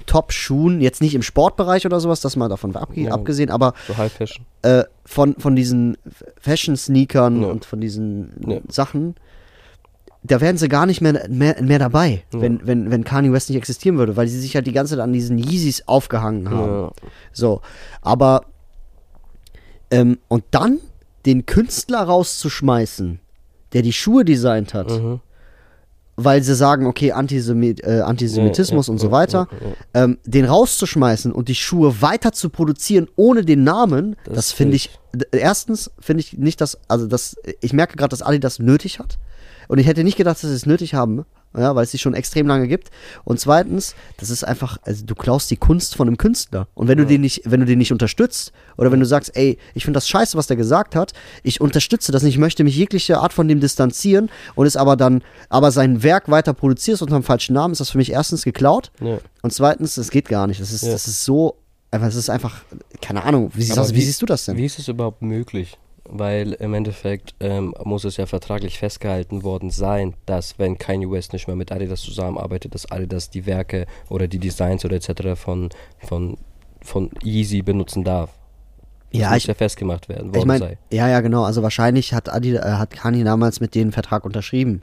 Top-Schuhen, 0.07 0.81
jetzt 0.81 1.01
nicht 1.01 1.15
im 1.15 1.23
Sportbereich 1.23 1.87
oder 1.87 2.01
sowas, 2.01 2.21
das 2.21 2.37
mal 2.37 2.49
davon 2.49 2.75
abge 2.77 3.03
Ja. 3.03 3.13
abgesehen, 3.13 3.51
aber 3.51 3.75
So 3.87 3.97
High 3.97 4.13
Fashion. 4.13 4.45
äh, 4.63 4.85
von, 5.05 5.35
von 5.39 5.57
diesen 5.57 5.97
Fashion-Sneakern 6.41 7.43
Ja. 7.43 7.49
und 7.49 7.65
von 7.65 7.81
diesen 7.81 8.33
Ja. 8.47 8.59
Sachen, 8.69 9.15
da 10.23 10.41
wären 10.41 10.57
sie 10.57 10.69
gar 10.69 10.87
nicht 10.87 11.01
mehr, 11.03 11.29
mehr, 11.29 11.61
mehr 11.63 11.79
dabei, 11.79 12.23
wenn, 12.33 12.67
wenn, 12.67 12.91
wenn 12.91 13.05
Kanye 13.05 13.31
West 13.33 13.51
nicht 13.51 13.59
existieren 13.59 13.99
würde, 13.99 14.17
weil 14.17 14.27
sie 14.29 14.41
sich 14.41 14.55
halt 14.57 14.67
die 14.67 14.73
ganze 14.73 14.95
Zeit 14.95 15.03
an 15.05 15.13
diesen 15.13 15.37
Yeezys 15.37 15.83
aufgehangen 15.87 16.49
haben. 16.51 16.93
So, 17.33 17.61
aber 18.01 18.43
ähm, 19.91 20.19
und 20.29 20.45
dann 20.51 20.79
den 21.27 21.45
Künstler 21.47 22.03
rauszuschmeißen, 22.03 23.21
der 23.75 23.83
die 23.83 23.93
Schuhe 23.93 24.25
designt 24.25 24.73
hat, 24.75 24.91
Mhm. 24.91 25.21
Weil 26.17 26.43
sie 26.43 26.55
sagen, 26.55 26.87
okay, 26.87 27.13
Antisemit, 27.13 27.83
äh, 27.83 28.01
Antisemitismus 28.01 28.87
Ja, 28.87 28.91
ja, 28.91 28.93
und 28.93 28.99
so 28.99 29.11
weiter, 29.11 29.49
ja. 29.95 30.05
Ähm, 30.05 30.19
den 30.25 30.45
rauszuschmeißen 30.45 31.33
und 31.33 31.49
die 31.49 31.55
Schuhe 31.55 32.01
weiter 32.01 32.33
zu 32.33 32.51
produzieren 32.51 33.09
ohne 33.17 33.45
den 33.45 33.65
Namen, 33.65 34.17
das, 34.25 34.35
Das 34.35 34.53
finde 34.53 34.77
ich, 34.77 34.91
erstens 35.33 35.91
finde 35.99 36.21
ich 36.21 36.35
nicht, 36.35 36.61
dass, 36.61 36.79
also 36.89 37.07
das, 37.07 37.37
ich 37.61 37.73
merke 37.73 37.97
gerade, 37.97 38.11
dass 38.11 38.23
Ali 38.23 38.41
das 38.41 38.59
nötig 38.59 38.99
hat. 38.99 39.19
Und 39.69 39.79
ich 39.79 39.87
hätte 39.87 40.05
nicht 40.05 40.17
gedacht, 40.17 40.37
dass 40.43 40.49
sie 40.51 40.55
es 40.57 40.67
nötig 40.67 40.95
haben, 40.95 41.25
ja, 41.57 41.75
weil 41.77 41.85
es 41.85 41.93
sie 41.93 41.99
schon 41.99 42.15
extrem 42.15 42.47
lange 42.49 42.67
gibt. 42.67 42.91
Und 43.25 43.39
zweitens, 43.39 43.95
das 44.19 44.29
ist 44.31 44.43
einfach, 44.43 44.79
also 44.83 45.05
du 45.07 45.15
klaust 45.15 45.51
die 45.51 45.57
Kunst 45.57 45.95
von 45.95 46.09
einem 46.09 46.17
Künstler. 46.19 46.67
Und 46.75 46.89
wenn 46.89 46.99
du 46.99 47.07
den 47.07 47.21
nicht, 47.21 47.43
wenn 47.45 47.61
du 47.61 47.67
den 47.67 47.79
nicht 47.79 47.93
unterstützt, 47.93 48.53
oder 48.77 48.91
wenn 48.91 48.99
du 49.01 49.07
sagst, 49.07 49.37
ey, 49.37 49.59
ich 49.75 49.85
finde 49.85 49.99
das 49.99 50.09
scheiße, 50.09 50.37
was 50.37 50.49
der 50.49 50.57
gesagt 50.57 50.97
hat, 50.97 51.13
ich 51.45 51.61
unterstütze 51.61 52.11
das 52.11 52.23
nicht, 52.25 52.35
ich 52.35 52.41
möchte 52.41 52.65
mich 52.65 52.77
jegliche 52.77 53.19
Art 53.19 53.33
von 53.33 53.47
dem 53.47 53.61
distanzieren 53.61 54.31
und 54.57 54.67
es 54.67 54.77
aber 54.77 54.97
dann, 54.97 55.23
aber 55.49 55.71
sein 55.71 56.03
Werk 56.03 56.29
weiter 56.29 56.55
produzierst 56.55 57.03
unter 57.03 57.15
einem 57.15 57.25
falschen 57.25 57.55
Namen, 57.55 57.73
ist 57.73 57.79
das 57.81 57.91
für 57.91 57.99
mich 57.99 58.11
erstens 58.11 58.43
geklaut. 58.43 58.91
Ja. 59.01 59.19
Und 59.43 59.53
zweitens, 59.53 59.95
das 59.95 60.11
geht 60.11 60.29
gar 60.29 60.49
nicht. 60.49 60.61
Das 60.61 60.73
ist, 60.73 60.83
Ja. 60.83 60.91
das 60.93 61.07
ist 61.07 61.25
so, 61.25 61.57
einfach, 61.93 62.09
das 62.09 62.17
ist 62.17 62.31
einfach, 62.31 62.63
keine 63.01 63.23
Ahnung, 63.23 63.53
wie, 63.55 63.63
siehst, 63.63 63.77
du- 63.79 63.95
wie 63.95 64.03
siehst 64.03 64.21
du 64.21 64.27
das 64.27 64.45
denn? 64.47 64.57
Wie 64.57 64.67
ist 64.67 64.81
es 64.81 64.89
überhaupt 64.89 65.23
möglich? 65.23 65.79
Weil 66.07 66.53
im 66.55 66.75
Endeffekt 66.75 67.35
ähm, 67.41 67.75
muss 67.83 68.05
es 68.05 68.19
ja 68.19 68.27
vertraglich 68.27 68.79
festgehalten 68.79 69.43
worden 69.43 69.71
sein, 69.71 70.15
dass 70.27 70.59
wenn 70.59 70.77
Kanye 70.77 71.11
West 71.11 71.33
nicht 71.33 71.47
mehr 71.47 71.57
mit 71.57 71.73
Adidas 71.73 72.03
zusammenarbeitet, 72.03 72.75
dass 72.75 72.91
Adidas 72.91 73.31
die 73.31 73.47
Werke 73.47 73.87
oder 74.11 74.29
die 74.29 74.39
Designs 74.39 74.85
oder 74.85 74.97
etc. 74.97 75.35
von, 75.41 75.71
von, 75.99 76.37
von 76.83 77.11
Yeezy 77.23 77.63
benutzen 77.63 78.05
darf. 78.05 78.31
Das 79.13 79.21
Ja, 79.23 79.29
muss 79.31 79.39
ich- 79.39 79.47
ja 79.47 79.55
festgemacht 79.55 80.09
werden 80.11 80.27
worden 80.29 80.39
Ich 80.41 80.45
meine, 80.45 80.59
sei. 80.61 80.79
ja, 80.91 81.09
ja, 81.09 81.21
genau. 81.23 81.45
Also 81.45 81.63
wahrscheinlich 81.63 82.13
hat, 82.13 82.29
Adi, 82.29 82.55
äh, 82.55 82.61
hat 82.61 82.91
Kanye 82.91 83.25
damals 83.25 83.61
mit 83.61 83.75
denen 83.75 83.85
einen 83.85 83.93
Vertrag 83.93 84.25
unterschrieben. 84.27 84.83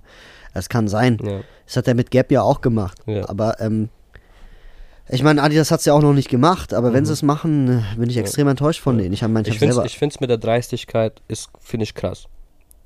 Das 0.56 0.70
kann 0.70 0.88
sein. 0.88 1.20
Ja. 1.24 1.42
Das 1.68 1.78
hat 1.78 1.88
er 1.88 1.94
mit 1.94 2.10
Gap 2.12 2.32
ja 2.32 2.42
auch 2.42 2.62
gemacht. 2.62 2.98
Ja. 3.06 3.30
Aber 3.30 3.60
ähm, 3.62 3.90
ich 5.12 5.24
meine, 5.24 5.44
Adidas 5.44 5.72
hat 5.72 5.80
es 5.80 5.86
ja 5.86 5.94
auch 5.94 6.02
noch 6.02 6.14
nicht 6.14 6.30
gemacht, 6.30 6.74
aber 6.74 6.94
wenn 6.94 7.06
sie 7.06 7.14
es 7.14 7.22
machen, 7.22 7.84
äh, 7.94 7.98
bin 7.98 8.10
ich 8.10 8.18
extrem 8.18 8.48
enttäuscht 8.48 8.82
von 8.82 8.98
denen. 8.98 9.14
Ich 9.14 9.22
mein, 9.22 9.46
ich 9.46 9.62
Ich 9.62 9.98
finde 9.98 10.14
es 10.14 10.20
mit 10.20 10.30
der 10.30 10.38
Dreistigkeit, 10.38 11.22
ist 11.28 11.50
finde 11.60 11.84
ich 11.84 11.96
krass. 11.96 12.28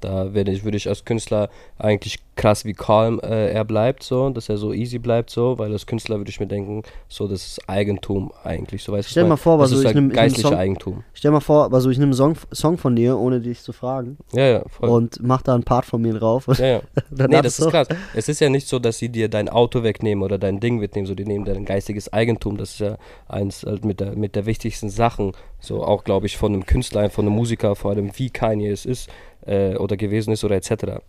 Da 0.06 0.36
werde 0.36 0.52
ich, 0.52 0.64
würde 0.64 0.78
ich 0.78 0.88
als 0.88 1.04
Künstler 1.04 1.50
eigentlich 1.80 2.20
krass, 2.36 2.64
wie 2.64 2.74
calm 2.74 3.20
äh, 3.24 3.50
er 3.52 3.66
bleibt, 3.66 4.04
so, 4.04 4.30
dass 4.30 4.50
er 4.50 4.58
so 4.58 4.72
easy 4.72 5.00
bleibt, 5.00 5.30
so, 5.32 5.58
weil 5.58 5.72
als 5.72 5.88
Künstler 5.88 6.18
würde 6.18 6.30
ich 6.30 6.40
mir 6.40 6.46
denken, 6.46 6.84
so, 7.08 7.28
das 7.28 7.46
ist 7.48 7.70
Eigentum 7.70 8.32
eigentlich, 8.44 8.84
so 8.84 8.92
weißt 8.92 9.08
du. 9.08 9.12
Stell 9.12 9.24
mal 9.24 9.38
vor, 9.38 9.58
das 9.58 9.70
so 9.70 9.76
ist 9.78 9.82
ich 9.82 9.86
halt 9.88 9.96
nehm- 9.96 10.04
ich 10.08 10.08
nehm 10.10 10.16
geistlicher 10.16 10.50
Song- 10.50 10.58
Eigentum. 10.58 11.04
Stell 11.14 11.32
mal 11.32 11.40
vor, 11.40 11.74
also 11.74 11.90
ich 11.90 11.98
nehme 11.98 12.10
einen 12.10 12.14
Song, 12.14 12.36
Song 12.52 12.78
von 12.78 12.96
dir, 12.96 13.18
ohne 13.18 13.40
dich 13.40 13.62
zu 13.62 13.72
fragen, 13.74 14.18
Ja, 14.34 14.46
ja, 14.48 14.64
voll. 14.68 14.90
und 14.90 15.18
mach 15.24 15.42
da 15.42 15.56
einen 15.56 15.64
Part 15.64 15.86
von 15.86 16.02
mir 16.02 16.14
drauf. 16.14 16.46
ja, 16.60 16.66
ja. 16.68 16.82
Nee, 17.28 17.42
das 17.42 17.58
ist 17.58 17.70
krass. 17.70 17.88
Es 18.14 18.28
ist 18.30 18.42
ja 18.42 18.50
nicht 18.50 18.68
so, 18.68 18.78
dass 18.80 19.00
sie 19.00 19.10
dir 19.10 19.30
dein 19.30 19.50
Auto 19.50 19.82
wegnehmen 19.82 20.24
oder 20.24 20.38
dein 20.38 20.60
Ding 20.60 20.82
wegnehmen, 20.82 21.08
so 21.08 21.16
die 21.16 21.26
nehmen 21.26 21.46
dein 21.46 21.66
geistiges 21.66 22.12
Eigentum. 22.14 22.58
Das 22.58 22.72
ist 22.74 22.80
ja 22.80 22.98
eins 23.30 23.64
halt 23.64 23.86
mit 23.86 24.00
der, 24.02 24.16
mit 24.16 24.36
der 24.36 24.46
wichtigsten 24.46 24.90
Sachen, 24.90 25.32
so 25.62 25.84
auch 25.84 26.04
glaube 26.04 26.26
ich 26.28 26.36
von 26.38 26.54
einem 26.54 26.66
Künstler, 26.66 27.10
von 27.10 27.26
einem 27.26 27.34
Musiker, 27.36 27.76
vor 27.76 27.92
allem 27.92 28.12
wie 28.18 28.30
Kanye 28.30 28.70
es 28.70 28.86
ist 28.86 29.10
äh, 29.46 29.76
oder 29.76 29.98
gewesen 29.98 30.32
ist 30.32 30.44
oder 30.44 30.56
etc. 30.56 31.02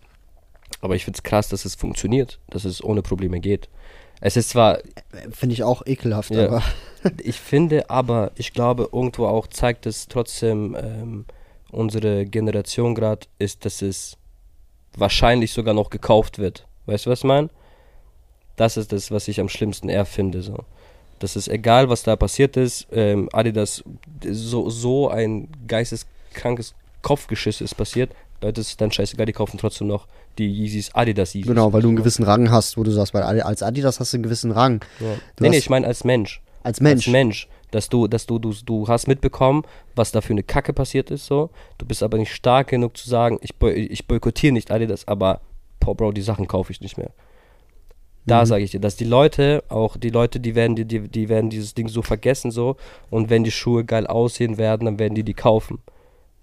Aber 0.81 0.95
ich 0.95 1.05
finde 1.05 1.17
es 1.17 1.23
krass, 1.23 1.49
dass 1.49 1.65
es 1.65 1.75
funktioniert, 1.75 2.39
dass 2.49 2.65
es 2.65 2.83
ohne 2.83 3.01
Probleme 3.01 3.39
geht. 3.39 3.69
Es 4.19 4.35
ist 4.35 4.49
zwar 4.49 4.79
Finde 5.31 5.53
ich 5.53 5.63
auch 5.63 5.85
ekelhaft, 5.85 6.31
Ja. 6.31 6.47
aber. 6.47 6.63
ich 7.21 7.39
finde 7.39 7.89
aber, 7.89 8.31
ich 8.35 8.53
glaube, 8.53 8.89
irgendwo 8.91 9.27
auch 9.27 9.47
zeigt 9.47 9.85
es 9.85 10.07
trotzdem, 10.07 10.75
ähm, 10.79 11.25
unsere 11.71 12.25
Generation 12.25 12.95
gerade 12.95 13.27
ist, 13.39 13.65
dass 13.65 13.81
es 13.81 14.17
wahrscheinlich 14.95 15.53
sogar 15.53 15.73
noch 15.73 15.89
gekauft 15.89 16.39
wird. 16.39 16.65
Weißt 16.85 17.05
du, 17.05 17.09
was 17.09 17.19
ich 17.19 17.25
meine? 17.25 17.49
Das 18.55 18.77
ist 18.77 18.91
das, 18.91 19.11
was 19.11 19.27
ich 19.27 19.39
am 19.39 19.49
schlimmsten 19.49 19.89
eher 19.89 20.05
finde. 20.05 20.41
So. 20.41 20.57
Das 21.19 21.35
ist 21.35 21.47
egal, 21.47 21.89
was 21.89 22.03
da 22.03 22.15
passiert 22.15 22.57
ist. 22.57 22.87
Ähm, 22.91 23.29
Adidas, 23.31 23.83
so, 24.27 24.69
so 24.69 25.09
ein 25.09 25.49
geisteskrankes 25.67 26.73
Kopfgeschiss 27.03 27.61
ist 27.61 27.75
passiert. 27.75 28.11
Leute, 28.41 28.61
es 28.61 28.69
ist 28.69 28.81
dann 28.81 28.91
scheißegal, 28.91 29.25
die 29.25 29.33
kaufen 29.33 29.57
trotzdem 29.57 29.87
noch 29.87 30.07
die 30.37 30.47
Yeezys, 30.47 30.93
Adidas 30.93 31.33
Yeezys. 31.33 31.47
Genau, 31.47 31.73
weil 31.73 31.81
du 31.81 31.87
einen 31.87 31.97
gewissen 31.97 32.23
Rang 32.23 32.51
hast, 32.51 32.77
wo 32.77 32.83
du 32.83 32.91
sagst, 32.91 33.13
weil 33.13 33.23
Adi- 33.23 33.41
als 33.41 33.63
Adidas 33.63 33.99
hast 33.99 34.13
du 34.13 34.17
einen 34.17 34.23
gewissen 34.23 34.51
Rang. 34.51 34.81
Ja. 34.99 35.07
Nee, 35.39 35.49
nee, 35.49 35.57
ich 35.57 35.69
meine 35.69 35.87
als 35.87 36.03
Mensch. 36.03 36.41
Als 36.63 36.79
Mensch. 36.81 37.07
Als 37.07 37.11
Mensch. 37.11 37.47
Dass 37.71 37.89
du, 37.89 38.07
dass 38.07 38.25
du, 38.27 38.39
du, 38.39 38.53
du 38.65 38.87
hast 38.87 39.07
mitbekommen, 39.07 39.63
was 39.95 40.11
da 40.11 40.21
für 40.21 40.31
eine 40.33 40.43
Kacke 40.43 40.71
passiert 40.71 41.11
ist, 41.11 41.25
so. 41.25 41.49
Du 41.77 41.85
bist 41.85 42.01
aber 42.03 42.17
nicht 42.17 42.33
stark 42.33 42.67
genug 42.67 42.95
zu 42.95 43.09
sagen, 43.09 43.39
ich, 43.41 43.53
ich 43.61 44.07
boykottiere 44.07 44.53
nicht 44.53 44.71
Adidas, 44.71 45.07
aber, 45.07 45.41
boah, 45.79 45.95
Bro, 45.95 46.11
die 46.13 46.21
Sachen 46.21 46.47
kaufe 46.47 46.71
ich 46.71 46.79
nicht 46.79 46.97
mehr. 46.97 47.09
Da 48.25 48.41
Mhm. 48.41 48.45
sage 48.45 48.63
ich 48.63 48.71
dir, 48.71 48.79
dass 48.79 48.95
die 48.95 49.05
Leute, 49.05 49.63
auch 49.69 49.97
die 49.97 50.09
Leute, 50.09 50.39
die 50.39 50.53
werden, 50.55 50.75
die, 50.75 50.85
die, 50.85 51.07
die 51.09 51.27
werden 51.29 51.49
dieses 51.49 51.73
Ding 51.73 51.87
so 51.89 52.01
vergessen, 52.01 52.51
so. 52.51 52.75
Und 53.09 53.29
wenn 53.29 53.43
die 53.43 53.51
Schuhe 53.51 53.83
geil 53.83 54.05
aussehen 54.07 54.57
werden, 54.57 54.85
dann 54.85 54.99
werden 54.99 55.15
die 55.15 55.23
die 55.23 55.33
kaufen. 55.33 55.79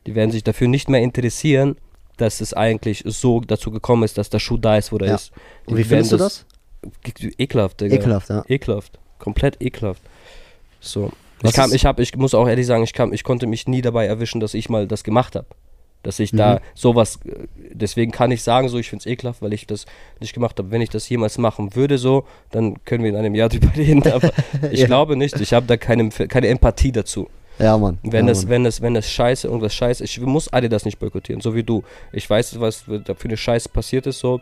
Die 0.07 0.15
werden 0.15 0.31
sich 0.31 0.45
dafür 0.45 0.69
nicht 0.69 0.89
mehr 0.89 1.01
interessieren, 1.03 1.77
dass 2.17 2.41
es 2.41 2.55
eigentlich 2.55 3.03
so 3.07 3.41
dazu 3.41 3.71
gekommen 3.71 4.03
ist, 4.05 4.19
dass 4.19 4.31
der 4.31 4.39
Schuh 4.39 4.57
da 4.59 4.77
ist, 4.77 4.93
wo 4.93 4.99
er 4.99 5.09
Ja. 5.09 5.15
ist. 5.17 5.33
Und 5.67 5.77
wie 5.77 5.85
findest 5.85 6.13
du 6.13 6.17
das? 6.17 6.47
Ekelhaft, 7.39 7.81
Digga. 7.81 7.97
Ekelhaft, 7.97 8.29
ja. 8.29 8.45
Ekelhaft. 8.49 8.99
Komplett 9.19 9.61
ekelhaft. 9.61 10.03
So. 10.81 11.13
Was 11.41 11.51
Ich, 11.51 11.57
kam, 11.57 11.73
ich, 11.73 11.87
hab, 11.87 11.99
ich 11.99 12.17
muss 12.17 12.35
auch 12.35 12.47
ehrlich 12.47 12.67
sagen, 12.67 12.85
ich, 12.85 12.93
kam, 12.93 13.13
ich 13.13 13.25
konnte 13.25 13.47
mich 13.47 13.67
nie 13.67 13.83
dabei 13.83 14.07
erwischen, 14.07 14.41
dass 14.41 14.55
ich 14.55 14.69
mal 14.69 14.87
das 14.87 15.03
gemacht 15.05 15.35
habe. 15.35 15.47
Dass 16.03 16.19
ich 16.19 16.33
Mhm. 16.35 16.37
da 16.37 16.61
sowas, 16.75 17.19
äh, 17.25 17.47
deswegen 17.73 18.13
kann 18.13 18.31
ich 18.31 18.43
sagen, 18.43 18.69
so, 18.69 18.79
ich 18.79 18.91
finde 18.91 19.01
es 19.03 19.07
ekelhaft, 19.07 19.41
weil 19.41 19.55
ich 19.55 19.67
das 19.67 19.87
nicht 20.21 20.35
gemacht 20.35 20.59
habe. 20.59 20.71
Wenn 20.71 20.83
ich 20.83 20.91
das 20.91 21.09
jemals 21.09 21.39
machen 21.39 21.75
würde, 21.75 21.97
so, 21.99 22.25
dann 22.51 22.83
können 22.85 23.03
wir 23.03 23.11
in 23.11 23.17
einem 23.17 23.35
Jahr 23.35 23.49
drüber 23.51 23.75
reden. 23.75 24.03
Aber 24.13 24.31
ich 24.71 24.81
Ja. 24.81 24.87
glaube 24.87 25.17
nicht, 25.17 25.41
ich 25.41 25.53
habe 25.55 25.67
da 25.67 25.77
keine, 25.79 26.11
keine 26.11 26.49
Empathie 26.49 26.93
dazu. 26.93 27.29
Ja, 27.59 27.79
Mann. 27.79 27.99
Wenn 28.03 28.27
ja, 28.27 28.33
das, 28.33 28.43
Mann. 28.43 28.51
wenn 28.51 28.65
das, 28.65 28.83
wenn 28.83 28.95
das 28.95 29.09
scheiße, 29.09 29.47
irgendwas 29.47 29.75
scheiße, 29.75 30.05
ich 30.05 30.21
muss 30.21 30.53
Adidas 30.53 30.85
nicht 30.85 30.99
boykottieren, 30.99 31.41
so 31.41 31.55
wie 31.55 31.63
du. 31.63 31.83
Ich 32.13 32.29
weiß, 32.29 32.61
was 32.61 32.85
da 32.87 33.15
für 33.15 33.29
eine 33.29 33.37
Scheiße 33.37 33.69
passiert 33.69 34.07
ist, 34.07 34.19
so. 34.19 34.41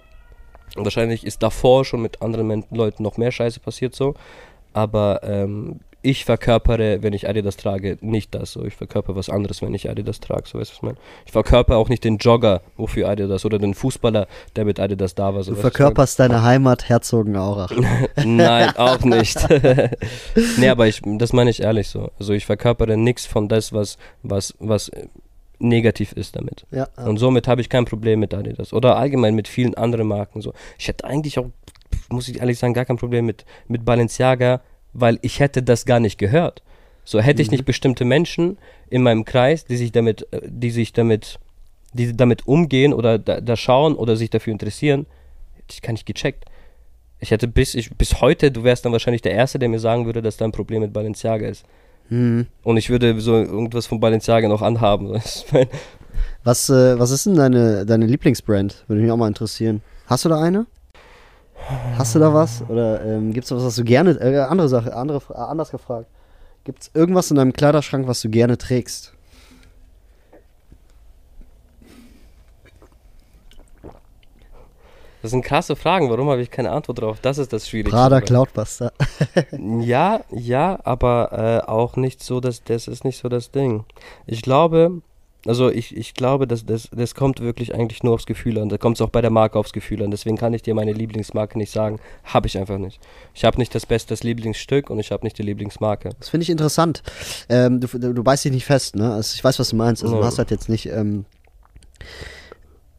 Wahrscheinlich 0.74 1.26
ist 1.26 1.42
davor 1.42 1.84
schon 1.84 2.00
mit 2.00 2.22
anderen 2.22 2.64
Leuten 2.70 3.02
noch 3.02 3.18
mehr 3.18 3.30
Scheiße 3.30 3.60
passiert, 3.60 3.94
so. 3.94 4.14
Aber 4.72 5.20
ähm, 5.22 5.80
ich 6.02 6.24
verkörpere, 6.24 7.02
wenn 7.02 7.12
ich 7.12 7.28
Adidas 7.28 7.56
trage, 7.56 7.96
nicht 8.00 8.34
das. 8.34 8.52
So. 8.52 8.64
Ich 8.64 8.74
verkörpere 8.74 9.16
was 9.16 9.30
anderes, 9.30 9.62
wenn 9.62 9.72
ich 9.72 9.88
Adidas 9.88 10.18
trage, 10.20 10.42
so 10.48 10.58
weißt 10.58 10.70
du, 10.70 10.72
was 10.72 10.76
ich 10.78 10.82
meine? 10.82 10.96
Ich 11.26 11.32
verkörpere 11.32 11.76
auch 11.76 11.88
nicht 11.88 12.02
den 12.02 12.18
Jogger, 12.18 12.60
wofür 12.76 13.08
Adidas, 13.08 13.44
oder 13.44 13.58
den 13.58 13.74
Fußballer, 13.74 14.26
der 14.56 14.64
mit 14.64 14.80
Adidas 14.80 15.14
da 15.14 15.34
war. 15.34 15.44
So, 15.44 15.54
Du 15.54 15.60
verkörperst 15.60 16.18
deine 16.18 16.42
Heimat 16.42 16.88
Herzogenaurach. 16.88 17.72
Nein, 18.24 18.76
auch 18.76 19.00
nicht. 19.00 19.38
nee, 20.58 20.68
aber 20.68 20.88
ich, 20.88 21.00
das 21.04 21.32
meine 21.32 21.50
ich 21.50 21.62
ehrlich 21.62 21.88
so. 21.88 22.10
Also 22.18 22.32
ich 22.32 22.46
verkörpere 22.46 22.96
nichts 22.96 23.24
von 23.24 23.48
das, 23.48 23.72
was, 23.72 23.96
was, 24.22 24.54
was 24.58 24.90
negativ 25.60 26.12
ist 26.12 26.34
damit. 26.34 26.66
ja, 26.72 26.88
ja. 26.96 27.04
Und 27.04 27.18
somit 27.18 27.46
habe 27.46 27.60
ich 27.60 27.68
kein 27.68 27.84
Problem 27.84 28.18
mit 28.18 28.34
Adidas. 28.34 28.72
Oder 28.72 28.96
allgemein 28.96 29.34
mit 29.36 29.46
vielen 29.46 29.74
anderen 29.74 30.08
Marken 30.08 30.40
so. 30.40 30.52
Ich 30.78 30.88
hätte 30.88 31.04
eigentlich 31.04 31.38
auch, 31.38 31.46
muss 32.08 32.28
ich 32.28 32.40
ehrlich 32.40 32.58
sagen, 32.58 32.74
gar 32.74 32.84
kein 32.84 32.96
Problem 32.96 33.24
mit, 33.24 33.44
mit 33.68 33.84
Balenciaga, 33.84 34.60
weil 34.92 35.18
ich 35.22 35.40
hätte 35.40 35.62
das 35.62 35.84
gar 35.84 36.00
nicht 36.00 36.18
gehört. 36.18 36.62
So 37.04 37.20
hätte 37.20 37.42
ich 37.42 37.50
nicht 37.50 37.64
bestimmte 37.64 38.04
Menschen 38.04 38.58
in 38.88 39.02
meinem 39.02 39.24
Kreis, 39.24 39.64
die 39.64 39.76
sich 39.76 39.92
damit, 39.92 40.26
äh, 40.32 40.40
die 40.44 40.70
sich 40.70 40.92
damit, 40.92 41.38
die 41.92 42.16
damit 42.16 42.46
umgehen 42.46 42.92
oder 42.92 43.18
da, 43.18 43.40
da 43.40 43.56
schauen 43.56 43.94
oder 43.94 44.16
sich 44.16 44.30
dafür 44.30 44.52
interessieren, 44.52 45.06
hätte 45.54 45.72
ich 45.72 45.82
gar 45.82 45.92
nicht 45.92 46.06
gecheckt. 46.06 46.44
Ich 47.18 47.30
hätte 47.30 47.48
bis, 47.48 47.74
ich, 47.74 47.90
bis 47.96 48.20
heute, 48.20 48.50
du 48.50 48.64
wärst 48.64 48.84
dann 48.84 48.92
wahrscheinlich 48.92 49.22
der 49.22 49.32
Erste, 49.32 49.58
der 49.58 49.68
mir 49.68 49.78
sagen 49.78 50.06
würde, 50.06 50.22
dass 50.22 50.36
da 50.36 50.44
ein 50.44 50.52
Problem 50.52 50.82
mit 50.82 50.92
Balenciaga 50.92 51.46
ist. 51.46 51.64
Hm. 52.08 52.46
Und 52.62 52.76
ich 52.76 52.90
würde 52.90 53.20
so 53.20 53.34
irgendwas 53.36 53.86
von 53.86 54.00
Balenciaga 54.00 54.48
noch 54.48 54.62
anhaben. 54.62 55.08
Was, 56.44 56.68
äh, 56.70 56.98
was 56.98 57.10
ist 57.10 57.26
denn 57.26 57.36
deine, 57.36 57.86
deine 57.86 58.06
Lieblingsbrand? 58.06 58.84
Würde 58.88 59.00
mich 59.00 59.10
auch 59.10 59.16
mal 59.16 59.28
interessieren. 59.28 59.80
Hast 60.06 60.24
du 60.24 60.28
da 60.28 60.40
eine? 60.40 60.66
Hast 62.02 62.16
du 62.16 62.18
da 62.18 62.34
was? 62.34 62.64
Oder 62.68 63.00
ähm, 63.04 63.32
gibt 63.32 63.44
es 63.44 63.52
was, 63.52 63.62
was 63.62 63.76
du 63.76 63.84
gerne. 63.84 64.10
Äh, 64.20 64.36
andere 64.40 64.68
Sache, 64.68 64.92
andere, 64.92 65.22
äh, 65.32 65.36
anders 65.36 65.70
gefragt. 65.70 66.08
Gibt 66.64 66.82
es 66.82 66.90
irgendwas 66.94 67.30
in 67.30 67.36
deinem 67.36 67.52
Kleiderschrank, 67.52 68.08
was 68.08 68.20
du 68.22 68.28
gerne 68.28 68.58
trägst? 68.58 69.12
Das 75.22 75.30
sind 75.30 75.44
krasse 75.44 75.76
Fragen. 75.76 76.10
Warum 76.10 76.28
habe 76.28 76.42
ich 76.42 76.50
keine 76.50 76.72
Antwort 76.72 77.00
drauf? 77.00 77.18
Das 77.22 77.38
ist 77.38 77.52
das 77.52 77.68
Schwierige. 77.68 77.90
Prada 77.90 78.20
Cloudbuster. 78.20 78.92
Ja, 79.52 80.22
ja, 80.32 80.80
aber 80.82 81.62
äh, 81.64 81.70
auch 81.70 81.94
nicht 81.94 82.20
so, 82.20 82.40
dass 82.40 82.64
das 82.64 82.88
ist 82.88 83.04
nicht 83.04 83.18
so 83.18 83.28
das 83.28 83.52
Ding. 83.52 83.84
Ich 84.26 84.42
glaube, 84.42 85.02
also 85.46 85.70
ich, 85.70 85.96
ich 85.96 86.14
glaube, 86.14 86.46
dass 86.46 86.64
das, 86.64 86.88
das 86.92 87.14
kommt 87.14 87.40
wirklich 87.40 87.74
eigentlich 87.74 88.02
nur 88.02 88.14
aufs 88.14 88.26
Gefühl 88.26 88.58
an. 88.58 88.68
Da 88.68 88.78
kommt 88.78 88.96
es 88.96 89.00
auch 89.00 89.08
bei 89.10 89.20
der 89.20 89.30
Marke 89.30 89.58
aufs 89.58 89.72
Gefühl 89.72 90.02
an. 90.02 90.10
Deswegen 90.10 90.36
kann 90.36 90.54
ich 90.54 90.62
dir 90.62 90.74
meine 90.74 90.92
Lieblingsmarke 90.92 91.58
nicht 91.58 91.72
sagen. 91.72 91.98
Habe 92.24 92.46
ich 92.46 92.56
einfach 92.58 92.78
nicht. 92.78 93.00
Ich 93.34 93.44
habe 93.44 93.58
nicht 93.58 93.74
das 93.74 93.84
beste 93.86 94.10
das 94.12 94.22
Lieblingsstück 94.22 94.88
und 94.90 94.98
ich 95.00 95.10
habe 95.10 95.24
nicht 95.24 95.38
die 95.38 95.42
Lieblingsmarke. 95.42 96.10
Das 96.18 96.28
finde 96.28 96.42
ich 96.44 96.50
interessant. 96.50 97.02
Ähm, 97.48 97.80
du, 97.80 97.86
du, 97.86 98.12
du 98.14 98.22
beißt 98.24 98.44
dich 98.44 98.52
nicht 98.52 98.64
fest, 98.66 98.94
ne? 98.96 99.12
Also 99.12 99.34
ich 99.34 99.42
weiß, 99.42 99.58
was 99.58 99.70
du 99.70 99.76
meinst. 99.76 100.02
Also 100.02 100.14
du 100.16 100.20
Ja. 100.20 100.26
hast 100.26 100.38
halt 100.38 100.50
jetzt 100.50 100.68
nicht. 100.68 100.86
Ähm, 100.86 101.24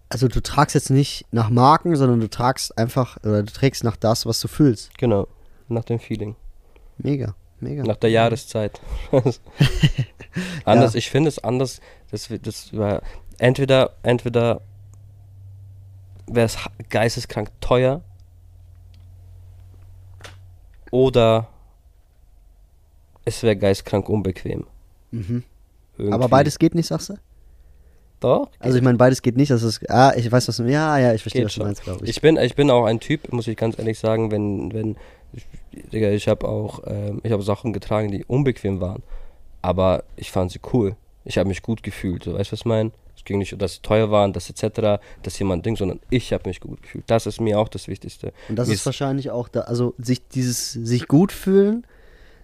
also 0.09 0.27
du 0.27 0.41
tragst 0.41 0.75
jetzt 0.75 0.89
nicht 0.89 1.25
nach 1.31 1.49
Marken, 1.49 1.95
sondern 1.95 2.19
du 2.19 2.29
tragst 2.29 2.77
einfach, 2.77 3.17
oder 3.23 3.41
du 3.43 3.51
trägst 3.51 3.83
nach 3.83 3.95
das, 3.97 4.25
was 4.25 4.39
du 4.39 4.47
fühlst. 4.47 4.95
Genau. 4.97 5.27
Nach 5.69 5.83
dem 5.83 5.99
Feeling. 5.99 6.35
Mega, 6.97 7.33
mega. 7.63 7.83
Nach 7.83 7.97
der 7.97 8.09
Jahreszeit. 8.09 8.79
anders, 10.65 10.95
ich 10.95 11.09
finde 11.09 11.29
es 11.29 11.39
anders. 11.39 11.81
Das, 12.11 12.29
das 12.41 12.75
war 12.75 13.01
entweder, 13.37 13.95
entweder 14.03 14.61
wäre 16.27 16.45
es 16.45 16.57
geisteskrank 16.89 17.49
teuer 17.59 18.01
oder 20.91 21.47
es 23.25 23.41
wäre 23.43 23.55
geisteskrank 23.55 24.09
unbequem. 24.09 24.65
Mhm. 25.11 25.43
Aber 26.11 26.27
beides 26.27 26.59
geht 26.59 26.75
nicht, 26.75 26.87
sagst 26.87 27.09
du? 27.09 27.17
Doch. 28.19 28.49
Also 28.59 28.77
ich 28.77 28.83
meine, 28.83 28.97
beides 28.97 29.21
geht 29.21 29.35
nicht. 29.35 29.51
Das 29.51 29.63
ist, 29.63 29.89
ah, 29.89 30.13
ich 30.15 30.31
weiß, 30.31 30.47
was 30.47 30.57
du, 30.57 30.63
ja, 30.63 30.97
ja, 30.97 31.13
ich 31.13 31.21
verstehe, 31.21 31.43
was 31.43 31.51
du 31.53 31.57
schon. 31.57 31.65
meinst, 31.65 31.83
glaube 31.83 32.05
ich. 32.05 32.09
Ich 32.09 32.21
bin, 32.21 32.37
ich 32.37 32.55
bin 32.55 32.71
auch 32.71 32.85
ein 32.85 32.99
Typ, 32.99 33.31
muss 33.33 33.47
ich 33.47 33.57
ganz 33.57 33.77
ehrlich 33.77 33.99
sagen, 33.99 34.31
wenn, 34.31 34.73
wenn, 34.73 34.95
ich, 35.33 35.45
Digga, 35.91 36.11
ich 36.11 36.27
habe 36.27 36.47
auch, 36.47 36.81
ähm, 36.85 37.21
ich 37.23 37.31
habe 37.31 37.43
Sachen 37.43 37.73
getragen, 37.73 38.11
die 38.11 38.25
unbequem 38.25 38.79
waren, 38.81 39.03
aber 39.61 40.03
ich 40.15 40.31
fand 40.31 40.51
sie 40.51 40.59
cool. 40.73 40.95
Ich 41.25 41.37
habe 41.37 41.47
mich 41.47 41.61
gut 41.61 41.83
gefühlt, 41.83 42.23
so, 42.23 42.33
weißt 42.33 42.51
du, 42.51 42.53
was 42.53 42.59
ich 42.61 42.65
meine? 42.65 42.91
Es 43.15 43.23
ging 43.23 43.37
nicht, 43.37 43.53
um, 43.53 43.59
dass 43.59 43.75
sie 43.75 43.81
teuer 43.81 44.11
waren, 44.11 44.33
dass 44.33 44.49
etc., 44.49 45.01
dass 45.21 45.39
jemand 45.39 45.65
Ding, 45.65 45.77
sondern 45.77 45.99
ich 46.09 46.33
habe 46.33 46.49
mich 46.49 46.59
gut 46.59 46.81
gefühlt. 46.81 47.05
Das 47.07 47.25
ist 47.25 47.39
mir 47.39 47.59
auch 47.59 47.69
das 47.69 47.87
Wichtigste. 47.87 48.33
Und 48.49 48.57
das 48.57 48.67
Mir 48.67 48.73
ist 48.73 48.85
wahrscheinlich 48.85 49.31
auch 49.31 49.47
da, 49.47 49.61
also 49.61 49.93
sich 49.97 50.27
dieses, 50.27 50.73
sich 50.73 51.07
gut 51.07 51.31
fühlen, 51.31 51.85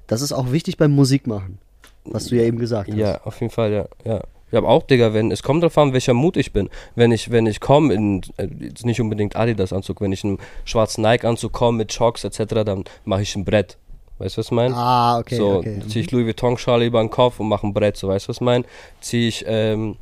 das 0.08 0.22
ist 0.22 0.32
auch 0.32 0.52
wichtig 0.52 0.78
beim 0.78 0.92
Musikmachen. 0.92 1.60
Was 2.06 2.28
du 2.28 2.36
ja 2.36 2.44
eben 2.44 2.58
gesagt 2.58 2.90
hast. 2.90 2.98
Ja, 2.98 3.22
auf 3.24 3.40
jeden 3.42 3.52
Fall, 3.52 3.72
ja. 3.72 3.86
ja. 4.06 4.22
Ich 4.52 4.58
habe 4.58 4.68
auch, 4.68 4.84
Digga, 4.84 5.14
wenn, 5.14 5.32
es 5.32 5.44
kommt 5.44 5.64
drauf 5.64 5.78
an, 5.78 5.94
welcher 5.94 6.14
Mut 6.14 6.36
ich 6.38 6.52
bin. 6.54 6.70
Wenn 6.96 7.12
ich, 7.12 7.32
wenn 7.32 7.46
ich 7.46 7.60
komme 7.60 7.94
in, 7.94 8.22
äh, 8.38 8.48
jetzt 8.60 8.86
nicht 8.86 9.00
unbedingt 9.00 9.36
Adidas-Anzug, 9.36 10.02
wenn 10.02 10.12
ich 10.12 10.24
in 10.24 10.32
einen 10.32 10.40
schwarzen 10.66 11.02
Nike-Anzug 11.04 11.52
komme 11.54 11.78
mit 11.78 11.96
Chocks 11.96 12.24
etc., 12.24 12.64
dann 12.66 12.84
mache 13.06 13.22
ich 13.22 13.36
ein 13.36 13.46
Brett. 13.46 13.78
Weißt 14.18 14.36
du, 14.36 14.40
was 14.40 14.48
ich 14.48 14.52
meine? 14.52 14.76
Ah, 14.76 15.20
okay, 15.20 15.36
so, 15.36 15.58
okay. 15.58 15.80
ziehe 15.88 16.04
ich 16.04 16.12
Louis 16.12 16.26
Vuitton-Schale 16.26 16.86
über 16.86 17.00
den 17.00 17.10
Kopf 17.10 17.40
und 17.40 17.48
mache 17.48 17.66
ein 17.66 17.74
Brett, 17.74 17.96
so, 17.96 18.10
weißt 18.10 18.26
du, 18.26 18.30
was 18.30 18.38
ich 18.38 18.42
meine? 18.42 18.66
Ziehe 19.00 19.28
ich, 19.30 19.46
ähm, 19.48 19.96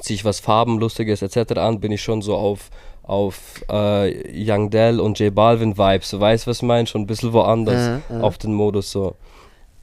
ziehe 0.00 0.16
ich 0.16 0.24
was 0.24 0.40
Farbenlustiges 0.40 1.22
etc. 1.22 1.52
an, 1.58 1.80
bin 1.80 1.92
ich 1.92 2.02
schon 2.02 2.20
so 2.20 2.34
auf, 2.34 2.68
auf 3.04 3.64
äh, 3.70 4.12
Young 4.34 4.68
Dell 4.68 5.00
und 5.00 5.18
J 5.18 5.34
Balvin 5.34 5.78
Vibes, 5.78 6.10
so, 6.10 6.20
weißt 6.20 6.46
du, 6.46 6.50
was 6.50 6.58
ich 6.58 6.62
meine? 6.64 6.86
Schon 6.86 7.02
ein 7.02 7.06
bisschen 7.06 7.32
woanders 7.32 8.02
Äh, 8.10 8.18
äh. 8.18 8.20
auf 8.20 8.36
den 8.36 8.52
Modus, 8.52 8.90
so. 8.90 9.14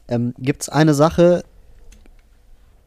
Ähm, 0.07 0.35
gibt 0.37 0.61
es 0.61 0.69
eine 0.69 0.93
Sache, 0.93 1.43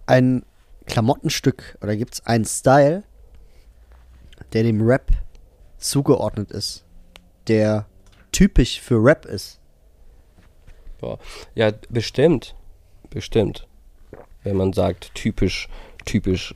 ein 0.06 0.44
Klamottenstück 0.88 1.78
oder 1.82 1.96
gibt 1.96 2.14
es 2.14 2.26
einen 2.26 2.44
Style, 2.44 3.04
der 4.52 4.62
dem 4.62 4.80
Rap 4.80 5.10
zugeordnet 5.76 6.50
ist, 6.50 6.84
der 7.46 7.86
typisch 8.32 8.80
für 8.80 8.96
Rap 8.96 9.24
ist? 9.24 9.60
Boah. 11.00 11.18
Ja, 11.54 11.72
bestimmt. 11.88 12.54
Bestimmt. 13.10 13.66
Wenn 14.42 14.56
man 14.56 14.72
sagt, 14.72 15.14
typisch, 15.14 15.68
typisch 16.04 16.54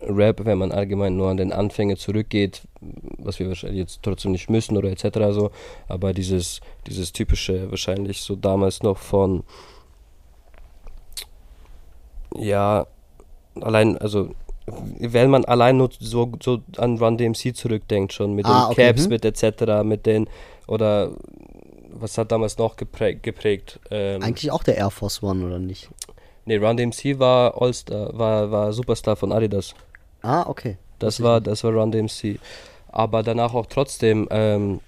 äh, 0.00 0.10
Rap, 0.10 0.44
wenn 0.44 0.58
man 0.58 0.72
allgemein 0.72 1.16
nur 1.16 1.30
an 1.30 1.36
den 1.36 1.52
Anfänge 1.52 1.96
zurückgeht, 1.96 2.62
was 2.80 3.38
wir 3.38 3.48
wahrscheinlich 3.48 3.80
jetzt 3.80 4.02
trotzdem 4.02 4.32
nicht 4.32 4.50
müssen 4.50 4.76
oder 4.76 4.90
etc. 4.90 5.18
so, 5.32 5.50
aber 5.88 6.12
dieses, 6.12 6.60
dieses 6.86 7.12
typische 7.12 7.70
wahrscheinlich 7.70 8.20
so 8.20 8.36
damals 8.36 8.82
noch 8.82 8.98
von 8.98 9.44
ja, 12.34 12.86
allein, 13.62 13.98
also 13.98 14.30
wenn 14.98 15.30
man 15.30 15.44
allein 15.44 15.76
nur 15.76 15.90
so, 15.98 16.32
so 16.42 16.60
an 16.76 16.98
Run 16.98 17.16
DMC 17.16 17.54
zurückdenkt 17.54 18.12
schon, 18.12 18.34
mit 18.34 18.46
Ah, 18.46 18.66
den 18.66 18.72
okay, 18.72 18.86
Caps, 18.86 19.04
mhm. 19.04 19.10
mit 19.10 19.24
etc., 19.24 19.84
mit 19.84 20.06
den, 20.06 20.28
oder 20.66 21.10
was 21.90 22.18
hat 22.18 22.32
damals 22.32 22.58
noch 22.58 22.76
geprägt? 22.76 23.22
geprägt 23.22 23.80
ähm, 23.90 24.22
Eigentlich 24.22 24.50
auch 24.50 24.62
der 24.62 24.76
Air 24.76 24.90
Force 24.90 25.22
One, 25.22 25.44
oder 25.46 25.58
nicht? 25.58 25.88
nee, 26.46 26.56
Run 26.56 26.76
DMC 26.76 27.18
war 27.18 27.60
All-Star, 27.60 28.16
war, 28.18 28.50
war 28.50 28.72
Superstar 28.72 29.16
von 29.16 29.32
Adidas. 29.32 29.74
Ah, 30.22 30.44
okay. 30.48 30.76
Das 30.98 31.22
war, 31.22 31.40
das 31.40 31.62
war 31.62 31.72
Run 31.72 31.92
DMC. 31.92 32.38
Aber 32.88 33.22
danach 33.22 33.54
auch 33.54 33.66
trotzdem, 33.66 34.26
ähm, 34.30 34.80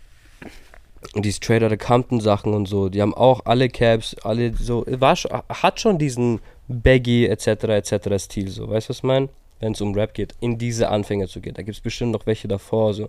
die 1.15 1.33
Straight 1.33 1.63
Outta 1.63 1.77
Compton 1.77 2.21
Sachen 2.21 2.55
und 2.55 2.67
so, 2.67 2.89
die 2.89 3.01
haben 3.03 3.15
auch 3.15 3.43
alle 3.45 3.69
Caps, 3.69 4.17
alle 4.23 4.55
so, 4.55 4.85
war 4.89 5.15
hat 5.15 5.81
schon 5.81 5.99
diesen 5.99 6.41
Baggy 6.69 7.27
etc. 7.27 7.47
etc. 7.65 8.23
Stil, 8.23 8.49
so, 8.49 8.69
weißt 8.69 8.89
du, 8.89 8.91
was 8.91 8.99
ich 8.99 9.03
meine? 9.03 9.29
Wenn 9.61 9.73
es 9.73 9.81
um 9.81 9.95
Rap 9.95 10.15
geht, 10.15 10.35
in 10.41 10.57
diese 10.57 10.89
Anfänge 10.89 11.27
zu 11.27 11.41
gehen. 11.41 11.55
Da 11.55 11.63
gibt 11.63 11.77
es 11.77 11.81
bestimmt 11.81 12.13
noch 12.13 12.27
welche 12.27 12.47
davor, 12.47 12.95
so. 12.95 13.09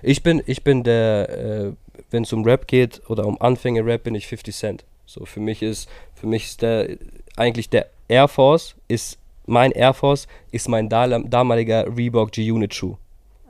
Ich 0.00 0.22
bin, 0.22 0.42
ich 0.46 0.64
bin 0.64 0.82
der, 0.82 1.28
äh, 1.28 1.72
wenn 2.10 2.24
es 2.24 2.32
um 2.32 2.44
Rap 2.44 2.66
geht 2.66 3.02
oder 3.08 3.26
um 3.26 3.40
Anfänge 3.40 3.84
Rap, 3.84 4.04
bin 4.04 4.14
ich 4.14 4.26
50 4.26 4.54
Cent. 4.54 4.84
So, 5.06 5.26
für 5.26 5.40
mich 5.40 5.62
ist, 5.62 5.88
für 6.14 6.26
mich 6.26 6.44
ist 6.44 6.62
der, 6.62 6.96
eigentlich 7.36 7.68
der 7.68 7.86
Air 8.08 8.28
Force 8.28 8.74
ist, 8.88 9.18
mein 9.46 9.72
Air 9.72 9.94
Force 9.94 10.26
ist 10.50 10.68
mein 10.68 10.88
damaliger 10.88 11.86
Reebok 11.96 12.32
G-Unit 12.32 12.74
Schuh. 12.74 12.96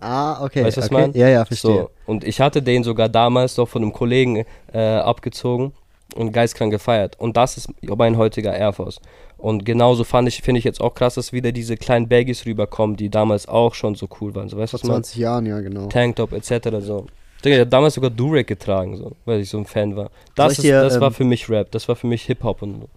Ah, 0.00 0.44
okay. 0.44 0.64
Weißt 0.64 0.76
du, 0.76 0.80
was 0.80 0.86
ich 0.86 0.92
okay. 0.92 1.00
meine? 1.00 1.16
Ja, 1.16 1.28
ja, 1.28 1.44
verstehe. 1.44 1.70
So, 1.70 1.90
und 2.06 2.24
ich 2.24 2.40
hatte 2.40 2.60
den 2.60 2.82
sogar 2.82 3.08
damals 3.08 3.54
doch 3.54 3.68
von 3.68 3.82
einem 3.82 3.92
Kollegen 3.92 4.44
äh, 4.72 4.78
abgezogen 4.78 5.72
und 6.16 6.32
geistkrank 6.32 6.72
gefeiert. 6.72 7.18
Und 7.18 7.36
das 7.36 7.56
ist 7.56 7.68
mein 7.82 8.16
heutiger 8.16 8.54
Air 8.54 8.72
Force. 8.72 9.00
Und 9.42 9.64
genauso 9.64 10.04
fand 10.04 10.28
ich, 10.28 10.40
finde 10.40 10.60
ich 10.60 10.64
jetzt 10.64 10.80
auch 10.80 10.94
krass, 10.94 11.14
dass 11.14 11.32
wieder 11.32 11.50
diese 11.50 11.76
kleinen 11.76 12.08
Baggies 12.08 12.46
rüberkommen, 12.46 12.94
die 12.96 13.10
damals 13.10 13.48
auch 13.48 13.74
schon 13.74 13.96
so 13.96 14.08
cool 14.20 14.32
waren. 14.36 14.48
So, 14.48 14.56
weißt 14.56 14.70
Vor 14.70 14.78
was 14.78 14.86
man? 14.86 14.94
20 15.02 15.16
Jahren, 15.16 15.46
ja, 15.46 15.58
genau. 15.60 15.88
Tanktop 15.88 16.32
etc. 16.32 16.68
so. 16.78 17.06
Digga, 17.44 17.56
ich 17.56 17.60
hab 17.62 17.70
damals 17.70 17.94
sogar 17.94 18.10
Durek 18.10 18.46
getragen, 18.46 18.96
so, 18.96 19.16
weil 19.24 19.40
ich 19.40 19.50
so 19.50 19.58
ein 19.58 19.66
Fan 19.66 19.96
war. 19.96 20.12
Das, 20.36 20.52
ist, 20.52 20.62
dir, 20.62 20.80
das 20.80 21.00
war 21.00 21.08
ähm, 21.08 21.14
für 21.14 21.24
mich 21.24 21.50
Rap, 21.50 21.72
das 21.72 21.88
war 21.88 21.96
für 21.96 22.06
mich 22.06 22.22
Hip-Hop 22.22 22.62
und 22.62 22.82
so. 22.82 22.88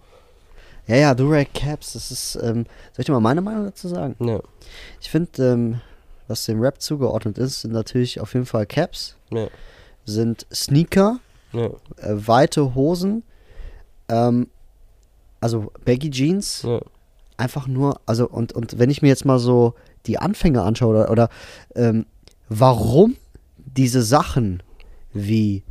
Ja, 0.86 0.94
ja, 0.94 1.14
Durag 1.16 1.52
Caps, 1.52 1.94
das 1.94 2.12
ist, 2.12 2.36
ähm, 2.36 2.64
soll 2.92 3.00
ich 3.00 3.06
dir 3.06 3.12
mal 3.12 3.18
meine 3.18 3.40
Meinung 3.40 3.64
dazu 3.64 3.88
sagen? 3.88 4.14
Ja, 4.20 4.38
Ich 5.00 5.10
finde, 5.10 5.30
ähm, 5.42 5.80
was 6.28 6.44
dem 6.44 6.60
Rap 6.60 6.80
zugeordnet 6.80 7.38
ist, 7.38 7.62
sind 7.62 7.72
natürlich 7.72 8.20
auf 8.20 8.34
jeden 8.34 8.46
Fall 8.46 8.66
Caps, 8.66 9.16
ja, 9.32 9.48
sind 10.04 10.46
Sneaker, 10.54 11.18
ja, 11.52 11.70
äh, 11.96 12.12
weite 12.28 12.76
Hosen, 12.76 13.24
ähm, 14.08 14.46
also 15.40 15.72
Baggy 15.84 16.10
Jeans, 16.10 16.62
ja. 16.62 16.80
einfach 17.36 17.66
nur, 17.66 18.00
also 18.06 18.28
und, 18.28 18.52
und 18.52 18.78
wenn 18.78 18.90
ich 18.90 19.02
mir 19.02 19.08
jetzt 19.08 19.24
mal 19.24 19.38
so 19.38 19.74
die 20.06 20.18
Anfänge 20.18 20.62
anschaue 20.62 20.90
oder, 20.90 21.10
oder 21.10 21.28
ähm, 21.74 22.06
warum 22.48 23.16
diese 23.58 24.02
Sachen 24.02 24.62
wie 25.12 25.62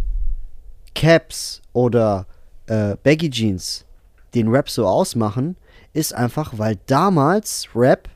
Caps 0.93 1.61
oder 1.74 2.28
äh, 2.68 2.95
Baggy 3.03 3.30
Jeans 3.30 3.86
den 4.34 4.49
Rap 4.49 4.70
so 4.70 4.86
ausmachen, 4.86 5.55
ist 5.93 6.13
einfach, 6.13 6.57
weil 6.57 6.78
damals 6.88 7.70
Rap 7.74 8.09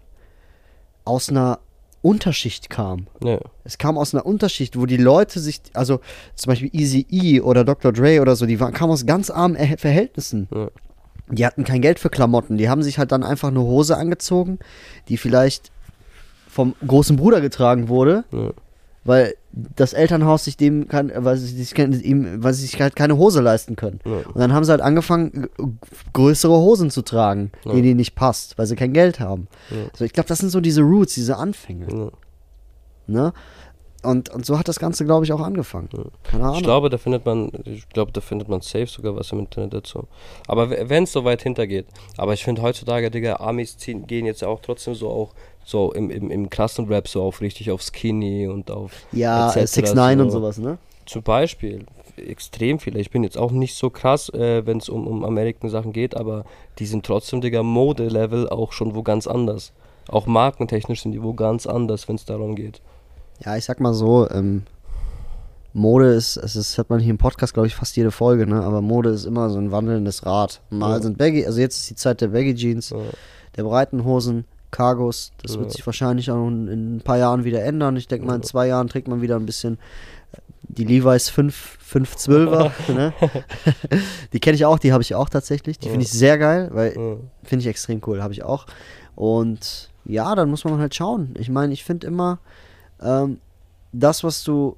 aus 1.05 1.29
einer 1.29 1.59
Unterschicht 2.01 2.69
kam. 2.69 3.07
ja. 3.23 3.39
Es 3.63 3.77
kam 3.77 3.97
aus 3.97 4.13
einer 4.13 4.25
Unterschicht, 4.25 4.77
wo 4.79 4.85
die 4.85 4.97
Leute 4.97 5.39
sich, 5.39 5.61
also 5.73 5.99
zum 6.35 6.51
Beispiel 6.51 6.69
Easy 6.73 7.05
E 7.09 7.41
oder 7.41 7.63
Dr. 7.63 7.91
Dre 7.91 8.21
oder 8.21 8.35
so, 8.35 8.45
die 8.45 8.59
waren, 8.59 8.73
kamen 8.73 8.91
aus 8.91 9.05
ganz 9.05 9.29
armen 9.29 9.55
Verhältnissen. 9.77 10.47
Ja. 10.53 10.69
Die 11.31 11.45
hatten 11.45 11.63
kein 11.63 11.81
Geld 11.81 11.99
für 11.99 12.09
Klamotten. 12.09 12.57
Die 12.57 12.69
haben 12.69 12.83
sich 12.83 12.97
halt 12.97 13.11
dann 13.11 13.23
einfach 13.23 13.49
eine 13.49 13.61
Hose 13.61 13.97
angezogen, 13.97 14.59
die 15.07 15.17
vielleicht 15.17 15.71
vom 16.47 16.75
großen 16.85 17.15
Bruder 17.15 17.41
getragen 17.41 17.87
wurde. 17.89 18.23
Ja. 18.31 18.51
weil 19.05 19.33
das 19.51 19.93
Elternhaus 19.93 20.43
sich 20.45 20.55
dem 20.57 20.87
kann, 20.87 21.11
weil 21.15 21.37
sie 21.37 21.47
sich, 21.47 21.75
ihm, 21.77 22.43
weil 22.43 22.53
sie 22.53 22.61
sich 22.67 22.79
halt 22.79 22.95
keine 22.95 23.17
Hose 23.17 23.41
leisten 23.41 23.75
können. 23.75 23.99
Ja. 24.05 24.17
Und 24.27 24.37
dann 24.37 24.53
haben 24.53 24.63
sie 24.63 24.69
halt 24.71 24.81
angefangen, 24.81 25.47
größere 26.13 26.53
Hosen 26.53 26.91
zu 26.91 27.01
tragen, 27.01 27.51
Ja. 27.65 27.73
die 27.73 27.81
denen 27.81 27.95
nicht 27.97 28.13
passt, 28.13 28.57
weil 28.59 28.67
sie 28.67 28.75
kein 28.75 28.93
Geld 28.93 29.19
haben. 29.19 29.47
Ja. 29.71 29.77
So, 29.97 30.05
ich 30.05 30.13
glaube, 30.13 30.27
das 30.29 30.39
sind 30.39 30.49
so 30.49 30.59
diese 30.59 30.81
Roots, 30.81 31.15
diese 31.15 31.37
Anfänge. 31.37 32.11
Ne? 33.07 33.33
Und, 34.01 34.29
und 34.29 34.45
so 34.45 34.57
hat 34.57 34.67
das 34.67 34.79
Ganze, 34.79 35.03
glaube 35.03 35.25
ich, 35.25 35.33
auch 35.33 35.41
angefangen. 35.41 35.89
Keine 36.23 36.45
Ahnung. 36.45 36.57
Ich 36.57 36.63
glaube, 36.63 36.89
da 36.89 36.97
findet 36.97 37.25
man, 37.25 37.51
ich 37.65 37.87
glaube, 37.89 38.11
da 38.13 38.21
findet 38.21 38.47
man 38.47 38.61
safe 38.61 38.87
sogar 38.87 39.15
was 39.15 39.31
im 39.31 39.39
Internet 39.39 39.73
dazu. 39.73 40.07
Aber 40.47 40.69
wenn 40.69 41.03
es 41.03 41.11
so 41.11 41.25
weit 41.25 41.41
hintergeht, 41.41 41.85
aber 42.17 42.33
ich 42.33 42.43
finde 42.43 42.61
heutzutage, 42.61 43.11
Digga, 43.11 43.37
Amis 43.37 43.77
ziehen, 43.77 44.07
gehen 44.07 44.25
jetzt 44.25 44.43
auch 44.43 44.61
trotzdem 44.61 44.95
so 44.95 45.09
auch 45.09 45.33
so 45.65 45.91
im, 45.91 46.09
im, 46.09 46.31
im 46.31 46.49
krassen 46.49 46.87
Rap 46.87 47.07
so 47.07 47.21
auf 47.23 47.41
richtig 47.41 47.71
auf 47.71 47.81
Skinny 47.81 48.47
und 48.47 48.71
auf 48.71 48.91
ja, 49.11 49.51
etc. 49.51 49.71
6 49.71 49.93
9 49.95 50.21
und 50.21 50.31
so. 50.31 50.39
sowas, 50.39 50.57
ne? 50.57 50.77
Zum 51.05 51.21
Beispiel 51.21 51.85
extrem 52.17 52.79
viele. 52.79 52.99
Ich 52.99 53.11
bin 53.11 53.23
jetzt 53.23 53.37
auch 53.37 53.51
nicht 53.51 53.75
so 53.75 53.89
krass, 53.89 54.29
äh, 54.29 54.65
wenn 54.65 54.77
es 54.77 54.89
um, 54.89 55.07
um 55.07 55.23
American-Sachen 55.23 55.93
geht, 55.93 56.15
aber 56.15 56.45
die 56.79 56.85
sind 56.85 57.05
trotzdem, 57.05 57.41
Digga, 57.41 57.63
Mode-Level 57.63 58.49
auch 58.49 58.71
schon 58.71 58.95
wo 58.95 59.03
ganz 59.03 59.27
anders. 59.27 59.73
Auch 60.07 60.25
markentechnisch 60.25 61.03
sind 61.03 61.11
die 61.11 61.21
wo 61.21 61.33
ganz 61.33 61.67
anders, 61.67 62.07
wenn 62.07 62.15
es 62.15 62.25
darum 62.25 62.55
geht. 62.55 62.81
Ja, 63.45 63.55
ich 63.57 63.65
sag 63.65 63.79
mal 63.79 63.93
so, 63.93 64.29
ähm, 64.29 64.63
Mode 65.73 66.13
ist, 66.13 66.35
es 66.37 66.55
ist, 66.55 66.77
hat 66.77 66.89
man 66.89 66.99
hier 66.99 67.11
im 67.11 67.17
Podcast, 67.17 67.53
glaube 67.53 67.67
ich, 67.67 67.75
fast 67.75 67.95
jede 67.95 68.11
Folge, 68.11 68.47
ne? 68.47 68.61
Aber 68.63 68.81
Mode 68.81 69.09
ist 69.11 69.25
immer 69.25 69.49
so 69.49 69.59
ein 69.59 69.71
wandelndes 69.71 70.25
Rad. 70.25 70.61
Mal 70.69 70.95
Ja. 70.97 71.01
sind 71.01 71.17
Baggy, 71.17 71.45
also 71.45 71.59
jetzt 71.59 71.77
ist 71.77 71.89
die 71.89 71.95
Zeit 71.95 72.21
der 72.21 72.29
Baggy 72.29 72.55
Jeans, 72.55 72.89
Ja. 72.89 72.97
der 73.55 73.63
breiten 73.63 74.03
Hosen, 74.03 74.45
Cargos. 74.71 75.31
Das 75.41 75.53
Ja. 75.53 75.59
wird 75.61 75.71
sich 75.71 75.85
wahrscheinlich 75.85 76.29
auch 76.31 76.47
in, 76.47 76.67
in 76.67 76.95
ein 76.97 77.01
paar 77.01 77.17
Jahren 77.17 77.43
wieder 77.43 77.63
ändern. 77.63 77.95
Ich 77.97 78.07
denke 78.07 78.25
mal, 78.27 78.35
in 78.35 78.43
zwei 78.43 78.67
Jahren 78.67 78.87
trägt 78.87 79.07
man 79.07 79.21
wieder 79.21 79.35
ein 79.35 79.45
bisschen 79.45 79.75
äh, 80.33 80.37
die 80.63 80.83
Levi's 80.85 81.29
5, 81.29 81.77
512er, 81.91 82.71
ne? 82.93 83.13
Die 84.33 84.39
kenne 84.39 84.55
ich 84.55 84.65
auch, 84.65 84.77
die 84.79 84.91
habe 84.93 85.01
ich 85.01 85.15
auch 85.15 85.29
tatsächlich. 85.29 85.79
Die 85.79 85.89
finde 85.89 86.03
ich 86.03 86.11
sehr 86.11 86.37
geil, 86.37 86.69
weil. 86.73 87.19
Finde 87.43 87.61
ich 87.61 87.67
extrem 87.67 88.01
cool, 88.05 88.21
habe 88.21 88.33
ich 88.33 88.43
auch. 88.43 88.65
Und 89.15 89.89
ja, 90.05 90.35
dann 90.35 90.49
muss 90.49 90.63
man 90.65 90.79
halt 90.79 90.93
schauen. 90.95 91.33
Ich 91.39 91.49
meine, 91.49 91.73
ich 91.73 91.83
finde 91.83 92.05
immer, 92.07 92.37
ähm, 93.01 93.39
das, 93.91 94.23
was 94.23 94.43
du 94.43 94.75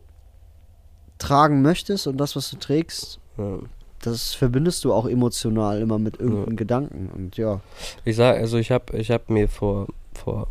tragen 1.17 1.61
möchtest 1.61 2.07
und 2.07 2.17
das, 2.17 2.35
was 2.35 2.49
du 2.49 2.57
trägst, 2.57 3.19
Ja. 3.37 3.59
das 4.03 4.33
verbindest 4.33 4.83
du 4.83 4.93
auch 4.93 5.05
emotional 5.07 5.79
immer 5.81 5.99
mit 5.99 6.19
irgendeinem 6.19 6.51
Ja. 6.51 6.55
Gedanken. 6.55 7.09
Und 7.15 7.37
ja, 7.37 7.59
Ich 8.05 8.15
sag, 8.15 8.37
also 8.37 8.57
ich 8.57 8.71
habe 8.71 8.97
ich 8.97 9.11
hab 9.11 9.29
mir 9.29 9.47
vor, 9.47 9.87
vor, 10.13 10.47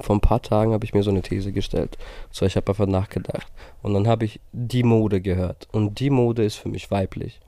vor 0.00 0.16
ein 0.16 0.20
paar 0.20 0.42
Tagen 0.42 0.72
habe 0.72 0.84
ich 0.84 0.94
mir 0.94 1.02
so 1.02 1.10
eine 1.10 1.22
These 1.22 1.52
gestellt. 1.52 1.96
So, 2.30 2.44
ich 2.46 2.56
habe 2.56 2.68
einfach 2.70 2.86
nachgedacht. 2.86 3.46
Und 3.82 3.94
dann 3.94 4.06
habe 4.06 4.24
ich 4.24 4.40
die 4.52 4.82
Mode 4.82 5.20
gehört. 5.20 5.68
Und 5.72 5.98
die 6.00 6.10
Mode 6.10 6.44
ist 6.44 6.56
für 6.56 6.68
mich 6.68 6.90
weiblich. 6.90 7.40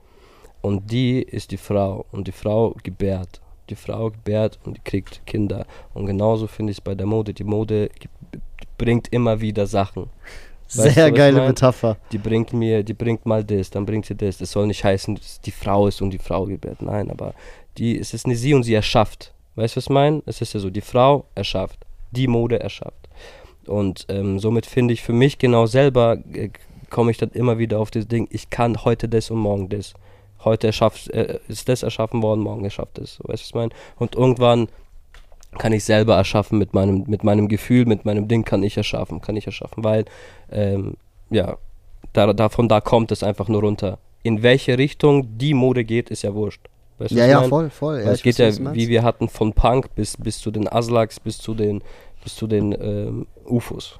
Und 0.61 0.91
die 0.91 1.21
ist 1.21 1.51
die 1.51 1.57
Frau. 1.57 2.05
Und 2.11 2.27
die 2.27 2.31
Frau 2.33 2.75
gebärt. 2.83 3.39
Die 3.69 3.75
Frau 3.75 4.09
gebärt 4.11 4.59
und 4.63 4.77
die 4.77 4.81
kriegt 4.81 5.25
Kinder. 5.25 5.65
Und 5.93 6.05
genauso 6.05 6.47
finde 6.47 6.71
ich 6.71 6.77
es 6.77 6.81
bei 6.81 6.95
der 6.95 7.05
Mode. 7.05 7.33
Die 7.33 7.43
Mode 7.43 7.89
ge- 7.99 8.09
bringt 8.77 9.07
immer 9.11 9.41
wieder 9.41 9.67
Sachen. 9.67 10.09
Weißt 10.75 10.89
du, 10.89 10.91
sehr 10.91 11.07
ich 11.07 11.15
geile 11.15 11.37
mein? 11.37 11.47
Metapher. 11.47 11.97
Die 12.11 12.17
bringt 12.17 12.53
mir, 12.53 12.83
die 12.83 12.93
bringt 12.93 13.25
mal 13.25 13.43
das, 13.43 13.69
dann 13.69 13.85
bringt 13.85 14.05
sie 14.05 14.15
das. 14.15 14.37
Das 14.37 14.51
soll 14.51 14.67
nicht 14.67 14.83
heißen, 14.83 15.15
dass 15.15 15.39
die 15.39 15.51
Frau 15.51 15.87
ist 15.87 16.01
und 16.01 16.11
die 16.11 16.19
Frau 16.19 16.45
gebärt. 16.45 16.81
Nein, 16.81 17.09
aber 17.09 17.33
die, 17.77 17.97
es 17.97 18.13
ist 18.13 18.25
eine 18.25 18.35
sie 18.35 18.53
und 18.53 18.63
sie 18.63 18.73
erschafft. 18.73 19.33
Weißt 19.55 19.75
du, 19.75 19.77
was 19.77 19.85
ich 19.85 19.89
meine? 19.89 20.21
Es 20.25 20.41
ist 20.41 20.53
ja 20.53 20.59
so, 20.59 20.69
die 20.69 20.81
Frau 20.81 21.25
erschafft, 21.35 21.79
die 22.11 22.27
Mode 22.27 22.59
erschafft. 22.59 23.07
Und 23.65 24.05
ähm, 24.09 24.39
somit 24.39 24.65
finde 24.65 24.93
ich 24.93 25.01
für 25.01 25.13
mich 25.13 25.37
genau 25.37 25.65
selber, 25.65 26.17
äh, 26.33 26.49
komme 26.89 27.11
ich 27.11 27.17
dann 27.17 27.31
immer 27.31 27.57
wieder 27.57 27.79
auf 27.79 27.91
das 27.91 28.07
Ding, 28.07 28.27
ich 28.31 28.49
kann 28.49 28.83
heute 28.83 29.09
das 29.09 29.31
und 29.31 29.39
morgen 29.39 29.69
das. 29.69 29.93
Heute 30.43 30.67
erschafft, 30.67 31.09
äh, 31.09 31.39
ist 31.47 31.67
das 31.67 31.83
erschaffen 31.83 32.21
worden, 32.21 32.41
morgen 32.41 32.63
erschafft 32.63 32.99
es. 32.99 33.19
Weißt 33.19 33.23
du, 33.23 33.29
was 33.29 33.41
ich 33.41 33.55
meine? 33.55 33.71
Und 33.97 34.15
irgendwann 34.15 34.67
kann 35.57 35.73
ich 35.73 35.83
selber 35.83 36.15
erschaffen 36.15 36.57
mit 36.57 36.73
meinem, 36.73 37.05
mit 37.07 37.23
meinem 37.23 37.47
Gefühl, 37.47 37.85
mit 37.85 38.05
meinem 38.05 38.27
Ding 38.27 38.43
kann 38.43 38.63
ich 38.63 38.77
erschaffen, 38.77 39.21
kann 39.21 39.35
ich 39.35 39.45
erschaffen, 39.45 39.83
weil, 39.83 40.05
ähm, 40.51 40.95
ja, 41.29 41.57
da, 42.13 42.33
davon 42.33 42.69
da 42.69 42.81
kommt 42.81 43.11
es 43.11 43.23
einfach 43.23 43.47
nur 43.47 43.61
runter. 43.61 43.99
In 44.23 44.43
welche 44.43 44.77
Richtung 44.77 45.37
die 45.37 45.53
Mode 45.53 45.83
geht, 45.83 46.09
ist 46.09 46.23
ja 46.23 46.33
wurscht. 46.33 46.67
Weißt 46.97 47.11
Ja, 47.11 47.25
ja, 47.25 47.41
mein? 47.41 47.49
voll, 47.49 47.69
voll. 47.69 48.01
Ja, 48.03 48.11
es 48.11 48.21
geht 48.21 48.39
weiß, 48.39 48.59
ja, 48.59 48.73
wie 48.73 48.87
wir 48.87 49.03
hatten, 49.03 49.29
von 49.29 49.53
Punk 49.53 49.93
bis, 49.95 50.17
bis 50.17 50.39
zu 50.39 50.51
den 50.51 50.67
Aslaks, 50.67 51.19
bis 51.19 51.37
zu 51.37 51.53
den, 51.53 51.83
bis 52.23 52.35
zu 52.35 52.47
den 52.47 52.75
ähm, 52.79 53.27
UFOs. 53.45 53.99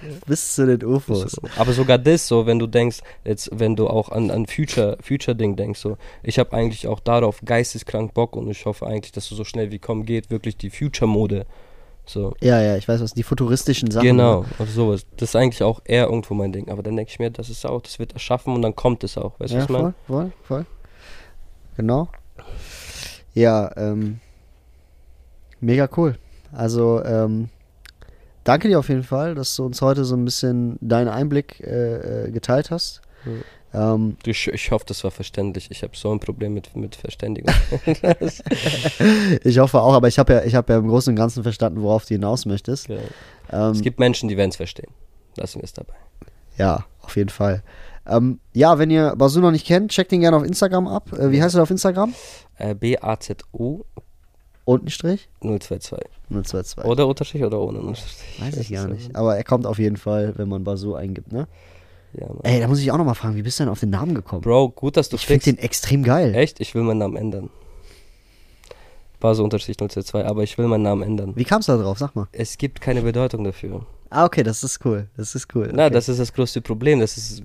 Bis 0.26 0.54
zu 0.54 0.66
den 0.66 0.84
UFOs. 0.88 1.36
Aber 1.56 1.72
sogar 1.72 1.98
das 1.98 2.26
so, 2.28 2.46
wenn 2.46 2.58
du 2.58 2.66
denkst, 2.66 2.98
jetzt, 3.24 3.50
wenn 3.52 3.76
du 3.76 3.88
auch 3.88 4.10
an, 4.10 4.30
an 4.30 4.46
Future, 4.46 4.96
Future-Ding 5.02 5.56
denkst, 5.56 5.80
so, 5.80 5.96
ich 6.22 6.38
habe 6.38 6.52
eigentlich 6.52 6.86
auch 6.88 7.00
darauf 7.00 7.40
geisteskrank 7.44 8.14
Bock 8.14 8.36
und 8.36 8.50
ich 8.50 8.64
hoffe 8.66 8.86
eigentlich, 8.86 9.12
dass 9.12 9.26
so 9.26 9.34
so 9.34 9.44
schnell 9.44 9.70
wie 9.70 9.78
kommen 9.78 10.04
geht, 10.06 10.30
wirklich 10.30 10.56
die 10.56 10.70
Future-Mode. 10.70 11.46
So. 12.08 12.34
Ja, 12.40 12.62
ja, 12.62 12.76
ich 12.76 12.86
weiß 12.86 13.00
was, 13.00 13.14
die 13.14 13.24
futuristischen 13.24 13.90
Sachen. 13.90 14.06
Genau, 14.06 14.42
ne? 14.42 14.48
auf 14.58 14.70
sowas. 14.70 15.06
Das 15.16 15.30
ist 15.30 15.36
eigentlich 15.36 15.62
auch 15.64 15.80
eher 15.84 16.04
irgendwo 16.04 16.34
mein 16.34 16.52
Ding. 16.52 16.70
Aber 16.70 16.82
dann 16.84 16.94
denke 16.96 17.10
ich 17.10 17.18
mir, 17.18 17.30
das 17.30 17.50
ist 17.50 17.66
auch, 17.66 17.82
das 17.82 17.98
wird 17.98 18.12
erschaffen 18.12 18.54
und 18.54 18.62
dann 18.62 18.76
kommt 18.76 19.02
es 19.02 19.18
auch. 19.18 19.38
Weißt 19.40 19.52
du, 19.52 19.56
Ja, 19.56 19.62
was 19.62 19.70
ich 19.70 19.70
meine? 19.76 19.94
voll, 20.06 20.16
voll, 20.16 20.32
voll. 20.44 20.66
Genau. 21.76 22.08
Ja, 23.34 23.70
ähm, 23.76 24.20
mega 25.60 25.88
cool. 25.96 26.16
Also, 26.52 27.02
ähm, 27.04 27.48
danke 28.46 28.68
dir 28.68 28.78
auf 28.78 28.88
jeden 28.88 29.02
Fall, 29.02 29.34
dass 29.34 29.54
du 29.56 29.64
uns 29.64 29.82
heute 29.82 30.04
so 30.04 30.14
ein 30.16 30.24
bisschen 30.24 30.78
deinen 30.80 31.08
Einblick 31.08 31.60
äh, 31.60 32.26
äh, 32.26 32.30
geteilt 32.30 32.70
hast. 32.70 33.02
Ähm, 33.74 34.16
Du, 34.22 34.30
Ich, 34.30 34.46
ich 34.48 34.70
hoffe, 34.70 34.84
das 34.86 35.02
war 35.04 35.10
verständlich. 35.10 35.70
Ich 35.70 35.82
habe 35.82 35.96
so 35.96 36.12
ein 36.12 36.20
Problem 36.20 36.54
mit, 36.54 36.74
mit 36.76 36.96
Verständigung. 36.96 37.52
ich 39.44 39.58
hoffe 39.58 39.80
auch, 39.80 39.94
aber 39.94 40.08
ich 40.08 40.18
habe 40.18 40.32
ja, 40.34 40.44
ich 40.44 40.54
habe 40.54 40.72
ja 40.72 40.78
im 40.78 40.88
Großen 40.88 41.10
und 41.12 41.16
Ganzen 41.16 41.42
verstanden, 41.42 41.82
worauf 41.82 42.04
du 42.06 42.14
hinaus 42.14 42.46
möchtest. 42.46 42.88
Ja. 42.88 42.96
Ähm, 43.52 43.72
Es 43.72 43.82
gibt 43.82 43.98
Menschen, 43.98 44.28
die 44.28 44.36
werden 44.36 44.50
es 44.50 44.56
verstehen. 44.56 44.90
Lassen 45.36 45.60
wir 45.60 45.64
es 45.64 45.72
dabei. 45.72 45.94
ja, 46.56 46.84
auf 47.02 47.16
jeden 47.16 47.28
Fall. 47.30 47.62
Ähm, 48.08 48.38
ja, 48.52 48.78
wenn 48.78 48.90
ihr 48.90 49.14
Basu 49.16 49.40
noch 49.40 49.50
nicht 49.50 49.66
kennt, 49.66 49.90
checkt 49.90 50.12
ihn 50.12 50.20
gerne 50.20 50.36
auf 50.36 50.44
Instagram 50.44 50.86
ab. 50.86 51.12
Äh, 51.12 51.30
wie 51.32 51.42
heißt 51.42 51.56
er 51.56 51.62
auf 51.64 51.70
Instagram? 51.70 52.14
Äh, 52.56 52.74
B-A-Z-U 52.74 53.82
Unten 54.66 54.90
Strich 54.90 55.28
022. 55.40 55.98
022. 56.28 56.84
Oder 56.84 57.06
Unterstrich 57.06 57.44
oder 57.44 57.60
ohne 57.60 57.78
Unterstrich? 57.78 58.40
Weiß 58.40 58.56
ich 58.56 58.70
gar 58.70 58.88
nicht. 58.92 59.14
Aber 59.14 59.36
er 59.36 59.44
kommt 59.44 59.64
auf 59.64 59.78
jeden 59.78 59.96
Fall, 59.96 60.34
wenn 60.36 60.48
man 60.48 60.64
Basu 60.64 60.94
eingibt, 60.94 61.32
ne? 61.32 61.46
Ja, 62.12 62.26
Mann. 62.26 62.40
Ey, 62.42 62.60
da 62.60 62.66
muss 62.66 62.80
ich 62.80 62.90
auch 62.90 62.98
nochmal 62.98 63.14
fragen, 63.14 63.36
wie 63.36 63.42
bist 63.42 63.60
du 63.60 63.64
denn 63.64 63.70
auf 63.70 63.80
den 63.80 63.90
Namen 63.90 64.14
gekommen? 64.14 64.42
Bro, 64.42 64.70
gut, 64.70 64.96
dass 64.96 65.08
du 65.08 65.16
ich 65.16 65.26
finde 65.26 65.44
den 65.44 65.58
extrem 65.58 66.02
geil. 66.02 66.34
Echt? 66.34 66.60
Ich 66.60 66.74
will 66.74 66.82
meinen 66.82 66.98
Namen 66.98 67.16
ändern. 67.16 67.48
So 69.22 69.42
Unterstrich 69.42 69.76
022, 69.76 70.14
aber 70.24 70.44
ich 70.44 70.56
will 70.56 70.68
meinen 70.68 70.82
Namen 70.82 71.02
ändern. 71.02 71.32
Wie 71.34 71.44
kamst 71.44 71.68
du 71.68 71.72
da 71.72 71.82
drauf? 71.82 71.98
Sag 71.98 72.14
mal. 72.14 72.28
Es 72.32 72.58
gibt 72.58 72.80
keine 72.80 73.02
Bedeutung 73.02 73.42
dafür. 73.42 73.84
Ah, 74.10 74.24
okay, 74.24 74.42
das 74.42 74.62
ist 74.62 74.84
cool. 74.84 75.08
Das 75.16 75.34
ist 75.34 75.54
cool. 75.54 75.70
Na, 75.72 75.86
okay. 75.86 75.94
das 75.94 76.08
ist 76.08 76.20
das 76.20 76.32
größte 76.32 76.60
Problem. 76.60 77.00
Das 77.00 77.16
ist 77.16 77.42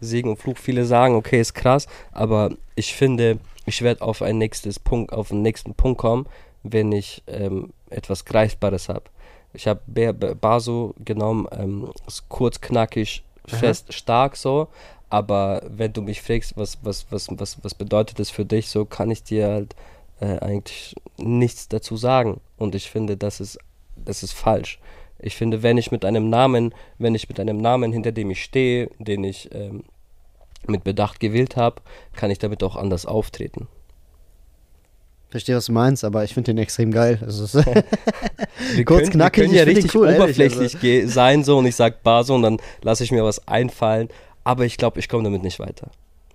Segen 0.00 0.30
und 0.30 0.36
Fluch. 0.36 0.56
Viele 0.56 0.84
sagen, 0.84 1.14
okay, 1.14 1.40
ist 1.40 1.54
krass, 1.54 1.86
aber 2.12 2.50
ich 2.74 2.94
finde, 2.94 3.38
ich 3.66 3.82
werde 3.82 4.02
auf 4.02 4.22
ein 4.22 4.38
nächstes 4.38 4.78
Punkt, 4.78 5.12
auf 5.12 5.28
den 5.28 5.42
nächsten 5.42 5.74
Punkt 5.74 5.98
kommen, 5.98 6.26
wenn 6.62 6.92
ich 6.92 7.22
ähm, 7.26 7.72
etwas 7.90 8.24
Greifbares 8.24 8.88
habe. 8.88 9.04
Ich 9.52 9.66
habe 9.66 10.12
Baso 10.34 10.94
genommen, 11.04 11.46
ähm, 11.52 11.90
kurz, 12.28 12.60
knackig, 12.60 13.24
fest, 13.46 13.92
stark 13.92 14.36
so. 14.36 14.68
Aber 15.08 15.62
wenn 15.68 15.92
du 15.92 16.02
mich 16.02 16.22
fragst, 16.22 16.56
was, 16.56 16.78
was, 16.82 17.06
was, 17.10 17.28
was, 17.30 17.58
was 17.62 17.74
bedeutet 17.74 18.20
das 18.20 18.30
für 18.30 18.44
dich, 18.44 18.68
so 18.68 18.84
kann 18.84 19.10
ich 19.10 19.24
dir 19.24 19.48
halt 19.48 19.74
äh, 20.20 20.38
eigentlich 20.38 20.94
nichts 21.16 21.66
dazu 21.68 21.96
sagen. 21.96 22.40
Und 22.56 22.76
ich 22.76 22.90
finde, 22.90 23.16
das 23.16 23.40
ist, 23.40 23.58
das 23.96 24.22
ist 24.22 24.32
falsch. 24.32 24.78
Ich 25.22 25.36
finde, 25.36 25.62
wenn 25.62 25.78
ich 25.78 25.90
mit 25.90 26.04
einem 26.04 26.30
Namen, 26.30 26.74
wenn 26.98 27.14
ich 27.14 27.28
mit 27.28 27.38
einem 27.40 27.58
Namen, 27.58 27.92
hinter 27.92 28.12
dem 28.12 28.30
ich 28.30 28.42
stehe, 28.42 28.88
den 28.98 29.24
ich 29.24 29.50
ähm, 29.54 29.84
mit 30.66 30.84
Bedacht 30.84 31.20
gewählt 31.20 31.56
habe, 31.56 31.82
kann 32.14 32.30
ich 32.30 32.38
damit 32.38 32.62
auch 32.62 32.76
anders 32.76 33.06
auftreten. 33.06 33.68
Verstehe, 35.28 35.54
was 35.56 35.66
du 35.66 35.72
meinst, 35.72 36.02
aber 36.04 36.24
ich 36.24 36.34
finde 36.34 36.52
den 36.52 36.58
extrem 36.58 36.90
geil. 36.90 37.18
Also, 37.22 37.44
Wir 38.74 38.84
Kurz, 38.84 39.02
können, 39.02 39.10
knackig, 39.12 39.42
wir 39.42 39.44
können 39.44 39.54
ja 39.54 39.62
richtig 39.62 39.94
cool, 39.94 40.06
ehrlich, 40.08 40.20
oberflächlich 40.22 40.74
also. 40.74 40.78
ge- 40.78 41.06
sein 41.06 41.44
so 41.44 41.58
und 41.58 41.66
ich 41.66 41.76
sag 41.76 42.02
Baso 42.02 42.34
und 42.34 42.42
dann 42.42 42.58
lasse 42.82 43.04
ich 43.04 43.12
mir 43.12 43.24
was 43.24 43.46
einfallen. 43.46 44.08
Aber 44.42 44.64
ich 44.64 44.76
glaube, 44.76 44.98
ich 44.98 45.08
komme 45.08 45.22
damit 45.24 45.42
nicht 45.42 45.60
weiter. 45.60 45.90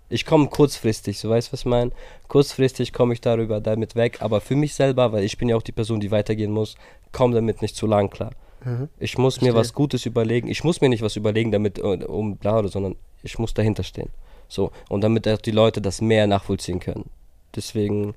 Ich 0.08 0.26
komme 0.26 0.48
kurzfristig, 0.48 1.20
so 1.20 1.30
weißt 1.30 1.50
du, 1.50 1.54
was 1.54 1.62
ich 1.62 1.66
meine? 1.66 1.92
Kurzfristig 2.28 2.94
komme 2.94 3.14
ich 3.14 3.22
darüber 3.22 3.60
damit 3.60 3.96
weg, 3.96 4.18
aber 4.22 4.40
für 4.40 4.56
mich 4.56 4.76
selber, 4.76 5.12
weil 5.12 5.24
ich 5.24 5.38
bin 5.38 5.50
ja 5.50 5.56
auch 5.58 5.64
die 5.64 5.72
Person, 5.72 6.00
die 6.00 6.12
weitergehen 6.12 6.52
muss, 6.52 6.76
komme 7.12 7.34
damit 7.34 7.62
nicht 7.64 7.76
zu 7.76 7.88
lang 7.88 8.10
klar. 8.12 8.32
Mhm. 8.66 8.90
Ich 9.00 9.18
muss 9.18 9.42
mir 9.42 9.52
Verstehe. 9.52 9.60
was 9.60 9.74
Gutes 9.74 10.06
überlegen. 10.06 10.48
Ich 10.50 10.64
muss 10.64 10.82
mir 10.82 10.90
nicht 10.90 11.02
was 11.04 11.16
überlegen, 11.16 11.52
damit 11.52 11.78
äh, 11.78 11.82
um 11.82 12.38
bla 12.38 12.60
oder, 12.60 12.70
sondern 12.70 12.96
ich 13.24 13.38
muss 13.40 13.54
dahinter 13.54 13.84
stehen. 13.84 14.10
So 14.48 14.72
und 14.90 15.02
damit 15.02 15.28
auch 15.28 15.38
die 15.38 15.52
Leute 15.52 15.82
das 15.82 16.02
mehr 16.02 16.28
nachvollziehen 16.28 16.80
können. 16.80 17.10
Deswegen 17.56 18.14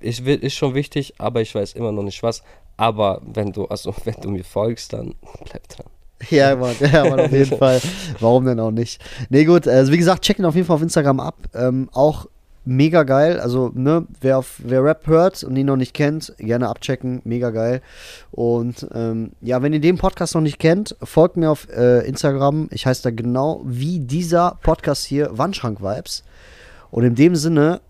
ist, 0.00 0.20
ist 0.20 0.54
schon 0.54 0.74
wichtig, 0.74 1.14
aber 1.18 1.40
ich 1.42 1.54
weiß 1.54 1.74
immer 1.74 1.92
noch 1.92 2.02
nicht 2.02 2.22
was. 2.22 2.42
Aber 2.76 3.20
wenn 3.24 3.52
du 3.52 3.66
also 3.66 3.94
wenn 4.04 4.16
du 4.20 4.30
mir 4.30 4.44
folgst, 4.44 4.92
dann 4.92 5.14
bleib 5.44 5.68
dran. 5.68 5.86
Ja, 6.30 6.54
Mann, 6.54 6.76
ja, 6.80 7.04
Mann, 7.04 7.20
auf 7.20 7.32
jeden 7.32 7.58
Fall. 7.58 7.80
Warum 8.20 8.44
denn 8.44 8.60
auch 8.60 8.70
nicht? 8.70 9.02
Nee, 9.28 9.44
gut, 9.44 9.66
also 9.66 9.92
wie 9.92 9.98
gesagt, 9.98 10.22
check 10.22 10.38
ihn 10.38 10.44
auf 10.44 10.54
jeden 10.54 10.66
Fall 10.66 10.76
auf 10.76 10.82
Instagram 10.82 11.20
ab. 11.20 11.36
Ähm, 11.52 11.88
auch 11.92 12.26
mega 12.64 13.02
geil. 13.02 13.40
Also, 13.40 13.70
ne, 13.74 14.06
wer, 14.20 14.38
auf, 14.38 14.60
wer 14.64 14.84
Rap 14.84 15.06
hört 15.06 15.42
und 15.44 15.56
ihn 15.56 15.66
noch 15.66 15.76
nicht 15.76 15.94
kennt, 15.94 16.34
gerne 16.38 16.68
abchecken. 16.68 17.20
Mega 17.24 17.50
geil. 17.50 17.80
Und 18.30 18.86
ähm, 18.94 19.32
ja, 19.40 19.62
wenn 19.62 19.72
ihr 19.72 19.80
den 19.80 19.98
Podcast 19.98 20.34
noch 20.34 20.42
nicht 20.42 20.58
kennt, 20.58 20.96
folgt 21.02 21.36
mir 21.36 21.50
auf 21.50 21.68
äh, 21.70 22.06
Instagram. 22.06 22.68
Ich 22.70 22.86
heiße 22.86 23.02
da 23.02 23.10
genau 23.10 23.62
wie 23.64 23.98
dieser 24.00 24.58
Podcast 24.62 25.04
hier, 25.04 25.36
Wandschrank-Vibes. 25.36 26.24
Und 26.90 27.04
in 27.04 27.14
dem 27.14 27.36
Sinne, 27.36 27.80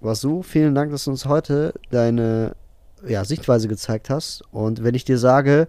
was 0.00 0.20
du, 0.20 0.42
vielen 0.42 0.74
Dank, 0.74 0.90
dass 0.92 1.04
du 1.04 1.10
uns 1.10 1.26
heute 1.26 1.74
deine 1.90 2.54
ja, 3.06 3.24
Sichtweise 3.24 3.66
gezeigt 3.68 4.10
hast. 4.10 4.42
Und 4.52 4.84
wenn 4.84 4.94
ich 4.94 5.04
dir 5.04 5.18
sage, 5.18 5.68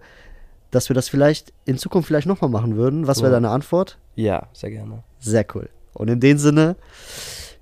dass 0.70 0.88
wir 0.88 0.94
das 0.94 1.08
vielleicht 1.08 1.52
in 1.64 1.76
Zukunft 1.78 2.06
vielleicht 2.06 2.26
nochmal 2.26 2.50
machen 2.50 2.76
würden, 2.76 3.06
was 3.06 3.18
wäre 3.18 3.32
Ja. 3.32 3.36
deine 3.36 3.50
Antwort? 3.50 3.98
Ja, 4.14 4.48
sehr 4.52 4.70
gerne. 4.70 5.02
Sehr 5.18 5.44
cool. 5.54 5.68
Und 5.94 6.08
in 6.08 6.20
dem 6.20 6.38
Sinne, 6.38 6.76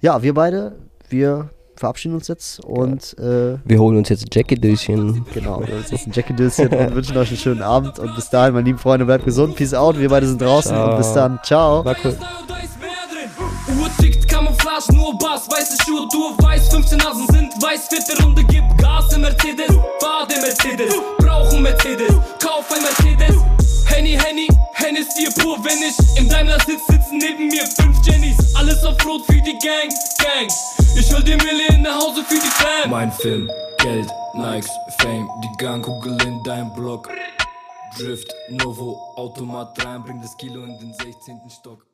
ja, 0.01 0.23
wir 0.23 0.35
beide, 0.35 0.77
wir 1.09 1.51
verabschieden 1.77 2.15
uns 2.15 2.29
jetzt 2.29 2.63
und 2.65 3.19
äh, 3.19 3.59
Wir 3.65 3.79
holen 3.79 3.97
uns 3.97 4.09
jetzt 4.11 4.27
Jackie-Döschen. 4.35 5.25
genau, 5.33 5.67
wir 5.67 5.77
uns 5.77 5.91
jetzt 5.91 6.07
ein 6.07 6.13
Jackie-Döschen 6.13 6.69
und 6.69 6.95
wünschen 6.95 7.17
euch 7.17 7.29
einen 7.29 7.39
schönen 7.39 7.63
Abend. 7.63 7.99
Und 7.99 8.15
bis 8.15 8.29
dahin, 8.29 8.53
meine 8.55 8.67
lieben 8.67 8.79
Freunde, 8.79 9.07
bleibt 9.07 9.25
gesund, 9.25 9.57
peace 9.57 9.73
out. 9.75 9.99
Wir 9.99 10.09
beide 10.11 10.27
sind 10.27 10.41
draußen 10.41 10.73
Ciao. 10.73 10.91
und 10.91 10.97
bis 10.99 11.13
dann. 11.15 11.41
Ciao. 11.43 11.85
War 11.85 11.97
cool. 12.05 12.17
Uhr 13.81 13.89
tickt, 13.99 14.29
Camouflage, 14.29 14.93
nur 14.95 15.17
Bass, 15.19 15.49
weiße 15.49 15.77
Schuhe, 15.85 16.07
du 16.13 16.45
weiß, 16.45 16.69
15 16.71 16.99
Nasen 16.99 17.27
sind 17.29 17.53
weiß, 17.63 17.89
vierte 17.89 18.23
Runde, 18.23 18.43
gib 18.45 18.65
Gas 18.79 19.15
im 19.15 19.21
Mercedes, 19.23 19.69
fahr 20.01 20.27
den 20.27 20.41
Mercedes, 20.41 20.93
brauchen 21.19 21.63
Mercedes, 21.63 22.13
kauf 22.43 22.67
ein 22.75 22.83
Mercedes, 22.83 23.37
Henny, 23.91 24.17
Henny, 24.17 24.49
Hennessy 24.75 25.29
pur, 25.41 25.63
wenn 25.65 25.83
ich 25.83 26.19
im 26.19 26.29
Daimler 26.29 26.59
sitz, 26.67 26.87
sitzen 26.87 27.19
neben 27.19 27.49
mir 27.49 27.67
fünf 27.67 28.05
Jennys, 28.07 28.55
alles 28.55 28.85
auf 28.85 28.97
Rot 29.07 29.25
für 29.27 29.41
die 29.41 29.59
Gang, 29.59 29.93
Gang, 30.19 30.49
ich 30.97 31.13
hol 31.13 31.23
die 31.23 31.37
Mille 31.37 31.79
nach 31.79 31.97
Hause 31.97 32.25
für 32.25 32.35
die 32.35 32.41
Fam. 32.41 32.91
Mein 32.91 33.13
Film, 33.13 33.51
Geld, 33.79 34.09
Nikes, 34.35 34.71
Fame, 34.99 35.29
die 35.43 35.65
Gangkugel 35.65 36.21
in 36.23 36.43
dein 36.45 36.73
Block. 36.75 37.09
Drift, 37.99 38.33
Novo, 38.51 38.97
Automat 39.17 39.85
rein, 39.85 40.03
bring 40.05 40.21
das 40.23 40.37
Kilo 40.37 40.63
in 40.65 40.79
den 40.79 40.95
16. 40.95 41.41
Stock. 41.51 41.90